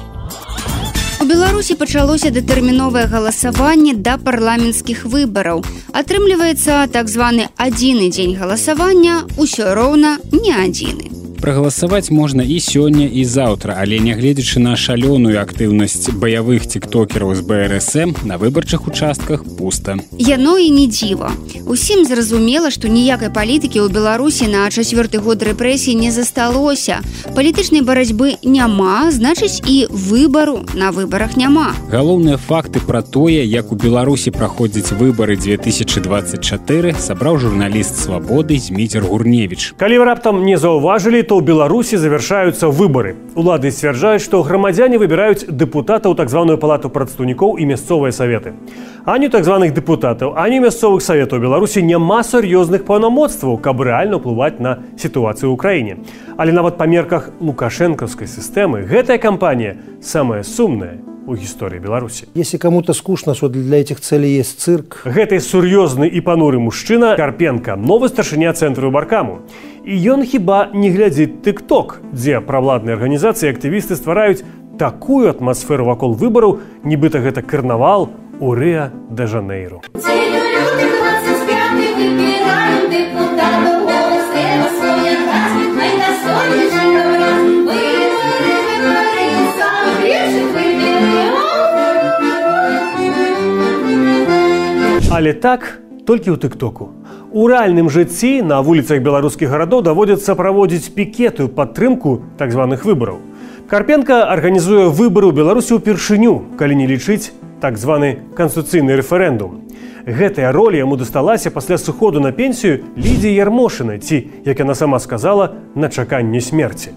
Беларусі 1.28 1.76
пачалося 1.76 2.32
датэрміновае 2.32 3.04
галасаванне 3.12 3.92
да 4.08 4.16
парламенцкіх 4.16 5.04
выбараў. 5.04 5.62
Атрымліваецца 5.92 6.88
так 6.96 7.12
званы 7.12 7.52
адзіны 7.68 8.08
дзень 8.08 8.34
галасавання 8.40 9.22
ўсё 9.36 9.76
роўна 9.76 10.16
не 10.32 10.56
адзіны 10.56 11.27
прагаласаваць 11.40 12.10
можна 12.10 12.42
і 12.42 12.58
сёння 12.60 13.06
і 13.06 13.24
заўтра 13.24 13.78
але 13.78 13.98
нягледзячы 13.98 14.60
на 14.60 14.76
шалёную 14.76 15.38
актыўнасць 15.40 16.10
баявых 16.12 16.66
тиктокераў 16.66 17.34
з 17.34 17.42
брсм 17.42 18.14
на 18.24 18.38
выбарчых 18.38 18.86
участках 18.90 19.44
пуста 19.58 19.96
яно 20.18 20.58
і 20.58 20.70
не 20.70 20.86
дзіва 20.86 21.32
усім 21.66 22.04
зразумела 22.04 22.70
што 22.70 22.88
ніякай 22.88 23.30
палітыкі 23.30 23.84
ў 23.84 23.92
беларусі 23.92 24.48
на 24.50 24.66
чацвёрты 24.68 25.20
год 25.22 25.42
рэпрэсій 25.42 25.94
не 25.94 26.10
засталося. 26.10 27.00
Палітычнай 27.34 27.82
барацьбы 27.82 28.36
няма 28.42 29.10
значыць 29.12 29.60
і 29.66 29.86
выбару 29.90 30.64
на 30.74 30.90
выбарах 30.90 31.36
няма 31.36 31.72
галоўныя 31.92 32.36
факты 32.36 32.80
пра 32.80 33.02
тое 33.02 33.44
як 33.44 33.72
у 33.72 33.76
беларусі 33.76 34.30
праходзяць 34.30 34.92
выбары 34.96 35.36
2024 35.36 36.94
сабраў 36.98 37.38
журналіст 37.38 38.00
свабоды 38.02 38.58
зміцер 38.58 39.04
гурневич. 39.04 39.74
Калі 39.78 39.98
раптам 40.08 40.44
не 40.44 40.56
заўважылі 40.58 41.22
то 41.28 41.36
ў 41.36 41.44
беларусі 41.44 42.00
завяршаюцца 42.00 42.72
выбары. 42.72 43.12
Улады 43.36 43.68
сцвярджаюць 43.68 44.24
што 44.24 44.40
грамадзяне 44.40 44.96
выбіраюць 44.96 45.44
дэпутатаў 45.44 46.16
так 46.16 46.32
званую 46.32 46.56
палату 46.56 46.88
прадстаўнікоў 46.88 47.60
і 47.60 47.68
мясцовыя 47.68 48.16
саветы. 48.16 48.56
Ані 49.04 49.28
так 49.28 49.44
званых 49.44 49.76
дэпутатаў 49.76 50.32
ані 50.40 50.64
мясцовых 50.64 51.04
саветаў 51.04 51.44
беларусі 51.44 51.84
няма 51.84 52.24
сур'ёзных 52.24 52.88
паўнамоцтваў 52.88 53.60
каб 53.60 53.84
рэальна 53.84 54.16
ўплываць 54.16 54.56
на 54.56 54.80
сітуацыю 54.96 55.52
ў 55.52 55.56
краіне. 55.60 56.00
Але 56.40 56.56
нават 56.56 56.80
па 56.80 56.88
мерках 56.88 57.28
лукашэнкаўскай 57.44 58.24
сістэмы 58.24 58.88
гэтая 58.88 59.20
кампанія 59.20 59.76
самая 60.00 60.40
сумная 60.42 60.96
у 61.28 61.36
гісторыі 61.36 61.80
беларусі. 61.80 62.26
Если 62.34 62.58
кому-то 62.58 62.94
скучно 62.94 63.34
что 63.34 63.48
для 63.48 63.78
этих 63.78 64.00
целей 64.00 64.38
есть 64.38 64.60
цирк. 64.60 65.02
Гэтай 65.04 65.40
сур'ёзны 65.40 66.08
і 66.08 66.20
пануры 66.24 66.58
мужчына 66.58 67.16
карпенко 67.16 67.76
новы 67.76 68.08
старшыня 68.08 68.52
цэнтру 68.56 68.90
баркаму 68.90 69.44
і 69.84 69.92
ён 69.92 70.24
хіба 70.24 70.72
не 70.72 70.90
глядзіць 70.90 71.44
тык-ток 71.44 72.00
дзе 72.12 72.40
правладныя 72.40 72.96
арганізацыі 72.96 73.52
актывісты 73.52 73.96
ствараюць 74.00 74.44
такую 74.78 75.28
атмасферу 75.28 75.84
вакол 75.84 76.16
выбараў 76.16 76.60
нібыта 76.84 77.20
гэта 77.20 77.44
карнавал 77.44 78.08
у 78.40 78.54
рэа 78.54 78.90
да 79.10 79.26
жанейру 79.26 79.82
Але 95.10 95.32
так 95.32 95.80
толькі 96.04 96.32
ў 96.32 96.36
тык-току. 96.36 96.92
У 97.32 97.48
рэальным 97.48 97.88
жыцці 97.88 98.44
на 98.44 98.60
вуліцах 98.60 99.00
беларускіх 99.00 99.48
гарадоў 99.48 99.80
даводзіцца 99.80 100.36
праводзіць 100.36 100.92
пікетую 100.92 101.48
падтрымку 101.48 102.20
так 102.36 102.52
званых 102.52 102.84
выбараў. 102.84 103.16
Карпенко 103.72 104.28
арганізуе 104.28 104.92
выбары 104.92 105.32
ў 105.32 105.36
Беларусі 105.40 105.80
ўпершыню, 105.80 106.60
калі 106.60 106.76
не 106.76 106.86
лічыць 106.92 107.32
так 107.64 107.80
званы 107.80 108.20
канституцыйны 108.36 109.00
рэферэндум. 109.00 109.64
Гэтая 110.04 110.52
роля 110.52 110.84
яму 110.84 111.00
дасталася 111.00 111.48
пасля 111.56 111.80
сыходу 111.80 112.20
на 112.20 112.28
пенсію 112.36 112.84
лідзі 113.00 113.32
ярмошыны 113.32 113.96
ці, 114.04 114.44
як 114.44 114.60
яна 114.60 114.76
сама 114.76 115.00
сказала, 115.00 115.56
на 115.74 115.88
чаканне 115.88 116.44
смерці. 116.44 116.92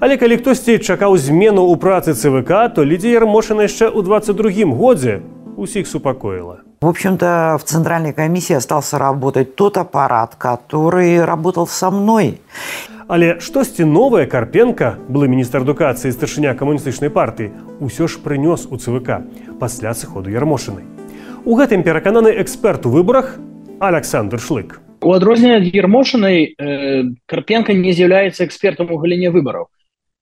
Але 0.00 0.16
калі 0.16 0.40
хтосьці 0.40 0.80
чакаў 0.80 1.20
змену 1.20 1.68
ў 1.68 1.76
працы 1.76 2.16
ЦВК, 2.16 2.72
то 2.72 2.80
лідзі 2.80 3.12
ярмошына 3.12 3.68
яшчэ 3.68 3.92
ў 3.92 4.00
22 4.00 4.72
годзе 4.72 5.20
усіх 5.60 5.84
супакоіла. 5.84 6.71
В 6.82 6.88
общем-то, 6.88 7.58
в 7.60 7.64
Центральной 7.64 8.12
комиссии 8.12 8.54
остался 8.54 8.98
работать 8.98 9.54
тот 9.54 9.76
аппарат, 9.76 10.34
который 10.34 11.24
работал 11.24 11.68
со 11.68 11.92
мной. 11.92 12.40
Але 13.06 13.38
штосьці 13.40 13.84
новае 13.84 14.26
Карпенко, 14.26 14.98
былы 15.08 15.28
міністр 15.28 15.62
адукацыі 15.62 16.10
і 16.10 16.16
старшыня 16.16 16.54
камуністычнай 16.58 17.06
партыі, 17.06 17.54
усё 17.78 18.10
ж 18.10 18.18
прынёс 18.18 18.66
у 18.66 18.78
ЦВК 18.82 19.22
пасля 19.60 19.94
сыходу 19.94 20.30
ярмошынай. 20.30 20.82
У 21.44 21.54
гэтым 21.54 21.84
перакананы 21.86 22.34
эксперт 22.42 22.84
у 22.86 22.90
выбарах 22.90 23.38
Александр 23.78 24.40
Шлык. 24.40 24.80
У 25.02 25.12
адрозненне 25.12 25.62
ад 25.62 25.62
Ермошынай 25.62 26.54
э, 26.58 27.14
Карпенко 27.26 27.74
не 27.74 27.92
з'яўляецца 27.92 28.44
экспертам 28.44 28.90
у 28.90 28.98
галіне 28.98 29.30
выбараў. 29.30 29.70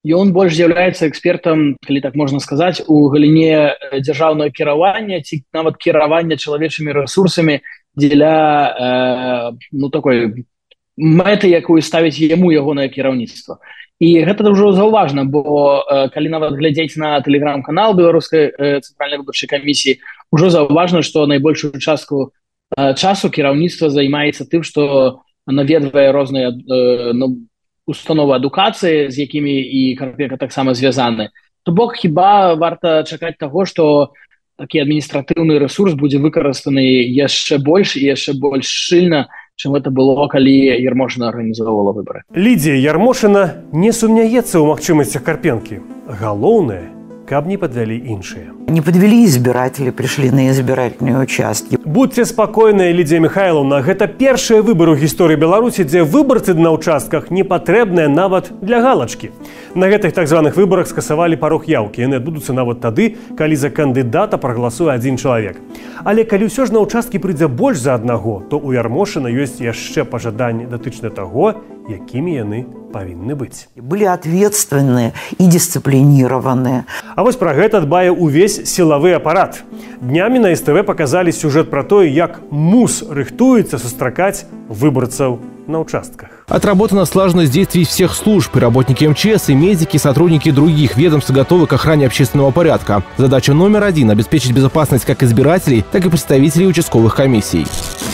Ён 0.01 0.33
больш 0.33 0.57
з'яўляецца 0.57 1.05
экспертам, 1.13 1.77
калі 1.85 2.01
так 2.01 2.15
можна 2.17 2.41
сказаць, 2.41 2.81
у 2.89 3.13
галіне 3.13 3.77
дзяржаўнага 4.01 4.49
кіравання 4.49 5.21
ці 5.21 5.45
нават 5.53 5.77
кіравання 5.77 6.41
чалавечымі 6.41 6.97
рэсурсамі 6.97 7.61
дзеля 8.01 8.41
э, 8.73 9.53
ну, 9.73 9.91
такой 9.93 10.49
мэты, 10.97 11.53
якую 11.53 11.85
ставіць 11.85 12.17
яму 12.17 12.49
ягонае 12.49 12.89
кіраўніцтва. 12.89 13.61
І 14.01 14.25
гэта 14.25 14.49
ўжо 14.49 14.73
заўважна, 14.73 15.29
бо 15.29 15.85
э, 15.85 16.09
калі 16.17 16.33
нават 16.33 16.57
глядзець 16.57 16.97
на 16.97 17.21
тэлеграм-канал 17.21 17.93
беларускай 17.93 18.49
э, 18.49 18.81
цэнтральнай 18.81 19.21
выбарчай 19.21 19.53
камісіі, 19.53 20.01
ужо 20.33 20.49
заўважна, 20.49 21.05
што 21.05 21.29
найбольшую 21.29 21.77
частку 21.77 22.33
э, 22.73 22.97
часу 22.97 23.29
кіраўніцтва 23.29 23.93
займаецца 23.93 24.49
тым, 24.49 24.65
што 24.65 25.21
наведвае 25.45 26.09
розныя 26.17 26.57
э, 26.57 27.13
ну, 27.13 27.45
установы 27.87 28.37
адукацыі 28.37 29.11
з 29.11 29.17
якімі 29.25 29.53
і 29.53 29.95
карпека 29.97 30.37
таксама 30.37 30.75
звязаны. 30.75 31.31
То 31.63 31.73
бок 31.73 31.97
хіба 31.97 32.55
варта 32.55 33.03
чакаць 33.05 33.37
таго 33.39 33.65
што 33.65 34.13
такі 34.61 34.85
адміністратыўны 34.85 35.57
ресурс 35.59 35.97
будзе 35.97 36.21
выкарыстаны 36.21 36.85
яшчэ 37.09 37.59
больш 37.65 37.97
і 37.97 38.05
яшчэ 38.13 38.37
больш 38.37 38.69
шчыльна 38.69 39.29
чым 39.57 39.77
это 39.77 39.91
было 39.91 40.29
калі 40.29 40.53
ярмошына 40.77 41.29
арганізоўвала 41.33 41.97
выборы 41.97 42.25
лідзія 42.37 42.77
ярмошына 42.93 43.65
не 43.73 43.93
сумняецца 43.93 44.61
ў 44.61 44.65
магчымасцях 44.69 45.25
карпенкі. 45.25 45.81
Галоўнае 46.09 46.93
каб 47.25 47.47
не 47.47 47.57
подвялі 47.57 47.97
іншыя 47.97 48.60
не 48.71 48.83
подвялі 48.83 49.25
избиратели 49.25 49.91
пришли 49.91 50.31
на 50.31 50.49
избирательные 50.51 51.19
участки. 51.19 51.79
Будьте 51.85 52.25
спокойныя 52.25 52.93
лідзія 52.93 53.21
михайловна. 53.21 53.83
Гэта 53.83 54.07
першыя 54.07 54.63
выборы 54.63 54.95
ў 54.95 55.03
гісторыі 55.03 55.37
беларусі 55.37 55.83
дзе 55.85 56.07
выбарцы 56.07 56.55
на 56.55 56.71
участках 56.71 57.31
не 57.31 57.43
патрэбныя 57.43 58.09
нават 58.09 58.53
для 58.63 58.81
галочки 58.81 59.33
на 59.75 59.87
гэтых 59.87 60.13
так 60.13 60.29
званых 60.29 60.57
выборах 60.57 60.87
скасавалі 60.87 61.37
парог 61.37 61.67
яўкі. 61.67 62.03
Яны 62.07 62.23
адбудуцца 62.23 62.53
нават 62.55 62.81
тады 62.81 63.19
калі 63.37 63.57
за 63.57 63.71
кандыдата 63.71 64.39
прагаласуе 64.39 64.95
адзін 64.95 65.19
чалавек. 65.19 65.59
Але 66.05 66.25
калі 66.25 66.47
ўсё 66.47 66.67
ж 66.67 66.73
на 66.73 66.81
участкі 66.81 67.19
прыйдзе 67.19 67.51
больш 67.51 67.79
за 67.79 67.95
аднаго 67.95 68.43
то 68.51 68.59
у 68.59 68.71
ярмошына 68.73 69.27
ёсць 69.31 69.59
яшчэ 69.59 70.07
пажаданні 70.07 70.71
датычна 70.71 71.11
таго 71.11 71.59
якімі 71.91 72.33
яны 72.35 72.59
павінны 72.91 73.35
быць. 73.35 73.71
Были 73.77 74.05
ответственные 74.05 75.13
і 75.39 75.47
дисциплинированные 75.47 76.85
А 77.15 77.23
вось 77.23 77.37
пра 77.37 77.55
гэта 77.55 77.81
дбае 77.81 78.11
увесь 78.60 78.68
сілавы 78.68 79.16
апарат 79.16 79.64
днямі 80.04 80.44
на 80.44 80.52
СТВ 80.52 80.84
показалі 80.84 81.32
сюжэт 81.32 81.72
пра 81.72 81.88
тое 81.88 82.12
як 82.12 82.44
мус 82.52 83.00
рыхтуецца 83.08 83.80
сустракаць 83.80 84.44
выбарцаў 84.68 85.40
на 85.72 85.80
участках 85.80 86.44
Отработана 86.48 87.06
слаженность 87.06 87.52
действий 87.52 87.86
всех 87.86 88.14
служб, 88.14 88.56
и 88.56 88.60
работники 88.60 89.04
МЧС, 89.06 89.50
и 89.50 89.56
медики, 89.56 89.96
и 89.96 90.00
сотрудники 90.00 90.52
других 90.52 90.96
ведомств 90.96 91.32
готовы 91.32 91.66
к 91.66 91.74
охране 91.74 92.06
общественного 92.06 92.52
порядка. 92.52 93.02
Задача 93.18 93.54
номер 93.54 93.84
один – 93.84 94.12
обеспечить 94.12 94.52
безопасность 94.52 95.06
как 95.06 95.24
избирателей, 95.24 95.84
так 95.92 96.06
и 96.06 96.10
представителей 96.10 96.68
участковых 96.68 97.16
комиссий. 97.16 97.66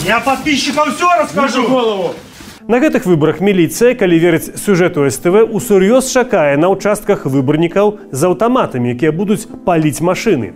Я 0.05 0.21
подписчикам 0.21 0.95
все 0.95 1.09
расскажу! 1.19 1.67
голову! 1.67 2.15
На 2.66 2.80
гэтых 2.82 3.04
выбарах 3.06 3.38
міліцыя, 3.38 3.94
калі 3.94 4.16
верыць 4.18 4.58
сюжэту 4.58 5.06
СТВ, 5.06 5.54
усур'ёз 5.54 6.10
чакае 6.10 6.58
на 6.58 6.66
ўчастках 6.74 7.22
выбарнікаў 7.22 8.10
з 8.10 8.20
аўтаматамі, 8.26 8.90
якія 8.90 9.14
будуць 9.14 9.46
паліць 9.62 10.02
машыны. 10.02 10.50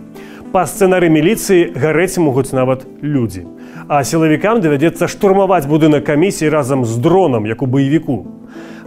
Па 0.51 0.67
сцэнары 0.67 1.07
міліцыі 1.07 1.71
гарэць 1.71 2.19
могуць 2.19 2.51
нават 2.51 2.83
людзі. 2.99 3.47
А 3.87 4.03
сілавікам 4.03 4.59
давядзецца 4.59 5.07
штурмаваць 5.07 5.71
будынак 5.71 6.03
камісіі 6.03 6.51
разам 6.51 6.83
з 6.83 6.99
дронам, 6.99 7.47
як 7.47 7.63
у 7.63 7.71
баевіку. 7.71 8.27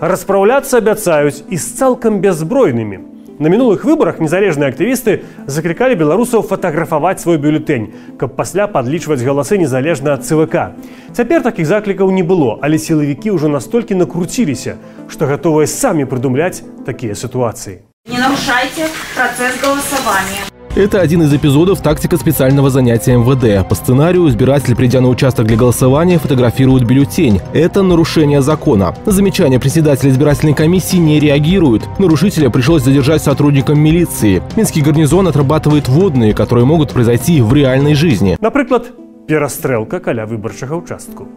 Распраўляцца 0.05 0.85
абяцаюць 0.85 1.49
і 1.49 1.57
з 1.57 1.65
цалкам 1.81 2.21
бяззбройнымі. 2.21 3.14
На 3.39 3.49
мінулых 3.51 3.83
выбарах 3.83 4.21
незалежныя 4.23 4.71
актывісты 4.71 5.27
заклікалі 5.51 5.99
беларусаў 5.99 6.47
фатаграфаваць 6.47 7.19
свой 7.19 7.35
бюлетэнь, 7.43 7.91
каб 8.15 8.39
пасля 8.39 8.69
падлічваць 8.71 9.27
галасы 9.27 9.59
незалежна 9.59 10.15
ад 10.15 10.23
ЦВК. 10.23 10.79
Цяпер 11.19 11.43
такіх 11.43 11.67
заклікаў 11.67 12.15
не 12.15 12.23
было, 12.23 12.63
але 12.63 12.79
сілавікі 12.79 13.35
ўжо 13.35 13.51
настолькі 13.51 13.99
накруціліся, 13.99 14.79
што 15.11 15.27
гатовыя 15.27 15.67
самі 15.67 16.07
прыдумляць 16.07 16.63
такія 16.87 17.19
сітуацыі. 17.19 17.83
Не 18.07 18.23
нарушайте 18.23 18.87
процесс 19.19 19.59
голосования. 19.59 20.54
Это 20.80 21.02
один 21.02 21.22
из 21.24 21.34
эпизодов 21.34 21.82
тактика 21.82 22.16
специального 22.16 22.70
занятия 22.70 23.18
МВД. 23.18 23.68
По 23.68 23.76
сценарию 23.76 24.30
избиратель, 24.30 24.78
придя 24.78 25.02
на 25.02 25.10
участок 25.10 25.46
для 25.46 25.58
голосования, 25.58 26.20
фотографирует 26.20 26.86
бюллетень. 26.86 27.42
Это 27.54 27.84
нарушение 27.84 28.42
закона. 28.42 28.96
На 29.06 29.12
замечание 29.12 29.60
председателя 29.60 30.10
избирательной 30.10 30.54
комиссии 30.54 30.96
не 30.96 31.20
реагирует. 31.20 31.84
Нарушителя 32.00 32.50
пришлось 32.50 32.84
задержать 32.84 33.22
сотрудникам 33.22 33.78
милиции. 33.78 34.42
Минский 34.56 34.82
гарнизон 34.82 35.28
отрабатывает 35.28 35.90
водные, 35.90 36.34
которые 36.34 36.64
могут 36.66 36.94
произойти 36.94 37.42
в 37.42 37.54
реальной 37.54 37.94
жизни. 37.94 38.38
Например, 38.40 38.82
перестрелка 39.28 40.00
каля 40.00 40.26
выборчага 40.26 40.78
участку. 40.78 41.28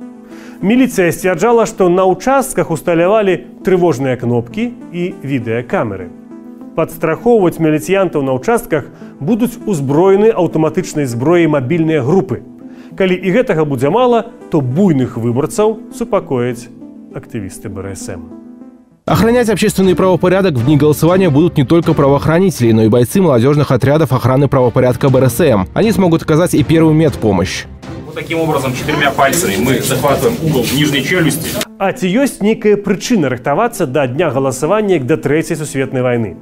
Міліцыя 0.62 1.10
сцвярджала, 1.10 1.66
што 1.66 1.90
на 1.90 2.06
ўчастках 2.06 2.70
усталявалі 2.70 3.34
трывожныя 3.66 4.14
кнопкі 4.14 4.70
і 4.94 5.04
відэакамеры. 5.18 6.06
Падстрахоўваць 6.76 7.60
міліцыянтаў 7.60 8.22
на 8.24 8.32
ўчастках 8.38 8.88
будуць 9.20 9.60
узброены 9.66 10.32
аўтаматычнай 10.32 11.04
зброяй 11.04 11.46
мабільныя 11.46 12.00
групы. 12.00 12.40
Калі 12.96 13.16
і 13.16 13.28
гэтага 13.32 13.64
будзе 13.64 13.90
мала, 13.92 14.32
то 14.50 14.60
буйных 14.60 15.16
выбарцаў 15.16 15.80
супакояць 15.92 16.68
актывісты 17.12 17.68
БРСМ. 17.68 18.42
Охранять 19.04 19.48
общественный 19.48 19.96
правопорядок 19.96 20.54
в 20.54 20.64
дни 20.64 20.76
голосования 20.76 21.28
будут 21.28 21.56
не 21.56 21.64
только 21.64 21.92
правоохранители, 21.92 22.72
но 22.72 22.84
и 22.84 22.88
бойцы 22.88 23.20
молодежных 23.20 23.70
отрядов 23.70 24.12
охраны 24.12 24.46
правопорядка 24.46 25.08
БРСМ. 25.08 25.66
Они 25.74 25.90
смогут 25.90 26.22
оказать 26.22 26.54
и 26.54 26.62
первую 26.62 26.94
медпомощь. 26.94 27.64
Вот 28.06 28.14
таким 28.14 28.40
образом, 28.40 28.72
четырьмя 28.72 29.10
пальцами 29.10 29.56
мы 29.58 29.80
захватываем 29.80 30.36
угол 30.44 30.64
нижней 30.72 31.02
челюсти. 31.02 31.50
А 31.78 31.92
ці 31.92 32.06
ёсць 32.06 32.38
нейкая 32.38 32.76
прычына 32.76 33.28
рыхтавацца 33.28 33.86
да 33.86 34.06
дня 34.06 34.30
галасавання 34.30 34.94
як 34.94 35.06
да 35.06 35.16
трэцяй 35.16 35.56
сусветнай 35.56 36.02
вайны. 36.02 36.36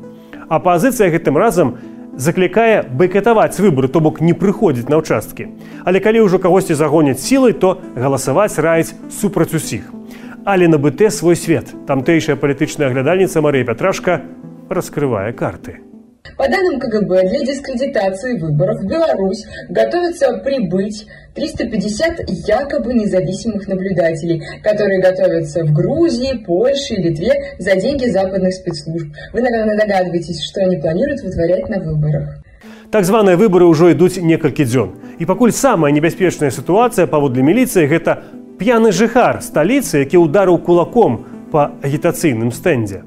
Апазіцыя 0.49 1.09
гэтым 1.09 1.38
разам 1.38 1.77
заклікае 2.15 2.84
байкатаваць 2.84 3.59
выборы, 3.59 3.88
то 3.88 3.99
бок 3.99 4.22
не 4.22 4.34
прыходзіць 4.34 4.88
на 4.89 5.01
ўчасткі. 5.01 5.49
Але 5.84 5.99
калі 5.99 6.26
ўжо 6.27 6.39
кагосьці 6.39 6.77
загоняць 6.77 7.19
сілай, 7.19 7.53
то 7.53 7.81
галасаваць 7.95 8.55
раіць 8.59 8.95
супраць 9.11 9.53
усіх. 9.53 9.91
Але 10.45 10.67
на 10.67 10.77
БТ 10.77 11.09
свой 11.11 11.35
свет. 11.35 11.73
Тамтэйшая 11.88 12.38
палітычная 12.38 12.88
аглядальніца 12.88 13.41
Марыя 13.41 13.65
Пятрашка 13.65 14.22
раскрывае 14.69 15.34
карты. 15.34 15.81
По 16.36 16.48
данным 16.48 16.81
КГБ, 16.81 17.28
для 17.28 17.40
дискредитации 17.44 18.39
выборов 18.39 18.81
в 18.81 18.86
Беларусь 18.86 19.44
готовится 19.68 20.39
прибыть 20.39 21.06
350 21.35 22.31
якобы 22.48 22.94
независимых 22.94 23.68
наблюдателей, 23.68 24.43
которые 24.62 25.01
готовятся 25.01 25.64
в 25.64 25.72
Грузии, 25.72 26.43
Польше 26.44 26.94
и 26.94 27.02
Литве 27.02 27.55
за 27.59 27.77
деньги 27.77 28.06
западных 28.06 28.55
спецслужб. 28.55 29.09
Вы, 29.32 29.43
наверное, 29.43 29.77
догадываетесь, 29.77 30.43
что 30.43 30.62
они 30.62 30.78
планируют 30.78 31.20
вытворять 31.22 31.68
на 31.68 31.78
выборах. 31.78 32.40
Так 32.90 33.05
званыя 33.05 33.39
выборы 33.39 33.70
ўжо 33.70 33.94
ідуць 33.94 34.18
некалькі 34.18 34.66
дзён. 34.66 34.98
І 35.22 35.24
пакуль 35.28 35.55
самая 35.55 35.94
небяспечная 35.94 36.51
сітуацыя 36.51 37.06
паводле 37.06 37.44
міліцыі 37.47 37.86
гэта 37.86 38.27
п'яны 38.59 38.90
жыхар 38.90 39.39
сталіцы, 39.47 40.02
які 40.02 40.18
ударыў 40.18 40.59
кулаком 40.59 41.22
по 41.55 41.70
агітацыйным 41.86 42.51
стэндзе. 42.51 43.06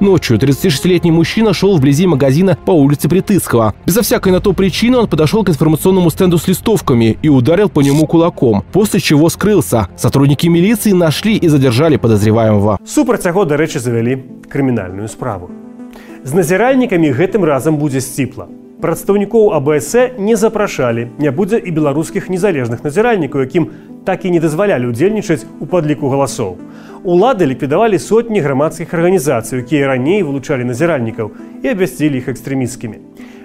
Ночью 0.00 0.36
36-летний 0.36 1.10
мужчина 1.10 1.54
шел 1.54 1.76
вблизи 1.76 2.06
магазина 2.06 2.58
по 2.66 2.72
улице 2.72 3.08
Притыцкого. 3.08 3.72
Безо 3.86 4.02
всякой 4.02 4.32
на 4.32 4.40
то 4.40 4.52
причины 4.52 4.98
он 4.98 5.08
подошел 5.08 5.42
к 5.42 5.48
информационному 5.48 6.10
стенду 6.10 6.36
с 6.36 6.46
листовками 6.48 7.16
и 7.22 7.30
ударил 7.30 7.70
по 7.70 7.80
нему 7.80 8.06
кулаком, 8.06 8.62
после 8.72 9.00
чего 9.00 9.30
скрылся. 9.30 9.88
Сотрудники 9.96 10.48
милиции 10.48 10.92
нашли 10.92 11.36
и 11.36 11.48
задержали 11.48 11.96
подозреваемого. 11.96 12.78
Супраць 12.84 13.24
яго, 13.24 13.44
дарэчы, 13.44 13.78
завялі 13.78 14.22
крымінальную 14.48 15.08
справу. 15.08 15.50
З 16.24 16.34
назіральнікамі 16.34 17.12
гэтым 17.12 17.44
разам 17.44 17.76
будзе 17.76 18.00
сціпла. 18.00 18.48
Прадстаўнікоў 18.81 19.53
АБС 19.53 20.17
не 20.17 20.35
запрашалі, 20.35 21.07
не 21.21 21.29
будзе 21.29 21.61
і 21.61 21.69
беларускіх 21.69 22.29
незалежных 22.33 22.81
назіральнікаў, 22.81 23.45
якім 23.45 23.67
так 24.05 24.25
і 24.25 24.31
не 24.33 24.39
дазвалялі 24.41 24.89
ўдзельнічаць 24.89 25.45
у 25.61 25.69
падліку 25.69 26.09
галасоў. 26.09 26.57
Улады 27.05 27.45
ліквідавалі 27.45 28.01
сотні 28.01 28.41
грамадскіх 28.41 28.89
арганізацый, 28.89 29.61
якія 29.61 29.85
раней 29.85 30.25
вылучалі 30.25 30.65
назіральнікаў 30.65 31.29
і 31.61 31.67
абвясцілі 31.69 32.17
іх 32.17 32.33
экстрэміскімі. 32.33 32.97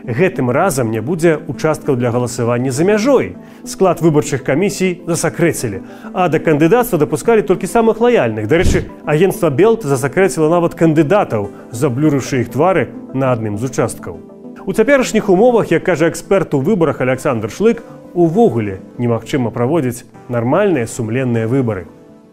Гэтым 0.06 0.48
разам 0.48 0.88
не 0.88 1.02
будзе 1.04 1.36
участкаў 1.36 2.00
для 2.00 2.14
галасавання 2.14 2.72
за 2.72 2.88
мяжой. 2.88 3.36
Склад 3.66 4.00
выбарчых 4.00 4.40
камісій 4.40 5.02
засакрэцілі, 5.04 5.82
а 6.14 6.30
да 6.32 6.40
кандыдацтва 6.40 6.96
дапускалі 7.02 7.42
толькі 7.42 7.68
самых 7.68 8.00
лаяльных. 8.00 8.48
Дарэчы, 8.48 8.88
агенцтва 9.04 9.50
Белт 9.50 9.84
засакрэціла 9.84 10.48
нават 10.48 10.78
кандыдатаў, 10.78 11.50
заблюрыўшы 11.76 12.40
іх 12.46 12.54
твары 12.54 12.88
на 13.12 13.36
адным 13.36 13.58
з 13.58 13.68
участкаў. 13.68 14.35
У 14.66 14.72
цяперашніх 14.72 15.28
умовах, 15.30 15.70
як 15.70 15.84
кажа 15.84 16.08
эксперт 16.08 16.52
у 16.54 16.58
выбарах 16.58 17.00
Александр 17.00 17.52
Шлык, 17.54 17.84
увогуле 18.14 18.80
немагчыма 18.98 19.52
праводзіць 19.54 20.02
нармальныя 20.28 20.90
сумленныя 20.90 21.46
выбары. 21.46 21.86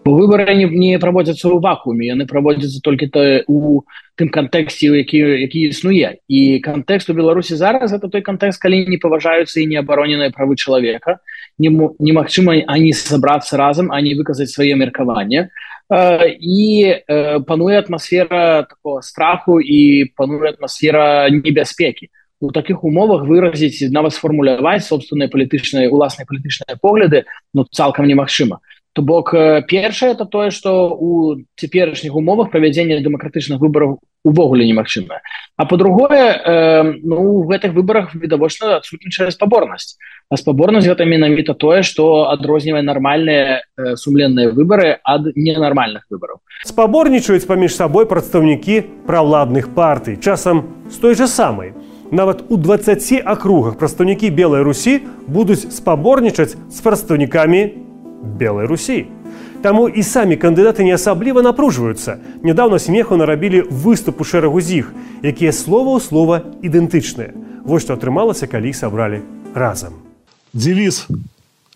выборы 0.03 0.49
не, 0.57 0.65
не 0.65 0.97
праводзяцца 0.97 1.45
ў 1.45 1.61
вакууме 1.61 2.10
яны 2.10 2.26
праводзяцца 2.26 2.81
толькі 2.81 3.07
то 3.14 3.22
у 3.45 3.85
тым 4.18 4.34
кантэксце 4.34 4.89
які 4.97 5.45
які 5.45 5.69
існуе. 5.69 6.18
І 6.27 6.57
кантэкст 6.57 7.14
у 7.14 7.14
беларусі 7.14 7.53
зараз 7.53 7.93
это 7.93 8.10
той 8.10 8.26
кантэкст 8.26 8.57
калі 8.57 8.81
не 8.89 8.97
паважаюцца 8.97 9.61
і 9.61 9.69
не 9.69 9.77
абароненыя 9.77 10.34
правы 10.34 10.57
чалавека. 10.57 11.22
Немагчыма 11.61 12.65
ані 12.65 12.97
сабрацца 12.97 13.61
разам 13.61 13.93
а 13.93 14.01
не 14.01 14.18
выказаць 14.18 14.49
сваё 14.49 14.73
меркаванне 14.73 15.53
і 15.93 16.97
пануе 17.45 17.77
атмасфера 17.77 18.65
такого 18.65 19.01
страху 19.05 19.61
і 19.61 20.10
пануе 20.18 20.49
атмасфера 20.57 21.30
небяспекі 21.30 22.10
у 22.44 22.52
таких 22.52 22.84
умовах 22.84 23.24
выразіць 23.24 23.90
нават 23.91 24.14
сфармуляваць 24.14 24.84
собственныя 24.84 25.32
палітычныя 25.32 25.90
уласныя 25.90 26.28
палітычныя 26.28 26.78
погляды 26.82 27.26
ну 27.53 27.65
цалкам 27.72 28.07
немагчыма 28.07 28.60
То 28.94 29.02
бок 29.02 29.32
першае 29.68 30.11
это 30.14 30.26
тое 30.26 30.52
што 30.52 30.94
у 30.94 31.41
цяперашніх 31.57 32.14
умовах 32.14 32.52
правядзення 32.52 33.02
дэмакратычных 33.02 33.57
выбараў 33.57 33.98
увогуле 34.24 34.68
немагчымае 34.68 35.20
а 35.57 35.65
по-другое 35.65 36.30
э, 36.34 36.84
ну 37.03 37.41
в 37.41 37.49
гэтых 37.49 37.74
выбарах 37.74 38.14
відавочна 38.15 38.78
адсутнічае 38.78 39.32
спаборнасць 39.32 39.98
а 40.30 40.38
спаборнасць 40.38 40.88
гэта 40.88 41.06
менавіта 41.06 41.53
тое 41.53 41.82
што 41.84 42.30
адрознівае 42.30 42.84
нармальныя 42.86 43.61
э, 43.61 43.95
сумленныя 43.95 44.53
выбары 44.53 44.99
ад 45.03 45.34
ненармальных 45.36 46.06
выбараў 46.10 46.40
спаборнічаюць 46.64 47.49
паміж 47.49 47.76
сабой 47.76 48.06
прадстаўнікі 48.06 49.07
праўладных 49.10 49.74
партый 49.74 50.22
часам 50.22 50.70
з 50.90 51.02
той 51.02 51.15
же 51.15 51.28
самай 51.28 51.74
нават 52.14 52.45
у 52.49 52.57
20 52.57 53.26
акругах 53.26 53.76
прадстаўнікі 53.81 54.30
белой 54.30 54.61
русі 54.61 55.02
будуць 55.27 55.65
спаборнічаць 55.73 56.53
з 56.53 56.77
прадстаўнікамі 56.85 57.61
белой 58.38 58.65
Руси. 58.69 59.10
Таму 59.64 59.88
і 59.88 60.03
самі 60.03 60.35
кандыдаты 60.35 60.84
не 60.84 60.94
асабліва 60.94 61.41
напружваюцца. 61.41 62.19
Нядаўна 62.44 62.80
смеху 62.80 63.15
нарабілі 63.18 63.64
выступ 63.72 64.22
у 64.22 64.27
шэрагу 64.27 64.61
з 64.61 64.84
іх, 64.84 64.94
якія 65.23 65.56
слова 65.56 65.98
ў 65.98 65.99
слова 66.03 66.35
ідэнтычныя. 66.61 67.31
Вось 67.64 67.88
што 67.88 67.95
атрымалася, 67.95 68.45
калі 68.48 68.69
іх 68.69 68.76
сабралі 68.76 69.23
разам. 69.56 70.03
Девиз 70.53 71.07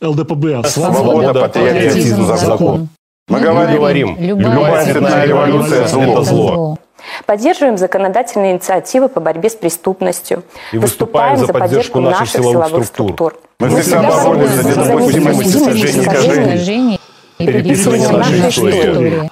ЛДПБ 0.03 0.67
Свобода, 0.67 1.33
патриотизм 1.33 2.27
за 2.27 2.37
закон. 2.37 2.89
Мы 3.27 3.39
говорим, 3.39 4.15
любая 4.19 4.85
цветная 4.85 5.25
революция– 5.25 5.83
это 5.87 6.23
зло. 6.23 6.77
Поддерживаем 7.25 7.77
законодательные 7.77 8.53
инициативы 8.53 9.09
по 9.09 9.19
борьбе 9.19 9.49
с 9.49 9.55
преступностью. 9.55 10.43
И 10.71 10.77
выступаем 10.77 11.37
за 11.37 11.47
поддержку 11.53 11.99
наших 11.99 12.29
силовых 12.29 12.85
структур. 12.85 13.35
Мы 13.59 13.81
всегда 13.81 14.23
боремся 14.23 14.61
за 14.61 14.69
недопустимость 14.69 15.55
искажений 15.55 16.99
и 17.39 17.45
переписывания 17.45 18.09
нашей 18.09 18.49
истории. 18.49 19.31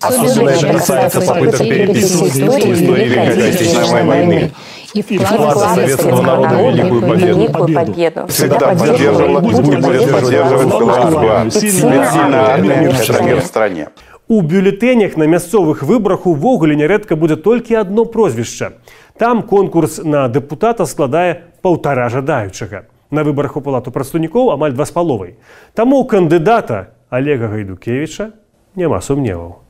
Особенно 0.00 0.50
это 0.50 0.72
касается 0.74 1.20
попыток 1.20 1.60
переписывать 1.60 2.36
истории 2.36 2.74
Великой 2.74 3.50
Отечественной 3.50 4.04
войны 4.04 4.52
и 4.92 5.02
вклад 5.02 5.58
советского 5.58 6.22
народа 6.22 6.56
в 6.56 7.16
Великую 7.16 7.74
Победу. 7.74 8.26
Всегда 8.28 8.74
поддерживала 8.74 9.38
и 9.38 9.42
будет 9.42 9.82
поддерживать 10.12 10.66
Беларусь. 10.66 11.54
Сильная 11.54 12.08
армия– 12.10 12.94
это 13.08 13.22
мир 13.22 13.40
в 13.40 13.44
стране. 13.44 13.88
У 14.26 14.40
бюлетэнях 14.40 15.18
на 15.18 15.24
мясцовых 15.24 15.82
выбарах 15.82 16.24
увогуле 16.24 16.74
нярэдка 16.74 17.12
будзе 17.14 17.36
толькі 17.36 17.74
адно 17.76 18.06
прозвішча. 18.08 18.80
Там 19.18 19.42
конкурс 19.42 20.00
на 20.02 20.28
дэпутата 20.32 20.86
складае 20.88 21.52
паўтара 21.60 22.08
жадаючага. 22.08 22.88
На 23.10 23.20
выбарах 23.20 23.58
у 23.58 23.60
палату 23.60 23.92
прадстаўнікоў 23.92 24.48
амаль 24.56 24.72
два 24.72 24.88
з 24.88 24.96
паловай. 24.96 25.36
Таму 25.74 26.00
у 26.00 26.08
кандыдата 26.08 26.96
Олега 27.10 27.52
Гайдукевіча 27.52 28.32
няма 28.76 29.04
сумневаў. 29.04 29.60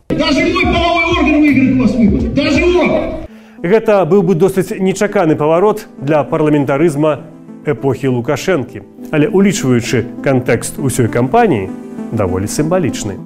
Гэта 3.59 4.07
быў 4.07 4.23
бы 4.23 4.39
досыць 4.39 4.71
нечаканы 4.79 5.35
паварот 5.35 5.89
для 5.99 6.23
парламентарызма 6.23 7.27
эпохі 7.67 8.07
Лукашэнкі, 8.07 8.87
але 9.11 9.27
улічваючы 9.27 10.07
кантэкст 10.23 10.79
усёй 10.79 11.11
кампаніі 11.11 11.69
даволі 12.13 12.47
сімвалічны. 12.47 13.19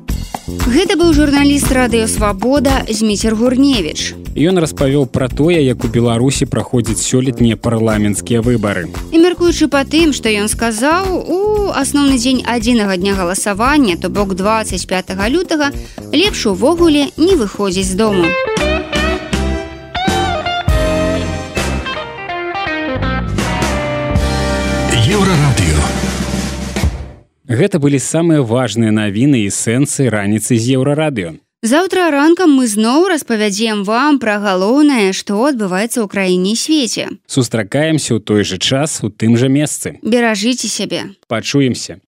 Гэта 0.48 0.96
быў 0.96 1.12
журналіст 1.12 1.68
радыёвабода 1.72 2.84
Зміцер 2.88 3.36
Гурневіч. 3.36 4.14
Ён 4.32 4.56
распавёў 4.62 5.06
пра 5.06 5.28
тое, 5.28 5.60
як 5.60 5.84
у 5.84 5.88
Беларусі 5.88 6.46
праходзяць 6.46 7.02
сёлетнія 7.04 7.56
парламенцкія 7.56 8.40
выбары. 8.40 8.88
І 9.12 9.18
мяркуючы 9.18 9.68
па 9.68 9.84
тым, 9.84 10.12
што 10.16 10.32
ён 10.32 10.48
сказаў, 10.48 11.20
у 11.28 11.38
асноўны 11.72 12.16
дзень 12.16 12.44
адзінага 12.46 12.96
дня 12.96 13.14
галасавання, 13.14 13.96
то 14.00 14.08
бок 14.08 14.34
25 14.34 15.16
лютага 15.28 15.72
лепш 16.12 16.46
увогуле 16.46 17.08
не 17.16 17.34
выходзіць 17.36 17.92
з 17.92 17.94
дому. 17.94 18.24
Гэта 27.48 27.80
былі 27.80 27.96
самыя 27.96 28.44
важныя 28.44 28.92
навіны 28.92 29.48
і 29.48 29.50
сэнсы 29.50 30.12
раніцы 30.12 30.60
з 30.60 30.76
еўрарадыё. 30.76 31.40
Заўтра 31.64 32.10
ранкам 32.14 32.52
мы 32.54 32.68
зноў 32.70 33.08
распавядзем 33.10 33.82
вам 33.82 34.20
пра 34.22 34.38
галоўнае, 34.38 35.10
што 35.16 35.40
адбываецца 35.48 36.04
ў 36.04 36.06
краіне 36.06 36.54
свеце. 36.54 37.08
Сустракаемся 37.26 38.14
ў 38.14 38.22
той 38.22 38.44
жа 38.44 38.60
час 38.62 39.00
у 39.02 39.10
тым 39.10 39.34
жа 39.40 39.48
месцы. 39.48 39.98
Беражыце 40.04 40.68
сябе. 40.68 41.16
Пачуемся. 41.26 41.98